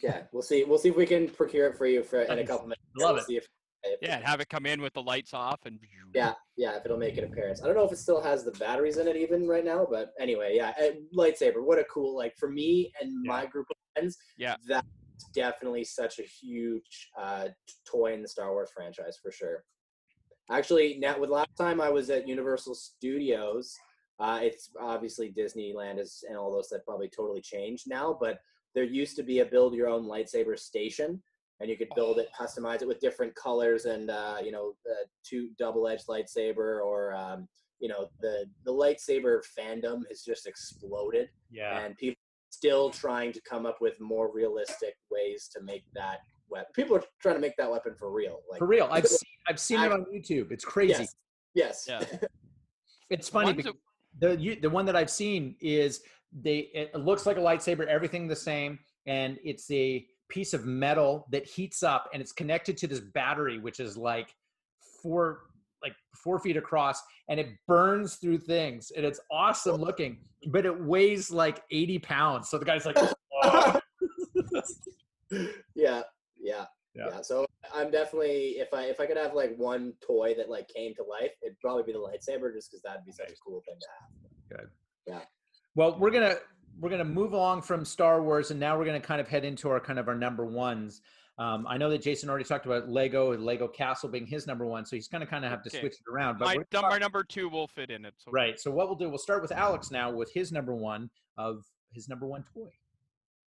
yeah. 0.00 0.22
We'll 0.30 0.42
see. 0.42 0.62
We'll 0.62 0.78
see 0.78 0.90
if 0.90 0.96
we 0.96 1.06
can 1.06 1.28
procure 1.28 1.66
it 1.66 1.76
for 1.76 1.86
you 1.86 2.04
for 2.04 2.22
in 2.22 2.38
a 2.38 2.46
couple 2.46 2.66
minutes. 2.66 2.82
Love 2.96 3.14
we'll 3.14 3.22
it. 3.22 3.26
See 3.26 3.36
if, 3.38 3.44
if 3.44 3.50
Yeah, 4.02 4.16
and 4.16 4.24
have 4.24 4.40
it 4.40 4.48
come 4.48 4.66
in 4.66 4.80
with 4.80 4.92
the 4.94 5.02
lights 5.02 5.34
off 5.34 5.60
and. 5.64 5.78
yeah, 6.14 6.34
yeah. 6.56 6.76
If 6.76 6.84
it'll 6.84 6.98
make 6.98 7.16
an 7.18 7.24
appearance, 7.24 7.62
I 7.62 7.66
don't 7.66 7.76
know 7.76 7.84
if 7.84 7.92
it 7.92 7.98
still 7.98 8.20
has 8.20 8.44
the 8.44 8.52
batteries 8.52 8.98
in 8.98 9.08
it 9.08 9.16
even 9.16 9.46
right 9.46 9.64
now, 9.64 9.86
but 9.90 10.12
anyway, 10.18 10.54
yeah. 10.54 10.72
Lightsaber. 11.16 11.64
What 11.64 11.78
a 11.78 11.84
cool 11.84 12.16
like 12.16 12.36
for 12.36 12.50
me 12.50 12.92
and 13.00 13.12
my 13.24 13.46
group 13.46 13.66
of 13.70 13.76
friends. 13.94 14.18
Yeah. 14.36 14.56
that's 14.66 14.86
definitely 15.34 15.84
such 15.84 16.18
a 16.18 16.22
huge 16.22 17.10
uh, 17.18 17.48
toy 17.90 18.12
in 18.12 18.22
the 18.22 18.28
Star 18.28 18.52
Wars 18.52 18.70
franchise 18.74 19.18
for 19.22 19.30
sure. 19.30 19.64
Actually, 20.50 20.98
now 20.98 21.18
with 21.18 21.30
last 21.30 21.56
time 21.56 21.80
I 21.80 21.90
was 21.90 22.10
at 22.10 22.26
Universal 22.26 22.74
Studios, 22.74 23.76
uh, 24.18 24.40
it's 24.42 24.70
obviously 24.80 25.32
Disneyland 25.32 25.98
is 25.98 26.24
and 26.28 26.36
all 26.36 26.52
those 26.52 26.68
that 26.68 26.84
probably 26.84 27.08
totally 27.08 27.40
changed 27.40 27.84
now, 27.88 28.16
but 28.20 28.38
there 28.74 28.84
used 28.84 29.16
to 29.16 29.22
be 29.22 29.40
a 29.40 29.44
build 29.44 29.74
your 29.74 29.88
own 29.88 30.04
lightsaber 30.04 30.58
station, 30.58 31.22
and 31.60 31.68
you 31.68 31.76
could 31.76 31.88
build 31.94 32.18
it, 32.18 32.28
customize 32.38 32.82
it 32.82 32.88
with 32.88 33.00
different 33.00 33.34
colors 33.34 33.84
and 33.84 34.10
uh, 34.10 34.36
you 34.42 34.50
know 34.52 34.72
the 34.84 34.94
two 35.24 35.50
double 35.58 35.86
edged 35.88 36.06
lightsaber 36.08 36.82
or 36.84 37.14
um, 37.14 37.46
you 37.78 37.88
know 37.88 38.08
the 38.20 38.44
the 38.64 38.72
lightsaber 38.72 39.40
fandom 39.58 40.02
has 40.08 40.22
just 40.22 40.46
exploded, 40.46 41.28
Yeah. 41.50 41.78
and 41.80 41.96
people 41.96 42.20
still 42.50 42.90
trying 42.90 43.32
to 43.32 43.40
come 43.48 43.64
up 43.66 43.80
with 43.80 44.00
more 44.00 44.32
realistic 44.32 44.94
ways 45.10 45.48
to 45.54 45.62
make 45.62 45.84
that 45.94 46.18
weapon. 46.48 46.70
People 46.74 46.96
are 46.96 47.02
trying 47.22 47.36
to 47.36 47.40
make 47.40 47.56
that 47.58 47.70
weapon 47.70 47.94
for 47.96 48.10
real. 48.10 48.40
Like 48.50 48.58
For 48.58 48.66
real. 48.66 48.88
I've 48.90 49.06
seen, 49.20 49.28
I've 49.48 49.60
seen 49.60 49.80
it 49.80 49.92
on 49.92 50.04
YouTube. 50.12 50.50
It's 50.50 50.64
crazy. 50.64 51.06
yes, 51.54 51.86
yes, 51.86 51.86
Yeah. 51.88 52.18
It's 53.10 53.28
funny 53.28 53.52
because 53.52 53.72
the 54.20 54.36
you, 54.36 54.54
the 54.60 54.70
one 54.70 54.84
that 54.86 54.94
I've 54.96 55.10
seen 55.10 55.56
is 55.60 56.00
they 56.32 56.70
it 56.74 56.94
looks 56.94 57.26
like 57.26 57.36
a 57.38 57.40
lightsaber, 57.40 57.86
everything 57.86 58.28
the 58.28 58.36
same, 58.36 58.78
and 59.06 59.36
it's 59.44 59.68
a 59.70 60.06
piece 60.30 60.54
of 60.54 60.64
metal 60.64 61.26
that 61.30 61.46
heats 61.46 61.82
up 61.82 62.08
and 62.12 62.22
it's 62.22 62.32
connected 62.32 62.76
to 62.78 62.86
this 62.86 63.00
battery, 63.00 63.58
which 63.58 63.80
is 63.80 63.96
like 63.96 64.34
four 65.02 65.40
like 65.82 65.94
four 66.14 66.38
feet 66.38 66.56
across, 66.58 67.02
and 67.28 67.40
it 67.40 67.48
burns 67.66 68.16
through 68.16 68.38
things, 68.38 68.92
and 68.94 69.04
it's 69.06 69.18
awesome 69.30 69.80
looking, 69.80 70.18
but 70.48 70.66
it 70.66 70.84
weighs 70.84 71.30
like 71.30 71.62
80 71.70 71.98
pounds. 72.00 72.50
So 72.50 72.58
the 72.58 72.66
guy's 72.66 72.84
like, 72.84 72.98
yeah, 75.74 76.02
yeah, 76.38 76.66
Yeah. 76.94 77.06
yeah, 77.08 77.20
So 77.22 77.46
I'm 77.74 77.90
definitely 77.90 78.56
if 78.58 78.74
I 78.74 78.84
if 78.84 79.00
I 79.00 79.06
could 79.06 79.16
have 79.16 79.34
like 79.34 79.56
one 79.56 79.94
toy 80.06 80.34
that 80.36 80.50
like 80.50 80.68
came 80.68 80.94
to 80.96 81.02
life, 81.02 81.30
it'd 81.42 81.58
probably 81.60 81.84
be 81.84 81.92
the 81.92 81.98
lightsaber, 81.98 82.52
just 82.52 82.70
because 82.70 82.82
that'd 82.82 83.04
be 83.06 83.12
such 83.12 83.30
a 83.30 83.34
cool 83.44 83.62
thing 83.66 83.76
to 83.80 83.86
have. 84.00 84.60
Good. 84.60 84.70
Yeah. 85.06 85.20
Well, 85.76 85.98
we're 85.98 86.10
gonna 86.10 86.36
we're 86.80 86.90
gonna 86.90 87.04
move 87.04 87.32
along 87.32 87.62
from 87.62 87.84
Star 87.84 88.22
Wars, 88.22 88.50
and 88.50 88.58
now 88.58 88.78
we're 88.78 88.84
gonna 88.86 89.00
kind 89.00 89.20
of 89.20 89.28
head 89.28 89.44
into 89.44 89.68
our 89.68 89.80
kind 89.80 89.98
of 89.98 90.08
our 90.08 90.14
number 90.14 90.44
ones. 90.44 91.02
Um, 91.38 91.66
I 91.66 91.78
know 91.78 91.88
that 91.88 92.02
Jason 92.02 92.28
already 92.28 92.44
talked 92.44 92.66
about 92.66 92.90
Lego 92.90 93.32
and 93.32 93.44
Lego 93.46 93.66
Castle 93.66 94.10
being 94.10 94.26
his 94.26 94.46
number 94.46 94.66
one, 94.66 94.84
so 94.84 94.94
he's 94.94 95.08
going 95.08 95.22
to 95.22 95.26
kind 95.26 95.42
of 95.42 95.50
have 95.50 95.62
to 95.62 95.70
switch 95.70 95.94
it 95.94 96.12
around. 96.12 96.38
But 96.38 96.44
My, 96.44 96.56
we're 96.58 96.64
talk- 96.64 96.90
my 96.90 96.98
number 96.98 97.24
two 97.24 97.48
will 97.48 97.66
fit 97.66 97.88
in 97.90 98.04
it. 98.04 98.12
So 98.18 98.30
right. 98.30 98.60
So 98.60 98.70
what 98.70 98.88
we'll 98.88 98.96
do, 98.98 99.08
we'll 99.08 99.16
start 99.16 99.40
with 99.40 99.50
Alex 99.50 99.90
now 99.90 100.10
with 100.12 100.30
his 100.34 100.52
number 100.52 100.74
one 100.74 101.08
of 101.38 101.64
his 101.94 102.10
number 102.10 102.26
one 102.26 102.44
toy. 102.52 102.68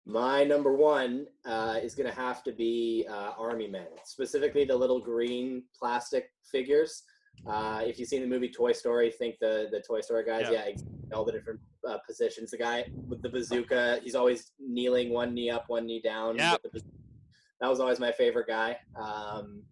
My 0.07 0.43
number 0.43 0.73
one 0.73 1.28
uh, 1.45 1.80
is 1.80 1.93
going 1.93 2.09
to 2.09 2.15
have 2.15 2.43
to 2.45 2.51
be 2.51 3.05
uh, 3.07 3.34
Army 3.38 3.67
Men, 3.67 3.88
specifically 4.03 4.65
the 4.65 4.76
little 4.76 4.99
green 4.99 5.61
plastic 5.78 6.32
figures. 6.51 7.03
Uh, 7.45 7.82
if 7.86 7.99
you've 7.99 8.07
seen 8.07 8.21
the 8.21 8.28
movie 8.28 8.49
Toy 8.49 8.71
Story, 8.71 9.11
think 9.11 9.36
the 9.39 9.67
the 9.71 9.82
Toy 9.82 10.01
Story 10.01 10.26
guys. 10.26 10.43
Yeah. 10.45 10.53
Yeah, 10.53 10.65
ex- 10.69 10.84
all 11.13 11.23
the 11.26 11.32
different 11.32 11.59
uh, 11.88 11.98
positions. 12.06 12.52
The 12.52 12.58
guy 12.58 12.86
with 13.08 13.22
the 13.22 13.30
bazooka, 13.30 14.00
he's 14.04 14.16
always 14.16 14.52
kneeling, 14.60 15.12
one 15.12 15.34
knee 15.34 15.50
up, 15.50 15.66
one 15.68 15.86
knee 15.86 16.02
down. 16.02 16.38
Yep. 16.38 16.62
That 17.62 17.70
was 17.70 17.80
always 17.80 18.00
my 18.00 18.12
favorite 18.12 18.48
guy. 18.48 18.78
Um, 19.00 19.64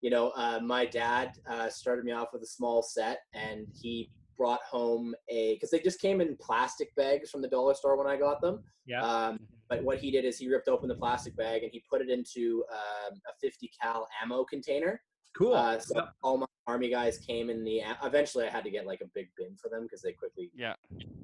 you 0.00 0.10
know, 0.10 0.30
uh, 0.36 0.60
my 0.62 0.86
dad 0.86 1.32
uh, 1.48 1.68
started 1.68 2.04
me 2.04 2.12
off 2.12 2.28
with 2.32 2.42
a 2.42 2.46
small 2.46 2.82
set, 2.82 3.20
and 3.34 3.66
he 3.74 4.10
brought 4.36 4.60
home 4.62 5.14
a 5.30 5.54
because 5.54 5.70
they 5.70 5.80
just 5.80 6.00
came 6.00 6.20
in 6.20 6.36
plastic 6.36 6.94
bags 6.94 7.30
from 7.30 7.42
the 7.42 7.48
dollar 7.48 7.74
store 7.74 7.96
when 7.96 8.06
I 8.06 8.16
got 8.16 8.40
them. 8.40 8.62
Yeah. 8.86 9.02
Um, 9.02 9.40
but 9.68 9.82
what 9.82 9.98
he 9.98 10.10
did 10.10 10.24
is 10.24 10.38
he 10.38 10.48
ripped 10.48 10.68
open 10.68 10.88
the 10.88 10.94
plastic 10.94 11.36
bag 11.36 11.62
and 11.62 11.72
he 11.72 11.82
put 11.90 12.00
it 12.00 12.08
into 12.08 12.64
um, 12.70 13.20
a 13.28 13.32
50 13.40 13.70
cal 13.80 14.06
ammo 14.22 14.44
container. 14.44 15.00
Cool. 15.36 15.54
Uh, 15.54 15.78
so 15.78 15.94
Yep. 15.96 16.08
all 16.22 16.38
my 16.38 16.46
army 16.66 16.88
guys 16.88 17.18
came 17.18 17.50
in 17.50 17.62
the. 17.62 17.82
Eventually, 18.02 18.46
I 18.46 18.50
had 18.50 18.64
to 18.64 18.70
get 18.70 18.86
like 18.86 19.00
a 19.02 19.06
big 19.14 19.28
bin 19.36 19.54
for 19.56 19.68
them 19.68 19.82
because 19.82 20.00
they 20.02 20.12
quickly 20.12 20.50
yeah, 20.54 20.74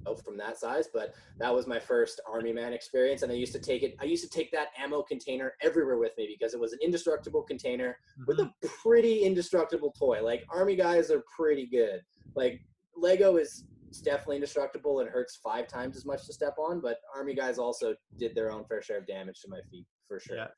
go 0.04 0.14
from 0.14 0.36
that 0.36 0.58
size. 0.58 0.88
But 0.92 1.14
that 1.38 1.52
was 1.54 1.66
my 1.66 1.78
first 1.78 2.20
army 2.30 2.52
man 2.52 2.72
experience, 2.74 3.22
and 3.22 3.32
I 3.32 3.34
used 3.36 3.52
to 3.54 3.58
take 3.58 3.82
it. 3.82 3.96
I 4.00 4.04
used 4.04 4.22
to 4.22 4.30
take 4.30 4.52
that 4.52 4.68
ammo 4.78 5.02
container 5.02 5.54
everywhere 5.62 5.96
with 5.98 6.12
me 6.18 6.26
because 6.28 6.52
it 6.52 6.60
was 6.60 6.72
an 6.74 6.80
indestructible 6.82 7.42
container 7.42 7.98
with 8.26 8.38
Mhm. 8.38 8.52
a 8.62 8.68
pretty 8.82 9.22
indestructible 9.24 9.92
toy. 9.92 10.22
Like 10.22 10.44
army 10.50 10.76
guys 10.76 11.10
are 11.10 11.24
pretty 11.34 11.66
good. 11.66 12.04
Like 12.34 12.60
Lego 12.94 13.36
is 13.36 13.64
definitely 14.04 14.36
indestructible 14.36 15.00
and 15.00 15.08
hurts 15.08 15.36
five 15.36 15.66
times 15.68 15.96
as 15.96 16.04
much 16.04 16.26
to 16.26 16.32
step 16.32 16.56
on, 16.58 16.80
but 16.80 17.00
army 17.14 17.34
guys 17.34 17.58
also 17.58 17.94
did 18.16 18.34
their 18.34 18.50
own 18.52 18.64
fair 18.66 18.80
share 18.82 18.98
of 18.98 19.06
damage 19.06 19.40
to 19.42 19.48
my 19.48 19.60
feet 19.70 19.86
for 20.06 20.18
sure. 20.20 20.36
Yeah. 20.36 20.48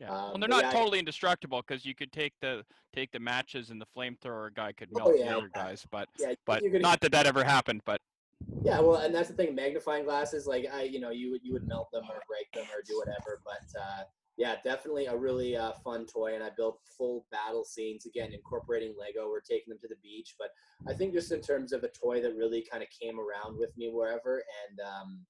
Yeah. 0.00 0.10
Um, 0.10 0.30
well, 0.30 0.38
they're 0.38 0.48
not 0.48 0.62
yeah, 0.64 0.72
totally 0.72 0.98
indestructible 0.98 1.62
because 1.66 1.84
you 1.84 1.94
could 1.94 2.10
take 2.10 2.32
the 2.40 2.64
take 2.94 3.12
the 3.12 3.20
matches 3.20 3.70
and 3.70 3.80
the 3.80 3.86
flamethrower 3.96 4.52
guy 4.54 4.72
could 4.72 4.88
Oh, 4.94 4.98
melt 4.98 5.18
yeah, 5.18 5.28
the 5.28 5.36
other 5.36 5.50
guys, 5.54 5.86
but 5.90 6.08
Yeah, 6.18 6.34
but 6.46 6.62
gonna 6.62 6.78
not 6.78 7.00
that 7.00 7.12
that 7.12 7.26
ever 7.26 7.44
happened. 7.44 7.82
But 7.84 8.00
Yeah, 8.64 8.80
well, 8.80 8.96
and 8.96 9.14
that's 9.14 9.28
the 9.28 9.34
thing. 9.34 9.54
Magnifying 9.54 10.04
glasses, 10.04 10.46
like 10.46 10.66
I, 10.72 10.82
you 10.82 11.00
know, 11.00 11.10
you 11.10 11.30
would 11.30 11.44
you 11.44 11.52
would 11.52 11.68
melt 11.68 11.90
them 11.92 12.04
or 12.08 12.22
break 12.26 12.50
them 12.54 12.64
or 12.74 12.82
do 12.86 12.98
whatever. 12.98 13.40
But 13.44 13.80
uh, 13.80 14.04
yeah, 14.38 14.56
definitely 14.64 15.04
a 15.06 15.16
really 15.16 15.54
uh, 15.54 15.72
fun 15.84 16.06
toy. 16.06 16.34
And 16.34 16.42
I 16.42 16.48
built 16.56 16.80
full 16.96 17.26
battle 17.30 17.64
scenes 17.64 18.06
again, 18.06 18.32
incorporating 18.32 18.94
Lego. 18.98 19.28
We're 19.28 19.40
taking 19.40 19.68
them 19.68 19.78
to 19.82 19.88
the 19.88 19.96
beach, 20.02 20.34
but 20.38 20.48
I 20.88 20.94
think 20.94 21.12
just 21.12 21.30
in 21.30 21.42
terms 21.42 21.74
of 21.74 21.84
a 21.84 21.88
toy 21.88 22.22
that 22.22 22.34
really 22.34 22.66
kind 22.70 22.82
of 22.82 22.88
came 22.88 23.18
around 23.20 23.58
with 23.58 23.76
me 23.76 23.90
wherever, 23.92 24.42
and 24.66 24.80
um, 24.80 25.26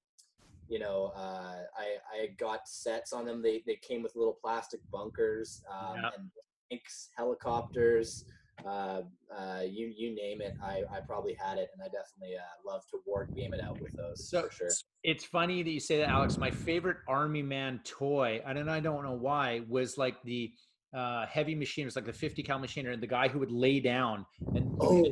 you 0.67 0.79
know, 0.79 1.11
uh, 1.15 1.63
I 1.77 1.97
I 2.13 2.27
got 2.37 2.67
sets 2.67 3.13
on 3.13 3.25
them. 3.25 3.41
They 3.41 3.63
they 3.65 3.77
came 3.77 4.03
with 4.03 4.15
little 4.15 4.37
plastic 4.41 4.81
bunkers 4.91 5.61
um, 5.71 5.97
Yeah. 6.01 6.09
and 6.17 6.31
tanks, 6.71 7.09
helicopters 7.17 8.25
uh, 8.65 9.01
uh, 9.35 9.61
you 9.67 9.91
you 9.95 10.13
name 10.13 10.41
it, 10.41 10.53
I, 10.63 10.83
I 10.93 10.99
probably 11.07 11.35
had 11.39 11.57
it, 11.57 11.69
and 11.73 11.81
I 11.81 11.85
definitely 11.85 12.35
uh, 12.35 12.69
love 12.69 12.81
to 12.91 12.99
war 13.05 13.29
game 13.35 13.53
it 13.53 13.59
out 13.61 13.81
with 13.81 13.95
those 13.95 14.29
So 14.29 14.43
for 14.43 14.51
sure. 14.51 14.69
it's 15.03 15.23
funny 15.25 15.63
that 15.63 15.71
you 15.71 15.79
say 15.79 15.97
that, 15.99 16.09
Alex. 16.09 16.37
My 16.37 16.51
favorite 16.51 16.97
Army 17.07 17.41
Man 17.41 17.79
toy, 17.83 18.41
and 18.45 18.69
I 18.69 18.79
don't 18.79 19.03
know 19.03 19.17
why, 19.19 19.61
was 19.67 19.97
like 19.97 20.21
the 20.23 20.51
uh, 20.95 21.25
heavy 21.25 21.55
machine. 21.55 21.83
It 21.83 21.85
was 21.85 21.95
like 21.95 22.05
the 22.05 22.13
50 22.13 22.43
cal 22.43 22.59
machine, 22.59 22.87
and 22.87 23.01
the 23.01 23.07
guy 23.07 23.27
who 23.27 23.39
would 23.39 23.51
lay 23.51 23.79
down. 23.79 24.25
And 24.55 24.65
Oh, 24.79 25.05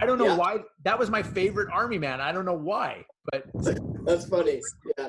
I 0.00 0.06
don't 0.06 0.18
know 0.18 0.24
yeah. 0.24 0.36
why. 0.36 0.58
That 0.84 0.98
was 0.98 1.10
my 1.10 1.22
favorite 1.22 1.68
Army 1.72 1.98
Man. 1.98 2.20
I 2.20 2.32
don't 2.32 2.44
know 2.46 2.54
why, 2.54 3.04
but 3.30 3.44
that's 4.04 4.26
funny. 4.26 4.60
Yeah, 4.98 5.08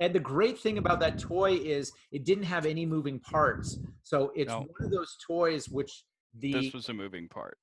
and 0.00 0.14
the 0.14 0.20
great 0.20 0.58
thing 0.58 0.78
about 0.78 1.00
that 1.00 1.18
toy 1.18 1.54
is 1.54 1.92
it 2.12 2.24
didn't 2.24 2.44
have 2.44 2.66
any 2.66 2.86
moving 2.86 3.18
parts. 3.20 3.78
So 4.02 4.32
it's 4.36 4.48
No. 4.50 4.60
one 4.60 4.84
of 4.84 4.90
those 4.90 5.16
toys 5.26 5.68
which 5.68 6.04
the 6.38 6.52
this 6.52 6.72
was 6.72 6.88
a 6.88 6.94
moving 6.94 7.28
part. 7.28 7.58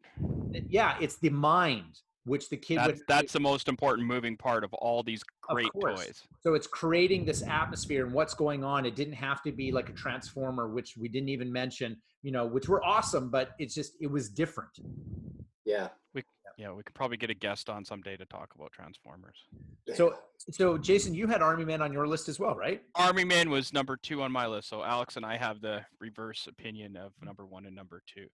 yeah, 0.69 0.97
it's 0.99 1.17
the 1.17 1.29
mind 1.29 1.99
which 2.25 2.49
the 2.49 2.57
kid 2.57 2.79
That's 2.79 2.87
would 2.87 2.99
that's 3.07 3.33
the 3.33 3.39
most 3.39 3.67
important 3.67 4.07
moving 4.07 4.35
part 4.35 4.63
of 4.63 4.73
all 4.73 5.03
these 5.03 5.21
great 5.43 5.69
toys. 5.79 6.23
So 6.41 6.55
it's 6.55 6.65
creating 6.65 7.23
this 7.23 7.43
atmosphere 7.43 8.03
and 8.03 8.13
what's 8.15 8.33
going 8.33 8.63
on. 8.63 8.83
It 8.85 8.95
didn't 8.95 9.13
have 9.13 9.43
to 9.43 9.51
be 9.51 9.71
like 9.71 9.89
a 9.89 9.93
transformer, 9.93 10.67
which 10.67 10.97
we 10.97 11.07
didn't 11.07 11.29
even 11.29 11.51
mention, 11.53 12.01
you 12.23 12.31
know, 12.31 12.47
which 12.47 12.67
were 12.67 12.83
awesome, 12.83 13.29
but 13.29 13.51
it's 13.59 13.75
just 13.75 13.93
it 14.01 14.07
was 14.07 14.29
different. 14.29 14.71
yeah. 15.65 15.89
Yeah, 16.57 16.71
we 16.71 16.83
could 16.83 16.95
probably 16.95 17.17
get 17.17 17.29
a 17.29 17.33
guest 17.33 17.69
on 17.69 17.83
someday 17.83 18.15
to 18.17 18.25
talk 18.25 18.53
about 18.55 18.71
Transformers. 18.71 19.45
So 19.93 20.15
so 20.51 20.77
Jason, 20.77 21.13
you 21.13 21.27
had 21.27 21.41
Army 21.41 21.65
Man 21.65 21.81
on 21.81 21.91
your 21.91 22.07
list 22.07 22.29
as 22.29 22.39
well, 22.39 22.55
right? 22.55 22.81
Army 22.95 23.25
Man 23.25 23.49
was 23.49 23.73
number 23.73 23.97
two 23.97 24.21
on 24.21 24.31
my 24.31 24.47
list, 24.47 24.69
so 24.69 24.83
Alex 24.83 25.17
and 25.17 25.25
I 25.25 25.37
have 25.37 25.61
the 25.61 25.81
reverse 25.99 26.47
opinion 26.47 26.95
of 26.95 27.11
hmm. 27.19 27.25
number 27.25 27.45
one 27.45 27.65
and 27.65 27.75
number 27.75 28.01
two. 28.07 28.27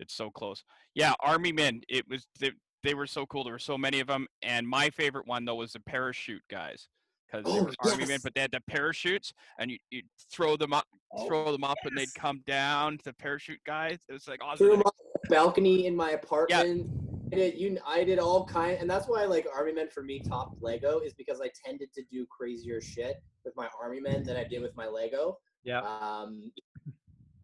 It's 0.00 0.14
so 0.14 0.30
close. 0.30 0.64
Yeah, 0.94 1.12
Army 1.20 1.52
Men. 1.52 1.82
It 1.88 2.08
was 2.08 2.26
they, 2.40 2.52
they 2.82 2.94
were 2.94 3.06
so 3.06 3.26
cool. 3.26 3.44
There 3.44 3.52
were 3.52 3.58
so 3.58 3.78
many 3.78 4.00
of 4.00 4.06
them, 4.06 4.26
and 4.42 4.66
my 4.66 4.90
favorite 4.90 5.26
one 5.26 5.44
though 5.44 5.56
was 5.56 5.72
the 5.72 5.80
parachute 5.80 6.42
guys, 6.50 6.88
because 7.30 7.44
Oh, 7.46 7.54
there 7.54 7.64
was 7.64 7.76
Army 7.84 8.06
Men, 8.06 8.20
but 8.22 8.34
they 8.34 8.40
had 8.40 8.52
the 8.52 8.60
parachutes, 8.68 9.32
and 9.58 9.70
you 9.70 9.78
you 9.90 10.02
throw 10.32 10.56
them 10.56 10.72
up, 10.72 10.86
oh, 11.12 11.26
throw 11.26 11.52
them 11.52 11.64
up, 11.64 11.78
and 11.84 11.96
they'd 11.96 12.14
come 12.14 12.42
down. 12.46 12.98
The 13.04 13.12
parachute 13.12 13.60
guys. 13.66 13.98
It 14.08 14.12
was 14.12 14.28
like 14.28 14.42
awesome. 14.42 14.66
Threw 14.66 14.72
and 14.74 14.80
'em 14.80 14.86
off 14.86 14.94
the 15.22 15.28
balcony 15.28 15.86
in 15.86 15.96
my 15.96 16.10
apartment. 16.10 16.88
I 16.90 17.07
did, 17.30 17.58
you, 17.58 17.78
I 17.86 18.04
did 18.04 18.18
all 18.18 18.44
kind, 18.44 18.78
and 18.80 18.88
that's 18.88 19.06
why 19.06 19.24
like 19.24 19.46
Army 19.54 19.72
Men 19.72 19.88
for 19.88 20.02
me 20.02 20.20
topped 20.20 20.62
Lego 20.62 21.00
is 21.00 21.12
because 21.14 21.40
I 21.40 21.50
tended 21.64 21.92
to 21.94 22.02
do 22.10 22.26
crazier 22.26 22.80
shit 22.80 23.22
with 23.44 23.54
my 23.56 23.68
Army 23.80 24.00
Men 24.00 24.22
than 24.22 24.36
I 24.36 24.44
did 24.44 24.62
with 24.62 24.76
my 24.76 24.86
Lego. 24.86 25.38
Yeah. 25.64 25.80
Um, 25.80 26.50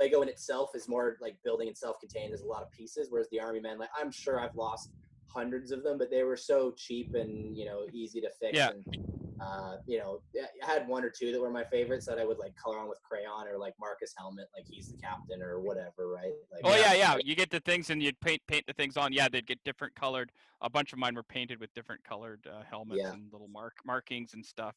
Lego 0.00 0.22
in 0.22 0.28
itself 0.28 0.70
is 0.74 0.88
more 0.88 1.16
like 1.20 1.36
building 1.44 1.68
and 1.68 1.76
self-contained. 1.76 2.30
There's 2.30 2.42
a 2.42 2.46
lot 2.46 2.62
of 2.62 2.70
pieces, 2.70 3.08
whereas 3.10 3.28
the 3.30 3.40
Army 3.40 3.60
Men, 3.60 3.78
like 3.78 3.90
I'm 3.98 4.10
sure 4.10 4.40
I've 4.40 4.56
lost 4.56 4.90
hundreds 5.26 5.70
of 5.70 5.82
them, 5.82 5.98
but 5.98 6.10
they 6.10 6.22
were 6.22 6.36
so 6.36 6.72
cheap 6.76 7.14
and 7.14 7.56
you 7.56 7.64
know 7.64 7.86
easy 7.92 8.20
to 8.20 8.30
fix. 8.40 8.56
Yeah. 8.56 8.70
And, 8.70 9.23
uh, 9.40 9.76
you 9.86 9.98
know, 9.98 10.20
I 10.62 10.66
had 10.66 10.86
one 10.86 11.04
or 11.04 11.10
two 11.10 11.32
that 11.32 11.40
were 11.40 11.50
my 11.50 11.64
favorites 11.64 12.06
that 12.06 12.18
I 12.18 12.24
would 12.24 12.38
like 12.38 12.54
color 12.56 12.78
on 12.78 12.88
with 12.88 12.98
crayon 13.02 13.48
or 13.48 13.58
like 13.58 13.74
Marcus 13.80 14.14
Helmet, 14.16 14.46
like 14.54 14.64
he's 14.68 14.88
the 14.88 14.96
captain 14.96 15.42
or 15.42 15.60
whatever, 15.60 16.08
right? 16.08 16.32
Like, 16.52 16.62
Oh 16.64 16.76
yeah, 16.76 16.94
yeah. 16.94 17.16
You 17.22 17.34
get 17.34 17.50
the 17.50 17.60
things 17.60 17.90
and 17.90 18.02
you'd 18.02 18.18
paint 18.20 18.40
paint 18.46 18.64
the 18.66 18.72
things 18.72 18.96
on. 18.96 19.12
Yeah, 19.12 19.28
they'd 19.28 19.46
get 19.46 19.62
different 19.64 19.94
colored. 19.94 20.30
A 20.60 20.70
bunch 20.70 20.92
of 20.92 20.98
mine 20.98 21.14
were 21.14 21.22
painted 21.24 21.60
with 21.60 21.72
different 21.74 22.04
colored 22.04 22.46
uh, 22.50 22.62
helmets 22.68 23.02
Yeah. 23.04 23.12
and 23.12 23.30
little 23.32 23.48
mark 23.48 23.74
markings 23.84 24.34
and 24.34 24.44
stuff. 24.44 24.76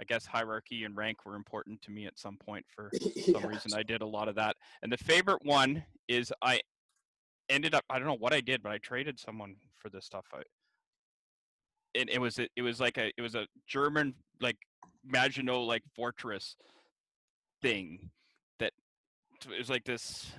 I 0.00 0.04
guess 0.04 0.24
hierarchy 0.24 0.84
and 0.84 0.96
rank 0.96 1.26
were 1.26 1.34
important 1.34 1.82
to 1.82 1.90
me 1.90 2.06
at 2.06 2.18
some 2.18 2.36
point 2.36 2.64
for 2.68 2.90
some 3.16 3.42
Yeah. 3.42 3.46
reason. 3.46 3.74
I 3.74 3.82
did 3.82 4.00
a 4.00 4.06
lot 4.06 4.28
of 4.28 4.36
that. 4.36 4.56
And 4.82 4.90
the 4.90 4.96
favorite 4.96 5.44
one 5.44 5.84
is 6.08 6.32
I 6.40 6.60
ended 7.50 7.74
up 7.74 7.84
I 7.90 7.98
don't 7.98 8.08
know 8.08 8.16
what 8.18 8.32
I 8.32 8.40
did, 8.40 8.62
but 8.62 8.72
I 8.72 8.78
traded 8.78 9.18
someone 9.20 9.56
for 9.76 9.90
this 9.90 10.06
stuff. 10.06 10.26
I, 10.32 10.42
and 11.94 12.08
it 12.10 12.20
was 12.20 12.38
it 12.38 12.62
was 12.62 12.80
like 12.80 12.98
a 12.98 13.12
it 13.16 13.22
was 13.22 13.34
a 13.34 13.46
German 13.66 14.14
like 14.40 14.56
Maginot 15.04 15.66
like 15.66 15.82
fortress 15.94 16.56
thing 17.62 18.10
that 18.58 18.72
it 19.50 19.58
was 19.58 19.70
like 19.70 19.84
this 19.84 20.32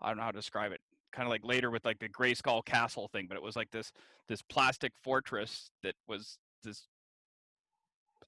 I 0.00 0.08
don't 0.08 0.18
know 0.18 0.24
how 0.24 0.30
to 0.30 0.38
describe 0.38 0.72
it. 0.72 0.80
Kind 1.12 1.26
of 1.26 1.30
like 1.30 1.44
later 1.44 1.70
with 1.70 1.84
like 1.84 1.98
the 1.98 2.08
Grayskull 2.08 2.64
Castle 2.64 3.08
thing, 3.08 3.26
but 3.28 3.36
it 3.36 3.42
was 3.42 3.56
like 3.56 3.70
this 3.70 3.92
this 4.28 4.42
plastic 4.42 4.92
fortress 5.02 5.70
that 5.82 5.94
was 6.06 6.38
this 6.62 6.86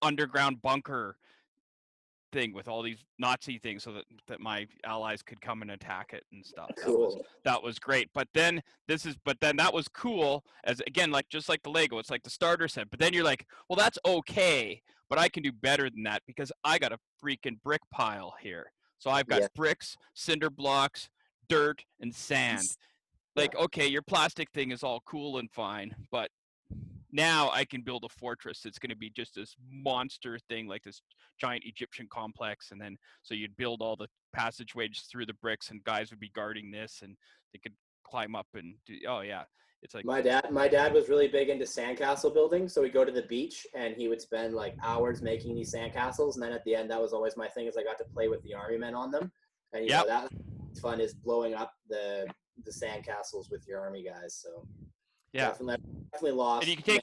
underground 0.02 0.62
bunker 0.62 1.16
thing 2.32 2.52
with 2.52 2.68
all 2.68 2.82
these 2.82 3.04
Nazi 3.18 3.58
things, 3.58 3.82
so 3.82 3.92
that 3.92 4.04
that 4.28 4.40
my 4.40 4.66
allies 4.84 5.22
could 5.22 5.40
come 5.40 5.62
and 5.62 5.70
attack 5.70 6.12
it 6.12 6.24
and 6.32 6.44
stuff. 6.44 6.70
That 6.76 6.86
was 6.86 7.14
cool. 7.14 7.26
that 7.44 7.62
was 7.62 7.78
great. 7.78 8.08
But 8.14 8.28
then 8.34 8.62
this 8.88 9.06
is 9.06 9.16
but 9.24 9.38
then 9.40 9.56
that 9.56 9.72
was 9.72 9.88
cool 9.88 10.44
as 10.64 10.80
again 10.86 11.10
like 11.10 11.28
just 11.28 11.48
like 11.48 11.62
the 11.62 11.70
Lego, 11.70 11.98
it's 11.98 12.10
like 12.10 12.22
the 12.22 12.30
starter 12.30 12.68
set. 12.68 12.90
But 12.90 12.98
then 12.98 13.12
you're 13.12 13.24
like, 13.24 13.46
well 13.68 13.76
that's 13.76 13.98
okay, 14.06 14.82
but 15.08 15.18
I 15.18 15.28
can 15.28 15.42
do 15.42 15.52
better 15.52 15.88
than 15.90 16.02
that 16.04 16.22
because 16.26 16.52
I 16.64 16.78
got 16.78 16.92
a 16.92 16.98
freaking 17.22 17.60
brick 17.62 17.82
pile 17.90 18.34
here. 18.40 18.72
So 18.98 19.10
I've 19.10 19.26
got 19.26 19.40
Yeah. 19.40 19.48
bricks, 19.54 19.96
cinder 20.14 20.50
blocks, 20.50 21.08
dirt, 21.48 21.84
and 22.00 22.14
sand. 22.14 22.62
Like 23.36 23.54
okay, 23.54 23.86
your 23.86 24.02
plastic 24.02 24.50
thing 24.52 24.70
is 24.70 24.82
all 24.82 25.02
cool 25.06 25.38
and 25.38 25.50
fine, 25.50 25.94
but 26.10 26.30
now 27.12 27.50
I 27.52 27.64
can 27.64 27.82
build 27.82 28.04
a 28.04 28.08
fortress 28.08 28.60
that's 28.62 28.78
going 28.78 28.90
to 28.90 28.96
be 28.96 29.10
just 29.10 29.34
this 29.34 29.54
monster 29.70 30.38
thing, 30.48 30.66
like 30.66 30.82
this 30.82 31.02
giant 31.40 31.64
Egyptian 31.64 32.06
complex, 32.10 32.70
and 32.72 32.80
then 32.80 32.96
so 33.22 33.34
you'd 33.34 33.56
build 33.56 33.82
all 33.82 33.96
the 33.96 34.08
passageways 34.32 35.06
through 35.10 35.26
the 35.26 35.34
bricks, 35.34 35.70
and 35.70 35.82
guys 35.84 36.10
would 36.10 36.20
be 36.20 36.30
guarding 36.34 36.70
this, 36.70 37.00
and 37.02 37.16
they 37.52 37.58
could 37.58 37.74
climb 38.04 38.34
up 38.34 38.46
and 38.54 38.74
do. 38.86 38.94
Oh 39.08 39.20
yeah, 39.20 39.44
it's 39.82 39.94
like 39.94 40.04
My 40.04 40.20
dad, 40.20 40.50
my 40.50 40.68
dad 40.68 40.92
was 40.92 41.08
really 41.08 41.28
big 41.28 41.48
into 41.48 41.64
sandcastle 41.64 42.32
building, 42.32 42.68
so 42.68 42.82
we'd 42.82 42.92
go 42.92 43.04
to 43.04 43.12
the 43.12 43.22
beach 43.22 43.66
and 43.74 43.94
he 43.94 44.08
would 44.08 44.20
spend 44.20 44.54
like 44.54 44.76
hours 44.82 45.22
making 45.22 45.54
these 45.54 45.72
sandcastles, 45.74 46.34
and 46.34 46.42
then 46.42 46.52
at 46.52 46.64
the 46.64 46.74
end, 46.74 46.90
that 46.90 47.00
was 47.00 47.12
always 47.12 47.36
my 47.36 47.48
thing, 47.48 47.66
is 47.66 47.76
I 47.76 47.82
got 47.82 47.98
to 47.98 48.04
play 48.14 48.28
with 48.28 48.42
the 48.42 48.54
army 48.54 48.78
men 48.78 48.94
on 48.94 49.10
them. 49.10 49.30
And 49.72 49.84
you 49.84 49.90
Yep. 49.90 50.00
know 50.02 50.06
that's 50.06 50.80
fun 50.80 51.00
is 51.00 51.14
blowing 51.14 51.54
up 51.54 51.72
the 51.88 52.26
the 52.64 52.70
sandcastles 52.70 53.50
with 53.50 53.66
your 53.68 53.80
army 53.80 54.02
guys. 54.02 54.34
So 54.34 54.66
Yeah. 55.36 55.48
definitely, 55.48 55.76
definitely 56.12 56.36
lost. 56.38 56.62
And 56.62 56.70
you 56.70 56.76
can 56.76 56.84
take 56.84 57.02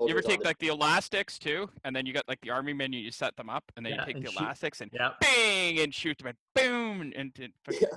you 0.00 0.08
ever 0.08 0.22
take 0.22 0.44
like 0.44 0.58
the 0.58 0.68
elastics 0.68 1.38
too, 1.38 1.70
and 1.84 1.94
then 1.94 2.04
you 2.04 2.12
got 2.12 2.28
like 2.28 2.40
the 2.42 2.50
army 2.50 2.72
menu, 2.72 2.98
you 3.00 3.10
set 3.12 3.36
them 3.36 3.48
up, 3.48 3.64
and 3.76 3.86
then 3.86 3.94
Yeah, 3.94 4.00
you 4.06 4.12
take 4.14 4.24
the 4.24 4.30
shoot- 4.30 4.40
elastics 4.40 4.80
and 4.80 4.90
Yeah. 4.92 5.12
bang 5.20 5.78
and 5.80 5.94
shoot 5.94 6.18
them 6.18 6.26
and 6.28 6.36
boom 6.54 7.00
and, 7.00 7.14
and, 7.14 7.32
and 7.38 7.52
Yeah. 7.80 7.88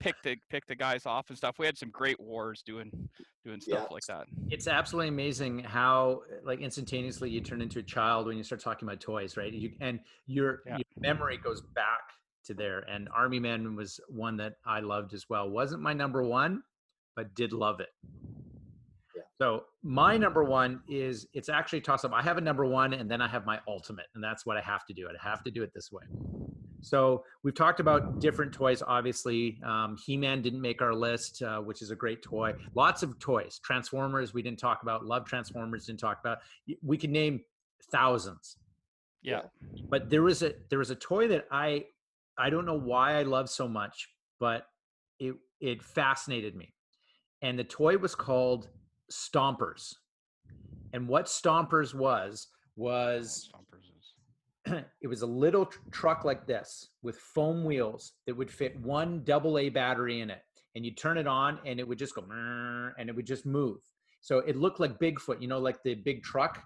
pick 0.00 0.16
the 0.22 0.36
pick 0.50 0.66
the 0.66 0.74
guys 0.74 1.06
off 1.06 1.28
and 1.28 1.38
stuff. 1.38 1.58
We 1.58 1.66
had 1.66 1.78
some 1.78 1.90
great 1.90 2.18
wars 2.20 2.62
doing 2.66 3.08
doing 3.44 3.60
stuff 3.60 3.86
Yeah. 3.88 3.94
like 3.94 4.04
that. 4.06 4.26
It's 4.50 4.66
absolutely 4.66 5.08
amazing 5.08 5.60
how 5.60 6.22
like 6.44 6.60
instantaneously 6.60 7.30
you 7.30 7.40
turn 7.40 7.62
into 7.62 7.78
a 7.78 7.82
child 7.82 8.26
when 8.26 8.36
you 8.36 8.42
start 8.42 8.60
talking 8.60 8.86
about 8.88 9.00
toys, 9.00 9.36
right? 9.36 9.52
You, 9.52 9.72
and 9.80 10.00
your, 10.26 10.62
Yeah. 10.66 10.76
your 10.78 10.84
memory 10.98 11.36
goes 11.38 11.62
back 11.62 12.00
to 12.46 12.54
there. 12.54 12.80
And 12.80 13.08
Army 13.14 13.38
Men 13.40 13.76
was 13.76 14.00
one 14.08 14.36
that 14.38 14.54
I 14.66 14.80
loved 14.80 15.14
as 15.14 15.28
well. 15.30 15.48
Wasn't 15.48 15.80
my 15.80 15.92
number 15.94 16.22
one, 16.22 16.62
but 17.16 17.34
did 17.34 17.52
love 17.52 17.80
it. 17.80 17.90
So 19.38 19.64
my 19.84 20.16
number 20.16 20.42
one 20.42 20.80
is 20.88 21.28
it's 21.32 21.48
actually 21.48 21.80
toss 21.80 22.04
up. 22.04 22.12
I 22.12 22.22
have 22.22 22.38
a 22.38 22.40
number 22.40 22.66
one, 22.66 22.92
and 22.92 23.08
then 23.08 23.20
I 23.20 23.28
have 23.28 23.46
my 23.46 23.60
ultimate, 23.68 24.06
and 24.14 24.22
that's 24.22 24.44
what 24.44 24.56
I 24.56 24.60
have 24.60 24.84
to 24.86 24.92
do. 24.92 25.08
I 25.08 25.28
have 25.28 25.44
to 25.44 25.50
do 25.50 25.62
it 25.62 25.72
this 25.72 25.92
way. 25.92 26.02
So 26.80 27.24
we've 27.44 27.54
talked 27.54 27.78
about 27.78 28.20
different 28.20 28.52
toys. 28.52 28.82
Obviously, 28.86 29.60
um, 29.64 29.96
He-Man 30.04 30.42
didn't 30.42 30.60
make 30.60 30.82
our 30.82 30.94
list, 30.94 31.42
uh, 31.42 31.58
which 31.58 31.82
is 31.82 31.90
a 31.90 31.96
great 31.96 32.22
toy. 32.22 32.54
Lots 32.74 33.02
of 33.04 33.18
toys. 33.20 33.60
Transformers 33.62 34.34
we 34.34 34.42
didn't 34.42 34.58
talk 34.58 34.82
about. 34.82 35.04
Love 35.04 35.24
Transformers 35.24 35.86
didn't 35.86 36.00
talk 36.00 36.18
about. 36.20 36.38
We 36.82 36.96
can 36.96 37.12
name 37.12 37.40
thousands. 37.92 38.56
Yeah. 39.22 39.42
But 39.88 40.10
there 40.10 40.22
was 40.22 40.42
a 40.42 40.54
there 40.68 40.78
was 40.78 40.90
a 40.90 40.96
toy 40.96 41.28
that 41.28 41.46
I 41.50 41.84
I 42.36 42.50
don't 42.50 42.66
know 42.66 42.78
why 42.78 43.18
I 43.18 43.22
love 43.22 43.48
so 43.48 43.68
much, 43.68 44.08
but 44.40 44.66
it 45.18 45.34
it 45.60 45.82
fascinated 45.82 46.56
me. 46.56 46.72
And 47.42 47.58
the 47.58 47.64
toy 47.64 47.98
was 47.98 48.14
called 48.14 48.68
Stompers. 49.12 49.94
And 50.92 51.08
what 51.08 51.26
Stompers 51.26 51.94
was 51.94 52.48
was 52.76 53.50
Stompers 53.52 53.84
is- 53.98 54.84
it 55.02 55.08
was 55.08 55.22
a 55.22 55.26
little 55.26 55.66
tr- 55.66 55.78
truck 55.90 56.24
like 56.24 56.46
this 56.46 56.88
with 57.02 57.16
foam 57.18 57.64
wheels 57.64 58.12
that 58.26 58.36
would 58.36 58.50
fit 58.50 58.78
one 58.80 59.22
double 59.24 59.58
A 59.58 59.68
battery 59.68 60.20
in 60.20 60.30
it. 60.30 60.42
And 60.74 60.84
you 60.84 60.92
turn 60.92 61.18
it 61.18 61.26
on 61.26 61.58
and 61.64 61.80
it 61.80 61.88
would 61.88 61.98
just 61.98 62.14
go 62.14 62.24
and 62.30 63.08
it 63.08 63.16
would 63.16 63.26
just 63.26 63.46
move. 63.46 63.78
So 64.20 64.38
it 64.40 64.56
looked 64.56 64.80
like 64.80 64.98
Bigfoot, 64.98 65.40
you 65.40 65.48
know, 65.48 65.58
like 65.58 65.82
the 65.82 65.94
big 65.94 66.22
truck, 66.22 66.62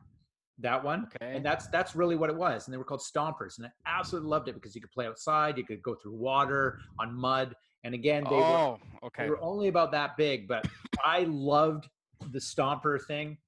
that 0.59 0.83
one. 0.83 1.07
Okay. 1.15 1.37
And 1.37 1.45
that's 1.45 1.67
that's 1.69 1.95
really 1.95 2.17
what 2.17 2.31
it 2.31 2.37
was. 2.37 2.67
And 2.67 2.75
they 2.75 2.79
were 2.79 2.85
called 2.85 3.03
stompers. 3.03 3.59
And 3.59 3.67
I 3.67 3.71
absolutely 3.87 4.31
loved 4.31 4.49
it 4.49 4.55
because 4.55 4.75
you 4.75 4.81
could 4.81 4.91
play 4.91 5.07
outside, 5.07 5.57
you 5.57 5.65
could 5.65 5.83
go 5.83 5.95
through 5.95 6.15
water, 6.15 6.79
on 6.99 7.15
mud. 7.15 7.55
And 7.85 7.95
again, 7.95 8.25
they 8.29 8.37
were 8.37 8.43
oh, 8.43 8.79
they 9.19 9.29
were 9.29 9.43
only 9.43 9.69
about 9.69 9.91
that 9.93 10.17
big, 10.17 10.47
but 10.47 10.67
I 11.05 11.25
loved 11.29 11.89
the 12.33 12.39
stomper 12.39 13.01
thing. 13.05 13.39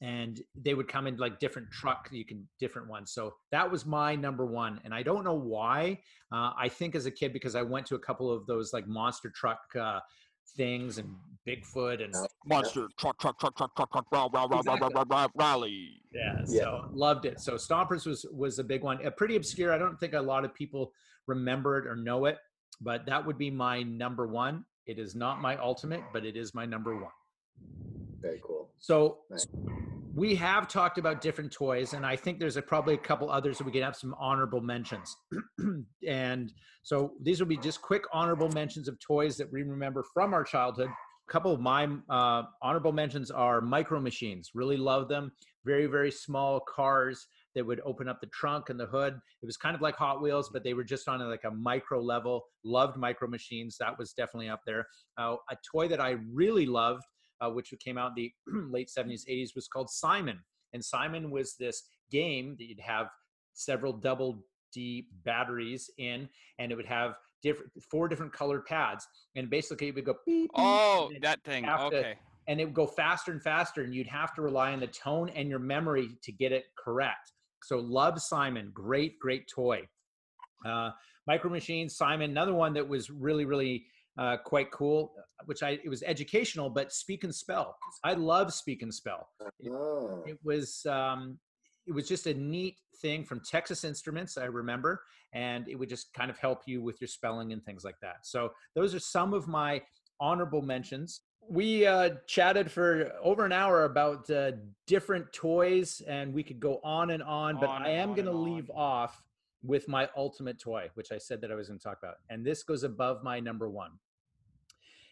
And 0.00 0.40
they 0.54 0.74
would 0.74 0.86
come 0.86 1.08
in 1.08 1.16
like 1.16 1.40
different 1.40 1.68
truck, 1.72 2.08
you 2.12 2.24
can 2.24 2.48
different 2.60 2.88
ones. 2.88 3.10
So 3.12 3.34
that 3.50 3.68
was 3.68 3.84
my 3.84 4.14
number 4.14 4.46
one. 4.46 4.80
And 4.84 4.94
I 4.94 5.02
don't 5.02 5.24
know 5.24 5.34
why. 5.34 5.98
Uh, 6.32 6.52
I 6.56 6.68
think 6.68 6.94
as 6.94 7.06
a 7.06 7.10
kid, 7.10 7.32
because 7.32 7.56
I 7.56 7.62
went 7.62 7.84
to 7.86 7.96
a 7.96 7.98
couple 7.98 8.32
of 8.32 8.46
those 8.46 8.72
like 8.72 8.86
monster 8.86 9.28
truck 9.34 9.58
uh, 9.74 9.98
things 10.56 10.98
and 10.98 11.08
Bigfoot 11.48 12.04
and 12.04 12.14
Monster 12.46 12.86
truck, 12.98 13.18
truck, 13.18 13.38
truck, 13.38 13.56
truck, 13.56 13.74
truck, 13.76 13.90
truck, 13.92 14.06
rah, 14.12 14.28
rah, 14.32 14.44
rah, 14.44 14.62
rah, 14.64 14.74
rah, 14.74 14.88
rah, 14.94 15.04
rah, 15.10 15.26
rally. 15.34 16.00
yeah, 16.12 16.42
Yeah. 16.46 16.62
so 16.62 16.84
loved 16.92 17.24
it. 17.24 17.40
So 17.40 17.54
Stompers 17.54 18.06
was 18.06 18.24
was 18.32 18.60
a 18.60 18.64
big 18.64 18.84
one. 18.84 19.04
Uh, 19.04 19.10
pretty 19.10 19.34
obscure. 19.34 19.72
I 19.72 19.78
don't 19.78 19.98
think 19.98 20.14
a 20.14 20.20
lot 20.20 20.44
of 20.44 20.54
people 20.54 20.92
remember 21.26 21.76
it 21.78 21.86
or 21.88 21.96
know 21.96 22.26
it, 22.26 22.38
but 22.80 23.04
that 23.06 23.26
would 23.26 23.36
be 23.38 23.50
my 23.50 23.82
number 23.82 24.28
one. 24.28 24.64
It 24.86 24.98
is 25.00 25.14
not 25.16 25.40
my 25.40 25.56
ultimate, 25.56 26.02
but 26.12 26.24
it 26.24 26.36
is 26.36 26.54
my 26.54 26.66
number 26.66 26.94
one. 26.96 27.12
Very 28.20 28.40
cool. 28.44 28.70
So 28.78 29.18
Nice. 29.30 29.46
we 30.14 30.34
have 30.36 30.68
talked 30.68 30.98
about 30.98 31.20
different 31.20 31.52
toys, 31.52 31.92
and 31.92 32.04
I 32.04 32.16
think 32.16 32.38
there's 32.38 32.56
a, 32.56 32.62
probably 32.62 32.94
a 32.94 32.98
couple 32.98 33.30
others 33.30 33.58
that 33.58 33.64
we 33.64 33.72
can 33.72 33.82
have 33.82 33.96
some 33.96 34.14
honorable 34.18 34.60
mentions. 34.60 35.16
and 36.06 36.52
so 36.82 37.12
these 37.22 37.40
will 37.40 37.46
be 37.46 37.56
just 37.56 37.80
quick 37.82 38.02
honorable 38.12 38.48
mentions 38.50 38.88
of 38.88 38.98
toys 39.00 39.36
that 39.36 39.52
we 39.52 39.62
remember 39.62 40.04
from 40.14 40.34
our 40.34 40.44
childhood. 40.44 40.88
A 40.88 41.32
couple 41.32 41.52
of 41.52 41.60
my 41.60 41.88
uh, 42.08 42.42
honorable 42.62 42.92
mentions 42.92 43.30
are 43.30 43.60
micro 43.60 44.00
machines. 44.00 44.50
Really 44.54 44.76
love 44.76 45.08
them. 45.08 45.30
Very 45.64 45.86
very 45.86 46.10
small 46.10 46.60
cars 46.60 47.26
that 47.54 47.66
would 47.66 47.80
open 47.84 48.08
up 48.08 48.20
the 48.20 48.28
trunk 48.28 48.70
and 48.70 48.78
the 48.78 48.86
hood. 48.86 49.14
It 49.42 49.46
was 49.46 49.56
kind 49.56 49.74
of 49.74 49.82
like 49.82 49.96
Hot 49.96 50.22
Wheels, 50.22 50.48
but 50.52 50.62
they 50.64 50.74
were 50.74 50.84
just 50.84 51.08
on 51.08 51.20
a, 51.20 51.26
like 51.26 51.44
a 51.44 51.50
micro 51.50 52.00
level. 52.00 52.44
Loved 52.64 52.96
micro 52.96 53.28
machines. 53.28 53.76
That 53.78 53.98
was 53.98 54.12
definitely 54.12 54.48
up 54.48 54.60
there. 54.64 54.86
Uh, 55.18 55.36
a 55.50 55.56
toy 55.70 55.88
that 55.88 56.00
I 56.00 56.16
really 56.32 56.66
loved 56.66 57.02
uh, 57.40 57.50
which 57.50 57.72
came 57.84 57.98
out 57.98 58.12
in 58.16 58.30
the 58.46 58.52
late 58.70 58.88
70s, 58.96 59.22
80s, 59.28 59.54
was 59.54 59.68
called 59.68 59.90
Simon. 59.90 60.38
And 60.72 60.84
Simon 60.84 61.30
was 61.30 61.54
this 61.58 61.82
game 62.10 62.56
that 62.58 62.64
you'd 62.64 62.80
have 62.80 63.06
several 63.54 63.92
double 63.92 64.44
D 64.72 65.08
batteries 65.24 65.90
in, 65.98 66.28
and 66.58 66.70
it 66.70 66.74
would 66.74 66.86
have 66.86 67.14
different 67.42 67.70
four 67.90 68.08
different 68.08 68.32
colored 68.32 68.66
pads. 68.66 69.06
And 69.36 69.48
basically, 69.48 69.88
it 69.88 69.94
would 69.94 70.04
go 70.04 70.14
beep, 70.26 70.50
Oh, 70.54 71.10
that 71.22 71.42
thing. 71.44 71.64
have 71.64 71.90
to- 71.90 71.98
Okay. 71.98 72.18
and 72.48 72.60
it 72.60 72.64
would 72.66 72.74
go 72.74 72.86
faster 72.86 73.32
and 73.32 73.42
faster, 73.42 73.82
and 73.82 73.94
you'd 73.94 74.06
have 74.06 74.34
to 74.34 74.42
rely 74.42 74.72
on 74.72 74.80
the 74.80 74.86
tone 74.86 75.28
and 75.30 75.48
your 75.48 75.58
memory 75.58 76.08
to 76.22 76.32
get 76.32 76.52
it 76.52 76.64
correct. 76.76 77.32
So, 77.64 77.78
love 77.78 78.20
Simon, 78.20 78.70
great, 78.74 79.18
great 79.18 79.48
toy. 79.48 79.88
Uh, 80.66 80.90
Micro 81.26 81.50
Machines, 81.50 81.96
Simon, 81.96 82.30
another 82.30 82.54
one 82.54 82.72
that 82.74 82.86
was 82.86 83.10
really, 83.10 83.44
really 83.44 83.86
uh, 84.18 84.36
quite 84.44 84.70
cool, 84.72 85.14
which 85.46 85.62
I 85.62 85.78
it 85.84 85.88
was 85.88 86.02
educational, 86.02 86.70
but 86.70 86.92
speak 86.92 87.24
and 87.24 87.34
spell. 87.34 87.76
I 88.04 88.14
love 88.14 88.52
speak 88.52 88.82
and 88.82 88.92
spell. 88.92 89.28
Oh, 89.70 90.22
It 90.26 90.38
was 90.44 90.84
um, 90.86 91.38
it 91.86 91.92
was 91.94 92.06
just 92.08 92.26
a 92.26 92.34
neat 92.34 92.76
thing 93.00 93.24
from 93.24 93.40
Texas 93.40 93.84
Instruments, 93.84 94.36
I 94.36 94.44
remember, 94.44 95.02
and 95.32 95.68
it 95.68 95.76
would 95.76 95.88
just 95.88 96.12
kind 96.12 96.30
of 96.30 96.38
help 96.38 96.62
you 96.66 96.82
with 96.82 97.00
your 97.00 97.08
spelling 97.08 97.52
and 97.52 97.64
things 97.64 97.84
like 97.84 97.98
that. 98.02 98.18
So 98.26 98.52
those 98.74 98.94
are 98.94 99.00
some 99.00 99.32
of 99.32 99.48
my 99.48 99.82
honorable 100.20 100.62
mentions. 100.62 101.22
We 101.48 101.86
uh, 101.86 102.10
chatted 102.26 102.70
for 102.70 103.10
over 103.22 103.46
an 103.46 103.52
hour 103.52 103.84
about 103.84 104.28
uh, 104.28 104.52
different 104.86 105.32
toys, 105.32 106.02
and 106.06 106.34
we 106.34 106.42
could 106.42 106.60
go 106.60 106.78
on 106.84 107.10
and 107.10 107.22
on. 107.22 107.58
but 107.58 107.70
On 107.70 107.82
I 107.82 107.90
am 107.90 108.12
going 108.12 108.26
to 108.26 108.32
leave 108.32 108.70
off 108.74 109.22
with 109.62 109.88
my 109.88 110.08
ultimate 110.16 110.58
toy, 110.60 110.90
which 110.94 111.10
I 111.10 111.18
said 111.18 111.40
that 111.40 111.50
I 111.50 111.54
was 111.54 111.68
going 111.68 111.78
to 111.78 111.82
talk 111.82 111.98
about, 112.02 112.16
and 112.28 112.44
this 112.44 112.62
goes 112.62 112.82
above 112.84 113.22
my 113.22 113.40
number 113.40 113.70
one. 113.70 113.92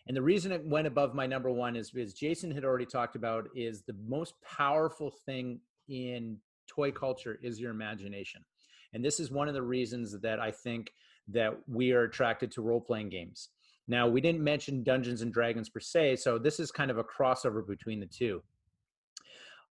And 0.07 0.17
the 0.17 0.23
reason 0.23 0.53
it 0.53 0.65
went 0.65 0.87
above 0.87 1.15
my 1.15 1.27
number 1.27 1.51
one 1.51 1.75
is 1.75 1.91
because 1.91 2.15
Jason 2.15 2.51
had 2.51 2.65
already 2.65 2.87
talked 2.87 3.17
about 3.17 3.49
is 3.57 3.83
the 3.83 3.97
most 4.07 4.35
powerful 4.43 5.11
thing 5.11 5.61
in 5.89 6.39
toy 6.69 6.93
culture 6.93 7.39
is 7.43 7.61
your 7.61 7.71
imagination. 7.71 8.45
And 8.93 9.05
this 9.05 9.19
is 9.19 9.31
one 9.31 9.49
of 9.49 9.55
the 9.55 9.63
reasons 9.63 10.19
that 10.21 10.39
I 10.39 10.51
think 10.51 10.93
that 11.29 11.55
we 11.67 11.93
are 11.93 12.05
attracted 12.05 12.53
to 12.53 12.63
role 12.63 12.81
playing 12.81 13.09
games. 13.09 13.49
Now, 13.89 14.09
we 14.09 14.21
didn't 14.21 14.43
mention 14.43 14.83
Dungeons 14.83 15.23
and 15.23 15.33
Dragons 15.33 15.69
per 15.69 15.81
se, 15.81 16.17
so 16.17 16.39
this 16.39 16.59
is 16.59 16.71
kind 16.71 16.91
of 16.91 16.99
a 16.99 17.05
crossover 17.05 17.67
between 17.67 18.01
the 18.01 18.07
two. 18.07 18.43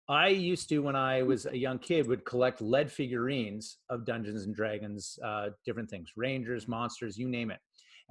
I 0.09 0.27
used 0.29 0.67
to, 0.69 0.79
when 0.79 0.95
I 0.95 1.23
was 1.23 1.45
a 1.45 1.57
young 1.57 1.79
kid, 1.79 2.07
would 2.07 2.25
collect 2.25 2.61
lead 2.61 2.91
figurines 2.91 3.77
of 3.89 4.05
Dungeons 4.05 4.43
and 4.43 4.53
Dragons, 4.53 5.17
uh, 5.23 5.49
different 5.65 5.89
things, 5.89 6.11
Rangers, 6.17 6.67
monsters, 6.67 7.17
you 7.17 7.29
name 7.29 7.51
it. 7.51 7.59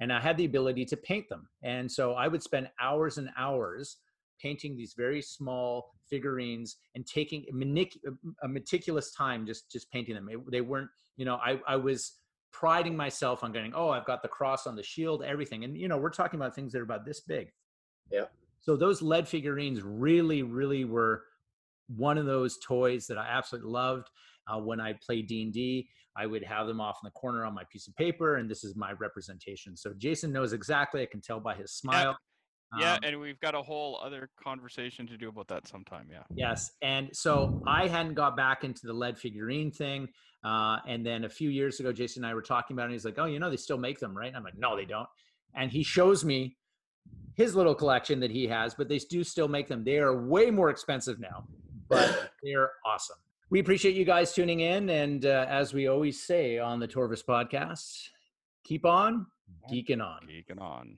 And 0.01 0.11
I 0.11 0.19
had 0.19 0.35
the 0.35 0.45
ability 0.45 0.83
to 0.85 0.97
paint 0.97 1.29
them. 1.29 1.47
And 1.63 1.89
so 1.89 2.13
I 2.13 2.27
would 2.27 2.43
spend 2.43 2.69
hours 2.81 3.17
and 3.17 3.29
hours 3.37 3.97
painting 4.41 4.75
these 4.75 4.95
very 4.97 5.21
small 5.21 5.93
figurines 6.09 6.77
and 6.95 7.05
taking 7.05 7.45
a 8.43 8.47
meticulous 8.47 9.13
time 9.13 9.45
just 9.45 9.71
just 9.71 9.89
painting 9.91 10.15
them. 10.15 10.27
It, 10.29 10.39
they 10.51 10.61
weren't, 10.61 10.89
you 11.15 11.25
know, 11.25 11.35
I, 11.35 11.59
I 11.67 11.75
was 11.75 12.17
priding 12.51 12.97
myself 12.97 13.43
on 13.43 13.53
going, 13.53 13.73
oh, 13.73 13.89
I've 13.89 14.05
got 14.05 14.21
the 14.21 14.27
cross 14.27 14.67
on 14.67 14.75
the 14.75 14.83
shield, 14.83 15.23
everything. 15.23 15.63
And 15.63 15.77
you 15.77 15.87
know, 15.87 15.97
we're 15.97 16.09
talking 16.09 16.39
about 16.39 16.55
things 16.55 16.73
that 16.73 16.79
are 16.79 16.83
about 16.83 17.05
this 17.05 17.21
big. 17.21 17.51
Yeah. 18.11 18.25
So 18.59 18.75
those 18.75 19.01
lead 19.01 19.27
figurines 19.27 19.81
really, 19.81 20.43
really 20.43 20.83
were 20.83 21.23
one 21.95 22.17
of 22.17 22.25
those 22.25 22.57
toys 22.63 23.07
that 23.07 23.17
I 23.17 23.27
absolutely 23.27 23.71
loved. 23.71 24.09
Uh, 24.51 24.59
when 24.59 24.79
I 24.79 24.93
play 25.05 25.21
D 25.21 25.43
and 25.43 25.53
D, 25.53 25.87
I 26.15 26.25
would 26.25 26.43
have 26.43 26.67
them 26.67 26.81
off 26.81 26.97
in 27.01 27.07
the 27.07 27.11
corner 27.11 27.45
on 27.45 27.53
my 27.53 27.63
piece 27.71 27.87
of 27.87 27.95
paper, 27.95 28.35
and 28.35 28.49
this 28.49 28.63
is 28.63 28.75
my 28.75 28.91
representation. 28.93 29.77
So 29.77 29.93
Jason 29.97 30.31
knows 30.31 30.53
exactly. 30.53 31.01
I 31.01 31.05
can 31.05 31.21
tell 31.21 31.39
by 31.39 31.55
his 31.55 31.71
smile. 31.71 32.17
Yeah, 32.79 32.93
Um, 32.93 32.99
and 33.03 33.19
we've 33.19 33.39
got 33.41 33.53
a 33.53 33.61
whole 33.61 33.99
other 34.01 34.29
conversation 34.41 35.05
to 35.07 35.17
do 35.17 35.27
about 35.27 35.49
that 35.49 35.67
sometime. 35.67 36.07
Yeah. 36.09 36.23
Yes, 36.33 36.71
and 36.81 37.09
so 37.13 37.61
I 37.67 37.87
hadn't 37.87 38.13
got 38.13 38.37
back 38.37 38.63
into 38.63 38.87
the 38.87 38.93
lead 38.93 39.17
figurine 39.17 39.71
thing, 39.71 40.07
uh, 40.45 40.77
and 40.87 41.05
then 41.05 41.25
a 41.25 41.29
few 41.29 41.49
years 41.49 41.79
ago, 41.81 41.91
Jason 41.91 42.23
and 42.23 42.31
I 42.31 42.33
were 42.33 42.41
talking 42.41 42.75
about 42.75 42.83
it. 42.83 42.85
And 42.85 42.93
he's 42.93 43.05
like, 43.05 43.19
"Oh, 43.19 43.25
you 43.25 43.39
know, 43.39 43.49
they 43.49 43.57
still 43.57 43.77
make 43.77 43.99
them, 43.99 44.17
right?" 44.17 44.27
And 44.27 44.37
I'm 44.37 44.43
like, 44.43 44.57
"No, 44.57 44.75
they 44.75 44.85
don't." 44.85 45.07
And 45.53 45.69
he 45.69 45.83
shows 45.83 46.23
me 46.23 46.57
his 47.35 47.55
little 47.55 47.75
collection 47.75 48.19
that 48.21 48.31
he 48.31 48.47
has, 48.47 48.73
but 48.73 48.87
they 48.87 48.99
do 48.99 49.23
still 49.23 49.49
make 49.49 49.67
them. 49.67 49.83
They 49.83 49.97
are 49.99 50.25
way 50.25 50.49
more 50.49 50.69
expensive 50.69 51.19
now, 51.19 51.45
but 51.89 52.31
they're 52.43 52.71
awesome. 52.85 53.17
We 53.51 53.59
appreciate 53.59 53.95
you 53.95 54.05
guys 54.05 54.33
tuning 54.33 54.61
in, 54.61 54.89
and 54.89 55.25
uh, 55.25 55.45
as 55.49 55.73
we 55.73 55.87
always 55.87 56.23
say 56.23 56.57
on 56.57 56.79
the 56.79 56.87
Torvis 56.87 57.21
podcast, 57.21 58.07
keep 58.63 58.85
on 58.85 59.27
geeking 59.69 60.01
on. 60.01 60.21
Geeking 60.25 60.61
on. 60.61 60.95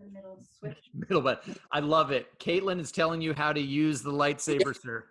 The 0.00 0.06
middle 0.10 0.42
switch. 0.58 0.78
Middle 0.94 1.20
button. 1.20 1.56
I 1.70 1.80
love 1.80 2.10
it. 2.10 2.26
Caitlin 2.38 2.80
is 2.80 2.90
telling 2.90 3.20
you 3.20 3.34
how 3.34 3.52
to 3.52 3.60
use 3.60 4.00
the 4.00 4.10
lightsaber, 4.10 4.74
sir. 4.74 5.04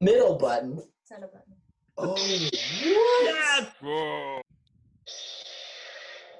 Middle 0.00 0.38
button. 0.38 0.80
Center 1.02 1.26
button. 1.26 1.52
Oh, 1.98 2.10
what? 2.10 2.20
Yes! 2.22 3.66
Whoa. 3.80 4.40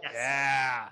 Yes. 0.04 0.12
Yeah. 0.14 0.88